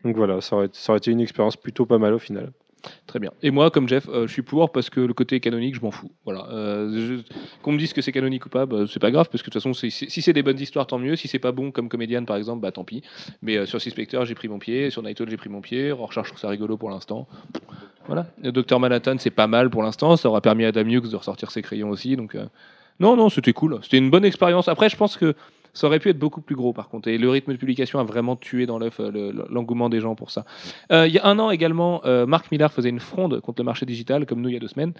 Donc 0.05 0.15
voilà, 0.15 0.39
ça 0.39 0.55
aurait, 0.55 0.69
ça 0.71 0.93
aurait 0.93 0.99
été 0.99 1.11
une 1.11 1.19
expérience 1.19 1.57
plutôt 1.57 1.85
pas 1.85 1.97
mal 1.97 2.13
au 2.13 2.19
final. 2.19 2.51
Très 3.07 3.19
bien. 3.19 3.31
Et 3.41 3.51
moi, 3.51 3.71
comme 3.71 3.87
Jeff, 3.87 4.07
euh, 4.09 4.27
je 4.27 4.33
suis 4.33 4.41
pour 4.41 4.71
parce 4.71 4.89
que 4.89 4.99
le 4.99 5.13
côté 5.13 5.39
canonique, 5.39 5.75
je 5.75 5.81
m'en 5.81 5.91
fous. 5.91 6.11
Voilà. 6.25 6.47
Euh, 6.51 7.19
Qu'on 7.61 7.71
me 7.71 7.77
dise 7.77 7.93
que 7.93 8.01
c'est 8.01 8.11
canonique 8.11 8.45
ou 8.45 8.49
pas, 8.49 8.65
bah, 8.65 8.85
c'est 8.87 8.99
pas 8.99 9.11
grave 9.11 9.27
parce 9.31 9.41
que 9.41 9.49
de 9.49 9.53
toute 9.53 9.61
façon, 9.61 9.73
si 9.73 10.21
c'est 10.21 10.33
des 10.33 10.43
bonnes 10.43 10.59
histoires, 10.59 10.87
tant 10.87 10.99
mieux. 10.99 11.15
Si 11.15 11.27
c'est 11.27 11.39
pas 11.39 11.51
bon 11.51 11.71
comme 11.71 11.89
comédienne, 11.89 12.25
par 12.25 12.37
exemple, 12.37 12.61
bah 12.61 12.71
tant 12.71 12.83
pis. 12.83 13.01
Mais 13.41 13.57
euh, 13.57 13.65
sur 13.65 13.81
Six 13.81 13.91
Spectre, 13.91 14.25
j'ai 14.25 14.35
pris 14.35 14.47
mon 14.47 14.59
pied. 14.59 14.89
Sur 14.89 15.03
Night 15.03 15.21
j'ai 15.27 15.37
pris 15.37 15.49
mon 15.49 15.61
pied. 15.61 15.91
Rorschach, 15.91 16.25
je 16.25 16.29
trouve 16.29 16.41
ça 16.41 16.49
rigolo 16.49 16.77
pour 16.77 16.89
l'instant. 16.89 17.27
Voilà. 18.07 18.27
Le 18.41 18.51
Docteur 18.51 18.79
Manhattan, 18.79 19.15
c'est 19.19 19.29
pas 19.29 19.47
mal 19.47 19.69
pour 19.69 19.83
l'instant. 19.83 20.15
Ça 20.17 20.29
aura 20.29 20.41
permis 20.41 20.65
à 20.65 20.69
Adam 20.69 20.85
Hughes 20.85 21.09
de 21.09 21.15
ressortir 21.15 21.51
ses 21.51 21.61
crayons 21.61 21.89
aussi. 21.89 22.15
Donc, 22.15 22.35
non, 22.99 23.15
non, 23.15 23.29
c'était 23.29 23.53
cool. 23.53 23.79
C'était 23.83 23.97
une 23.97 24.09
bonne 24.09 24.25
expérience. 24.25 24.67
Après, 24.67 24.89
je 24.89 24.97
pense 24.97 25.17
que 25.17 25.35
ça 25.73 25.87
aurait 25.87 25.99
pu 25.99 26.09
être 26.09 26.19
beaucoup 26.19 26.41
plus 26.41 26.55
gros, 26.55 26.73
par 26.73 26.89
contre. 26.89 27.07
Et 27.07 27.17
le 27.17 27.29
rythme 27.29 27.51
de 27.53 27.57
publication 27.57 27.99
a 27.99 28.03
vraiment 28.03 28.35
tué 28.35 28.65
dans 28.65 28.79
l'œuf 28.79 28.99
euh, 28.99 29.11
le- 29.11 29.45
l'engouement 29.49 29.89
des 29.89 29.99
gens 29.99 30.15
pour 30.15 30.31
ça. 30.31 30.45
Euh, 30.91 31.07
il 31.07 31.13
y 31.13 31.19
a 31.19 31.25
un 31.25 31.37
an 31.39 31.49
également, 31.51 32.01
euh, 32.05 32.25
Marc 32.25 32.51
Millar 32.51 32.71
faisait 32.71 32.89
une 32.89 32.99
fronde 32.99 33.39
contre 33.41 33.61
le 33.61 33.65
marché 33.65 33.85
digital, 33.85 34.25
comme 34.25 34.41
nous 34.41 34.49
il 34.49 34.53
y 34.53 34.57
a 34.57 34.59
deux 34.59 34.67
semaines, 34.67 34.93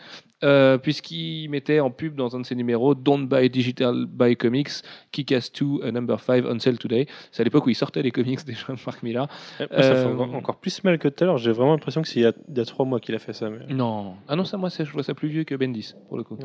euh, 0.43 0.77
puisqu'il 0.77 1.49
mettait 1.49 1.79
en 1.79 1.89
pub 1.91 2.15
dans 2.15 2.35
un 2.35 2.39
de 2.41 2.45
ses 2.45 2.55
numéros 2.55 2.95
Don't 2.95 3.27
buy 3.27 3.49
digital, 3.49 4.05
buy 4.07 4.35
comics, 4.35 4.69
Kick-Ass 5.11 5.51
2, 5.51 5.85
a 5.87 5.91
number 5.91 6.19
5 6.19 6.45
on 6.47 6.59
sale 6.59 6.77
today. 6.77 7.07
C'est 7.31 7.41
à 7.41 7.43
l'époque 7.43 7.65
où 7.65 7.69
il 7.69 7.75
sortait 7.75 8.01
les 8.01 8.11
comics 8.11 8.39
déjà, 8.45 8.67
Marc 8.85 9.03
Millar. 9.03 9.27
Moi, 9.59 9.67
ça 9.83 9.95
fait 9.95 10.05
encore- 10.05 10.57
plus 10.57 10.83
mal 10.83 10.97
que 10.99 11.07
tout 11.07 11.23
à 11.23 11.27
l'heure. 11.27 11.37
J'ai 11.37 11.51
vraiment 11.51 11.71
l'impression 11.71 12.01
que 12.01 12.07
c'est 12.07 12.19
il 12.19 12.23
y 12.23 12.25
a, 12.25 12.33
il 12.49 12.57
y 12.57 12.61
a 12.61 12.65
trois 12.65 12.85
mois 12.85 12.99
qu'il 12.99 13.15
a 13.15 13.19
fait 13.19 13.33
ça. 13.33 13.49
Mais... 13.49 13.73
Non, 13.73 14.15
ah 14.27 14.35
non, 14.35 14.43
ça, 14.45 14.57
moi, 14.57 14.69
je 14.77 14.83
vois 14.91 15.03
ça 15.03 15.13
plus 15.13 15.27
vieux 15.29 15.43
que 15.43 15.55
Bendis, 15.55 15.93
pour 16.07 16.17
le 16.17 16.23
coup. 16.23 16.37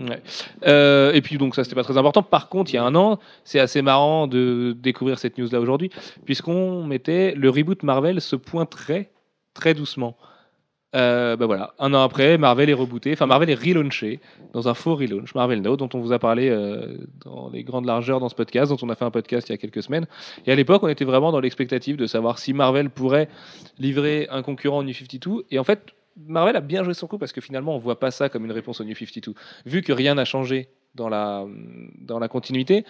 Ouais. 0.00 0.22
Et 1.16 1.20
puis, 1.22 1.38
donc, 1.38 1.54
ça, 1.54 1.64
c'était 1.64 1.74
pas 1.76 1.82
très 1.84 1.96
important. 1.96 2.22
Par 2.22 2.48
contre, 2.48 2.70
il 2.72 2.74
y 2.74 2.78
a 2.78 2.84
un 2.84 2.94
an, 2.94 3.18
c'est 3.44 3.60
assez 3.60 3.71
marrant 3.80 4.26
de 4.26 4.76
découvrir 4.78 5.18
cette 5.18 5.38
news-là 5.38 5.58
aujourd'hui, 5.58 5.90
puisqu'on 6.26 6.84
mettait 6.84 7.32
le 7.34 7.48
reboot 7.48 7.82
Marvel 7.82 8.20
se 8.20 8.36
pointerait 8.36 9.10
très 9.54 9.72
doucement. 9.72 10.18
Euh, 10.94 11.36
bah 11.36 11.46
voilà, 11.46 11.72
un 11.78 11.94
an 11.94 12.02
après, 12.02 12.36
Marvel 12.36 12.68
est 12.68 12.74
rebooté, 12.74 13.12
enfin 13.12 13.24
Marvel 13.24 13.48
est 13.48 13.54
relaunché 13.54 14.20
dans 14.52 14.68
un 14.68 14.74
faux 14.74 14.94
relaunch, 14.94 15.34
Marvel 15.34 15.62
Now, 15.62 15.78
dont 15.78 15.88
on 15.94 16.00
vous 16.00 16.12
a 16.12 16.18
parlé 16.18 16.50
euh, 16.50 16.98
dans 17.24 17.48
les 17.48 17.64
grandes 17.64 17.86
largeurs 17.86 18.20
dans 18.20 18.28
ce 18.28 18.34
podcast, 18.34 18.70
dont 18.70 18.76
on 18.82 18.90
a 18.90 18.94
fait 18.94 19.06
un 19.06 19.10
podcast 19.10 19.48
il 19.48 19.52
y 19.52 19.54
a 19.54 19.58
quelques 19.58 19.82
semaines. 19.82 20.06
Et 20.44 20.52
à 20.52 20.54
l'époque, 20.54 20.82
on 20.82 20.88
était 20.88 21.06
vraiment 21.06 21.32
dans 21.32 21.40
l'expectative 21.40 21.96
de 21.96 22.06
savoir 22.06 22.38
si 22.38 22.52
Marvel 22.52 22.90
pourrait 22.90 23.30
livrer 23.78 24.28
un 24.30 24.42
concurrent 24.42 24.80
au 24.80 24.82
New 24.82 24.92
52. 24.92 25.46
Et 25.50 25.58
en 25.58 25.64
fait, 25.64 25.94
Marvel 26.26 26.56
a 26.56 26.60
bien 26.60 26.84
joué 26.84 26.92
son 26.92 27.06
coup 27.06 27.16
parce 27.16 27.32
que 27.32 27.40
finalement, 27.40 27.74
on 27.74 27.78
voit 27.78 27.98
pas 27.98 28.10
ça 28.10 28.28
comme 28.28 28.44
une 28.44 28.52
réponse 28.52 28.82
au 28.82 28.84
New 28.84 28.94
52. 28.94 29.32
Vu 29.64 29.80
que 29.80 29.94
rien 29.94 30.14
n'a 30.14 30.26
changé 30.26 30.68
dans 30.94 31.08
la, 31.08 31.46
dans 32.00 32.18
la 32.18 32.28
continuité, 32.28 32.84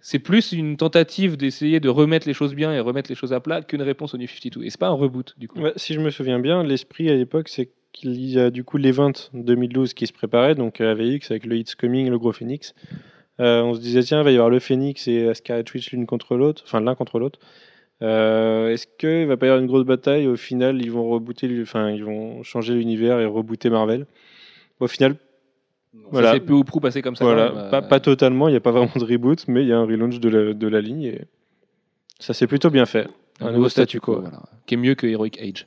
c'est 0.00 0.18
plus 0.18 0.52
une 0.52 0.76
tentative 0.76 1.36
d'essayer 1.36 1.80
de 1.80 1.88
remettre 1.88 2.26
les 2.26 2.34
choses 2.34 2.54
bien 2.54 2.72
et 2.72 2.80
remettre 2.80 3.10
les 3.10 3.16
choses 3.16 3.32
à 3.32 3.40
plat 3.40 3.62
qu'une 3.62 3.82
réponse 3.82 4.14
au 4.14 4.18
New 4.18 4.26
52. 4.26 4.64
Et 4.64 4.70
c'est 4.70 4.78
pas 4.78 4.88
un 4.88 4.92
reboot, 4.92 5.34
du 5.38 5.48
coup. 5.48 5.60
Si 5.76 5.94
je 5.94 6.00
me 6.00 6.10
souviens 6.10 6.38
bien, 6.38 6.62
l'esprit 6.62 7.10
à 7.10 7.14
l'époque, 7.14 7.48
c'est 7.48 7.70
qu'il 7.92 8.20
y 8.20 8.38
a 8.38 8.50
du 8.50 8.62
coup 8.62 8.76
l'event 8.76 9.12
2012 9.32 9.94
qui 9.94 10.06
se 10.06 10.12
préparait, 10.12 10.54
donc 10.54 10.80
euh, 10.80 10.92
AVX 10.92 11.30
avec 11.30 11.46
le 11.46 11.56
It's 11.56 11.74
Coming, 11.74 12.10
le 12.10 12.18
gros 12.18 12.32
Phoenix. 12.32 12.74
Euh, 13.40 13.62
on 13.62 13.74
se 13.74 13.80
disait, 13.80 14.02
tiens, 14.02 14.20
il 14.20 14.24
va 14.24 14.30
y 14.30 14.34
avoir 14.34 14.50
le 14.50 14.60
Phoenix 14.60 15.08
et 15.08 15.32
Scarlet 15.34 15.64
Witch 15.74 15.90
l'une 15.92 16.06
contre 16.06 16.36
l'autre, 16.36 16.62
enfin 16.66 16.80
l'un 16.80 16.94
contre 16.94 17.18
l'autre. 17.18 17.38
Euh, 18.02 18.70
Est-ce 18.70 18.86
qu'il 18.98 19.26
va 19.26 19.36
pas 19.36 19.46
y 19.46 19.48
avoir 19.48 19.60
une 19.60 19.68
grosse 19.68 19.84
bataille? 19.84 20.26
Au 20.26 20.36
final, 20.36 20.80
ils 20.82 20.90
vont 20.90 21.08
rebooter, 21.08 21.50
enfin, 21.62 21.90
ils 21.90 22.04
vont 22.04 22.42
changer 22.42 22.74
l'univers 22.74 23.20
et 23.20 23.26
rebooter 23.26 23.70
Marvel. 23.70 24.06
Au 24.80 24.86
final, 24.86 25.16
Voilà. 26.10 26.32
C'est 26.32 26.40
peu 26.40 26.52
ou 26.52 26.64
prou 26.64 26.80
passé 26.80 27.02
comme 27.02 27.16
ça. 27.16 27.24
voilà, 27.24 27.50
même, 27.50 27.58
euh, 27.58 27.70
pas, 27.70 27.82
pas 27.82 28.00
totalement, 28.00 28.48
il 28.48 28.52
n'y 28.52 28.56
a 28.56 28.60
pas 28.60 28.70
vraiment 28.70 28.90
de 28.94 29.04
reboot, 29.04 29.46
mais 29.48 29.62
il 29.62 29.68
y 29.68 29.72
a 29.72 29.78
un 29.78 29.84
relaunch 29.84 30.20
de 30.20 30.28
la, 30.28 30.54
de 30.54 30.68
la 30.68 30.80
ligne 30.80 31.02
et 31.02 31.22
ça 32.18 32.32
s'est 32.32 32.46
plutôt 32.46 32.70
bien 32.70 32.86
fait. 32.86 33.08
un 33.40 33.52
nouveau 33.52 33.68
statu 33.68 34.00
quo, 34.00 34.20
voilà, 34.20 34.40
qui 34.66 34.74
est 34.74 34.76
mieux 34.78 34.94
que 34.94 35.06
Heroic 35.06 35.38
Age. 35.40 35.66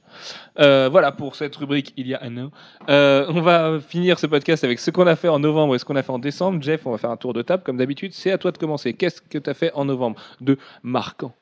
Euh, 0.60 0.90
voilà 0.92 1.12
pour 1.12 1.36
cette 1.36 1.56
rubrique 1.56 1.94
Il 1.98 2.08
y 2.08 2.16
a 2.16 2.24
un 2.24 2.38
an. 2.38 2.52
Euh, 2.90 3.26
on 3.30 3.42
va 3.42 3.80
finir 3.80 4.18
ce 4.18 4.28
podcast 4.28 4.64
avec 4.64 4.80
ce 4.80 4.90
qu'on 4.92 5.06
a 5.08 5.16
fait 5.16 5.28
en 5.28 5.40
novembre 5.40 5.76
et 5.76 5.80
ce 5.80 5.86
qu'on 5.86 5.96
a 5.96 6.04
fait 6.04 6.12
en 6.12 6.20
décembre. 6.20 6.62
Jeff, 6.64 6.88
on 6.88 6.92
va 6.92 6.98
faire 6.98 7.12
un 7.12 7.18
tour 7.18 7.34
de 7.34 7.42
table 7.42 7.64
comme 7.64 7.78
d'habitude. 7.78 8.14
C'est 8.14 8.32
à 8.32 8.38
toi 8.38 8.52
de 8.52 8.58
commencer. 8.58 8.94
Qu'est-ce 8.94 9.22
que 9.22 9.38
tu 9.38 9.50
as 9.50 9.54
fait 9.54 9.72
en 9.74 9.86
novembre 9.86 10.20
de 10.42 10.58
marquant? 10.84 11.34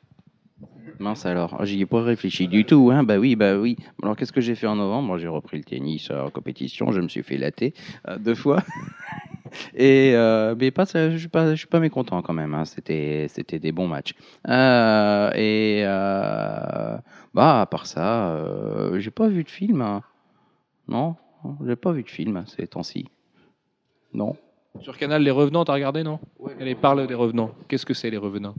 Mince 0.99 1.25
alors, 1.25 1.63
j'y 1.65 1.81
ai 1.81 1.85
pas 1.85 2.01
réfléchi 2.01 2.47
du 2.47 2.65
tout. 2.65 2.89
Hein. 2.91 3.03
Bah 3.03 3.17
oui, 3.17 3.35
bah 3.35 3.57
oui. 3.57 3.77
Alors 4.01 4.15
qu'est-ce 4.15 4.31
que 4.31 4.41
j'ai 4.41 4.55
fait 4.55 4.67
en 4.67 4.75
novembre? 4.75 5.07
Moi, 5.07 5.17
J'ai 5.19 5.27
repris 5.27 5.57
le 5.57 5.63
tennis 5.63 6.09
euh, 6.11 6.23
en 6.25 6.29
compétition, 6.29 6.91
je 6.91 7.01
me 7.01 7.07
suis 7.07 7.23
fait 7.23 7.37
latter 7.37 7.73
euh, 8.07 8.17
deux 8.17 8.35
fois. 8.35 8.63
Et 9.75 10.11
euh, 10.13 10.55
mais 10.59 10.71
pas, 10.71 10.83
je 10.93 11.15
suis 11.17 11.29
pas, 11.29 11.51
je 11.51 11.55
suis 11.55 11.67
pas 11.67 11.79
mécontent 11.79 12.21
quand 12.21 12.33
même. 12.33 12.53
Hein. 12.53 12.65
C'était, 12.65 13.27
c'était 13.29 13.59
des 13.59 13.71
bons 13.71 13.87
matchs. 13.87 14.13
Euh, 14.47 15.31
et 15.35 15.83
euh, 15.85 16.97
bah 17.33 17.61
à 17.61 17.65
part 17.65 17.85
ça, 17.85 18.31
euh, 18.31 18.99
j'ai 18.99 19.09
pas 19.11 19.27
vu 19.29 19.43
de 19.43 19.49
film. 19.49 19.81
hein. 19.81 20.01
Non, 20.89 21.15
j'ai 21.65 21.75
pas 21.77 21.91
vu 21.93 22.03
de 22.03 22.09
film 22.09 22.43
ces 22.47 22.67
temps-ci. 22.67 23.07
Non? 24.13 24.35
Sur 24.81 24.97
Canal, 24.97 25.23
Les 25.23 25.31
Revenants, 25.31 25.65
t'as 25.65 25.73
regardé, 25.73 26.03
non? 26.03 26.19
Allez, 26.59 26.75
parle 26.75 27.07
des 27.07 27.13
Revenants. 27.15 27.51
Qu'est-ce 27.67 27.85
que 27.85 27.93
c'est, 27.93 28.09
les 28.09 28.17
Revenants? 28.17 28.55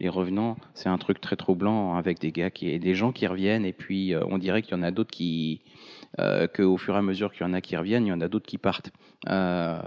Les 0.00 0.08
revenants, 0.08 0.56
c'est 0.72 0.88
un 0.88 0.96
truc 0.96 1.20
très 1.20 1.36
troublant 1.36 1.94
avec 1.94 2.18
des 2.18 2.32
gars 2.32 2.50
qui, 2.50 2.78
des 2.78 2.94
gens 2.94 3.12
qui 3.12 3.26
reviennent 3.26 3.66
et 3.66 3.74
puis 3.74 4.14
euh, 4.14 4.24
on 4.28 4.38
dirait 4.38 4.62
qu'il 4.62 4.74
y 4.74 4.80
en 4.80 4.82
a 4.82 4.90
d'autres 4.90 5.10
qui, 5.10 5.60
euh, 6.18 6.48
qu'au 6.48 6.78
fur 6.78 6.94
et 6.94 6.98
à 6.98 7.02
mesure 7.02 7.32
qu'il 7.32 7.46
y 7.46 7.48
en 7.48 7.52
a 7.52 7.60
qui 7.60 7.76
reviennent, 7.76 8.06
il 8.06 8.08
y 8.08 8.12
en 8.12 8.20
a 8.20 8.28
d'autres 8.28 8.46
qui 8.46 8.58
partent. 8.58 8.92
Euh, 9.28 9.78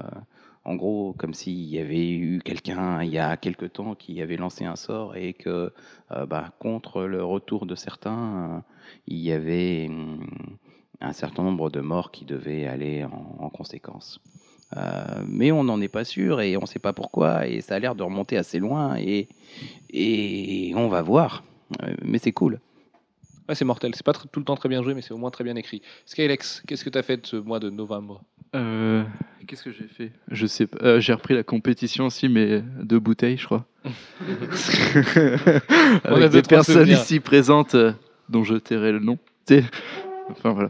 en 0.65 0.75
gros, 0.75 1.13
comme 1.17 1.33
s'il 1.33 1.65
y 1.65 1.79
avait 1.79 2.11
eu 2.11 2.39
quelqu'un 2.45 3.03
il 3.03 3.11
y 3.11 3.17
a 3.17 3.35
quelque 3.37 3.65
temps 3.65 3.95
qui 3.95 4.21
avait 4.21 4.37
lancé 4.37 4.65
un 4.65 4.75
sort 4.75 5.17
et 5.17 5.33
que, 5.33 5.73
euh, 6.11 6.25
bah, 6.25 6.53
contre 6.59 7.03
le 7.03 7.23
retour 7.23 7.65
de 7.65 7.75
certains, 7.75 8.63
il 9.07 9.17
y 9.17 9.31
avait 9.31 9.87
hum, 9.89 10.25
un 11.01 11.13
certain 11.13 11.43
nombre 11.43 11.69
de 11.71 11.81
morts 11.81 12.11
qui 12.11 12.23
devaient 12.25 12.67
aller 12.67 13.03
en 13.03 13.49
conséquence. 13.49 14.21
Euh, 14.75 15.23
mais 15.27 15.51
on 15.51 15.63
n'en 15.63 15.79
est 15.81 15.87
pas 15.87 16.03
sûr 16.03 16.41
et 16.41 16.57
on 16.57 16.61
ne 16.61 16.65
sait 16.65 16.79
pas 16.79 16.93
pourquoi 16.93 17.47
et 17.47 17.61
ça 17.61 17.75
a 17.75 17.79
l'air 17.79 17.95
de 17.95 18.03
remonter 18.03 18.37
assez 18.37 18.59
loin 18.59 18.95
et, 18.97 19.27
et 19.91 20.73
on 20.75 20.87
va 20.87 21.01
voir. 21.01 21.43
Euh, 21.83 21.93
mais 22.03 22.17
c'est 22.17 22.31
cool. 22.31 22.59
Ouais, 23.47 23.55
c'est 23.55 23.65
mortel. 23.65 23.91
C'est 23.93 24.05
pas 24.05 24.13
tout 24.13 24.39
le 24.39 24.45
temps 24.45 24.55
très 24.55 24.69
bien 24.69 24.81
joué, 24.83 24.93
mais 24.93 25.01
c'est 25.01 25.13
au 25.13 25.17
moins 25.17 25.31
très 25.31 25.43
bien 25.43 25.55
écrit. 25.55 25.81
Skylex, 26.05 26.63
qu'est-ce 26.65 26.85
que 26.85 26.89
tu 26.89 26.97
as 26.97 27.03
fait 27.03 27.17
de 27.17 27.27
ce 27.27 27.35
mois 27.35 27.59
de 27.59 27.69
novembre? 27.69 28.23
Euh, 28.55 29.03
Qu'est-ce 29.47 29.63
que 29.63 29.71
j'ai 29.71 29.87
fait? 29.87 30.11
Je 30.29 30.47
sais 30.47 30.67
pas. 30.67 30.77
Euh, 30.83 30.99
j'ai 30.99 31.11
repris 31.11 31.33
la 31.33 31.43
compétition 31.43 32.05
aussi, 32.05 32.29
mais 32.29 32.63
deux 32.81 32.99
bouteilles, 32.99 33.37
je 33.37 33.45
crois. 33.45 33.65
On 33.83 33.89
a 33.89 33.91
Avec 36.03 36.31
deux, 36.31 36.41
des 36.41 36.47
personnes 36.47 36.87
ici 36.87 37.19
présentes 37.19 37.75
euh, 37.75 37.91
dont 38.29 38.43
je 38.43 38.55
tairai 38.55 38.93
le 38.93 38.99
nom. 38.99 39.17
Enfin 40.29 40.51
voilà. 40.51 40.69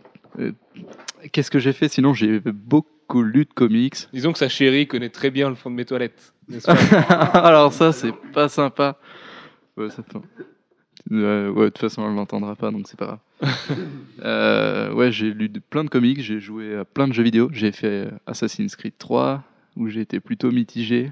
Qu'est-ce 1.32 1.52
que 1.52 1.60
j'ai 1.60 1.74
fait? 1.74 1.88
Sinon, 1.88 2.14
j'ai 2.14 2.40
beaucoup 2.40 3.24
lu 3.24 3.46
de 3.46 3.54
comics. 3.54 3.96
Disons 4.14 4.32
que 4.34 4.40
sa 4.40 4.50
chérie 4.50 4.88
connaît 4.88 5.10
très 5.10 5.32
bien 5.32 5.50
le 5.50 5.56
fond 5.56 5.70
de 5.70 5.76
mes 5.76 5.86
toilettes. 5.86 6.34
pas? 6.66 6.74
Alors 7.34 7.72
ça, 7.74 7.92
c'est 7.94 8.14
pas 8.34 8.50
sympa. 8.50 8.98
Ouais, 9.78 9.90
ça 9.90 10.04
fait- 10.04 10.20
Euh, 11.12 11.50
ouais, 11.52 11.66
de 11.66 11.70
toute 11.70 11.80
façon, 11.80 12.08
elle 12.08 12.16
l'entendra 12.16 12.56
pas, 12.56 12.72
donc 12.72 12.88
c'est 12.88 12.98
pas 12.98 13.06
grave. 13.06 13.20
Euh, 14.24 14.94
ouais, 14.94 15.12
j'ai 15.12 15.34
lu 15.34 15.50
de- 15.50 15.60
plein 15.60 15.84
de 15.84 15.90
comics, 15.90 16.22
j'ai 16.22 16.40
joué 16.40 16.78
à 16.78 16.86
plein 16.86 17.08
de 17.08 17.14
jeux 17.14 17.24
vidéo. 17.24 17.50
J'ai 17.52 17.72
fait 17.74 17.88
euh, 18.08 18.12
Assassin's 18.26 18.76
Creed 18.76 18.94
3, 18.98 19.44
où 19.76 19.88
j'ai 19.90 20.02
été 20.02 20.20
plutôt 20.22 20.50
mitigé. 20.52 21.12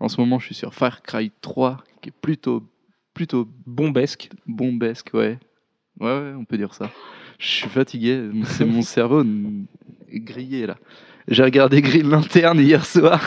En 0.00 0.08
ce 0.08 0.20
moment, 0.20 0.38
je 0.40 0.46
suis 0.46 0.54
sur 0.54 0.74
Far 0.74 1.02
Cry 1.02 1.30
3, 1.40 1.84
qui 2.02 2.08
est 2.08 2.12
plutôt, 2.20 2.64
plutôt 3.14 3.46
Bombesque. 3.66 4.30
bombesque, 4.46 5.10
ouais. 5.14 5.38
Ouais, 6.00 6.06
ouais, 6.08 6.32
on 6.36 6.44
peut 6.44 6.56
dire 6.58 6.74
ça. 6.74 6.90
Je 7.38 7.46
suis 7.46 7.68
fatigué, 7.68 8.20
c'est 8.44 8.64
mon 8.64 8.82
cerveau 8.82 9.24
grillé 10.12 10.66
là. 10.66 10.76
J'ai 11.28 11.42
regardé 11.42 11.82
Green 11.82 12.08
Lantern 12.08 12.58
hier 12.58 12.84
soir. 12.86 13.20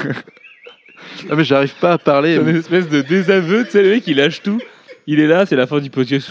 ah 1.29 1.35
mais 1.35 1.43
j'arrive 1.43 1.75
pas 1.79 1.93
à 1.93 1.97
parler. 1.97 2.35
C'est 2.35 2.49
une 2.49 2.55
espèce 2.57 2.89
de 2.89 3.01
désaveu, 3.01 3.65
tu 3.65 3.71
sais, 3.71 3.83
le 3.83 3.89
mec, 3.89 4.07
il 4.07 4.17
lâche 4.17 4.41
tout. 4.41 4.59
Il 5.05 5.19
est 5.19 5.27
là, 5.27 5.45
c'est 5.45 5.55
la 5.55 5.67
fin 5.67 5.79
du 5.79 5.89
podcast. 5.89 6.29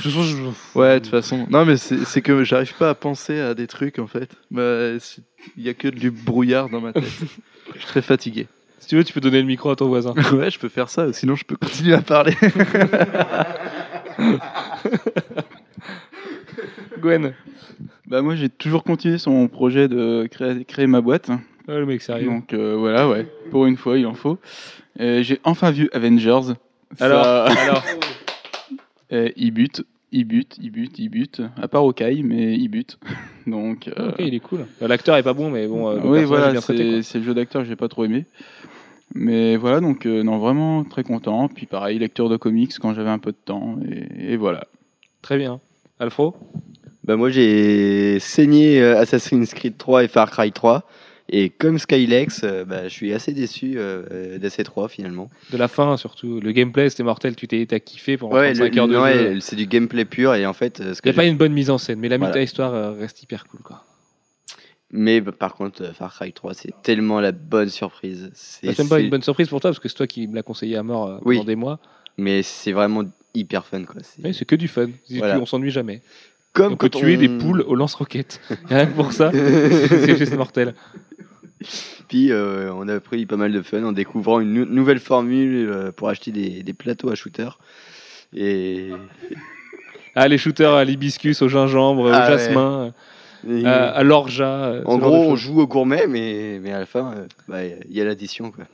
Ouais, 0.74 0.94
de 0.94 0.98
toute 1.00 1.10
façon. 1.10 1.46
Non, 1.50 1.64
mais 1.64 1.76
c'est 1.76 2.22
que 2.22 2.44
j'arrive 2.44 2.74
pas 2.74 2.90
à 2.90 2.94
penser 2.94 3.40
à 3.40 3.54
des 3.54 3.66
trucs 3.66 3.98
en 3.98 4.06
fait. 4.06 4.30
Bah, 4.50 4.92
Il 5.56 5.64
y 5.64 5.68
a 5.68 5.74
que 5.74 5.88
du 5.88 6.10
brouillard 6.10 6.68
dans 6.68 6.80
ma 6.80 6.92
tête. 6.92 7.04
Je 7.74 7.78
suis 7.80 7.88
très 7.88 8.02
fatigué. 8.02 8.46
Si 8.78 8.88
tu 8.88 8.96
veux, 8.96 9.04
tu 9.04 9.12
peux 9.12 9.20
donner 9.20 9.40
le 9.40 9.46
micro 9.46 9.70
à 9.70 9.76
ton 9.76 9.88
voisin. 9.88 10.14
Ouais, 10.32 10.50
je 10.50 10.58
peux 10.58 10.68
faire 10.68 10.88
ça, 10.88 11.12
sinon 11.12 11.34
je 11.34 11.44
peux 11.44 11.56
continuer 11.56 11.94
à 11.94 12.02
parler. 12.02 12.34
Gwen. 16.98 17.32
Bah 18.06 18.22
moi 18.22 18.34
j'ai 18.36 18.48
toujours 18.48 18.84
continué 18.84 19.18
sur 19.18 19.30
mon 19.32 19.48
projet 19.48 19.88
de 19.88 20.26
créer, 20.30 20.64
créer 20.64 20.86
ma 20.86 21.00
boîte. 21.00 21.30
Oh, 21.68 21.72
le 21.72 21.86
mec 21.86 22.00
sérieux. 22.02 22.26
Donc 22.26 22.52
euh, 22.54 22.76
voilà, 22.76 23.08
ouais. 23.08 23.26
Pour 23.50 23.66
une 23.66 23.76
fois, 23.76 23.98
il 23.98 24.06
en 24.06 24.14
faut. 24.14 24.38
Euh, 25.00 25.22
j'ai 25.22 25.38
enfin 25.44 25.70
vu 25.70 25.88
Avengers. 25.92 26.54
Ça- 26.96 27.44
Alors, 27.46 27.84
Euh, 29.10 29.30
il 29.36 29.52
bute, 29.52 29.86
il 30.12 30.26
bute, 30.26 30.58
il 30.60 30.70
bute, 30.70 30.98
il 30.98 31.08
bute. 31.08 31.40
À 31.56 31.66
part 31.66 31.82
Hawkeye, 31.82 32.22
mais 32.22 32.54
il 32.56 32.68
bute. 32.68 32.98
Donc. 33.46 33.88
euh, 33.88 34.10
ok, 34.10 34.16
il 34.18 34.34
est 34.34 34.40
cool. 34.40 34.66
Bah, 34.80 34.86
L'acteur 34.88 35.16
est 35.16 35.22
pas 35.22 35.32
bon, 35.32 35.50
mais 35.50 35.66
bon, 35.66 35.88
euh, 35.88 35.98
oui, 36.04 36.24
voilà, 36.24 36.60
c'est 36.60 37.02
c'est 37.02 37.18
le 37.18 37.24
jeu 37.24 37.32
d'acteur 37.32 37.62
que 37.62 37.68
j'ai 37.68 37.76
pas 37.76 37.88
trop 37.88 38.04
aimé. 38.04 38.26
Mais 39.14 39.56
voilà, 39.56 39.80
donc 39.80 40.04
euh, 40.04 40.22
non, 40.22 40.36
vraiment 40.38 40.84
très 40.84 41.02
content. 41.04 41.48
Puis 41.48 41.64
pareil, 41.64 41.98
lecture 41.98 42.28
de 42.28 42.36
comics 42.36 42.72
quand 42.78 42.92
j'avais 42.92 43.08
un 43.08 43.18
peu 43.18 43.32
de 43.32 43.38
temps. 43.42 43.78
Et, 43.90 44.32
et 44.32 44.36
voilà. 44.36 44.66
Très 45.22 45.38
bien. 45.38 45.60
Alfro? 45.98 46.36
Bah 47.08 47.16
moi 47.16 47.30
j'ai 47.30 48.20
saigné 48.20 48.80
euh, 48.82 48.98
Assassin's 49.00 49.54
Creed 49.54 49.78
3 49.78 50.04
et 50.04 50.08
Far 50.08 50.30
Cry 50.30 50.52
3 50.52 50.84
et 51.30 51.48
comme 51.50 51.78
Skylex, 51.78 52.42
euh, 52.44 52.64
bah, 52.64 52.84
je 52.84 52.88
suis 52.92 53.12
assez 53.14 53.32
déçu 53.32 53.74
euh, 53.76 54.38
de 54.38 54.48
ces 54.48 54.62
trois 54.62 54.88
finalement. 54.88 55.28
De 55.52 55.56
la 55.58 55.68
fin, 55.68 55.96
surtout. 55.98 56.40
Le 56.40 56.52
gameplay, 56.52 56.88
c'était 56.88 57.02
mortel. 57.02 57.34
Tu 57.36 57.46
t'es 57.48 57.66
t'as 57.66 57.80
kiffé 57.80 58.16
pendant 58.16 58.34
Ouais, 58.36 58.52
35 58.54 58.74
le- 58.74 58.80
heures 58.80 58.88
de 58.88 58.96
ouais, 58.98 59.34
jeu. 59.34 59.40
c'est 59.40 59.56
du 59.56 59.66
gameplay 59.66 60.04
pur 60.06 60.34
et 60.34 60.44
en 60.46 60.52
fait 60.54 60.80
euh, 60.80 60.94
Il 61.04 61.08
n'y 61.08 61.10
a 61.10 61.14
pas 61.14 61.24
une 61.24 61.36
bonne 61.38 61.52
mise 61.52 61.70
en 61.70 61.78
scène, 61.78 61.98
mais 61.98 62.08
la 62.10 62.18
Voilà. 62.18 62.32
méta-histoire 62.34 62.72
euh, 62.74 62.92
reste 62.92 63.22
hyper 63.22 63.46
cool. 63.46 63.60
Quoi. 63.60 63.82
mais 64.90 65.20
bah, 65.22 65.32
par 65.32 65.54
contre 65.54 65.82
euh, 65.82 65.92
Far 65.94 66.14
Cry 66.14 66.32
3 66.32 66.52
c'est 66.54 66.72
tellement 66.82 67.20
la 67.20 67.32
bonne 67.32 67.68
surprise. 67.70 68.30
C'est 68.34 68.66
Bah, 68.68 68.72
même 68.78 68.88
pas 68.88 69.00
une 69.00 69.10
bonne 69.10 69.22
surprise 69.22 69.48
pour 69.48 69.60
toi, 69.60 69.70
parce 69.70 69.80
que 69.80 69.88
c'est 69.88 69.96
toi 69.96 70.06
qui 70.06 70.28
me 70.28 70.34
l'as 70.34 70.42
conseillé 70.42 70.76
à 70.76 70.82
mort 70.82 71.06
euh, 71.08 71.18
Oui. 71.24 71.36
pendant 71.36 71.46
des 71.46 71.56
mois. 71.56 71.78
mais 72.18 72.42
c'est 72.42 72.72
vraiment 72.72 73.04
hyper 73.34 73.66
fun 73.66 73.84
quoi. 73.84 74.00
C'est 74.02 74.24
Ouais, 74.24 74.32
que 74.46 74.56
du 74.56 74.66
fun. 74.68 74.88
Voilà. 75.10 75.38
On 75.38 75.44
s'ennuie 75.46 75.70
jamais. 75.70 76.00
Comme 76.52 76.72
on 76.72 76.76
peut 76.76 76.88
quand 76.88 76.98
tuer 77.00 77.16
on- 77.16 77.20
des 77.20 77.28
poules 77.28 77.62
au 77.62 77.74
lance-roquettes. 77.74 78.40
Rien 78.68 78.86
que 78.86 78.94
pour 78.94 79.12
ça, 79.12 79.30
c'est 79.32 80.16
juste 80.16 80.36
mortel. 80.36 80.74
Puis 82.08 82.30
euh, 82.32 82.72
on 82.72 82.86
a 82.88 83.00
pris 83.00 83.26
pas 83.26 83.36
mal 83.36 83.52
de 83.52 83.62
fun 83.62 83.82
en 83.84 83.92
découvrant 83.92 84.40
une 84.40 84.52
nou- 84.54 84.64
nouvelle 84.66 85.00
formule 85.00 85.68
euh, 85.68 85.92
pour 85.92 86.08
acheter 86.08 86.30
des, 86.30 86.62
des 86.62 86.72
plateaux 86.72 87.10
à 87.10 87.14
shooter. 87.14 87.48
Et, 88.34 88.90
Ah, 90.14 90.28
les 90.28 90.38
shooters 90.38 90.72
à 90.74 90.84
l'hibiscus, 90.84 91.42
au 91.42 91.48
gingembre, 91.48 92.10
Ah 92.12 92.18
au 92.18 92.20
ouais. 92.32 92.38
jasmin, 92.38 92.92
et- 93.48 93.64
à, 93.66 93.88
à 93.90 94.02
l'orgeat. 94.02 94.44
euh, 94.44 94.82
en 94.84 94.98
gros, 94.98 95.24
on 95.30 95.36
joue 95.36 95.60
au 95.60 95.66
gourmet, 95.66 96.06
mais, 96.08 96.58
mais 96.62 96.72
à 96.72 96.78
la 96.80 96.86
fin, 96.86 97.12
euh, 97.16 97.26
bah, 97.48 97.64
il 97.64 97.96
y 97.96 98.00
a 98.00 98.04
l'addition. 98.04 98.50
quoi. 98.50 98.64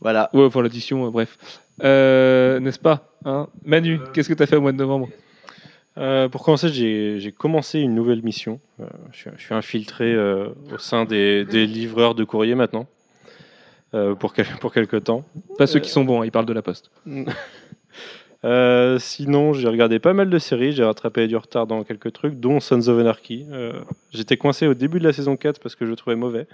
Voilà. 0.00 0.30
Ouais, 0.32 0.44
enfin 0.44 0.62
l'addition, 0.62 1.06
euh, 1.06 1.10
bref. 1.10 1.36
Euh, 1.82 2.60
N'est-ce 2.60 2.78
pas 2.78 3.16
hein? 3.24 3.48
Manu, 3.64 4.00
qu'est-ce 4.12 4.28
que 4.28 4.34
tu 4.34 4.42
as 4.42 4.46
fait 4.46 4.56
au 4.56 4.60
mois 4.60 4.72
de 4.72 4.76
novembre? 4.78 5.08
Euh, 5.98 6.28
pour 6.28 6.44
commencer, 6.44 6.68
j'ai 6.68 7.32
commencé 7.32 7.80
une 7.80 7.94
nouvelle 7.94 8.22
mission. 8.22 8.60
Euh, 8.80 8.84
je, 9.12 9.18
suis, 9.18 9.30
je 9.36 9.42
suis 9.42 9.54
infiltré 9.54 10.12
euh, 10.14 10.48
au 10.72 10.78
sein 10.78 11.04
des, 11.04 11.44
des 11.44 11.66
livreurs 11.66 12.14
de 12.14 12.24
courrier 12.24 12.54
maintenant, 12.54 12.86
pour, 14.20 14.32
quel- 14.32 14.46
pour 14.60 14.72
quelque 14.72 14.96
temps. 14.96 15.24
Pas 15.58 15.66
ceux 15.66 15.80
qui 15.80 15.90
sont 15.90 16.04
bons, 16.04 16.22
hein, 16.22 16.24
ils 16.24 16.30
parlent 16.30 16.46
de 16.46 16.52
la 16.52 16.62
poste. 16.62 16.90
Sinon, 18.98 19.52
j'ai 19.52 19.68
regardé 19.68 19.98
pas 19.98 20.14
mal 20.14 20.30
de 20.30 20.38
séries, 20.38 20.72
j'ai 20.72 20.84
rattrapé 20.84 21.26
du 21.26 21.36
retard 21.36 21.66
dans 21.66 21.82
quelques 21.84 22.12
trucs, 22.12 22.38
dont 22.40 22.60
Sons 22.60 22.88
of 22.88 22.98
Anarchy. 22.98 23.46
J'étais 24.12 24.36
coincé 24.36 24.66
au 24.66 24.74
début 24.74 24.98
de 24.98 25.04
la 25.04 25.12
saison 25.12 25.36
4 25.36 25.60
parce 25.60 25.74
que 25.74 25.84
je 25.84 25.90
le 25.90 25.96
trouvais 25.96 26.16
mauvais. 26.16 26.46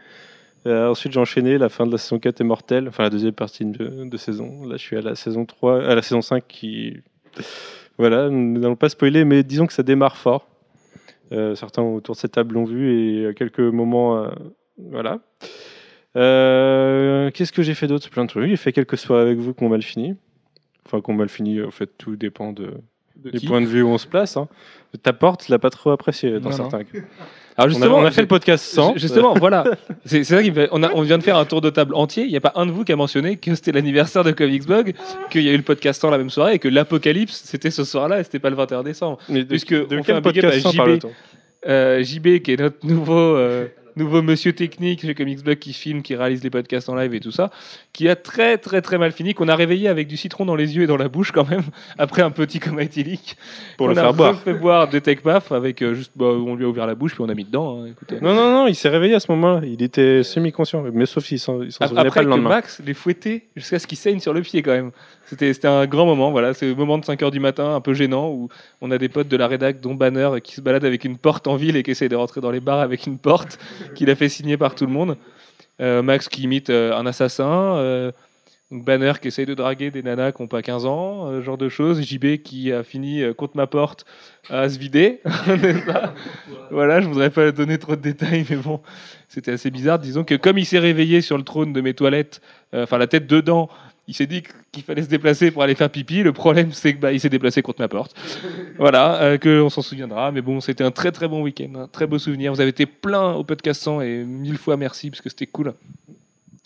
Ensuite, 0.65 1.13
j'ai 1.13 1.21
enchaîné, 1.21 1.59
la 1.59 1.69
fin 1.69 1.87
de 1.87 1.93
la 1.93 1.99
saison 1.99 2.19
4 2.19 2.41
est 2.41 2.45
mortelle, 2.45 2.89
enfin 2.89 3.05
la 3.05 3.11
deuxième 3.11 3.35
partie 3.35 3.65
de, 3.67 4.05
de 4.05 4.17
saison. 4.17 4.65
Là, 4.67 4.77
je 4.79 4.83
suis 4.83 4.97
à 4.97 5.01
la 5.03 5.15
saison 5.15 5.45
3, 5.45 5.85
à 5.85 5.95
la 5.95 6.03
saison 6.03 6.23
5 6.23 6.43
qui. 6.49 6.97
Voilà, 7.99 8.29
nous 8.29 8.59
n'allons 8.59 8.77
pas 8.77 8.89
spoiler, 8.89 9.25
mais 9.25 9.43
disons 9.43 9.67
que 9.67 9.73
ça 9.73 9.83
démarre 9.83 10.17
fort. 10.17 10.49
Euh, 11.33 11.55
certains 11.55 11.83
autour 11.83 12.15
de 12.15 12.21
cette 12.21 12.33
table 12.33 12.55
l'ont 12.55 12.65
vu 12.65 12.93
et 13.23 13.27
à 13.29 13.33
quelques 13.35 13.59
moments. 13.61 14.19
euh, 14.25 14.29
voilà. 14.91 15.21
Euh, 16.17 17.31
Qu'est-ce 17.33 17.53
que 17.53 17.63
j'ai 17.63 17.75
fait 17.75 17.87
d'autre? 17.87 18.09
Plein 18.11 18.25
de 18.25 18.29
trucs. 18.31 18.49
J'ai 18.49 18.57
fait 18.57 18.73
quelques 18.73 18.97
soirées 18.99 19.23
avec 19.23 19.39
vous 19.39 19.55
qui 19.55 19.65
ont 19.65 19.69
mal 19.69 19.83
fini. 19.83 20.15
Enfin, 20.87 21.01
qu'on 21.01 21.15
mal 21.15 21.29
fini, 21.29 21.61
en 21.63 21.71
fait, 21.71 21.91
tout 21.99 22.17
dépend 22.17 22.53
de, 22.53 22.75
des 23.17 23.39
qui? 23.39 23.47
points 23.47 23.61
de 23.61 23.67
vue 23.67 23.83
où 23.83 23.89
on 23.89 23.99
se 23.99 24.07
place. 24.07 24.37
Hein. 24.37 24.49
Ta 25.03 25.13
porte, 25.13 25.45
je 25.47 25.53
l'ai 25.53 25.59
pas 25.59 25.71
trop 25.71 25.91
apprécié 25.91 26.39
dans 26.39 26.51
Non, 26.51 26.57
certains 26.57 26.85
cas. 26.85 26.99
Alors 27.59 27.77
On 27.79 27.83
a, 27.83 27.89
on 27.89 28.05
a 28.05 28.11
fait 28.11 28.21
le 28.21 28.27
podcast 28.27 28.65
sans. 28.65 28.93
Ju- 28.95 29.01
Justement, 29.01 29.35
voilà. 29.39 29.65
C'est 30.05 30.25
c'est 30.25 30.37
ça 30.37 30.43
qui 30.43 30.51
me 30.51 30.55
fait- 30.55 30.69
On, 30.73 30.83
a- 30.83 30.93
on 30.93 31.03
vient 31.03 31.17
de 31.19 31.23
faire 31.23 31.37
un 31.39 31.45
tour 31.47 31.61
de 31.61 31.71
table 31.71 31.95
entier. 31.95 32.25
Il 32.25 32.31
n'y 32.31 32.37
a 32.37 32.41
pas 32.41 32.53
un 32.55 32.67
de 32.67 32.71
vous 32.71 32.85
qui 32.85 32.93
a 32.93 32.97
mentionné 32.97 33.37
que 33.37 33.55
c'était 33.55 33.73
l'anniversaire 33.73 34.25
de 34.25 34.33
Comicsblog, 34.33 34.93
qu'il 35.31 35.43
y 35.43 35.49
a 35.49 35.53
eu 35.53 35.57
le 35.57 35.63
podcast 35.63 36.01
sans 36.01 36.11
la 36.11 36.19
même 36.19 36.31
soirée 36.31 36.55
et 36.55 36.59
que 36.59 36.69
l'apocalypse 36.69 37.43
c'était 37.45 37.71
ce 37.71 37.85
soir-là 37.85 38.21
et 38.21 38.25
c'était 38.25 38.39
pas 38.39 38.51
le 38.51 38.57
21 38.57 38.83
décembre. 38.83 39.19
Mais 39.29 39.41
de, 39.45 39.49
Puisque 39.49 39.73
de 39.73 39.87
on 39.99 40.03
fait 40.03 40.13
un 40.13 40.21
quel 40.21 40.33
big 40.33 40.45
up 40.45 40.51
podcast 40.53 40.57
à 40.57 40.61
sans 40.61 40.71
JB. 40.73 40.77
parle-t-on? 40.77 41.11
Euh, 41.69 42.03
JB, 42.03 42.39
qui 42.43 42.53
est 42.53 42.61
notre 42.61 42.87
nouveau, 42.87 43.19
euh, 43.37 43.67
nouveau 43.97 44.23
monsieur 44.23 44.53
technique 44.53 45.01
chez 45.01 45.15
Comicsblog 45.15 45.59
qui 45.59 45.73
filme, 45.73 46.03
qui 46.03 46.15
réalise 46.15 46.43
les 46.45 46.51
podcasts 46.51 46.89
en 46.89 46.95
live 46.95 47.15
et 47.15 47.21
tout 47.21 47.31
ça, 47.31 47.51
qui 47.93 48.09
a 48.09 48.17
très 48.17 48.59
très 48.59 48.83
très 48.83 48.99
mal 48.99 49.13
fini, 49.13 49.35
qu'on 49.35 49.49
a 49.49 49.57
réveillé 49.57 49.89
avec 49.89 50.07
du 50.07 50.17
citron 50.17 50.45
dans 50.45 50.55
les 50.55 50.77
yeux 50.77 50.83
et 50.85 50.87
dans 50.87 50.97
la 50.97 51.09
bouche 51.09 51.33
quand 51.33 51.49
même, 51.49 51.63
après 51.99 52.23
un 52.23 52.31
petit 52.31 52.61
coma 52.61 52.83
éthylique. 52.83 53.37
Pour 53.79 53.87
on 53.87 53.89
le 53.91 53.95
faire 53.95 54.07
a 54.07 54.13
boire. 54.13 54.39
fait 54.41 54.55
boire 54.55 54.89
des 54.89 55.01
Tech 55.01 55.21
Paf 55.23 55.51
avec 55.53 55.83
euh, 55.83 55.95
juste, 55.95 56.13
bah, 56.15 56.27
on 56.27 56.55
lui 56.55 56.65
a 56.65 56.69
ouvert 56.69 56.87
la 56.87 56.95
bouche 56.95 57.13
puis 57.15 57.23
on 57.23 57.29
a 57.29 57.35
mis 57.35 57.45
dedans. 57.45 57.83
hein, 57.83 57.87
écoutez. 57.91 58.17
Non, 58.21 58.35
non, 58.35 58.51
non, 58.53 58.67
il 58.67 58.75
s'est 58.75 58.89
réveillé 58.89 59.15
à 59.15 59.21
ce 59.21 59.31
moment-là. 59.33 59.61
Il 59.67 59.83
était 59.83 60.23
semi-conscient. 60.23 60.85
Mais 60.93 61.07
sauf 61.07 61.25
s'il 61.25 61.39
s'en 61.39 61.63
il 61.63 61.73
s'en 61.73 61.85
Ap- 61.85 61.89
souvenait 61.91 62.07
Après 62.09 62.21
pas 62.21 62.23
le 62.23 62.27
que 62.27 62.31
lendemain. 62.31 62.49
Max 62.51 62.83
les 62.85 62.95
fouettait 62.95 63.45
jusqu'à 63.57 63.79
ce 63.79 63.87
qu'il 63.87 63.99
saigne 63.99 64.21
sur 64.21 64.33
le 64.35 64.43
pied 64.43 64.63
quand 64.63 64.73
même. 64.73 64.91
C'était 65.29 65.67
un 65.67 65.87
grand 65.87 66.07
moment, 66.07 66.31
voilà. 66.31 66.55
C'est 66.55 66.67
le 66.67 66.75
moment 66.75 66.99
de 66.99 67.05
5h 67.05 67.31
du 67.33 67.41
matin, 67.41 67.75
un 67.75 67.81
peu 67.81 67.95
gênant, 67.95 68.31
où 68.31 68.49
on 68.81 68.91
a 68.93 68.99
des 68.99 69.09
potes 69.09 69.29
de 69.29 69.37
la 69.37 69.49
rédac, 69.49 69.81
dont 69.81 69.95
Banner, 69.95 70.31
qui 70.43 70.55
se 70.55 70.61
baladent 70.61 70.85
avec 70.85 71.05
une 71.05 71.19
porte 71.19 71.47
en 71.49 71.57
ville 71.57 71.77
et 71.77 71.83
qui 71.83 71.91
essaye 71.91 72.09
de 72.09 72.17
rentrer 72.17 72.41
dans 72.41 72.53
les 72.53 72.61
bars 72.61 72.81
avec 72.81 73.07
une 73.07 73.19
porte 73.19 73.59
qu'il 73.95 74.09
a 74.09 74.15
fait 74.15 74.29
signer 74.29 74.57
par 74.57 74.75
tout 74.75 74.87
le 74.87 74.93
monde. 74.93 75.17
Euh, 75.81 76.01
Max 76.03 76.29
qui 76.29 76.43
imite 76.43 76.71
euh, 76.71 76.95
un 76.97 77.05
assassin. 77.07 77.77
euh, 77.77 78.13
Donc 78.71 78.85
Banner 78.85 79.13
qui 79.21 79.29
essaye 79.29 79.47
de 79.47 79.55
draguer 79.55 79.91
des 79.91 80.03
nanas 80.03 80.33
qui 80.33 80.43
n'ont 80.43 80.49
pas 80.49 80.63
15 80.63 80.87
ans, 80.87 81.27
euh, 81.29 81.41
ce 81.41 81.45
genre 81.45 81.59
de 81.59 81.69
choses. 81.69 82.01
JB 82.01 82.39
qui 82.43 82.73
a 82.73 82.83
fini 82.83 83.23
contre 83.37 83.57
ma 83.57 83.67
porte 83.67 84.05
à 84.49 84.69
se 84.69 84.79
vider. 84.79 85.21
Voilà, 86.71 87.01
je 87.01 87.09
voudrais 87.09 87.31
pas 87.31 87.53
donner 87.53 87.79
trop 87.79 87.95
de 87.97 88.01
détails, 88.01 88.45
mais 88.51 88.57
bon, 88.57 88.81
c'était 89.29 89.53
assez 89.53 89.71
bizarre. 89.71 89.99
Disons 89.99 90.25
que 90.25 90.35
comme 90.35 90.59
il 90.59 90.67
s'est 90.67 90.79
réveillé 90.79 91.21
sur 91.21 91.37
le 91.37 91.45
trône 91.45 91.73
de 91.73 91.81
mes 91.81 91.95
toilettes, 91.95 92.41
enfin 92.73 92.99
la 92.99 93.07
tête 93.07 93.27
dedans, 93.27 93.69
il 94.09 94.15
s'est 94.15 94.27
dit 94.27 94.43
qu'il 94.73 94.83
fallait 94.83 95.03
se 95.03 95.09
déplacer 95.09 95.51
pour 95.51 95.63
aller 95.63 95.75
faire 95.75 95.91
pipi. 95.91 96.23
Le 96.23 96.33
problème, 96.33 96.73
c'est 96.73 96.95
que 96.95 97.01
bah, 97.01 97.19
s'est 97.19 97.29
déplacé 97.29 97.63
contre 97.63 97.81
ma 97.81 97.89
porte. 97.89 98.15
Voilà, 98.79 99.21
euh, 99.23 99.39
que 99.39 99.69
s'en 99.69 99.83
souviendra. 99.83 100.31
Mais 100.33 100.43
bon, 100.43 100.61
c'était 100.61 100.85
un 100.85 100.91
très 100.91 101.13
très 101.13 101.29
bon 101.29 101.43
week-end, 101.43 101.75
un 101.75 101.89
très 101.89 102.07
beau 102.07 102.19
souvenir. 102.19 102.53
Vous 102.53 102.61
avez 102.61 102.71
été 102.71 102.87
plein 102.87 103.33
au 103.33 103.45
podcast 103.45 103.83
100 103.83 104.03
et 104.03 104.25
mille 104.25 104.59
fois 104.59 104.77
merci 104.77 105.11
parce 105.11 105.21
que 105.21 105.29
c'était 105.29 105.47
cool. 105.47 105.75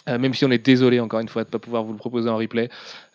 Euh, 0.09 0.19
même 0.19 0.33
si 0.35 0.45
on 0.45 0.51
est 0.51 0.65
désolé 0.65 0.99
encore 0.99 1.21
une 1.21 1.29
fois 1.29 1.45
de 1.45 1.49
ne 1.49 1.53
pas 1.53 1.59
pouvoir 1.59 1.85
vous 1.85 1.93
le 1.93 1.99
proposer 1.99 2.29
en 2.29 2.37
replay, 2.37 2.69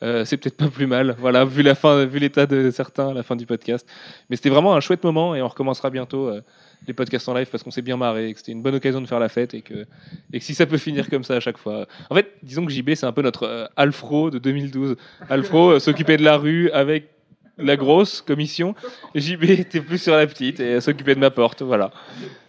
Euh, 0.03 0.26
c'est 0.26 0.38
peut-être 0.38 0.57
pas 0.57 0.68
plus 0.68 0.88
mal. 0.88 1.15
Voilà, 1.19 1.45
vu 1.45 1.64
la 1.64 1.73
fin, 1.73 2.06
vu 2.06 2.19
l'état 2.19 2.45
de 2.45 2.69
certains 2.69 3.10
à 3.10 3.14
la 3.14 3.23
fin 3.23 3.35
du 3.35 3.45
podcast. 3.45 3.88
Mais 4.30 4.35
c'était 4.35 4.49
vraiment 4.49 4.76
un 4.76 4.81
chouette 4.81 5.03
moment 5.03 5.35
et 5.35 5.41
on 5.41 5.47
recommencera 5.47 5.89
bientôt 5.89 6.27
euh, 6.27 6.41
les 6.88 6.94
podcasts 6.94 7.28
en 7.30 7.34
live 7.34 7.48
parce 7.52 7.64
qu'on 7.64 7.72
s'est 7.72 7.82
bien 7.82 7.98
marré 7.98 8.30
et 8.30 8.34
que 8.34 8.40
c'était 8.40 8.52
une 8.52 8.62
bonne 8.62 8.76
occasion 8.76 9.02
de 9.02 9.07
faire 9.07 9.20
la 9.20 9.30
fête 9.30 9.53
et 9.53 9.62
que, 9.62 9.86
et 10.34 10.40
que 10.40 10.45
si 10.45 10.53
ça 10.53 10.66
peut 10.66 10.78
finir 10.78 11.10
comme 11.10 11.24
ça 11.24 11.36
à 11.36 11.40
chaque 11.40 11.57
fois. 11.57 11.88
En 12.10 12.16
fait, 12.16 12.32
disons 12.44 12.66
que 12.66 12.72
JB 12.72 12.95
c'est 12.95 13.06
un 13.06 13.12
peu 13.12 13.22
notre 13.22 13.44
euh, 13.44 13.66
Alfro 13.76 14.30
de 14.30 14.40
2012. 14.40 14.95
Alfro 15.30 15.72
euh, 15.72 15.80
s'occupait 15.80 16.18
de 16.18 16.24
la 16.24 16.38
rue 16.38 16.70
avec 16.72 17.10
la 17.57 17.78
grosse 17.78 18.22
commission. 18.22 18.76
JB 19.16 19.44
était 19.45 19.82
plus 19.82 20.02
sur 20.02 20.16
la 20.16 20.28
petite 20.28 20.60
et 20.60 20.82
s'occupait 20.82 21.16
de 21.16 21.20
ma 21.20 21.32
porte. 21.32 21.62
Voilà. 21.62 21.91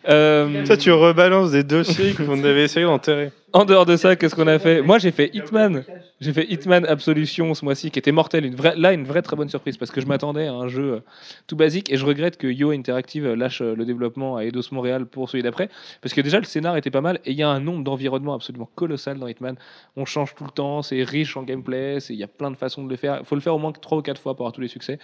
Euh, 0.08 0.64
Ça, 0.64 0.76
tu 0.76 0.92
rebalances 0.92 1.50
des 1.50 1.64
dossiers 1.64 2.12
qu'on 2.14 2.42
avait 2.44 2.64
essayé 2.64 2.86
d'enterrer. 2.86 3.32
en 3.52 3.64
dehors 3.64 3.86
de 3.86 3.96
ça, 3.96 4.14
qu'est-ce 4.16 4.34
qu'on 4.34 4.46
a 4.46 4.58
fait? 4.58 4.82
Moi, 4.82 4.98
j'ai 4.98 5.10
fait 5.10 5.30
Hitman. 5.34 5.82
J'ai 6.20 6.32
fait 6.32 6.46
Hitman 6.48 6.84
Absolution 6.86 7.52
ce 7.54 7.64
mois-ci, 7.64 7.90
qui 7.90 7.98
était 7.98 8.12
mortel. 8.12 8.44
Une 8.44 8.54
vraie, 8.54 8.74
là, 8.76 8.92
une 8.92 9.04
vraie 9.04 9.22
très 9.22 9.34
bonne 9.36 9.48
surprise, 9.48 9.76
parce 9.76 9.90
que 9.90 10.00
je 10.00 10.06
m'attendais 10.06 10.46
à 10.46 10.52
un 10.52 10.68
jeu 10.68 10.92
euh, 10.94 11.00
tout 11.46 11.56
basique, 11.56 11.92
et 11.92 11.96
je 11.96 12.04
regrette 12.06 12.36
que 12.36 12.46
Yo 12.46 12.70
Interactive 12.70 13.26
lâche 13.34 13.60
euh, 13.62 13.74
le 13.74 13.84
développement 13.84 14.36
à 14.36 14.44
Eidos 14.44 14.62
Montréal 14.72 15.06
pour 15.06 15.28
celui 15.28 15.42
d'après, 15.42 15.68
parce 16.02 16.14
que 16.14 16.20
déjà, 16.20 16.38
le 16.38 16.44
scénar 16.44 16.76
était 16.76 16.90
pas 16.90 17.00
mal, 17.00 17.18
et 17.24 17.32
il 17.32 17.36
y 17.38 17.42
a 17.42 17.48
un 17.48 17.60
nombre 17.60 17.82
d'environnements 17.82 18.34
absolument 18.34 18.68
colossal 18.76 19.18
dans 19.18 19.26
Hitman. 19.26 19.56
On 19.96 20.04
change 20.04 20.34
tout 20.34 20.44
le 20.44 20.50
temps, 20.50 20.82
c'est 20.82 21.02
riche 21.02 21.36
en 21.36 21.42
gameplay, 21.42 21.98
il 22.10 22.16
y 22.16 22.22
a 22.22 22.28
plein 22.28 22.50
de 22.50 22.56
façons 22.56 22.84
de 22.84 22.90
le 22.90 22.96
faire. 22.96 23.18
Il 23.20 23.26
faut 23.26 23.34
le 23.34 23.40
faire 23.40 23.54
au 23.54 23.58
moins 23.58 23.72
3 23.72 23.98
ou 23.98 24.02
4 24.02 24.20
fois 24.20 24.34
pour 24.36 24.44
avoir 24.44 24.52
tous 24.52 24.60
les 24.60 24.68
succès. 24.68 24.98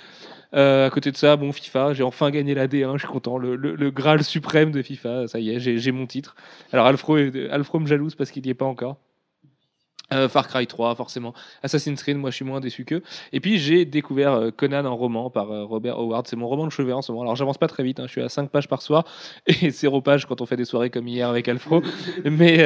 Euh, 0.54 0.86
à 0.86 0.90
côté 0.90 1.10
de 1.10 1.16
ça, 1.16 1.36
bon, 1.36 1.50
FIFA, 1.52 1.94
j'ai 1.94 2.02
enfin 2.02 2.30
gagné 2.30 2.54
la 2.54 2.66
D1, 2.68 2.92
je 2.94 2.98
suis 2.98 3.08
content. 3.08 3.38
Le, 3.38 3.56
le- 3.56 3.74
le 3.74 3.90
Graal 3.90 4.22
suprême 4.22 4.70
de 4.70 4.82
FIFA, 4.82 4.91
ça 4.96 5.38
y 5.38 5.50
est, 5.50 5.58
j'ai 5.60 5.92
mon 5.92 6.06
titre. 6.06 6.34
Alors 6.72 6.86
Alfro, 6.86 7.16
Alfro 7.50 7.80
me 7.80 7.86
jalouse 7.86 8.14
parce 8.14 8.30
qu'il 8.30 8.42
n'y 8.42 8.50
est 8.50 8.54
pas 8.54 8.64
encore. 8.66 8.96
Euh, 10.12 10.28
Far 10.28 10.46
Cry 10.46 10.66
3, 10.66 10.94
forcément. 10.94 11.32
Assassin's 11.62 12.02
Creed, 12.02 12.18
moi 12.18 12.30
je 12.30 12.36
suis 12.36 12.44
moins 12.44 12.60
déçu 12.60 12.84
qu'eux. 12.84 13.02
Et 13.32 13.40
puis 13.40 13.58
j'ai 13.58 13.86
découvert 13.86 14.32
euh, 14.34 14.50
Conan 14.50 14.84
en 14.84 14.94
roman 14.94 15.30
par 15.30 15.50
euh, 15.50 15.64
Robert 15.64 15.98
Howard. 15.98 16.26
C'est 16.26 16.36
mon 16.36 16.48
roman 16.48 16.66
de 16.66 16.72
chevet 16.72 16.92
en 16.92 17.00
ce 17.00 17.12
moment. 17.12 17.22
Alors 17.22 17.36
j'avance 17.36 17.56
pas 17.56 17.68
très 17.68 17.82
vite, 17.82 17.98
hein, 17.98 18.04
je 18.06 18.12
suis 18.12 18.20
à 18.20 18.28
5 18.28 18.50
pages 18.50 18.68
par 18.68 18.82
soir 18.82 19.04
et 19.46 19.70
0 19.70 20.02
pages 20.02 20.26
quand 20.26 20.40
on 20.42 20.46
fait 20.46 20.56
des 20.56 20.66
soirées 20.66 20.90
comme 20.90 21.08
hier 21.08 21.28
avec 21.28 21.48
Alfro. 21.48 21.82
Mais 22.24 22.58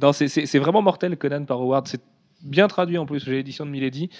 non, 0.00 0.12
c'est- 0.12 0.58
vraiment 0.58 0.82
mortel 0.82 1.16
Conan 1.16 1.44
par 1.44 1.58
Howard. 1.60 1.86
C'est 1.88 2.02
bien 2.42 2.68
traduit 2.68 2.98
en 2.98 3.06
plus. 3.06 3.24
J'ai 3.24 3.32
l'édition 3.32 3.64
de 3.64 3.70
Milady. 3.70 4.10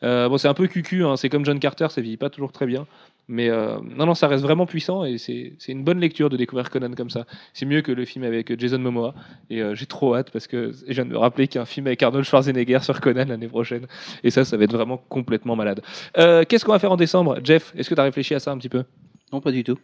Bon, 0.00 0.38
c'est 0.38 0.48
un 0.48 0.54
peu 0.54 0.66
cucu, 0.66 1.04
hein, 1.04 1.16
c'est 1.16 1.28
comme 1.28 1.44
John 1.44 1.60
Carter, 1.60 1.88
ça 1.90 2.00
vieillit 2.00 2.16
pas 2.16 2.30
toujours 2.30 2.52
très 2.52 2.66
bien. 2.66 2.86
Mais 3.30 3.50
euh, 3.50 3.76
non, 3.96 4.06
non, 4.06 4.14
ça 4.14 4.26
reste 4.26 4.42
vraiment 4.42 4.64
puissant 4.64 5.04
et 5.04 5.18
c'est 5.18 5.52
une 5.68 5.84
bonne 5.84 6.00
lecture 6.00 6.30
de 6.30 6.36
découvrir 6.38 6.70
Conan 6.70 6.92
comme 6.96 7.10
ça. 7.10 7.26
C'est 7.52 7.66
mieux 7.66 7.82
que 7.82 7.92
le 7.92 8.06
film 8.06 8.24
avec 8.24 8.58
Jason 8.58 8.78
Momoa. 8.78 9.14
Et 9.50 9.62
euh, 9.62 9.74
j'ai 9.74 9.84
trop 9.84 10.14
hâte 10.14 10.30
parce 10.30 10.46
que 10.46 10.72
je 10.72 10.92
viens 10.94 11.04
de 11.04 11.10
me 11.10 11.18
rappeler 11.18 11.46
qu'il 11.46 11.56
y 11.56 11.58
a 11.58 11.62
un 11.62 11.66
film 11.66 11.86
avec 11.86 12.02
Arnold 12.02 12.24
Schwarzenegger 12.24 12.80
sur 12.80 12.98
Conan 13.02 13.26
l'année 13.28 13.48
prochaine. 13.48 13.86
Et 14.24 14.30
ça, 14.30 14.46
ça 14.46 14.56
va 14.56 14.64
être 14.64 14.72
vraiment 14.72 14.96
complètement 15.10 15.56
malade. 15.56 15.82
Euh, 16.16 16.44
Qu'est-ce 16.48 16.64
qu'on 16.64 16.72
va 16.72 16.78
faire 16.78 16.92
en 16.92 16.96
décembre? 16.96 17.38
Jeff, 17.44 17.74
est-ce 17.76 17.90
que 17.90 17.94
tu 17.94 18.00
as 18.00 18.04
réfléchi 18.04 18.34
à 18.34 18.40
ça 18.40 18.50
un 18.50 18.56
petit 18.56 18.70
peu? 18.70 18.84
Non, 19.30 19.42
pas 19.42 19.52
du 19.52 19.62
tout. 19.62 19.78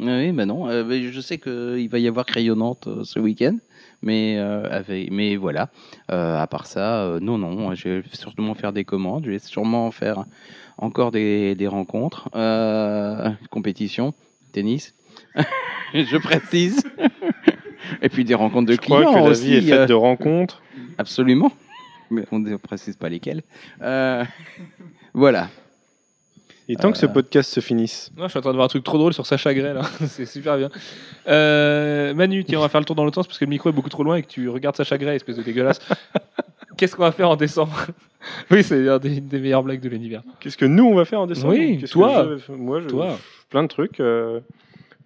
Oui, 0.00 0.32
bah 0.32 0.46
non. 0.46 0.70
Euh, 0.70 0.82
mais 0.82 1.12
je 1.12 1.20
sais 1.20 1.36
qu'il 1.36 1.88
va 1.90 1.98
y 1.98 2.08
avoir 2.08 2.24
Crayonnante 2.24 2.88
ce 3.04 3.20
week-end. 3.20 3.58
Mais, 4.02 4.36
euh, 4.38 4.66
avec, 4.70 5.10
mais 5.10 5.36
voilà. 5.36 5.68
Euh, 6.10 6.38
à 6.40 6.46
part 6.46 6.66
ça, 6.66 7.02
euh, 7.02 7.20
non, 7.20 7.36
non. 7.38 7.74
Je 7.74 7.88
vais 7.88 8.02
sûrement 8.12 8.54
faire 8.54 8.72
des 8.72 8.84
commandes. 8.84 9.24
Je 9.26 9.30
vais 9.30 9.38
sûrement 9.38 9.90
faire 9.90 10.24
encore 10.78 11.10
des, 11.10 11.54
des 11.54 11.66
rencontres. 11.66 12.28
Euh, 12.34 13.30
compétition, 13.50 14.14
tennis. 14.52 14.94
je 15.94 16.16
précise. 16.16 16.82
Et 18.02 18.08
puis 18.08 18.24
des 18.24 18.34
rencontres 18.34 18.68
de 18.68 18.72
Je 18.74 18.78
crois 18.78 18.98
clients 18.98 19.12
que 19.12 19.18
la 19.18 19.30
aussi. 19.30 19.46
vie 19.46 19.54
est 19.56 19.60
faite 19.62 19.88
de 19.88 19.94
rencontres. 19.94 20.62
Absolument. 20.98 21.52
Mais 22.10 22.24
on 22.32 22.38
ne 22.38 22.56
précise 22.56 22.96
pas 22.96 23.08
lesquels. 23.08 23.42
Euh, 23.82 24.24
voilà. 25.14 25.48
Et 26.72 26.76
tant 26.76 26.92
que 26.92 26.98
ce 26.98 27.06
podcast 27.06 27.52
se 27.52 27.58
finisse, 27.60 28.10
Non, 28.16 28.24
je 28.24 28.28
suis 28.30 28.38
en 28.38 28.42
train 28.42 28.50
de 28.52 28.56
voir 28.56 28.66
un 28.66 28.68
truc 28.68 28.84
trop 28.84 28.96
drôle 28.96 29.12
sur 29.12 29.26
Sacha 29.26 29.52
Gray 29.52 29.74
là. 29.74 29.82
c'est 30.06 30.24
super 30.26 30.56
bien. 30.56 30.70
Euh, 31.26 32.14
Manu, 32.14 32.44
tiens, 32.44 32.58
on 32.58 32.62
va 32.62 32.68
faire 32.68 32.80
le 32.80 32.84
tour 32.86 32.94
dans 32.96 33.04
le 33.04 33.12
sens 33.12 33.26
parce 33.26 33.38
que 33.38 33.44
le 33.44 33.50
micro 33.50 33.68
est 33.68 33.72
beaucoup 33.72 33.88
trop 33.88 34.04
loin 34.04 34.16
et 34.16 34.22
que 34.22 34.28
tu 34.28 34.48
regardes 34.48 34.76
Sacha 34.76 34.96
Gray, 34.98 35.16
espèce 35.16 35.36
de 35.36 35.42
dégueulasse. 35.42 35.80
Qu'est-ce 36.76 36.94
qu'on 36.96 37.02
va 37.02 37.12
faire 37.12 37.28
en 37.30 37.36
décembre? 37.36 37.74
Oui, 38.50 38.62
c'est 38.62 38.76
une 38.78 38.98
des, 38.98 39.18
des 39.20 39.38
meilleures 39.40 39.62
blagues 39.62 39.80
de 39.80 39.88
l'univers. 39.88 40.22
qu'est-ce 40.40 40.58
que 40.58 40.66
nous 40.66 40.84
on 40.84 40.94
va 40.94 41.06
faire 41.06 41.22
en 41.22 41.26
décembre? 41.26 41.54
Oui, 41.54 41.78
Qu'est-ce 41.80 41.92
toi. 41.92 42.22
que 42.26 42.36
je- 42.36 42.52
moi, 42.52 42.82
je, 42.82 42.88
Toi. 42.88 43.18
plein 43.48 43.62
de 43.62 43.68
trucs. 43.68 43.98
Euh, 43.98 44.40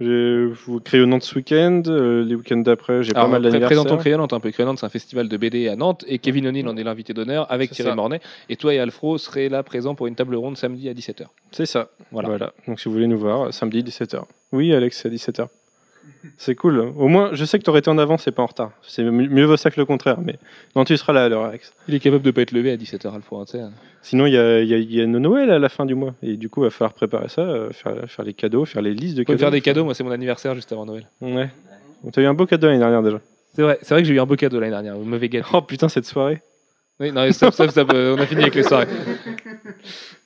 j'ai 0.00 0.50
Crayonnante 0.84 1.22
ce 1.22 1.36
week-end, 1.36 1.82
euh, 1.86 2.24
les 2.24 2.34
week-ends 2.34 2.56
d'après, 2.56 3.02
j'ai 3.02 3.12
pas 3.12 3.26
mal 3.26 3.42
d'anniversaires. 3.42 3.78
présentons 3.78 3.96
Crayonnante 3.96 4.32
un 4.32 4.40
peu. 4.40 4.50
Crayonnante, 4.50 4.78
c'est 4.78 4.86
un 4.86 4.90
festival 4.90 5.28
de 5.28 5.36
BD 5.36 5.68
à 5.68 5.76
Nantes 5.76 6.04
et 6.08 6.18
Kevin 6.18 6.48
O'Neill 6.48 6.66
en 6.68 6.76
est 6.76 6.82
l'invité 6.82 7.14
d'honneur 7.14 7.50
avec 7.50 7.70
Thierry 7.70 7.90
ça. 7.90 7.94
Mornay. 7.94 8.20
Et 8.48 8.56
toi 8.56 8.74
et 8.74 8.78
Alfro 8.78 9.18
serez 9.18 9.48
là 9.48 9.62
présents 9.62 9.94
pour 9.94 10.06
une 10.06 10.14
table 10.14 10.34
ronde 10.34 10.56
samedi 10.56 10.88
à 10.88 10.94
17h. 10.94 11.26
C'est 11.52 11.66
ça. 11.66 11.90
Voilà. 12.10 12.28
Voilà. 12.28 12.52
Donc 12.66 12.80
si 12.80 12.88
vous 12.88 12.94
voulez 12.94 13.06
nous 13.06 13.18
voir, 13.18 13.52
samedi 13.54 13.82
17h. 13.82 14.24
Oui, 14.52 14.74
Alex, 14.74 15.06
à 15.06 15.08
17h. 15.08 15.48
C'est 16.36 16.54
cool. 16.54 16.78
Au 16.96 17.06
moins, 17.08 17.30
je 17.32 17.44
sais 17.44 17.58
que 17.58 17.64
tu 17.64 17.70
aurais 17.70 17.80
été 17.80 17.90
en 17.90 17.98
avance 17.98 18.26
et 18.26 18.32
pas 18.32 18.42
en 18.42 18.46
retard. 18.46 18.72
C'est 18.82 19.02
mieux 19.04 19.44
vaut 19.44 19.56
ça 19.56 19.70
que 19.70 19.78
le 19.78 19.86
contraire. 19.86 20.18
Mais 20.20 20.36
non, 20.74 20.84
tu 20.84 20.96
seras 20.96 21.12
là 21.12 21.24
à 21.24 21.28
l'heure, 21.28 21.44
Alex. 21.44 21.72
Il 21.86 21.94
est 21.94 22.00
capable 22.00 22.22
de 22.24 22.30
pas 22.30 22.40
être 22.42 22.52
levé 22.52 22.72
à 22.72 22.76
17h, 22.76 23.14
Alfro. 23.14 23.40
hein, 23.40 23.44
tu 23.46 23.52
sais. 23.52 23.64
Sinon, 24.02 24.26
il 24.26 24.32
y 24.32 24.38
a, 24.38 24.60
y, 24.62 24.74
a, 24.74 24.78
il 24.78 24.94
y 24.94 25.00
a 25.00 25.06
nos 25.06 25.18
Noël 25.20 25.50
à 25.50 25.58
la 25.58 25.68
fin 25.68 25.86
du 25.86 25.94
mois. 25.94 26.14
Et 26.22 26.36
du 26.36 26.48
coup, 26.48 26.62
il 26.62 26.64
va 26.64 26.70
falloir 26.70 26.92
préparer 26.94 27.28
ça, 27.28 27.42
euh, 27.42 27.70
faire, 27.72 27.94
faire 28.08 28.24
les 28.24 28.34
cadeaux, 28.34 28.64
faire 28.64 28.82
les 28.82 28.94
listes 28.94 29.16
de 29.16 29.22
cadeaux. 29.22 29.38
faire 29.38 29.50
des 29.50 29.60
cadeaux. 29.60 29.84
Moi, 29.84 29.94
c'est 29.94 30.02
mon 30.04 30.10
anniversaire 30.10 30.54
juste 30.54 30.72
avant 30.72 30.86
Noël. 30.86 31.06
Ouais. 31.20 31.50
Tu 32.12 32.20
as 32.20 32.22
eu 32.22 32.26
un 32.26 32.34
beau 32.34 32.46
cadeau 32.46 32.66
l'année 32.68 32.78
dernière 32.80 33.02
déjà. 33.02 33.20
C'est 33.54 33.62
vrai, 33.62 33.78
c'est 33.82 33.94
vrai 33.94 34.02
que 34.02 34.08
j'ai 34.08 34.14
eu 34.14 34.20
un 34.20 34.26
beau 34.26 34.36
cadeau 34.36 34.58
l'année 34.60 34.72
dernière. 34.72 34.96
Vous 34.96 35.04
m'avez 35.04 35.28
gâté. 35.28 35.46
Oh 35.52 35.62
putain, 35.62 35.88
cette 35.88 36.06
soirée. 36.06 36.42
Oui, 37.00 37.12
non, 37.12 37.30
stop, 37.32 37.52
stop, 37.54 37.70
stop, 37.70 37.92
euh, 37.92 38.16
on 38.16 38.20
a 38.20 38.26
fini 38.26 38.42
avec 38.42 38.54
les 38.54 38.62
soirées. 38.62 38.86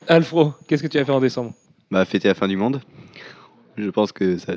Alfro, 0.06 0.52
qu'est-ce 0.66 0.82
que 0.82 0.88
tu 0.88 0.98
vas 0.98 1.04
faire 1.04 1.14
en 1.16 1.20
décembre? 1.20 1.52
Bah, 1.90 2.04
fêter 2.04 2.28
la 2.28 2.34
fin 2.34 2.48
du 2.48 2.56
monde. 2.56 2.80
Je 3.76 3.88
pense 3.90 4.12
que 4.12 4.36
ça. 4.38 4.54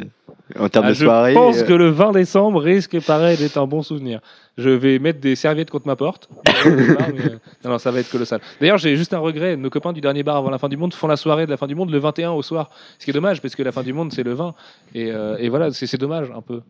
En 0.59 0.69
termes 0.69 0.85
Ah, 0.85 0.89
de 0.89 0.93
Je 0.93 1.05
soirée. 1.05 1.33
pense 1.33 1.59
euh, 1.59 1.65
que 1.65 1.73
le 1.73 1.89
20 1.89 2.11
décembre 2.13 2.61
risque, 2.61 2.99
pareil, 3.05 3.37
d'être 3.37 3.57
un 3.57 3.67
bon 3.67 3.81
souvenir. 3.81 4.19
Je 4.57 4.69
vais 4.69 4.99
mettre 4.99 5.19
des 5.19 5.35
serviettes 5.35 5.69
contre 5.69 5.87
ma 5.87 5.95
porte. 5.95 6.29
Euh, 6.63 7.39
non, 7.63 7.71
non, 7.71 7.77
ça 7.79 7.89
va 7.89 7.99
être 8.01 8.11
colossal. 8.11 8.39
D'ailleurs, 8.59 8.77
j'ai 8.77 8.95
juste 8.95 9.15
un 9.15 9.19
regret. 9.19 9.57
Nos 9.57 9.71
copains 9.71 9.93
du 9.93 10.01
dernier 10.01 10.21
bar 10.21 10.35
avant 10.37 10.51
la 10.51 10.59
fin 10.59 10.69
du 10.69 10.77
monde 10.77 10.93
font 10.93 11.07
la 11.07 11.15
soirée 11.17 11.45
de 11.47 11.51
la 11.51 11.57
fin 11.57 11.65
du 11.65 11.73
monde 11.73 11.89
le 11.89 11.97
21 11.97 12.31
au 12.33 12.43
soir. 12.43 12.69
Ce 12.99 13.05
qui 13.05 13.09
est 13.09 13.13
dommage, 13.13 13.41
parce 13.41 13.55
que 13.55 13.63
la 13.63 13.71
fin 13.71 13.81
du 13.81 13.93
monde, 13.93 14.13
c'est 14.13 14.21
le 14.21 14.33
20. 14.33 14.53
Et, 14.93 15.11
euh, 15.11 15.37
et 15.39 15.49
voilà, 15.49 15.71
c'est 15.71 15.97
dommage 15.97 16.27
un 16.35 16.41
peu. 16.41 16.61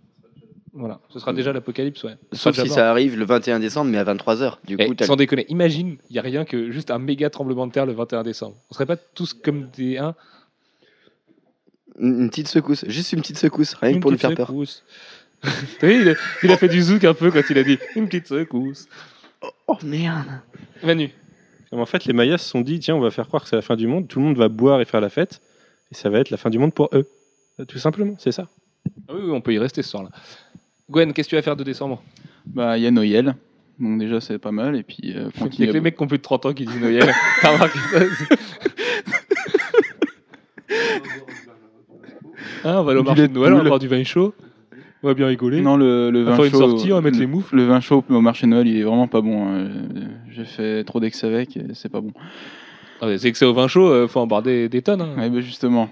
Voilà, 0.73 0.99
ce 1.09 1.19
sera 1.19 1.33
déjà 1.33 1.51
l'apocalypse, 1.51 2.01
ouais. 2.05 2.13
Sauf 2.31 2.55
si 2.57 2.69
ça 2.69 2.89
arrive 2.89 3.19
le 3.19 3.25
21 3.25 3.59
décembre, 3.59 3.91
mais 3.91 3.97
à 3.97 4.05
23h. 4.05 4.59
Du 4.65 4.77
Eh, 4.79 4.87
coup, 4.87 4.93
sans 5.03 5.17
déconner, 5.17 5.45
imagine, 5.49 5.97
il 6.09 6.13
n'y 6.13 6.19
a 6.19 6.21
rien 6.21 6.45
que 6.45 6.71
juste 6.71 6.89
un 6.91 6.99
méga 6.99 7.29
tremblement 7.29 7.67
de 7.67 7.73
terre 7.73 7.85
le 7.85 7.91
21 7.91 8.23
décembre. 8.23 8.55
On 8.69 8.73
serait 8.73 8.85
pas 8.85 8.95
tous 8.95 9.33
comme 9.33 9.67
des 9.75 9.97
uns 9.97 10.15
une 11.99 12.29
petite 12.29 12.47
secousse. 12.47 12.85
Juste 12.87 13.13
une 13.13 13.21
petite 13.21 13.37
secousse, 13.37 13.73
rien 13.75 13.93
que 13.93 13.99
pour 13.99 14.11
petite 14.11 14.21
faire 14.27 14.35
peur. 14.35 14.47
secousse. 14.47 14.83
Vu, 15.81 16.01
il, 16.01 16.09
a, 16.09 16.13
il 16.43 16.51
a 16.51 16.57
fait 16.57 16.67
du 16.67 16.81
zouk 16.81 17.03
un 17.03 17.13
peu 17.13 17.31
quand 17.31 17.41
il 17.49 17.57
a 17.57 17.63
dit 17.63 17.79
une 17.95 18.05
petite 18.07 18.27
secousse. 18.27 18.87
Oh 19.67 19.77
merde. 19.83 20.27
Manu, 20.83 21.09
En 21.71 21.85
fait, 21.85 22.05
les 22.05 22.13
Mayas 22.13 22.37
se 22.39 22.49
sont 22.49 22.61
dit 22.61 22.79
tiens, 22.79 22.95
on 22.95 22.99
va 22.99 23.09
faire 23.11 23.27
croire 23.27 23.43
que 23.43 23.49
c'est 23.49 23.55
la 23.55 23.61
fin 23.63 23.75
du 23.75 23.87
monde. 23.87 24.07
Tout 24.07 24.19
le 24.19 24.25
monde 24.25 24.37
va 24.37 24.49
boire 24.49 24.81
et 24.81 24.85
faire 24.85 25.01
la 25.01 25.09
fête. 25.09 25.41
Et 25.91 25.95
ça 25.95 26.09
va 26.09 26.19
être 26.19 26.29
la 26.29 26.37
fin 26.37 26.49
du 26.49 26.59
monde 26.59 26.73
pour 26.73 26.89
eux. 26.93 27.07
Tout 27.67 27.79
simplement, 27.79 28.15
c'est 28.19 28.31
ça. 28.31 28.47
Ah 29.07 29.13
oui, 29.15 29.21
oui, 29.25 29.31
on 29.31 29.41
peut 29.41 29.53
y 29.53 29.59
rester 29.59 29.81
ce 29.81 29.89
soir-là. 29.89 30.09
Gwen, 30.89 31.11
qu'est-ce 31.13 31.27
que 31.27 31.31
tu 31.31 31.35
vas 31.35 31.41
faire 31.41 31.55
de 31.55 31.63
décembre? 31.63 32.01
Bah, 32.45 32.77
il 32.77 32.83
y 32.83 32.87
a 32.87 32.91
Noël. 32.91 33.35
Donc 33.79 33.99
déjà, 33.99 34.21
c'est 34.21 34.37
pas 34.37 34.51
mal. 34.51 34.75
Et 34.75 34.83
puis, 34.83 35.13
euh, 35.15 35.29
Il 35.53 35.59
y 35.59 35.63
a 35.63 35.67
que 35.67 35.71
les 35.73 35.81
mecs 35.81 35.95
qui 35.97 36.03
ont 36.03 36.07
plus 36.07 36.17
de 36.19 36.23
30 36.23 36.45
ans 36.45 36.53
qui 36.53 36.65
disent 36.65 36.79
Noël. 36.79 37.11
T'as 37.41 37.51
remarqué 37.53 37.79
ça? 37.91 37.99
Ah, 42.63 42.81
On 42.81 42.83
va 42.83 42.91
aller 42.91 42.99
au 42.99 43.03
Du 43.03 43.07
marché 43.09 43.27
de 43.27 43.33
Noël, 43.33 43.53
on 43.53 43.57
va 43.57 43.63
boire 43.63 43.79
du 43.79 43.87
vin 43.87 44.03
chaud. 44.03 44.33
On 45.03 45.07
va 45.07 45.13
bien 45.15 45.25
rigoler. 45.27 45.61
Non, 45.61 45.77
le, 45.77 46.11
le 46.11 46.21
on 46.21 46.23
va 46.25 46.29
vin 46.31 46.35
faire 46.37 46.45
une 46.45 46.51
chaud. 46.51 46.69
sortie, 46.69 46.91
on 46.91 46.95
va 46.95 47.01
mettre 47.01 47.17
les 47.19 47.25
moufles. 47.25 47.55
Le 47.55 47.65
vin 47.65 47.79
chaud 47.79 48.03
au 48.09 48.21
marché 48.21 48.45
de 48.45 48.51
Noël, 48.51 48.67
il 48.67 48.77
est 48.77 48.83
vraiment 48.83 49.07
pas 49.07 49.21
bon. 49.21 49.47
hein. 49.47 49.67
J'ai 50.31 50.45
fait 50.45 50.83
trop 50.83 50.99
d'ex 50.99 51.23
avec, 51.23 51.57
et 51.57 51.63
c'est 51.73 51.89
pas 51.89 52.01
bon. 52.01 52.11
Ah, 53.01 53.07
mais 53.07 53.17
c'est 53.17 53.31
que 53.31 53.37
c'est 53.37 53.45
au 53.45 53.53
vin 53.53 53.67
chaud, 53.67 53.87
euh, 53.89 54.07
faut 54.07 54.19
en 54.19 54.27
boire 54.27 54.43
des, 54.43 54.69
des 54.69 54.81
tonnes. 54.83 55.01
hein. 55.01 55.15
Ouais, 55.17 55.29
bah 55.29 55.41
justement. 55.41 55.89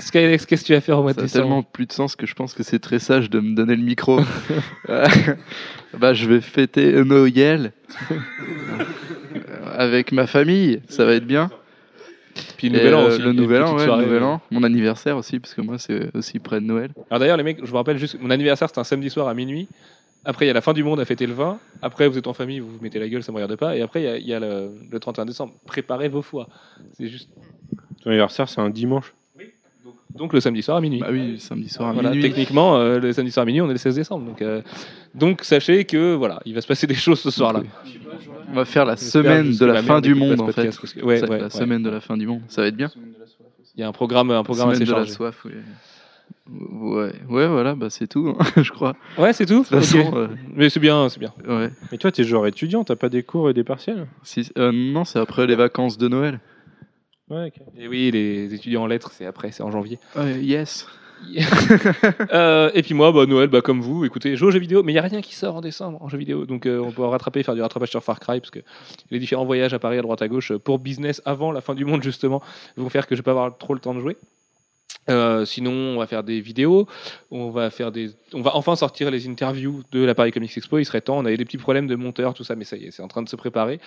Skylex, 0.00 0.44
qu'est-ce 0.44 0.62
que 0.62 0.66
tu 0.66 0.72
vas 0.74 0.80
faire 0.80 0.98
au 0.98 1.02
mois 1.02 1.12
de 1.12 1.18
Ça 1.18 1.22
a 1.22 1.24
décembre 1.26 1.44
tellement 1.44 1.62
plus 1.62 1.86
de 1.86 1.92
sens 1.92 2.16
que 2.16 2.26
je 2.26 2.34
pense 2.34 2.52
que 2.52 2.62
c'est 2.64 2.80
très 2.80 2.98
sage 2.98 3.30
de 3.30 3.38
me 3.40 3.54
donner 3.54 3.76
le 3.76 3.82
micro. 3.82 4.20
Euh, 4.90 5.06
bah, 5.98 6.12
je 6.12 6.28
vais 6.28 6.42
fêter 6.42 6.92
Noël 7.04 7.72
avec 9.76 10.12
ma 10.12 10.26
famille, 10.26 10.82
ça 10.88 11.06
va 11.06 11.14
être 11.14 11.26
bien. 11.26 11.48
Puis 12.56 12.68
le 12.68 12.76
Et, 12.76 12.78
nouvel 12.78 12.94
an 12.94 13.02
euh, 13.02 13.08
aussi. 13.08 13.22
le 13.22 13.32
nouvel 13.32 13.62
an, 13.62 13.66
petite 13.66 13.78
ouais, 13.78 13.84
soirée, 13.84 14.02
le 14.02 14.08
nouvel 14.08 14.22
euh. 14.22 14.26
an, 14.26 14.40
mon 14.50 14.62
anniversaire 14.62 15.16
aussi, 15.16 15.40
parce 15.40 15.54
que 15.54 15.60
moi 15.60 15.78
c'est 15.78 16.14
aussi 16.14 16.38
près 16.38 16.60
de 16.60 16.66
Noël. 16.66 16.90
Alors 17.10 17.20
d'ailleurs, 17.20 17.36
les 17.36 17.42
mecs, 17.42 17.64
je 17.64 17.70
vous 17.70 17.76
rappelle 17.76 17.98
juste, 17.98 18.20
mon 18.20 18.30
anniversaire 18.30 18.68
c'est 18.72 18.80
un 18.80 18.84
samedi 18.84 19.10
soir 19.10 19.28
à 19.28 19.34
minuit. 19.34 19.68
Après, 20.26 20.46
il 20.46 20.48
y 20.48 20.50
a 20.50 20.54
la 20.54 20.62
fin 20.62 20.72
du 20.72 20.82
monde 20.82 21.00
à 21.00 21.04
fêter 21.04 21.26
le 21.26 21.34
20. 21.34 21.58
Après, 21.82 22.08
vous 22.08 22.16
êtes 22.16 22.26
en 22.26 22.32
famille, 22.32 22.58
vous 22.58 22.70
vous 22.70 22.78
mettez 22.80 22.98
la 22.98 23.08
gueule, 23.08 23.22
ça 23.22 23.30
me 23.30 23.36
regarde 23.36 23.56
pas. 23.56 23.76
Et 23.76 23.82
après, 23.82 24.00
il 24.00 24.04
y 24.04 24.08
a, 24.08 24.16
il 24.16 24.26
y 24.26 24.32
a 24.32 24.40
le, 24.40 24.70
le 24.90 24.98
31 24.98 25.26
décembre. 25.26 25.52
Préparez 25.66 26.08
vos 26.08 26.22
foies. 26.22 26.48
C'est 26.94 27.08
juste. 27.08 27.28
Ton 28.02 28.08
anniversaire, 28.08 28.48
c'est 28.48 28.60
un 28.62 28.70
dimanche. 28.70 29.12
Donc 30.14 30.32
le 30.32 30.40
samedi 30.40 30.62
soir 30.62 30.76
à 30.76 30.80
minuit. 30.80 31.00
Bah 31.00 31.08
oui, 31.10 31.40
samedi 31.40 31.68
soir 31.68 31.88
à 31.88 31.92
Voilà, 31.92 32.10
minuit. 32.10 32.22
techniquement, 32.22 32.76
euh, 32.76 33.00
le 33.00 33.12
samedi 33.12 33.32
soir 33.32 33.42
à 33.42 33.46
minuit, 33.46 33.60
on 33.60 33.68
est 33.68 33.72
le 33.72 33.78
16 33.78 33.96
décembre. 33.96 34.24
Donc, 34.26 34.40
euh, 34.42 34.62
donc 35.14 35.42
sachez 35.42 35.84
que 35.84 36.14
voilà, 36.14 36.40
il 36.44 36.54
va 36.54 36.60
se 36.60 36.66
passer 36.68 36.86
des 36.86 36.94
choses 36.94 37.18
ce 37.20 37.30
soir-là. 37.30 37.62
On 38.50 38.54
va 38.54 38.64
faire 38.64 38.84
la 38.84 38.96
semaine 38.96 39.50
de 39.56 39.66
la 39.66 39.82
fin 39.82 40.00
du 40.00 40.14
monde 40.14 40.36
ce 40.36 40.42
en 40.42 40.46
fait. 40.48 40.68
que- 40.70 41.00
ouais, 41.04 41.20
ouais, 41.20 41.38
la 41.38 41.44
ouais. 41.44 41.50
semaine 41.50 41.82
de 41.82 41.90
la 41.90 42.00
fin 42.00 42.16
du 42.16 42.26
monde, 42.28 42.42
ça 42.48 42.62
va 42.62 42.68
être 42.68 42.76
bien. 42.76 42.90
Il 43.76 43.80
y 43.80 43.82
a 43.82 43.88
un 43.88 43.92
programme, 43.92 44.30
un 44.30 44.44
programme 44.44 44.68
Semaine 44.68 44.82
assez 44.82 44.84
de 44.84 44.90
la 44.92 44.98
chargé. 44.98 45.12
soif, 45.12 45.42
oui. 45.46 45.52
Ouais, 46.48 47.12
ouais, 47.28 47.46
voilà, 47.48 47.74
bah 47.74 47.88
c'est 47.90 48.06
tout, 48.06 48.36
hein, 48.38 48.44
je 48.62 48.70
crois. 48.70 48.94
Ouais, 49.18 49.32
c'est 49.32 49.46
tout. 49.46 49.60
De 49.64 49.68
toute 49.68 49.78
façon, 49.78 50.12
euh, 50.14 50.28
Mais 50.54 50.68
c'est 50.70 50.78
bien, 50.78 51.08
c'est 51.08 51.18
bien. 51.18 51.32
ouais. 51.48 51.70
Mais 51.90 51.98
toi, 51.98 52.12
t'es 52.12 52.22
genre 52.22 52.46
étudiant, 52.46 52.84
t'as 52.84 52.96
pas 52.96 53.08
des 53.08 53.22
cours 53.22 53.50
et 53.50 53.54
des 53.54 53.64
partiels? 53.64 54.06
Si- 54.22 54.52
euh, 54.58 54.70
non, 54.72 55.04
c'est 55.04 55.18
après 55.18 55.46
les 55.46 55.56
vacances 55.56 55.98
de 55.98 56.06
Noël. 56.06 56.38
Ouais. 57.30 57.52
Et 57.78 57.88
oui, 57.88 58.10
les 58.10 58.52
étudiants 58.52 58.82
en 58.82 58.86
lettres, 58.86 59.10
c'est 59.12 59.26
après, 59.26 59.50
c'est 59.50 59.62
en 59.62 59.70
janvier. 59.70 59.98
yes. 60.16 60.86
Euh, 62.32 62.70
et 62.74 62.82
puis 62.82 62.94
moi, 62.94 63.12
bah, 63.12 63.26
Noël, 63.26 63.48
bah, 63.48 63.60
comme 63.60 63.80
vous, 63.80 64.04
écoutez, 64.04 64.32
je 64.32 64.36
joue 64.36 64.46
aux 64.46 64.50
jeux 64.50 64.58
vidéo, 64.58 64.82
mais 64.82 64.92
il 64.92 64.94
n'y 64.94 64.98
a 64.98 65.02
rien 65.02 65.20
qui 65.20 65.34
sort 65.34 65.56
en 65.56 65.60
décembre 65.60 66.02
en 66.02 66.08
jeux 66.08 66.18
vidéo. 66.18 66.44
Donc 66.44 66.66
euh, 66.66 66.78
on 66.80 66.90
peut 66.90 67.04
rattraper, 67.04 67.42
faire 67.42 67.54
du 67.54 67.62
rattrapage 67.62 67.90
sur 67.90 68.02
Far 68.02 68.20
Cry, 68.20 68.40
parce 68.40 68.50
que 68.50 68.60
les 69.10 69.18
différents 69.18 69.44
voyages 69.44 69.72
à 69.72 69.78
Paris, 69.78 69.98
à 69.98 70.02
droite, 70.02 70.22
à 70.22 70.28
gauche, 70.28 70.52
pour 70.52 70.78
business 70.78 71.22
avant 71.24 71.52
la 71.52 71.60
fin 71.60 71.74
du 71.74 71.84
monde, 71.84 72.02
justement, 72.02 72.42
vont 72.76 72.88
faire 72.88 73.06
que 73.06 73.14
je 73.14 73.20
vais 73.20 73.24
pas 73.24 73.30
avoir 73.30 73.56
trop 73.56 73.74
le 73.74 73.80
temps 73.80 73.94
de 73.94 74.00
jouer. 74.00 74.16
Euh, 75.10 75.44
sinon, 75.44 75.72
on 75.72 75.98
va 75.98 76.06
faire 76.06 76.24
des 76.24 76.40
vidéos, 76.40 76.86
on 77.30 77.50
va 77.50 77.70
faire 77.70 77.92
des, 77.92 78.10
on 78.32 78.40
va 78.40 78.56
enfin 78.56 78.74
sortir 78.74 79.10
les 79.10 79.28
interviews 79.28 79.82
de 79.92 80.02
la 80.02 80.14
Paris 80.14 80.32
Comics 80.32 80.56
Expo. 80.56 80.78
Il 80.78 80.84
serait 80.84 81.02
temps. 81.02 81.18
On 81.18 81.24
avait 81.24 81.36
des 81.36 81.44
petits 81.44 81.58
problèmes 81.58 81.86
de 81.86 81.94
monteur, 81.94 82.34
tout 82.34 82.44
ça, 82.44 82.56
mais 82.56 82.64
ça 82.64 82.76
y 82.76 82.86
est, 82.86 82.90
c'est 82.90 83.02
en 83.02 83.08
train 83.08 83.22
de 83.22 83.28
se 83.28 83.36
préparer. 83.36 83.80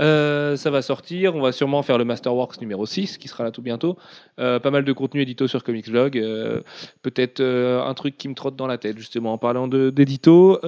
Euh, 0.00 0.56
ça 0.56 0.70
va 0.70 0.82
sortir. 0.82 1.34
On 1.34 1.40
va 1.40 1.52
sûrement 1.52 1.82
faire 1.82 1.98
le 1.98 2.04
Masterworks 2.04 2.60
numéro 2.60 2.86
6 2.86 3.18
qui 3.18 3.28
sera 3.28 3.44
là 3.44 3.50
tout 3.50 3.62
bientôt. 3.62 3.96
Euh, 4.38 4.58
pas 4.60 4.70
mal 4.70 4.84
de 4.84 4.92
contenu 4.92 5.22
édito 5.22 5.46
sur 5.46 5.64
Comics 5.64 5.90
Blog. 5.90 6.18
Euh, 6.18 6.60
Peut-être 7.02 7.42
un 7.42 7.94
truc 7.94 8.16
qui 8.16 8.28
me 8.28 8.34
trotte 8.34 8.56
dans 8.56 8.66
la 8.66 8.78
tête, 8.78 8.98
justement, 8.98 9.32
en 9.32 9.38
parlant 9.38 9.68
d'édito. 9.68 10.60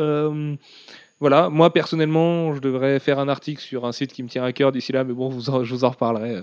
Voilà, 1.21 1.51
moi 1.51 1.71
personnellement, 1.71 2.55
je 2.55 2.61
devrais 2.61 2.99
faire 2.99 3.19
un 3.19 3.29
article 3.29 3.61
sur 3.61 3.85
un 3.85 3.93
site 3.93 4.11
qui 4.15 4.23
me 4.23 4.29
tient 4.29 4.43
à 4.43 4.53
cœur 4.53 4.73
d'ici 4.73 4.91
là, 4.91 5.05
mais 5.05 5.13
bon, 5.13 5.29
vous 5.29 5.51
en- 5.51 5.63
je 5.65 5.75
vous 5.75 5.85
en 5.85 5.91
reparlerai. 5.91 6.37
Euh, 6.37 6.43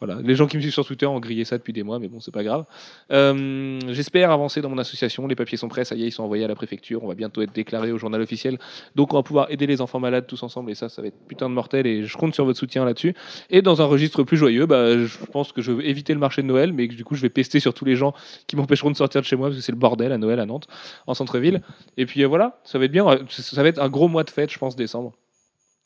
Voilà, 0.00 0.20
les 0.22 0.34
gens 0.36 0.46
qui 0.46 0.56
me 0.56 0.60
suivent 0.62 0.72
sur 0.72 0.84
Twitter 0.86 1.06
ont 1.06 1.18
grillé 1.18 1.44
ça 1.44 1.56
depuis 1.58 1.72
des 1.72 1.82
mois, 1.82 1.98
mais 1.98 2.06
bon, 2.08 2.20
c'est 2.20 2.30
pas 2.32 2.44
grave. 2.44 2.66
Euh, 3.10 3.80
J'espère 3.88 4.30
avancer 4.30 4.60
dans 4.60 4.68
mon 4.68 4.78
association. 4.78 5.26
Les 5.26 5.34
papiers 5.34 5.56
sont 5.58 5.66
prêts, 5.68 5.84
ça 5.84 5.94
y 5.96 6.04
est, 6.04 6.08
ils 6.08 6.12
sont 6.12 6.22
envoyés 6.22 6.44
à 6.44 6.48
la 6.48 6.54
préfecture. 6.54 7.02
On 7.02 7.08
va 7.08 7.14
bientôt 7.14 7.42
être 7.42 7.52
déclaré 7.52 7.90
au 7.90 7.98
journal 7.98 8.20
officiel. 8.20 8.58
Donc, 8.94 9.12
on 9.12 9.16
va 9.16 9.22
pouvoir 9.24 9.50
aider 9.50 9.66
les 9.66 9.80
enfants 9.80 9.98
malades 9.98 10.26
tous 10.28 10.42
ensemble, 10.44 10.70
et 10.70 10.74
ça, 10.76 10.88
ça 10.88 11.02
va 11.02 11.08
être 11.08 11.16
putain 11.26 11.48
de 11.48 11.54
mortel. 11.54 11.86
Et 11.86 12.04
je 12.04 12.16
compte 12.16 12.32
sur 12.34 12.44
votre 12.44 12.58
soutien 12.58 12.84
là-dessus. 12.84 13.14
Et 13.50 13.60
dans 13.62 13.82
un 13.82 13.86
registre 13.86 14.22
plus 14.22 14.36
joyeux, 14.36 14.66
bah, 14.66 14.98
je 15.04 15.24
pense 15.32 15.50
que 15.52 15.62
je 15.62 15.72
vais 15.72 15.86
éviter 15.88 16.12
le 16.14 16.20
marché 16.20 16.42
de 16.42 16.46
Noël, 16.46 16.72
mais 16.72 16.86
que 16.86 16.94
du 16.94 17.04
coup, 17.04 17.16
je 17.16 17.22
vais 17.22 17.28
pester 17.30 17.58
sur 17.60 17.74
tous 17.74 17.84
les 17.86 17.96
gens 17.96 18.12
qui 18.46 18.54
m'empêcheront 18.56 18.90
de 18.92 18.96
sortir 18.96 19.20
de 19.20 19.26
chez 19.26 19.34
moi 19.36 19.48
parce 19.48 19.56
que 19.56 19.62
c'est 19.64 19.72
le 19.72 19.78
bordel 19.78 20.12
à 20.12 20.18
Noël 20.18 20.38
à 20.38 20.46
Nantes, 20.46 20.68
en 21.08 21.14
centre-ville. 21.14 21.60
Et 21.96 22.06
puis 22.06 22.22
euh, 22.22 22.28
voilà, 22.28 22.60
ça 22.62 22.78
va 22.78 22.84
être 22.84 22.92
bien. 22.92 23.04
Ça 23.30 23.62
va 23.62 23.68
être 23.68 23.80
un 23.80 23.88
gros 23.88 24.06
mois 24.08 24.17
de 24.24 24.30
fête, 24.30 24.50
je 24.52 24.58
pense, 24.58 24.76
décembre. 24.76 25.12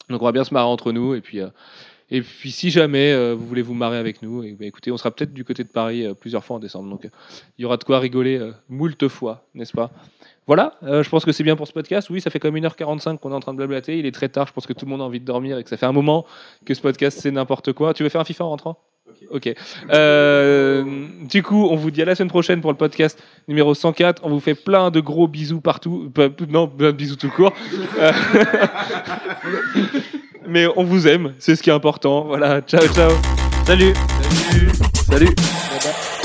Donc, 0.09 0.23
on 0.23 0.25
va 0.25 0.33
bien 0.33 0.45
se 0.45 0.53
marrer 0.53 0.67
entre 0.67 0.93
nous. 0.93 1.15
Et 1.15 1.21
puis. 1.21 1.41
euh, 1.41 1.49
et 2.15 2.21
puis, 2.21 2.51
si 2.51 2.71
jamais 2.71 3.13
euh, 3.13 3.35
vous 3.35 3.47
voulez 3.47 3.63
vous 3.63 3.73
marrer 3.73 3.97
avec 3.97 4.21
nous, 4.21 4.43
et, 4.45 4.53
bah, 4.53 4.67
écoutez, 4.67 4.93
on 4.93 4.99
sera 4.99 5.11
peut-être 5.11 5.33
du 5.33 5.45
côté 5.45 5.65
de 5.65 5.71
Paris 5.71 6.05
euh, 6.05 6.13
plusieurs 6.13 6.45
fois 6.45 6.57
en 6.57 6.59
décembre. 6.59 6.91
Donc, 6.91 7.09
il 7.57 7.63
y 7.63 7.65
aura 7.65 7.79
de 7.79 7.85
quoi 7.85 8.01
rigoler 8.01 8.53
moult 8.69 9.09
fois, 9.09 9.47
n'est-ce 9.55 9.73
pas? 9.73 9.91
Voilà, 10.47 10.75
je 10.83 11.09
pense 11.09 11.25
que 11.25 11.33
c'est 11.33 11.45
bien 11.45 11.57
pour 11.57 11.67
ce 11.69 11.73
podcast. 11.73 12.11
Oui, 12.11 12.21
ça 12.21 12.29
fait 12.29 12.41
comme 12.41 12.57
1h45 12.57 13.19
qu'on 13.19 13.31
est 13.31 13.35
en 13.35 13.41
train 13.41 13.53
de 13.53 13.57
blablater. 13.57 13.99
Il 13.99 14.05
est 14.05 14.13
très 14.13 14.29
tard, 14.29 14.47
je 14.47 14.53
pense 14.53 14.67
que 14.67 14.73
tout 14.75 14.85
le 14.85 14.91
monde 14.91 15.01
a 15.01 15.05
envie 15.05 15.21
de 15.21 15.25
dormir 15.25 15.57
et 15.57 15.63
que 15.63 15.71
ça 15.71 15.77
fait 15.79 15.87
un 15.87 15.93
moment 15.93 16.27
que 16.67 16.75
ce 16.75 16.83
podcast, 16.83 17.19
c'est 17.19 17.31
n'importe 17.31 17.73
quoi. 17.73 17.95
Tu 17.95 18.03
veux 18.03 18.09
faire 18.11 18.21
un 18.21 18.25
FIFA 18.25 18.45
en 18.45 18.51
rentrant? 18.51 18.92
Ok. 19.31 19.53
Euh, 19.91 20.85
du 21.29 21.43
coup, 21.43 21.69
on 21.71 21.77
vous 21.77 21.91
dit 21.91 22.03
à 22.03 22.05
la 22.05 22.15
semaine 22.15 22.29
prochaine 22.31 22.61
pour 22.61 22.71
le 22.71 22.77
podcast 22.77 23.19
numéro 23.49 23.75
104. 23.75 24.23
On 24.25 24.31
vous 24.31 24.41
fait 24.41 24.55
plein 24.55 24.91
de 24.91 25.01
gros 25.01 25.29
bisous 25.29 25.61
partout. 25.61 26.11
Pas- 26.15 26.29
non, 26.49 26.69
plein 26.69 26.89
de 26.89 26.93
bisous 26.93 27.17
tout 27.17 27.31
court. 27.31 27.53
Euh, 27.99 28.13
Mais 30.49 30.67
on 30.77 30.85
vous 30.85 31.07
aime, 31.07 31.35
c'est 31.39 31.57
ce 31.57 31.63
qui 31.63 31.71
est 31.71 31.73
important. 31.73 32.25
Voilà, 32.25 32.61
ciao, 32.63 32.87
ciao. 32.89 33.11
Salut 33.65 33.95
Salut. 35.09 35.27
Bye. 35.29 36.22